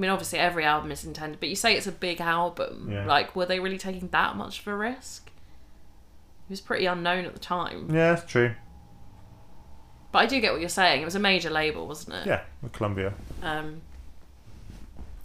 I 0.00 0.02
mean, 0.02 0.10
obviously 0.10 0.38
every 0.38 0.64
album 0.64 0.90
is 0.90 1.04
intended, 1.04 1.40
but 1.40 1.50
you 1.50 1.54
say 1.54 1.76
it's 1.76 1.86
a 1.86 1.92
big 1.92 2.22
album. 2.22 2.88
Yeah. 2.90 3.04
Like, 3.04 3.36
were 3.36 3.44
they 3.44 3.60
really 3.60 3.76
taking 3.76 4.08
that 4.08 4.34
much 4.34 4.60
of 4.60 4.66
a 4.68 4.74
risk? 4.74 5.26
He 6.48 6.52
was 6.52 6.62
pretty 6.62 6.86
unknown 6.86 7.26
at 7.26 7.34
the 7.34 7.38
time. 7.38 7.94
Yeah, 7.94 8.14
it's 8.14 8.24
true. 8.24 8.54
But 10.10 10.20
I 10.20 10.26
do 10.26 10.40
get 10.40 10.52
what 10.52 10.60
you're 10.62 10.70
saying. 10.70 11.02
It 11.02 11.04
was 11.04 11.16
a 11.16 11.20
major 11.20 11.50
label, 11.50 11.86
wasn't 11.86 12.16
it? 12.16 12.26
Yeah, 12.26 12.40
with 12.62 12.72
Columbia. 12.72 13.12
Um, 13.42 13.82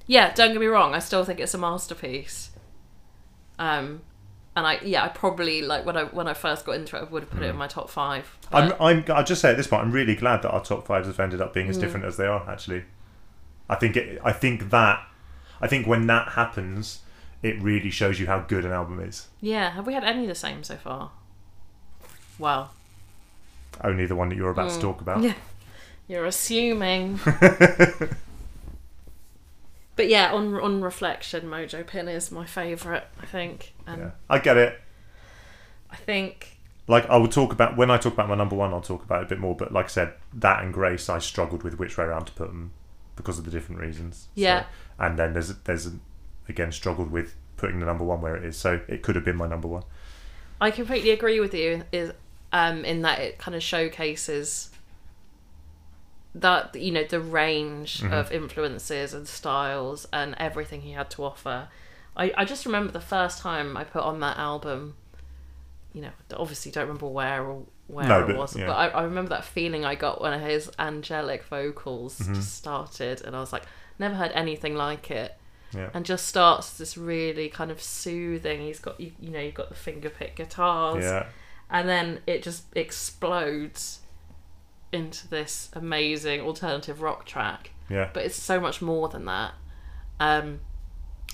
yeah, 0.08 0.34
don't 0.34 0.52
get 0.52 0.60
me 0.60 0.66
wrong. 0.68 0.94
I 0.94 1.00
still 1.00 1.24
think 1.24 1.40
it's 1.40 1.54
a 1.54 1.58
masterpiece. 1.58 2.52
Um, 3.58 4.02
and 4.58 4.68
I 4.68 4.80
yeah, 4.84 5.06
I 5.06 5.08
probably 5.08 5.62
like 5.62 5.86
when 5.86 5.96
I 5.96 6.04
when 6.04 6.28
I 6.28 6.34
first 6.34 6.66
got 6.66 6.74
into 6.76 6.98
it, 6.98 7.00
I 7.00 7.04
would 7.04 7.24
have 7.24 7.32
put 7.32 7.44
it 7.44 7.46
in 7.50 7.56
my 7.56 7.68
top 7.68 7.90
five. 7.90 8.38
I'm, 8.52 8.74
I'm, 8.82 9.06
I'll 9.08 9.24
just 9.24 9.40
say 9.40 9.52
at 9.52 9.58
this 9.58 9.68
point, 9.68 9.84
I'm 9.84 9.92
really 9.94 10.16
glad 10.16 10.42
that 10.42 10.50
our 10.52 10.62
top 10.64 10.86
fives 10.86 11.08
have 11.08 11.20
ended 11.22 11.40
up 11.40 11.54
being 11.54 11.68
Mm. 11.68 11.72
as 11.72 11.78
different 11.78 12.06
as 12.06 12.18
they 12.18 12.28
are. 12.28 12.48
Actually, 12.50 12.84
I 13.70 13.76
think 13.76 13.96
it, 13.98 14.20
I 14.24 14.32
think 14.32 14.70
that, 14.70 15.06
I 15.62 15.68
think 15.68 15.88
when 15.88 16.08
that 16.08 16.30
happens, 16.34 17.00
it 17.42 17.60
really 17.62 17.90
shows 17.90 18.20
you 18.20 18.28
how 18.28 18.40
good 18.40 18.66
an 18.66 18.72
album 18.72 19.00
is. 19.00 19.28
yeah, 19.42 19.72
have 19.72 19.86
we 19.88 19.94
had 19.94 20.04
any 20.04 20.26
the 20.26 20.36
same 20.36 20.64
so 20.64 20.76
far? 20.76 21.12
Wow. 22.38 22.70
Only 23.84 24.06
the 24.06 24.16
one 24.16 24.30
that 24.30 24.36
you're 24.36 24.52
about 24.52 24.72
to 24.72 24.80
talk 24.80 25.02
about. 25.02 25.20
Mm. 25.20 25.24
Yeah. 25.24 25.34
You're 26.08 26.26
assuming. 26.26 27.20
but 29.96 30.08
yeah, 30.08 30.32
on 30.34 30.54
on 30.56 30.82
reflection, 30.82 31.46
Mojo 31.46 31.86
Pin 31.86 32.08
is 32.08 32.32
my 32.32 32.46
favourite, 32.46 33.04
I 33.22 33.26
think. 33.26 33.74
And 33.88 34.02
Yeah. 34.02 34.12
I 34.30 34.40
get 34.40 34.58
it. 34.58 34.80
I 35.90 35.96
think 35.96 36.58
Like 36.88 37.10
I 37.10 37.18
will 37.18 37.28
talk 37.30 37.52
about 37.54 37.78
when 37.78 37.90
I 37.90 37.98
talk 37.98 38.14
about 38.14 38.28
my 38.30 38.36
number 38.36 38.56
one, 38.56 38.74
I'll 38.74 38.82
talk 38.82 39.04
about 39.04 39.22
it 39.22 39.26
a 39.26 39.30
bit 39.30 39.40
more. 39.40 39.56
But 39.56 39.72
like 39.72 39.86
I 39.86 39.90
said, 39.90 40.14
that 40.34 40.64
and 40.64 40.74
Grace, 40.74 41.10
I 41.10 41.20
struggled 41.20 41.64
with 41.64 41.80
which 41.80 41.98
way 41.98 42.06
around 42.06 42.26
to 42.26 42.34
put 42.34 42.48
them 42.48 42.72
because 43.16 43.38
of 43.40 43.46
the 43.46 43.52
different 43.52 43.82
reasons. 43.82 44.24
So- 44.24 44.30
Yeah. 44.36 44.66
and 45.00 45.18
then 45.20 45.34
there's 45.34 45.54
there's 45.64 45.90
again 46.50 46.72
struggled 46.72 47.12
with 47.12 47.36
putting 47.58 47.80
the 47.80 47.86
number 47.86 48.04
one 48.04 48.22
where 48.22 48.36
it 48.36 48.44
is. 48.44 48.58
So 48.58 48.82
it 48.88 49.02
could 49.02 49.16
have 49.16 49.26
been 49.26 49.38
my 49.38 49.48
number 49.48 49.68
one. 49.68 49.84
I 50.62 50.72
completely 50.72 51.12
agree 51.12 51.40
with 51.40 51.54
you 51.54 51.84
is 51.92 52.12
um 52.54 52.86
in 52.86 53.02
that 53.02 53.20
it 53.20 53.38
kind 53.38 53.56
of 53.56 53.64
showcases 53.64 54.70
that 56.34 56.76
you 56.76 56.92
know 56.92 57.04
the 57.04 57.20
range 57.20 58.02
Mm-hmm. 58.02 58.14
of 58.14 58.32
influences 58.32 59.14
and 59.14 59.28
styles 59.28 60.06
and 60.12 60.36
everything 60.38 60.82
he 60.82 60.92
had 60.92 61.10
to 61.12 61.24
offer. 61.24 61.70
I, 62.18 62.34
I 62.38 62.46
just 62.46 62.66
remember 62.66 62.92
the 62.92 63.02
first 63.02 63.40
time 63.40 63.76
I 63.78 63.84
put 63.84 64.04
on 64.04 64.20
that 64.22 64.38
album, 64.38 64.96
you 65.94 66.02
know, 66.02 66.12
obviously 66.36 66.72
don't 66.72 66.84
remember 66.88 67.08
where 67.08 67.44
or 67.44 67.64
where 67.88 68.08
No, 68.08 68.24
it 68.24 68.28
but, 68.28 68.38
was, 68.38 68.56
yeah. 68.56 68.68
but 68.68 68.74
I, 68.74 68.88
I 68.88 69.04
remember 69.04 69.30
that 69.30 69.44
feeling 69.46 69.86
I 69.86 69.96
got 69.96 70.22
when 70.22 70.40
his 70.42 70.72
angelic 70.80 71.44
vocals 71.44 72.20
Mm-hmm. 72.20 72.34
just 72.36 72.56
started, 72.56 73.22
and 73.24 73.36
I 73.36 73.40
was 73.40 73.54
like, 73.54 73.64
never 74.00 74.16
heard 74.16 74.32
anything 74.34 74.76
like 74.76 75.12
it 75.12 75.38
Yeah. 75.74 75.90
and 75.94 76.06
just 76.06 76.26
starts 76.28 76.78
this 76.78 76.98
really 76.98 77.48
kind 77.50 77.72
of 77.72 77.82
soothing. 77.82 78.62
He's 78.62 78.80
got 78.80 79.00
you, 79.00 79.12
you 79.20 79.30
know 79.30 79.40
you've 79.40 79.54
got 79.54 79.70
the 79.70 79.76
fingerpick 79.76 80.36
guitars, 80.36 81.04
Yeah. 81.04 81.26
and 81.70 81.88
then 81.88 82.20
it 82.28 82.44
just 82.44 82.64
explodes 82.76 84.00
into 84.92 85.28
this 85.28 85.70
amazing 85.74 86.42
alternative 86.42 87.02
rock 87.02 87.26
track. 87.26 87.72
Yeah. 87.90 88.10
But 88.14 88.24
it's 88.26 88.36
so 88.42 88.60
much 88.60 88.82
more 88.82 89.10
than 89.10 89.26
that. 89.26 89.54
Um, 90.20 90.62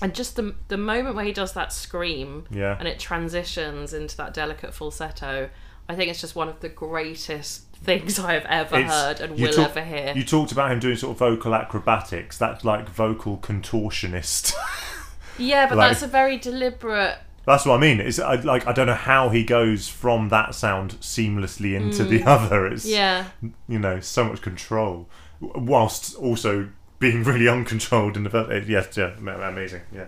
and 0.00 0.14
just 0.14 0.36
the 0.36 0.54
the 0.68 0.76
moment 0.76 1.14
where 1.16 1.24
he 1.24 1.32
does 1.32 1.52
that 1.52 1.72
scream 1.72 2.44
Yeah. 2.50 2.76
and 2.78 2.88
it 2.88 2.98
transitions 2.98 3.94
into 3.94 4.16
that 4.16 4.34
delicate 4.34 4.74
falsetto, 4.74 5.48
I 5.88 5.94
think 5.94 6.10
it's 6.10 6.20
just 6.20 6.34
one 6.36 6.48
of 6.48 6.60
the 6.60 6.68
greatest 6.68 7.62
things 7.76 8.18
I 8.18 8.34
have 8.34 8.46
ever 8.46 8.76
It's- 8.76 8.90
heard 8.92 9.20
and 9.20 9.38
will 9.38 9.52
talk- 9.52 9.70
ever 9.76 9.84
hear. 9.84 10.12
You 10.14 10.24
talked 10.24 10.52
about 10.52 10.70
him 10.70 10.78
doing 10.78 10.96
sort 10.96 11.12
of 11.12 11.18
vocal 11.18 11.54
acrobatics. 11.54 12.38
That's 12.38 12.64
like 12.64 12.88
vocal 12.88 13.38
contortionist. 13.38 14.54
yeah, 15.38 15.66
but 15.68 15.78
like- 15.78 15.90
that's 15.90 16.02
a 16.02 16.06
very 16.06 16.36
deliberate 16.38 17.18
That's 17.44 17.66
what 17.66 17.74
I 17.74 17.78
mean. 17.80 17.98
It's 18.00 18.20
I, 18.20 18.36
like 18.36 18.66
I 18.68 18.72
don't 18.72 18.86
know 18.86 18.94
how 18.94 19.28
he 19.30 19.42
goes 19.42 19.88
from 19.88 20.28
that 20.28 20.54
sound 20.54 20.92
seamlessly 21.00 21.74
into 21.74 22.04
Mm. 22.04 22.08
the 22.10 22.22
other. 22.24 22.66
It's 22.66 22.86
yeah. 22.86 23.24
you 23.68 23.80
know 23.80 23.98
so 23.98 24.24
much 24.24 24.40
control, 24.42 25.08
whilst 25.40 26.14
also 26.14 26.68
being 27.00 27.24
really 27.24 27.48
uncontrolled 27.48 28.16
in 28.16 28.22
the 28.22 28.30
first. 28.30 28.68
Yes, 28.68 28.96
yeah, 28.96 29.14
amazing. 29.18 29.80
Yeah, 29.92 30.06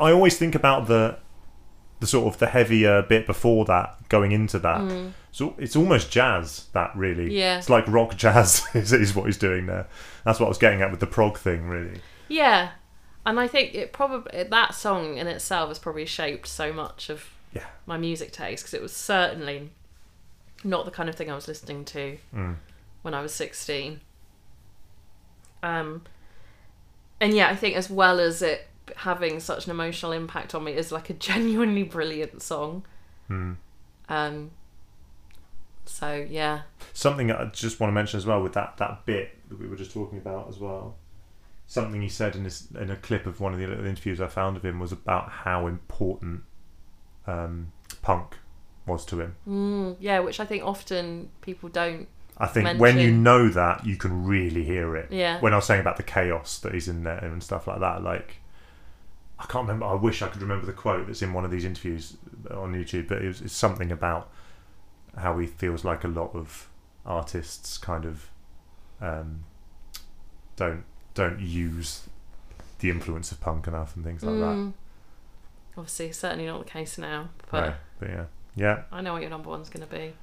I 0.00 0.10
always 0.10 0.36
think 0.36 0.56
about 0.56 0.88
the 0.88 1.18
the 2.00 2.06
sort 2.06 2.32
of 2.32 2.38
the 2.38 2.46
heavier 2.48 3.02
bit 3.02 3.26
before 3.26 3.64
that, 3.66 4.08
going 4.08 4.32
into 4.32 4.58
that. 4.58 5.10
So 5.32 5.54
it's 5.58 5.76
almost 5.76 6.10
jazz. 6.10 6.66
That 6.72 6.94
really, 6.96 7.28
Mm. 7.30 7.32
Yeah. 7.38 7.58
it's 7.58 7.70
like 7.70 7.86
rock 7.88 8.16
jazz 8.16 8.66
is, 8.74 8.92
is 8.92 9.14
what 9.14 9.26
he's 9.26 9.38
doing 9.38 9.66
there. 9.66 9.86
That's 10.24 10.38
what 10.40 10.46
I 10.46 10.48
was 10.48 10.58
getting 10.58 10.82
at 10.82 10.90
with 10.90 11.00
the 11.00 11.06
prog 11.06 11.38
thing, 11.38 11.68
really. 11.68 12.00
Yeah, 12.28 12.70
and 13.24 13.38
I 13.40 13.46
think 13.48 13.74
it 13.74 13.92
probably 13.92 14.42
that 14.44 14.74
song 14.74 15.16
in 15.18 15.26
itself 15.26 15.68
has 15.68 15.78
probably 15.78 16.06
shaped 16.06 16.46
so 16.48 16.72
much 16.72 17.08
of 17.10 17.30
Yeah. 17.52 17.64
my 17.86 17.96
music 17.96 18.32
taste 18.32 18.62
because 18.64 18.74
it 18.74 18.82
was 18.82 18.92
certainly 18.92 19.70
not 20.64 20.84
the 20.84 20.90
kind 20.90 21.08
of 21.08 21.14
thing 21.14 21.30
I 21.30 21.34
was 21.34 21.48
listening 21.48 21.84
to 21.86 22.18
Mm. 22.34 22.56
when 23.02 23.14
I 23.14 23.20
was 23.22 23.32
sixteen. 23.32 24.00
Um, 25.62 26.02
and 27.20 27.34
yeah, 27.34 27.48
I 27.48 27.56
think 27.56 27.76
as 27.76 27.88
well 27.90 28.20
as 28.20 28.42
it 28.42 28.68
having 28.96 29.40
such 29.40 29.64
an 29.64 29.70
emotional 29.70 30.12
impact 30.12 30.54
on 30.54 30.64
me, 30.64 30.72
is 30.72 30.92
like 30.92 31.10
a 31.10 31.14
genuinely 31.14 31.82
brilliant 31.82 32.42
song. 32.42 32.84
Mm. 33.28 33.56
Um, 34.08 34.50
so 35.84 36.26
yeah, 36.28 36.62
Something 36.92 37.30
I 37.30 37.46
just 37.46 37.80
want 37.80 37.90
to 37.90 37.94
mention 37.94 38.18
as 38.18 38.26
well 38.26 38.42
with 38.42 38.52
that 38.54 38.76
that 38.78 39.06
bit 39.06 39.36
that 39.48 39.58
we 39.58 39.66
were 39.66 39.76
just 39.76 39.92
talking 39.92 40.18
about 40.18 40.48
as 40.48 40.58
well. 40.58 40.96
Something 41.68 42.00
he 42.00 42.08
said 42.08 42.36
in 42.36 42.44
this 42.44 42.68
in 42.78 42.90
a 42.90 42.96
clip 42.96 43.26
of 43.26 43.40
one 43.40 43.52
of 43.52 43.58
the 43.58 43.66
little 43.66 43.86
interviews 43.86 44.20
I 44.20 44.28
found 44.28 44.56
of 44.56 44.64
him 44.64 44.78
was 44.78 44.92
about 44.92 45.30
how 45.30 45.66
important 45.66 46.42
um, 47.26 47.72
punk 48.02 48.36
was 48.86 49.04
to 49.06 49.20
him. 49.20 49.36
mm, 49.48 49.96
yeah, 49.98 50.20
which 50.20 50.38
I 50.38 50.44
think 50.44 50.62
often 50.64 51.30
people 51.40 51.68
don't. 51.68 52.06
I 52.38 52.46
think 52.46 52.78
when 52.78 52.98
you 52.98 53.10
know 53.10 53.48
that, 53.48 53.86
you 53.86 53.96
can 53.96 54.24
really 54.24 54.62
hear 54.62 54.94
it. 54.94 55.10
Yeah. 55.10 55.40
When 55.40 55.52
I 55.52 55.56
was 55.56 55.64
saying 55.64 55.80
about 55.80 55.96
the 55.96 56.02
chaos 56.02 56.58
that 56.60 56.74
is 56.74 56.86
in 56.86 57.02
there 57.02 57.24
and 57.24 57.42
stuff 57.42 57.66
like 57.66 57.80
that, 57.80 58.02
like 58.02 58.36
I 59.38 59.44
can't 59.44 59.66
remember. 59.66 59.86
I 59.86 59.94
wish 59.94 60.22
I 60.22 60.28
could 60.28 60.40
remember 60.40 60.66
the 60.66 60.72
quote 60.72 61.06
that's 61.06 61.22
in 61.22 61.32
one 61.32 61.44
of 61.44 61.50
these 61.50 61.64
interviews 61.64 62.16
on 62.50 62.72
YouTube, 62.74 63.08
but 63.08 63.22
it 63.22 63.26
was, 63.26 63.40
it's 63.42 63.52
something 63.52 63.92
about 63.92 64.30
how 65.16 65.38
he 65.38 65.46
feels 65.46 65.84
like 65.84 66.04
a 66.04 66.08
lot 66.08 66.34
of 66.34 66.68
artists 67.04 67.78
kind 67.78 68.04
of 68.04 68.30
um, 69.00 69.44
don't 70.56 70.84
don't 71.14 71.40
use 71.40 72.02
the 72.78 72.90
influence 72.90 73.32
of 73.32 73.40
punk 73.40 73.66
enough 73.66 73.96
and 73.96 74.04
things 74.04 74.22
like 74.22 74.34
that. 74.36 74.56
Mm. 74.56 74.72
Obviously, 75.76 76.12
certainly 76.12 76.46
not 76.46 76.64
the 76.64 76.70
case 76.70 76.98
now. 76.98 77.28
But 77.50 77.60
No, 77.60 77.74
but 78.00 78.08
yeah, 78.08 78.24
yeah. 78.54 78.82
I 78.90 79.00
know 79.02 79.12
what 79.12 79.22
your 79.22 79.30
number 79.30 79.50
one's 79.50 79.68
going 79.68 79.86
to 79.86 79.94
be. 79.94 80.14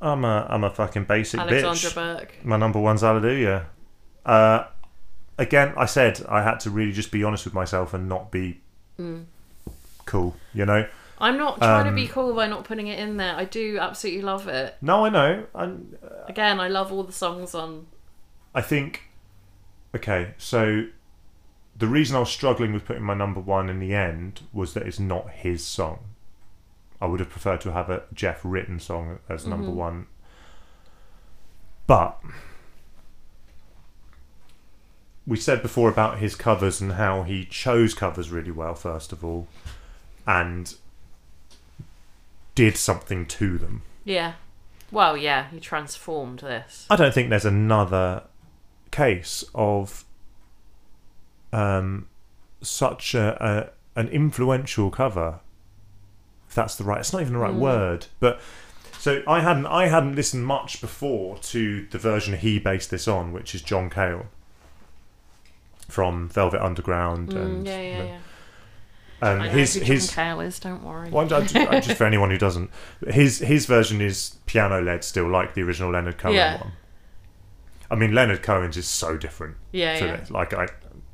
I'm 0.00 0.24
a 0.24 0.46
I'm 0.50 0.64
a 0.64 0.70
fucking 0.70 1.04
basic 1.04 1.40
Alexandra 1.40 1.90
bitch. 1.90 1.94
Burke. 1.94 2.44
My 2.44 2.56
number 2.56 2.78
one's 2.78 3.02
Hallelujah. 3.02 3.66
Uh, 4.26 4.64
again, 5.38 5.72
I 5.76 5.86
said 5.86 6.20
I 6.28 6.42
had 6.42 6.60
to 6.60 6.70
really 6.70 6.92
just 6.92 7.10
be 7.10 7.24
honest 7.24 7.44
with 7.44 7.54
myself 7.54 7.94
and 7.94 8.08
not 8.08 8.30
be 8.30 8.60
Mm. 8.98 9.24
cool. 10.04 10.36
You 10.52 10.66
know? 10.66 10.86
I'm 11.18 11.38
not 11.38 11.58
trying 11.58 11.86
to 11.86 11.92
be 11.92 12.02
Um, 12.06 12.08
cool 12.12 12.34
by 12.34 12.46
not 12.48 12.64
putting 12.64 12.88
it 12.88 12.98
in 12.98 13.16
there. 13.16 13.34
I 13.36 13.44
do 13.44 13.78
absolutely 13.80 14.22
love 14.22 14.48
it. 14.48 14.76
No, 14.82 15.04
I 15.04 15.08
know. 15.08 15.46
I'm, 15.54 15.96
Again, 16.26 16.58
I 16.60 16.68
love 16.68 16.92
all 16.92 17.04
the 17.04 17.12
songs 17.12 17.54
on. 17.54 17.86
I 18.54 18.60
think. 18.60 19.08
Okay, 19.94 20.34
so 20.38 20.86
the 21.76 21.86
reason 21.86 22.16
I 22.16 22.20
was 22.20 22.30
struggling 22.30 22.72
with 22.72 22.84
putting 22.84 23.02
my 23.04 23.14
number 23.14 23.40
one 23.40 23.68
in 23.70 23.78
the 23.78 23.94
end 23.94 24.40
was 24.52 24.74
that 24.74 24.84
it's 24.86 24.98
not 25.00 25.30
his 25.30 25.64
song. 25.64 26.00
I 27.00 27.06
would 27.06 27.20
have 27.20 27.30
preferred 27.30 27.60
to 27.62 27.72
have 27.72 27.88
a 27.90 28.02
Jeff 28.12 28.40
written 28.44 28.78
song 28.80 29.18
as 29.28 29.46
number 29.46 29.68
Mhm. 29.68 29.74
one. 29.74 30.06
But 31.86 32.18
we 35.26 35.36
said 35.36 35.62
before 35.62 35.88
about 35.88 36.18
his 36.18 36.34
covers 36.34 36.80
and 36.80 36.92
how 36.92 37.22
he 37.22 37.44
chose 37.44 37.94
covers 37.94 38.30
really 38.30 38.50
well, 38.50 38.74
first 38.74 39.12
of 39.12 39.24
all, 39.24 39.46
and 40.26 40.74
did 42.54 42.76
something 42.76 43.26
to 43.26 43.58
them. 43.58 43.82
Yeah. 44.04 44.34
Well, 44.90 45.16
yeah, 45.16 45.48
he 45.50 45.58
transformed 45.60 46.40
this. 46.40 46.86
I 46.90 46.96
don't 46.96 47.14
think 47.14 47.30
there's 47.30 47.44
another 47.46 48.24
case 48.90 49.42
of 49.54 50.04
um, 51.52 52.08
such 52.60 53.14
a, 53.14 53.72
a 53.96 54.00
an 54.00 54.08
influential 54.08 54.90
cover. 54.90 55.40
If 56.48 56.54
that's 56.54 56.76
the 56.76 56.84
right, 56.84 57.00
it's 57.00 57.12
not 57.12 57.22
even 57.22 57.32
the 57.34 57.38
right 57.38 57.54
Mm. 57.54 57.58
word. 57.58 58.06
But 58.20 58.40
so 58.98 59.22
I 59.26 59.40
hadn't 59.40 59.66
I 59.66 59.86
hadn't 59.88 60.14
listened 60.14 60.46
much 60.46 60.80
before 60.80 61.38
to 61.38 61.86
the 61.90 61.98
version 61.98 62.36
he 62.36 62.58
based 62.58 62.90
this 62.90 63.08
on, 63.08 63.32
which 63.32 63.54
is 63.54 63.62
John 63.62 63.88
Cale 63.88 64.26
from 65.92 66.28
Velvet 66.30 66.64
Underground 66.64 67.28
Mm, 67.28 67.42
and 67.42 67.66
yeah, 67.66 67.80
yeah, 67.80 68.02
yeah. 68.04 68.18
and 69.20 69.42
I 69.42 69.48
his 69.48 69.74
his 69.74 70.16
is. 70.16 70.58
Don't 70.58 70.82
worry. 70.82 71.10
well, 71.10 71.26
just, 71.28 71.54
just 71.54 71.92
for 71.98 72.04
anyone 72.04 72.30
who 72.30 72.38
doesn't, 72.38 72.70
his 73.08 73.38
his 73.40 73.66
version 73.66 74.00
is 74.00 74.36
piano 74.46 74.80
led 74.80 75.04
still, 75.04 75.28
like 75.30 75.52
the 75.54 75.62
original 75.62 75.90
Leonard 75.92 76.16
Cohen 76.18 76.34
Yeah. 76.36 76.60
one. 76.62 76.72
I 77.90 77.94
mean, 77.94 78.14
Leonard 78.14 78.42
Cohen's 78.42 78.78
is 78.78 78.88
so 78.88 79.18
different 79.18 79.56
yeah, 79.70 79.98
yeah. 79.98 80.16
this. 80.16 80.30
Like 80.30 80.54
I, 80.54 80.66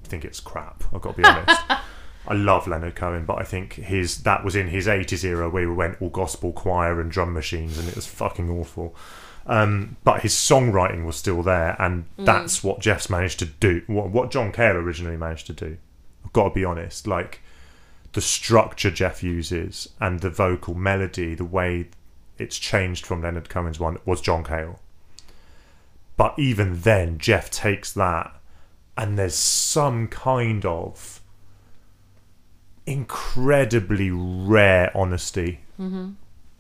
think 0.05 0.25
it's 0.25 0.41
crap. 0.41 0.85
I've 0.95 1.03
got 1.03 1.17
to 1.17 1.23
be 1.23 1.25
honest. 1.29 1.61
I 2.29 2.35
love 2.35 2.67
Leonard 2.69 2.95
Cohen, 2.95 3.25
but 3.27 3.39
I 3.39 3.43
think 3.43 3.75
his 3.75 4.23
that 4.23 4.45
was 4.45 4.55
in 4.55 4.69
his 4.69 4.87
eighties 4.87 5.25
era 5.25 5.51
where 5.51 5.69
we 5.69 5.75
went 5.75 6.01
all 6.01 6.09
gospel 6.11 6.53
choir 6.53 7.01
and 7.01 7.11
drum 7.11 7.33
machines, 7.35 7.79
and 7.79 7.89
it 7.89 7.97
was 7.97 8.07
fucking 8.07 8.49
awful. 8.49 8.95
Um, 9.49 9.97
but 10.05 10.21
his 10.21 10.35
songwriting 10.35 11.07
was 11.07 11.17
still 11.17 11.43
there, 11.43 11.75
and 11.81 12.05
that's 12.19 12.63
what 12.63 12.81
Jeff's 12.81 13.09
managed 13.09 13.39
to 13.39 13.47
do. 13.47 13.83
What, 13.87 14.11
what 14.11 14.31
John 14.31 14.53
Cale 14.53 14.77
originally 14.77 15.17
managed 15.17 15.47
to 15.47 15.55
do. 15.55 15.79
I've 16.25 16.33
got 16.35 16.45
to 16.51 16.55
be 16.55 16.65
honest. 16.65 17.07
Like 17.07 17.41
the 18.13 18.21
structure 18.21 18.91
Jeff 18.91 19.23
uses 19.23 19.89
and 20.01 20.21
the 20.21 20.31
vocal 20.31 20.75
melody, 20.75 21.35
the 21.35 21.45
way 21.45 21.89
it's 22.37 22.59
changed 22.59 23.07
from 23.07 23.23
Leonard 23.23 23.49
Cohen's 23.49 23.81
one 23.81 23.99
was 24.05 24.21
John 24.21 24.45
Cale. 24.45 24.81
But 26.17 26.39
even 26.39 26.81
then, 26.81 27.19
Jeff 27.19 27.51
takes 27.51 27.93
that, 27.95 28.39
and 28.97 29.19
there's 29.19 29.35
some 29.35 30.09
kind 30.09 30.65
of 30.67 31.21
incredibly 32.87 34.11
rare 34.11 34.91
honesty 34.97 35.61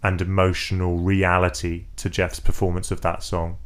and 0.02 0.20
emotional 0.20 0.98
reality 0.98 1.86
to 1.96 2.08
Jeff's 2.08 2.40
performance 2.40 2.90
of 2.90 3.00
that 3.00 3.22
song 3.22 3.58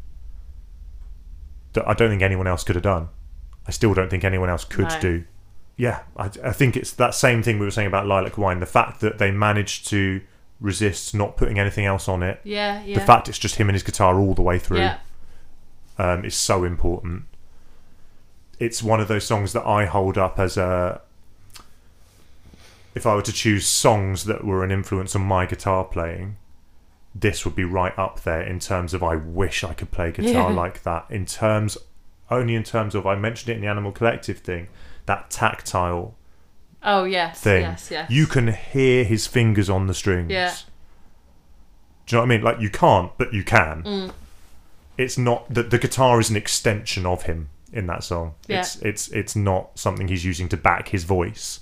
that 1.74 1.87
I 1.87 1.95
don't 1.95 2.11
think 2.11 2.22
anyone 2.22 2.47
else 2.47 2.64
could 2.64 2.76
have 2.76 2.83
done. 2.83 3.09
I 3.66 3.70
still 3.70 3.95
don't 3.95 4.11
think 4.11 4.24
anyone 4.24 4.49
else 4.49 4.64
could 4.64 4.89
No. 4.89 5.01
do. 5.01 5.24
Yeah, 5.76 6.01
I, 6.16 6.30
I 6.45 6.53
think 6.53 6.76
it's 6.76 6.93
that 6.93 7.14
same 7.14 7.43
thing 7.43 7.59
we 7.59 7.64
were 7.64 7.70
saying 7.70 7.89
about 7.89 8.07
Lilac 8.07 8.37
Wine. 8.37 8.61
The 8.61 8.66
fact 8.66 9.01
that 9.01 9.18
they 9.18 9.30
managed 9.30 9.87
to 9.89 10.20
resist 10.61 11.14
not 11.14 11.37
putting 11.37 11.59
anything 11.59 11.87
else 11.87 12.09
on 12.09 12.22
it. 12.22 12.41
Yeah, 12.45 12.83
yeah. 12.85 12.99
The 12.99 13.05
fact 13.05 13.28
it's 13.28 13.39
just 13.39 13.57
him 13.57 13.68
and 13.68 13.74
his 13.74 13.83
guitar 13.83 14.18
all 14.18 14.35
the 14.35 14.43
way 14.43 14.59
through 14.59 14.78
yeah. 14.78 14.99
um, 15.99 16.24
is 16.24 16.35
so 16.35 16.64
important. 16.64 17.24
It's 18.59 18.83
one 18.83 19.01
of 19.01 19.09
those 19.09 19.24
songs 19.24 19.53
that 19.55 19.66
I 19.66 19.87
hold 19.87 20.16
up 20.16 20.39
as 20.39 20.57
a. 20.57 21.01
If 22.95 23.07
I 23.07 23.14
were 23.14 23.22
to 23.22 23.32
choose 23.32 23.66
songs 23.66 24.24
that 24.24 24.45
were 24.45 24.62
an 24.64 24.70
influence 24.70 25.16
on 25.16 25.22
my 25.22 25.47
guitar 25.47 25.84
playing, 25.84 26.36
this 27.14 27.45
would 27.45 27.55
be 27.57 27.64
right 27.64 27.97
up 27.99 28.20
there 28.22 28.43
in 28.43 28.59
terms 28.59 28.93
of 28.95 29.03
I 29.03 29.16
wish 29.16 29.64
I 29.64 29.72
could 29.74 29.90
play 29.90 30.12
guitar 30.12 30.51
Yeah. 30.51 30.57
like 30.57 30.82
that. 30.82 31.07
In 31.11 31.24
terms, 31.26 31.78
only 32.30 32.55
in 32.55 32.62
terms 32.64 32.95
of 32.95 33.07
I 33.07 33.14
mentioned 33.14 33.51
it 33.51 33.57
in 33.57 33.61
the 33.62 33.68
Animal 33.68 33.93
Collective 33.93 34.38
thing, 34.38 34.68
that 35.07 35.30
tactile 35.30 36.14
Oh 36.82 37.05
yes, 37.05 37.40
thing. 37.40 37.62
yes, 37.62 37.90
yes. 37.90 38.11
You 38.11 38.26
can 38.26 38.49
hear 38.49 39.05
his 39.05 39.26
fingers 39.26 39.70
on 39.70 39.86
the 39.86 39.95
strings. 39.95 40.30
Yeah. 40.30 40.55
Do 42.07 42.16
you 42.16 42.18
know 42.18 42.22
what 42.22 42.26
I 42.26 42.36
mean? 42.36 42.43
Like 42.45 42.61
you 42.61 42.70
can't, 42.70 43.12
but 43.16 43.32
you 43.32 43.45
can. 43.45 43.82
Mm. 43.84 44.12
It's 44.99 45.16
not 45.16 45.53
that 45.55 45.70
the 45.70 45.78
guitar 45.78 46.20
is 46.20 46.28
an 46.30 46.36
extension 46.36 47.07
of 47.07 47.22
him 47.22 47.49
in 47.72 47.86
that 47.86 48.05
song. 48.05 48.34
Yeah. 48.49 48.61
It's 48.61 48.76
it's 48.82 49.09
it's 49.09 49.36
not 49.36 49.78
something 49.78 50.09
he's 50.09 50.24
using 50.24 50.49
to 50.51 50.57
back 50.57 50.88
his 50.88 51.05
voice. 51.05 51.61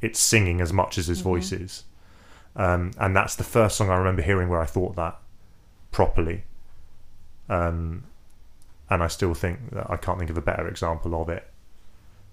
It's 0.00 0.18
singing 0.18 0.60
as 0.60 0.72
much 0.72 0.98
as 0.98 1.06
his 1.06 1.18
Mm-hmm. 1.20 1.28
voice 1.28 1.52
is. 1.52 1.84
Um, 2.56 2.92
and 2.98 3.14
that's 3.14 3.36
the 3.36 3.44
first 3.44 3.76
song 3.76 3.90
I 3.90 3.96
remember 3.96 4.22
hearing 4.22 4.48
where 4.48 4.60
I 4.60 4.66
thought 4.66 4.96
that 4.96 5.18
properly. 5.92 6.44
Um, 7.48 8.04
and 8.88 9.02
I 9.02 9.06
still 9.08 9.34
think 9.34 9.70
that 9.70 9.88
I 9.90 9.96
can't 9.96 10.18
think 10.18 10.30
of 10.30 10.36
a 10.36 10.42
better 10.42 10.66
example 10.68 11.20
of 11.20 11.28
it. 11.28 11.48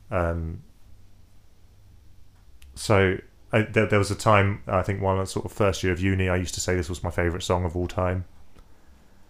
Um, 0.09 0.63
so 2.75 3.17
I, 3.51 3.61
there, 3.61 3.85
there 3.85 3.99
was 3.99 4.11
a 4.11 4.15
time 4.15 4.61
I 4.67 4.81
think 4.83 5.01
one 5.01 5.23
sort 5.25 5.45
of 5.45 5.51
first 5.51 5.83
year 5.83 5.93
of 5.93 5.99
uni 5.99 6.29
I 6.29 6.35
used 6.35 6.53
to 6.55 6.61
say 6.61 6.75
this 6.75 6.89
was 6.89 7.03
my 7.03 7.11
favourite 7.11 7.43
song 7.43 7.65
of 7.65 7.75
all 7.75 7.87
time. 7.87 8.25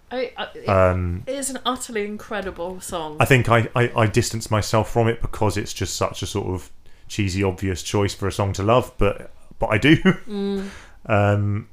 I, 0.09 0.31
I, 0.37 0.47
it, 0.55 0.69
Um, 0.69 1.23
it 1.27 1.35
is 1.35 1.49
an 1.49 1.59
utterly 1.65 2.05
incredible 2.05 2.79
song. 2.79 3.17
I 3.19 3.25
think 3.25 3.49
I, 3.49 3.67
I, 3.75 3.91
I 3.95 4.07
distance 4.07 4.49
myself 4.49 4.89
from 4.89 5.07
it 5.09 5.21
because 5.21 5.57
it's 5.57 5.73
just 5.73 5.95
such 5.97 6.21
a 6.21 6.25
sort 6.25 6.47
of 6.47 6.71
cheesy, 7.07 7.43
obvious 7.43 7.83
choice 7.83 8.13
for 8.13 8.27
a 8.27 8.31
song 8.31 8.53
to 8.53 8.63
love, 8.63 8.93
but 8.97 9.31
but 9.59 9.67
I 9.67 9.77
do. 9.77 9.97
Mm. 10.27 10.69
um, 11.05 11.69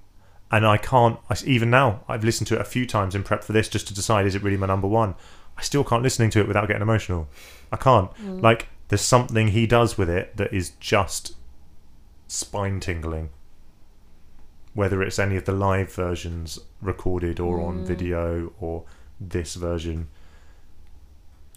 and 0.51 0.67
I 0.67 0.77
can't. 0.77 1.19
I, 1.29 1.37
even 1.45 1.71
now, 1.71 2.05
I've 2.09 2.23
listened 2.23 2.47
to 2.49 2.55
it 2.55 2.61
a 2.61 2.65
few 2.65 2.87
times 2.87 3.15
in 3.15 3.25
prep 3.25 3.43
for 3.43 3.53
this 3.53 3.69
just 3.69 3.89
to 3.89 3.95
decide 3.95 4.27
is 4.27 4.35
it 4.35 4.43
really 4.43 4.57
my 4.57 4.67
number 4.67 4.87
one. 4.87 5.17
I 5.57 5.63
still 5.63 5.85
can't 5.85 6.03
listening 6.03 6.31
to 6.31 6.41
it 6.41 6.47
without 6.47 6.67
getting 6.69 6.83
emotional. 6.83 7.29
I 7.73 7.77
can't. 7.77 8.13
Mm. 8.15 8.43
Like 8.43 8.69
there's 8.89 9.01
something 9.01 9.49
he 9.49 9.67
does 9.67 9.99
with 9.99 10.09
it 10.09 10.37
that 10.37 10.53
is 10.53 10.71
just 10.81 11.35
spine 12.29 12.81
tingling. 12.81 13.31
Whether 14.75 15.03
it's 15.03 15.19
any 15.19 15.37
of 15.37 15.45
the 15.45 15.53
live 15.53 15.93
versions 15.93 16.59
recorded 16.81 17.41
or 17.41 17.61
on 17.61 17.81
mm. 17.81 17.87
video 17.87 18.53
or 18.61 18.85
this 19.21 19.55
version, 19.55 20.09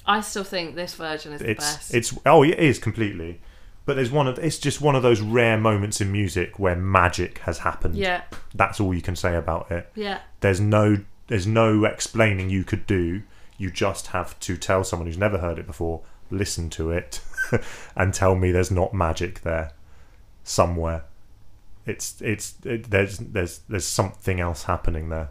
I 0.06 0.22
still 0.22 0.44
think 0.44 0.76
this 0.76 0.96
version 0.96 1.34
is 1.34 1.42
the 1.42 1.54
best. 1.56 1.94
it's 1.94 2.18
oh 2.26 2.44
it 2.44 2.58
is 2.58 2.80
completely 2.80 3.42
but 3.88 3.96
there's 3.96 4.12
one 4.12 4.28
of 4.28 4.38
it's 4.38 4.60
just 4.60 4.82
one 4.82 4.96
of 4.96 5.02
those 5.02 5.22
rare 5.22 5.58
moments 5.58 6.00
in 6.00 6.12
music 6.12 6.60
where 6.60 6.76
magic 6.76 7.40
has 7.40 7.60
happened 7.60 7.96
yeah, 7.96 8.22
that's 8.54 8.80
all 8.80 8.94
you 8.94 9.02
can 9.02 9.16
say 9.16 9.36
about 9.36 9.72
it 9.72 9.90
yeah, 9.96 10.20
there's 10.42 10.60
no 10.60 11.00
there's 11.26 11.48
no 11.48 11.86
explaining 11.86 12.52
you 12.52 12.64
could 12.64 12.86
do 12.86 13.24
you 13.58 13.72
just 13.72 14.08
have 14.08 14.40
to 14.40 14.56
tell 14.56 14.84
someone 14.84 15.08
who's 15.08 15.18
never 15.18 15.40
heard 15.40 15.58
it 15.58 15.66
before 15.66 16.02
listen 16.30 16.70
to 16.70 16.92
it 16.92 17.22
and 17.96 18.14
tell 18.14 18.36
me 18.36 18.52
there's 18.52 18.70
not 18.70 18.94
magic 18.94 19.42
there 19.42 19.72
somewhere 20.44 21.04
it's 21.88 22.22
it's 22.22 22.56
it, 22.64 22.92
there's 22.92 23.18
there's 23.18 23.62
there's 23.70 23.86
something 23.86 24.40
else 24.40 24.64
happening 24.64 25.10
there 25.10 25.30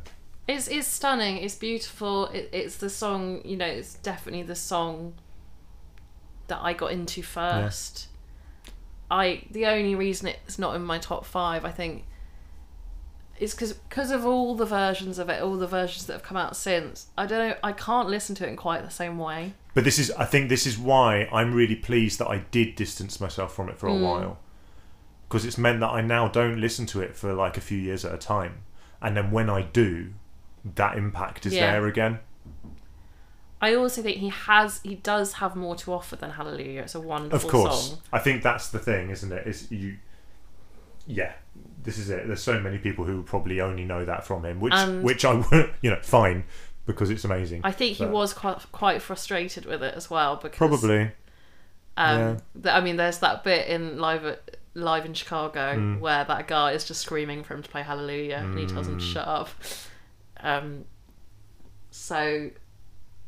it's 0.48 0.68
it's 0.68 0.86
stunning. 0.86 1.38
It's 1.38 1.56
beautiful. 1.56 2.26
It, 2.26 2.50
it's 2.52 2.76
the 2.76 2.88
song. 2.88 3.40
You 3.44 3.56
know, 3.56 3.66
it's 3.66 3.94
definitely 3.94 4.44
the 4.44 4.54
song 4.54 5.14
that 6.46 6.60
I 6.62 6.72
got 6.72 6.92
into 6.92 7.22
first. 7.22 8.06
I 9.10 9.44
the 9.50 9.66
only 9.66 9.94
reason 9.94 10.28
it's 10.28 10.58
not 10.58 10.74
in 10.76 10.82
my 10.82 10.98
top 10.98 11.24
five, 11.24 11.64
I 11.64 11.70
think, 11.70 12.04
is 13.38 13.52
because 13.54 13.74
because 13.74 14.10
of 14.10 14.24
all 14.26 14.54
the 14.54 14.64
versions 14.66 15.18
of 15.18 15.28
it, 15.28 15.42
all 15.42 15.56
the 15.56 15.66
versions 15.66 16.06
that 16.06 16.14
have 16.14 16.22
come 16.22 16.36
out 16.36 16.56
since. 16.56 17.06
I 17.16 17.26
don't 17.26 17.48
know. 17.50 17.56
I 17.62 17.72
can't 17.72 18.08
listen 18.08 18.34
to 18.36 18.46
it 18.46 18.48
in 18.50 18.56
quite 18.56 18.82
the 18.82 18.90
same 18.90 19.18
way. 19.18 19.52
But 19.74 19.84
this 19.84 19.98
is, 19.98 20.10
I 20.12 20.24
think, 20.24 20.48
this 20.48 20.66
is 20.66 20.78
why 20.78 21.28
I'm 21.30 21.54
really 21.54 21.76
pleased 21.76 22.18
that 22.18 22.28
I 22.28 22.38
did 22.50 22.76
distance 22.76 23.20
myself 23.20 23.54
from 23.54 23.68
it 23.68 23.78
for 23.78 23.88
a 23.88 23.92
Mm. 23.92 24.00
while, 24.02 24.38
because 25.28 25.44
it's 25.44 25.58
meant 25.58 25.80
that 25.80 25.90
I 25.90 26.00
now 26.00 26.28
don't 26.28 26.58
listen 26.60 26.86
to 26.86 27.00
it 27.02 27.14
for 27.14 27.34
like 27.34 27.58
a 27.58 27.60
few 27.60 27.78
years 27.78 28.02
at 28.04 28.14
a 28.14 28.18
time, 28.18 28.62
and 29.02 29.14
then 29.16 29.30
when 29.30 29.50
I 29.50 29.62
do, 29.62 30.14
that 30.64 30.96
impact 30.96 31.44
is 31.44 31.54
Yeah. 31.54 31.72
there 31.72 31.86
again. 31.86 32.20
I 33.66 33.74
also 33.74 34.02
think 34.02 34.16
he 34.18 34.28
has 34.30 34.80
he 34.82 34.94
does 34.96 35.34
have 35.34 35.56
more 35.56 35.74
to 35.76 35.92
offer 35.92 36.16
than 36.16 36.30
Hallelujah. 36.30 36.82
It's 36.82 36.94
a 36.94 37.00
wonderful 37.00 37.48
Of 37.48 37.52
course, 37.52 37.88
song. 37.90 37.98
I 38.12 38.18
think 38.18 38.42
that's 38.42 38.68
the 38.70 38.78
thing, 38.78 39.10
isn't 39.10 39.32
it? 39.32 39.46
Is 39.46 39.70
you, 39.70 39.96
yeah, 41.06 41.32
this 41.82 41.98
is 41.98 42.10
it. 42.10 42.26
There's 42.26 42.42
so 42.42 42.58
many 42.60 42.78
people 42.78 43.04
who 43.04 43.22
probably 43.22 43.60
only 43.60 43.84
know 43.84 44.04
that 44.04 44.26
from 44.26 44.44
him, 44.44 44.60
which 44.60 44.72
And- 44.74 45.02
which 45.02 45.24
I 45.24 45.34
would, 45.34 45.70
you 45.82 45.90
know, 45.90 46.00
fine 46.02 46.44
because 46.86 47.10
it's 47.10 47.24
amazing. 47.24 47.60
I 47.64 47.72
think 47.72 47.96
he 47.96 48.06
was 48.06 48.32
quite 48.32 48.58
quite 48.72 49.02
frustrated 49.02 49.64
with 49.66 49.82
it 49.82 49.94
as 49.94 50.08
well 50.10 50.36
because 50.36 50.56
Probably, 50.56 51.10
Um, 51.96 52.18
Yeah. 52.20 52.36
th- 52.62 52.74
I 52.74 52.80
mean, 52.80 52.96
there's 52.96 53.18
that 53.20 53.42
bit 53.42 53.66
in 53.68 53.98
live 53.98 54.24
at, 54.24 54.56
live 54.74 55.04
in 55.06 55.14
Chicago 55.14 55.74
Mm. 55.76 56.00
where 56.00 56.24
that 56.24 56.46
guy 56.46 56.72
is 56.72 56.84
just 56.84 57.00
screaming 57.00 57.42
for 57.42 57.54
him 57.54 57.62
to 57.62 57.68
play 57.70 57.82
Hallelujah, 57.82 58.36
and 58.44 58.58
he 58.58 58.66
tells 58.66 58.86
him 58.86 58.98
to 58.98 59.04
Mm. 59.04 59.12
shut 59.14 59.26
up. 59.26 59.48
Um, 60.40 60.84
so 61.90 62.50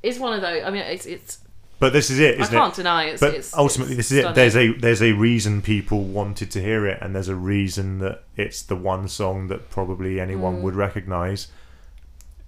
it's 0.03 0.19
one 0.19 0.33
of 0.35 0.41
those. 0.41 0.63
I 0.65 0.71
mean, 0.71 0.83
it's 0.83 1.07
it's. 1.07 1.39
but 1.79 1.93
this 1.93 2.11
is 2.11 2.19
it, 2.19 2.41
I 2.41 2.47
can't 2.47 2.73
it? 2.73 2.77
deny 2.77 3.05
it's. 3.05 3.21
but 3.21 3.35
it's, 3.35 3.57
ultimately 3.57 3.95
it's 3.95 4.09
this 4.09 4.13
is 4.13 4.19
it 4.19 4.21
stunning. 4.23 4.35
there's 4.37 4.57
a 4.57 4.73
there's 4.79 5.03
a 5.03 5.13
reason 5.13 5.63
people 5.63 6.03
wanted 6.05 6.51
to 6.53 6.61
hear 6.61 6.87
it 6.87 6.99
and 7.01 7.15
there's 7.15 7.29
a 7.29 7.37
reason 7.37 7.99
that 7.99 8.25
it's 8.37 8.63
the 8.63 8.77
one 8.77 9.09
song 9.09 9.49
that 9.49 9.71
probably 9.71 10.21
anyone 10.21 10.57
Mm. 10.59 10.63
would 10.63 10.75
recognize 10.75 11.49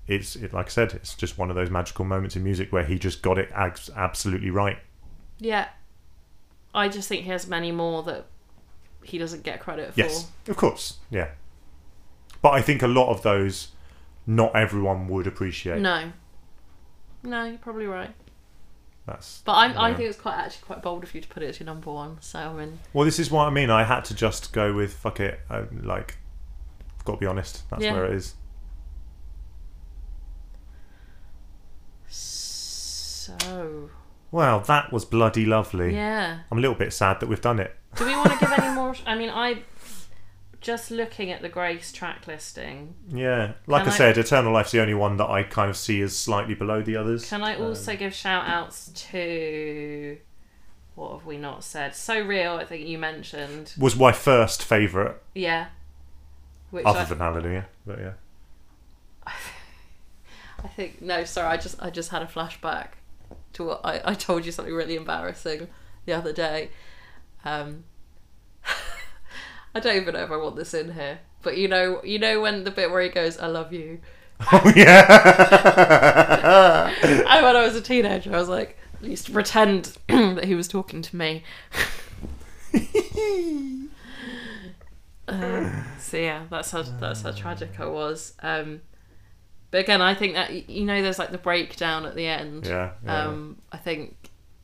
it's 0.08 0.34
it, 0.34 0.52
like 0.52 0.66
i 0.66 0.68
said 0.68 0.92
it's 0.94 1.14
just 1.14 1.38
one 1.38 1.50
of 1.50 1.54
those 1.56 1.70
magical 1.70 2.04
moments 2.04 2.34
in 2.34 2.42
music 2.42 2.72
where 2.72 2.82
he 2.84 2.98
just 2.98 3.22
got 3.22 3.38
it 3.38 3.48
abs- 3.54 3.90
absolutely 3.96 4.50
right 4.50 4.78
yeah. 5.38 5.68
I 6.74 6.88
just 6.88 7.08
think 7.08 7.22
he 7.24 7.30
has 7.30 7.46
many 7.46 7.72
more 7.72 8.02
that 8.04 8.26
he 9.04 9.16
doesn't 9.18 9.42
get 9.44 9.60
credit 9.60 9.94
for. 9.94 10.00
yes 10.00 10.26
of 10.48 10.56
course 10.56 10.94
yeah 11.10 11.28
but 12.42 12.50
i 12.50 12.60
think 12.62 12.82
a 12.82 12.86
lot 12.88 13.08
of 13.10 13.22
those 13.22 13.68
not 14.26 14.54
everyone 14.56 15.06
would 15.08 15.26
appreciate 15.26 15.80
No. 15.80 16.10
No, 17.22 17.44
you're 17.44 17.58
probably 17.58 17.86
right. 17.86 18.10
that's 19.06 19.42
But 19.44 19.52
I'm, 19.52 19.78
I 19.78 19.92
think 19.94 20.08
it's 20.08 20.18
quite 20.20 20.36
actually 20.36 20.64
quite 20.66 20.82
bold 20.82 21.04
of 21.04 21.14
you 21.14 21.20
to 21.20 21.28
put 21.28 21.42
it 21.42 21.48
as 21.48 21.60
your 21.60 21.66
number 21.66 21.90
one. 21.92 22.18
So 22.20 22.38
I 22.38 22.52
mean, 22.52 22.78
well 22.92 23.04
this 23.04 23.18
is 23.18 23.30
what 23.30 23.46
i 23.46 23.50
mean 23.50 23.70
i 23.70 23.82
had 23.84 24.04
to 24.06 24.14
just 24.14 24.52
go 24.52 24.72
with 24.72 24.92
fuck 24.94 25.20
it 25.20 25.40
I, 25.50 25.64
like 25.82 26.16
got 27.04 27.14
to 27.14 27.18
be 27.18 27.26
honest 27.26 27.68
that's 27.70 27.82
Yeah. 27.82 27.94
where 27.94 28.04
it 28.06 28.14
is 28.14 28.34
so 32.08 33.90
well 34.30 34.60
that 34.60 34.92
was 34.92 35.04
bloody 35.04 35.46
lovely 35.46 35.94
yeah. 35.94 36.40
i'm 36.50 36.58
a 36.58 36.60
little 36.60 36.74
bit 36.76 36.92
sad 36.92 37.20
that 37.20 37.28
we've 37.28 37.40
done 37.40 37.58
it 37.58 37.74
Do 37.96 38.04
we 38.06 38.12
want 38.12 38.32
to 38.32 38.38
give 38.38 38.52
any 38.52 38.74
more? 38.74 38.94
I 39.06 39.16
mean, 39.16 39.30
I 39.30 39.62
just 40.60 40.90
looking 40.90 41.30
at 41.30 41.40
the 41.42 41.48
Grace 41.48 41.90
track 41.92 42.26
listing. 42.26 42.94
Yeah, 43.08 43.52
like 43.66 43.86
I, 43.86 43.90
I- 43.90 43.96
said, 43.96 44.18
Eternal 44.18 44.52
Life's 44.52 44.72
the 44.72 44.80
only 44.80 44.94
one 44.94 45.16
that 45.18 45.28
I 45.28 45.42
kind 45.42 45.70
of 45.70 45.76
see 45.76 46.00
as 46.02 46.16
slightly 46.16 46.54
below 46.54 46.82
the 46.82 46.96
others. 46.96 47.28
Can 47.28 47.42
I 47.42 47.56
Um, 47.56 47.62
also 47.62 47.96
give 47.96 48.12
shout 48.14 48.46
outs 48.46 48.88
to 49.10 50.18
what 50.94 51.12
have 51.12 51.24
we 51.26 51.38
not 51.38 51.64
said? 51.64 51.94
So 51.94 52.20
real. 52.20 52.54
I 52.54 52.64
think 52.64 52.86
you 52.86 52.98
mentioned. 52.98 53.72
Was 53.78 53.96
my 53.96 54.12
first 54.12 54.62
favourite, 54.62 55.16
Yeah. 55.34 55.68
Which 56.70 56.84
other 56.84 57.00
I, 57.00 57.04
than 57.04 57.18
Hallelujah. 57.18 57.66
But 57.86 57.98
yeah. 57.98 58.12
I 60.62 60.68
think 60.68 61.00
no. 61.00 61.24
Sorry, 61.24 61.48
I 61.48 61.56
just 61.56 61.82
I 61.82 61.90
just 61.90 62.10
had 62.10 62.22
a 62.22 62.26
flashback 62.26 62.88
to 63.54 63.64
what 63.64 63.80
I, 63.84 64.00
I 64.04 64.14
told 64.14 64.44
you 64.44 64.52
something 64.52 64.74
really 64.74 64.94
embarrassing 64.96 65.68
the 66.04 66.12
other 66.12 66.32
day. 66.32 66.70
Um, 67.44 67.84
I 69.74 69.80
don't 69.80 69.96
even 69.96 70.14
know 70.14 70.22
if 70.24 70.30
I 70.30 70.36
want 70.36 70.56
this 70.56 70.74
in 70.74 70.92
here, 70.94 71.20
but 71.42 71.56
you 71.56 71.68
know, 71.68 72.00
you 72.04 72.18
know 72.18 72.40
when 72.40 72.64
the 72.64 72.70
bit 72.70 72.90
where 72.90 73.02
he 73.02 73.08
goes, 73.08 73.38
"I 73.38 73.46
love 73.46 73.72
you." 73.72 74.00
Oh 74.52 74.72
yeah. 74.74 74.94
And 77.02 77.44
when 77.44 77.56
I 77.56 77.62
was 77.62 77.76
a 77.76 77.80
teenager, 77.82 78.34
I 78.34 78.38
was 78.38 78.48
like, 78.48 78.78
I 79.02 79.06
used 79.06 79.26
to 79.26 79.32
pretend 79.32 79.96
that 80.08 80.44
he 80.44 80.54
was 80.54 80.66
talking 80.66 81.02
to 81.02 81.16
me. 81.16 81.42
Um, 85.28 85.84
so 86.00 86.16
yeah, 86.16 86.44
that's 86.50 86.70
how 86.72 86.82
that's 86.82 87.22
how 87.22 87.30
tragic 87.30 87.78
I 87.78 87.86
was. 87.86 88.34
Um, 88.42 88.80
but 89.70 89.78
again, 89.78 90.02
I 90.02 90.14
think 90.14 90.34
that 90.34 90.68
you 90.68 90.84
know, 90.84 91.00
there's 91.02 91.18
like 91.20 91.30
the 91.30 91.38
breakdown 91.38 92.04
at 92.04 92.16
the 92.16 92.26
end. 92.26 92.66
yeah. 92.66 92.92
Yeah. 93.04 93.26
Um, 93.26 93.58
I 93.70 93.76
think 93.76 94.19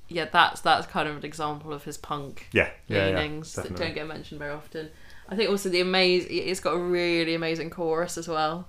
yeah, 0.09 0.27
that's 0.27 0.61
that's 0.61 0.87
kind 0.87 1.09
of 1.09 1.17
an 1.17 1.25
example 1.25 1.73
of 1.73 1.85
his 1.85 1.97
punk 1.99 2.49
yeah. 2.53 2.71
Yeah. 2.89 3.09
yeah, 3.09 3.17
leanings 3.19 3.55
that 3.55 3.75
don't 3.75 3.95
get 3.95 4.07
mentioned 4.07 4.39
very 4.39 4.53
often. 4.53 4.91
I 5.29 5.35
think 5.37 5.51
also 5.51 5.69
the 5.69 5.81
amazing, 5.81 6.31
it's 6.31 6.61
got 6.61 6.75
a 6.75 6.79
really 6.79 7.35
amazing 7.35 7.71
chorus 7.71 8.17
as 8.17 8.29
well. 8.29 8.69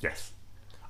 Yes. 0.00 0.32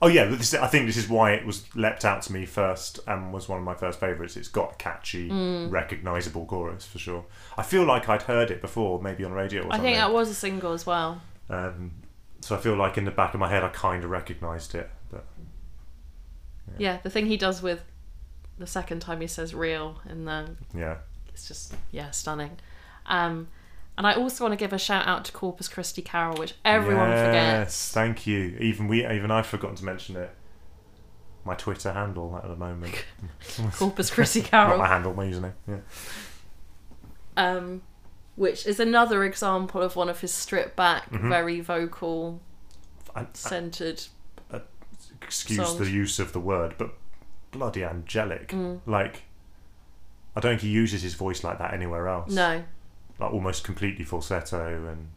Oh 0.02 0.08
yeah, 0.08 0.24
this, 0.26 0.54
I 0.54 0.66
think 0.66 0.86
this 0.86 0.96
is 0.96 1.08
why 1.08 1.32
it 1.32 1.44
was 1.44 1.64
leapt 1.76 2.04
out 2.06 2.22
to 2.22 2.32
me 2.32 2.46
first 2.46 3.00
and 3.06 3.32
was 3.34 3.48
one 3.48 3.58
of 3.58 3.64
my 3.64 3.74
first 3.74 4.00
favourites. 4.00 4.36
It's 4.36 4.48
got 4.48 4.72
a 4.72 4.74
catchy, 4.76 5.28
Mm. 5.28 5.70
recognisable 5.70 6.46
chorus 6.46 6.86
for 6.86 6.98
sure. 6.98 7.24
I 7.58 7.62
feel 7.62 7.84
like 7.84 8.08
I'd 8.08 8.22
heard 8.22 8.50
it 8.50 8.60
before, 8.62 9.00
maybe 9.02 9.24
on 9.24 9.32
radio 9.32 9.62
or 9.66 9.72
I 9.72 9.78
think 9.78 9.96
that 9.98 10.12
was 10.12 10.30
a 10.30 10.34
single 10.34 10.72
as 10.72 10.86
well. 10.86 11.20
um, 11.50 11.92
so 12.42 12.56
I 12.56 12.58
feel 12.58 12.74
like 12.76 12.96
in 12.96 13.04
the 13.04 13.10
back 13.10 13.34
of 13.34 13.40
my 13.40 13.48
head 13.50 13.62
I 13.62 13.68
kind 13.68 14.02
of 14.04 14.08
recognised 14.10 14.74
it. 14.74 14.88
But 15.10 15.24
Yeah, 16.78 16.98
the 17.02 17.10
thing 17.10 17.26
he 17.26 17.36
does 17.36 17.62
with 17.62 17.82
the 18.60 18.66
second 18.68 19.00
time 19.00 19.20
he 19.20 19.26
says 19.26 19.54
"real" 19.54 19.98
in 20.08 20.24
the 20.26 20.54
yeah, 20.74 20.98
it's 21.28 21.48
just 21.48 21.74
yeah 21.90 22.10
stunning. 22.12 22.58
Um, 23.06 23.48
and 23.98 24.06
I 24.06 24.14
also 24.14 24.44
want 24.44 24.52
to 24.52 24.56
give 24.56 24.72
a 24.72 24.78
shout 24.78 25.06
out 25.06 25.24
to 25.26 25.32
Corpus 25.32 25.66
Christi 25.68 26.00
Carol, 26.02 26.36
which 26.36 26.54
everyone 26.64 27.10
forgets. 27.10 27.34
yes, 27.34 27.56
forgets. 27.56 27.92
Thank 27.92 28.26
you. 28.26 28.56
Even 28.60 28.86
we, 28.88 29.04
even 29.06 29.30
I've 29.30 29.46
forgotten 29.46 29.76
to 29.76 29.84
mention 29.84 30.16
it. 30.16 30.30
My 31.44 31.54
Twitter 31.54 31.92
handle 31.92 32.38
at 32.42 32.48
the 32.48 32.56
moment. 32.56 32.94
Corpus 33.74 34.10
Christi 34.10 34.42
Carol. 34.42 34.70
Not 34.76 34.78
my 34.78 34.86
handle, 34.88 35.14
my 35.14 35.24
username. 35.26 35.52
Yeah. 35.68 35.78
um, 37.36 37.82
which 38.36 38.66
is 38.66 38.78
another 38.80 39.24
example 39.24 39.82
of 39.82 39.96
one 39.96 40.08
of 40.08 40.20
his 40.20 40.32
stripped 40.32 40.76
back, 40.76 41.10
Mhm. 41.10 41.28
very 41.28 41.60
vocal 41.60 42.40
centered. 43.34 44.02
excuse 45.22 45.58
songs. 45.66 45.78
the 45.78 45.90
use 45.90 46.18
of 46.18 46.32
the 46.32 46.40
word, 46.40 46.74
but 46.78 46.94
bloody 47.50 47.84
angelic. 47.84 48.48
Mm. 48.48 48.80
Like, 48.86 49.22
I 50.36 50.40
don't 50.40 50.52
think 50.52 50.62
he 50.62 50.68
uses 50.68 51.02
his 51.02 51.14
voice 51.14 51.42
like 51.44 51.58
that 51.58 51.74
anywhere 51.74 52.08
else. 52.08 52.32
No, 52.32 52.62
Like 53.18 53.32
almost 53.32 53.64
completely 53.64 54.04
falsetto 54.04 54.86
and. 54.86 55.08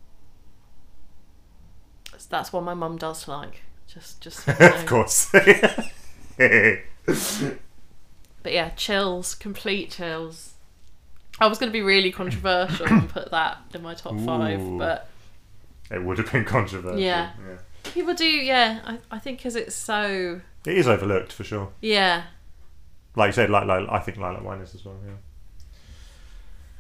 that's 2.30 2.54
what 2.54 2.64
my 2.64 2.74
mum 2.74 2.98
does 2.98 3.28
like. 3.28 3.64
Just, 3.88 4.22
just. 4.22 4.48
of 4.60 4.86
course. 4.86 5.32
But 8.44 8.52
yeah, 8.52 8.70
chills, 8.72 9.36
complete 9.36 9.90
chills. 9.90 10.54
I 11.40 11.48
was 11.48 11.58
going 11.58 11.70
to 11.72 11.74
be 11.74 11.82
really 11.82 12.12
controversial 12.12 12.86
and 12.86 13.10
put 13.10 13.32
that 13.32 13.58
in 13.74 13.82
my 13.82 13.96
top 13.96 14.20
five, 14.20 14.60
but 14.78 15.10
it 15.90 16.04
would 16.04 16.18
have 16.20 16.32
been 16.32 16.46
controversial. 16.46 17.00
Yeah. 17.00 17.32
people 17.86 18.14
do. 18.14 18.28
Yeah, 18.28 18.82
I, 18.86 19.00
I 19.10 19.20
think 19.20 19.40
because 19.40 19.56
it's 19.56 19.76
so. 19.76 20.42
It 20.66 20.78
is 20.78 20.88
overlooked 20.88 21.32
for 21.34 21.44
sure. 21.44 21.72
Yeah, 21.82 22.24
Like 23.16 23.28
you 23.30 23.34
said, 23.34 23.50
like, 23.50 23.66
like 23.68 23.88
I 23.90 24.00
think 24.00 24.18
Lilac 24.18 24.44
Wine 24.44 24.60
is 24.62 24.74
as 24.76 24.86
well. 24.86 24.96
Yeah. 25.06 25.14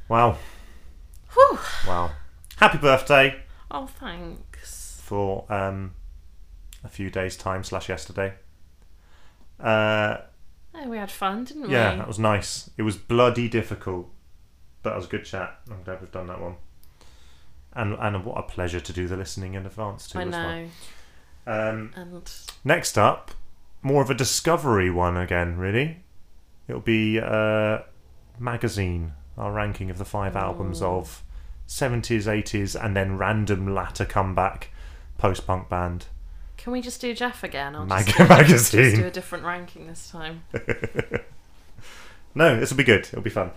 Wow. 0.08 0.38
Whew. 1.34 1.60
Wow. 1.88 2.12
Happy 2.58 2.78
birthday 2.78 3.42
Oh, 3.72 3.88
thanks. 3.88 5.02
for 5.04 5.46
um, 5.52 5.96
a 6.84 6.88
few 6.90 7.10
days 7.10 7.36
time 7.36 7.64
slash 7.64 7.90
yesterday. 7.90 8.34
Uh, 9.60 10.18
Oh, 10.76 10.90
we 10.90 10.98
had 10.98 11.12
fun, 11.12 11.44
didn't 11.44 11.64
we? 11.68 11.70
yeah, 11.70 11.96
that 11.96 12.08
was 12.08 12.18
nice. 12.18 12.70
It 12.78 12.82
was 12.82 12.98
bloody 12.98 13.48
difficult, 13.48 14.10
but 14.82 14.94
it 14.94 14.96
was 14.96 15.06
a 15.06 15.10
good 15.10 15.24
chat. 15.24 15.60
I'm 15.70 15.84
glad 15.84 16.02
we've 16.02 16.12
done 16.12 16.26
that 16.28 16.42
one. 16.42 16.56
And 17.74 17.94
and 18.00 18.26
what 18.26 18.40
a 18.40 18.42
pleasure 18.44 18.80
to 18.80 18.94
do 18.94 19.08
the 19.08 19.16
listening 19.16 19.54
in 19.54 19.68
advance 19.68 20.08
too 20.08 20.18
I 20.20 20.24
as 20.24 20.32
know. 20.32 20.68
well. 21.46 21.70
Um, 21.70 21.94
And 21.96 22.32
next 22.64 22.98
up, 22.98 23.32
more 23.84 24.02
of 24.02 24.10
a 24.10 24.14
discovery 24.16 24.90
one 24.90 25.18
again. 25.18 25.58
Really, 25.58 26.04
it'll 26.68 26.82
be 26.82 27.20
uh, 27.20 27.80
magazine. 28.40 29.14
Our 29.38 29.52
ranking 29.52 29.90
of 29.90 29.98
the 29.98 30.06
five 30.06 30.36
albums 30.36 30.80
of 30.82 31.24
70s, 31.68 32.26
80s, 32.28 32.80
and 32.80 32.96
then 32.96 33.18
random 33.18 33.74
latter 33.74 34.06
comeback 34.06 34.70
post 35.18 35.48
punk 35.48 35.70
band. 35.70 36.06
can 36.56 36.72
we 36.72 36.82
just 36.82 37.02
do 37.02 37.16
Jeff 37.16 37.44
again? 37.44 37.76
I'll 37.76 37.86
Mag- 37.88 38.06
just, 38.06 38.20
magazine. 38.30 38.84
Just 38.92 38.96
do 39.02 39.08
a 39.08 39.12
different 39.12 39.44
ranking 39.44 39.88
this 39.88 40.10
time. 40.10 40.44
No, 42.36 42.60
this 42.60 42.72
will 42.72 42.78
be 42.78 42.84
good. 42.84 43.02
It'll 43.02 43.22
be 43.22 43.30
fun. 43.30 43.52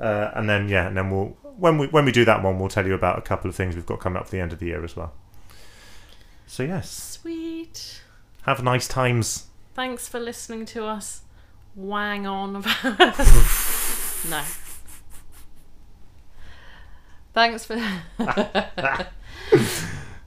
Uh, 0.00 0.30
and 0.34 0.48
then 0.48 0.68
yeah, 0.68 0.86
and 0.88 0.96
then 0.96 1.10
we'll 1.10 1.36
when 1.56 1.78
we 1.78 1.86
when 1.88 2.04
we 2.04 2.12
do 2.12 2.24
that 2.26 2.42
one, 2.42 2.58
we'll 2.58 2.68
tell 2.68 2.86
you 2.86 2.94
about 2.94 3.18
a 3.18 3.22
couple 3.22 3.48
of 3.48 3.56
things 3.56 3.74
we've 3.74 3.86
got 3.86 3.98
coming 3.98 4.18
up 4.18 4.26
for 4.26 4.32
the 4.32 4.40
end 4.40 4.52
of 4.52 4.58
the 4.58 4.66
year 4.66 4.84
as 4.84 4.94
well. 4.94 5.12
So 6.46 6.62
yes, 6.62 6.90
Sweet. 6.90 8.02
Have 8.48 8.62
nice 8.62 8.88
times. 8.88 9.46
Thanks 9.74 10.08
for 10.08 10.18
listening 10.18 10.66
to 10.66 10.84
us 10.84 11.22
wang 11.74 12.26
on 12.26 12.56
about. 12.56 12.82
no. 14.28 14.42
Thanks 17.32 17.64
for 17.64 17.76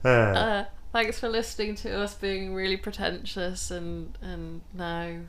Uh, 0.04 0.08
uh, 0.08 0.64
thanks 0.92 1.20
for 1.20 1.28
listening 1.28 1.76
to 1.76 2.00
us 2.00 2.14
being 2.14 2.54
really 2.54 2.76
pretentious 2.76 3.70
and 3.70 4.18
and 4.20 4.62
no. 4.74 5.20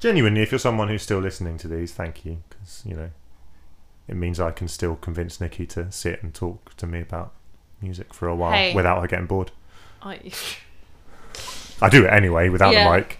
genuinely, 0.00 0.42
if 0.42 0.50
you're 0.50 0.58
someone 0.58 0.88
who's 0.88 1.02
still 1.02 1.20
listening 1.20 1.56
to 1.58 1.68
these, 1.68 1.92
thank 1.92 2.24
you 2.24 2.38
because 2.48 2.82
you 2.84 2.96
know 2.96 3.10
it 4.08 4.16
means 4.16 4.40
I 4.40 4.50
can 4.50 4.66
still 4.66 4.96
convince 4.96 5.40
Nikki 5.40 5.64
to 5.66 5.92
sit 5.92 6.22
and 6.24 6.34
talk 6.34 6.74
to 6.76 6.86
me 6.88 7.00
about 7.00 7.34
music 7.80 8.12
for 8.14 8.26
a 8.26 8.34
while 8.34 8.52
Hey. 8.52 8.74
without 8.74 9.00
her 9.00 9.06
getting 9.06 9.26
bored. 9.26 9.52
I 10.02 10.18
I 11.82 11.88
do 11.88 12.04
it 12.04 12.08
anyway 12.12 12.48
without 12.48 12.72
Yeah. 12.72 12.90
the 12.90 12.96
mic, 12.98 13.18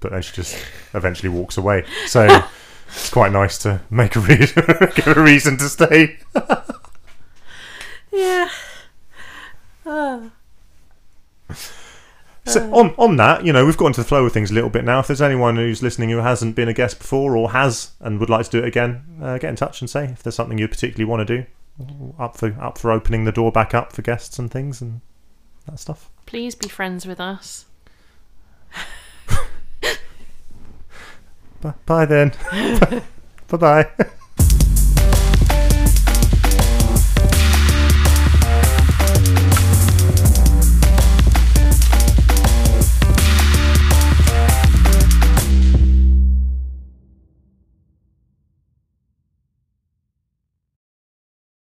but 0.00 0.12
then 0.12 0.22
she 0.22 0.34
just 0.34 0.56
eventually 0.94 1.28
walks 1.28 1.56
away. 1.56 1.84
So 2.06 2.26
it's 2.88 3.10
quite 3.10 3.32
nice 3.32 3.58
to 3.58 3.80
make 3.90 4.16
a 4.16 4.20
reason, 4.20 4.64
give 4.94 5.06
a 5.08 5.22
reason 5.22 5.56
to 5.58 5.68
stay. 5.68 6.18
yeah. 8.12 8.48
Ah. 9.84 10.30
So 12.44 12.72
on 12.72 12.94
on 12.96 13.16
that, 13.16 13.44
you 13.44 13.52
know, 13.52 13.66
we've 13.66 13.76
got 13.76 13.86
into 13.86 14.00
the 14.02 14.06
flow 14.06 14.24
of 14.24 14.32
things 14.32 14.50
a 14.52 14.54
little 14.54 14.70
bit 14.70 14.84
now. 14.84 15.00
If 15.00 15.08
there's 15.08 15.20
anyone 15.22 15.56
who's 15.56 15.82
listening 15.82 16.10
who 16.10 16.18
hasn't 16.18 16.54
been 16.54 16.68
a 16.68 16.72
guest 16.72 16.98
before 16.98 17.36
or 17.36 17.50
has 17.50 17.90
and 18.00 18.20
would 18.20 18.30
like 18.30 18.44
to 18.46 18.50
do 18.50 18.58
it 18.58 18.66
again, 18.68 19.02
uh, 19.20 19.38
get 19.38 19.50
in 19.50 19.56
touch 19.56 19.80
and 19.80 19.90
say 19.90 20.04
if 20.04 20.22
there's 20.22 20.36
something 20.36 20.56
you 20.56 20.68
particularly 20.68 21.04
want 21.10 21.26
to 21.26 21.36
do. 21.38 21.46
Up 22.18 22.36
for 22.36 22.56
up 22.60 22.78
for 22.78 22.90
opening 22.92 23.24
the 23.24 23.32
door 23.32 23.50
back 23.52 23.74
up 23.74 23.92
for 23.92 24.00
guests 24.02 24.38
and 24.38 24.50
things 24.50 24.80
and 24.80 25.00
that 25.66 25.78
stuff. 25.80 26.08
Please 26.24 26.54
be 26.54 26.68
friends 26.68 27.04
with 27.04 27.20
us. 27.20 27.65
Bye, 31.60 31.74
bye 31.86 32.06
then. 32.06 32.32
bye 33.48 33.56
bye. 33.56 34.08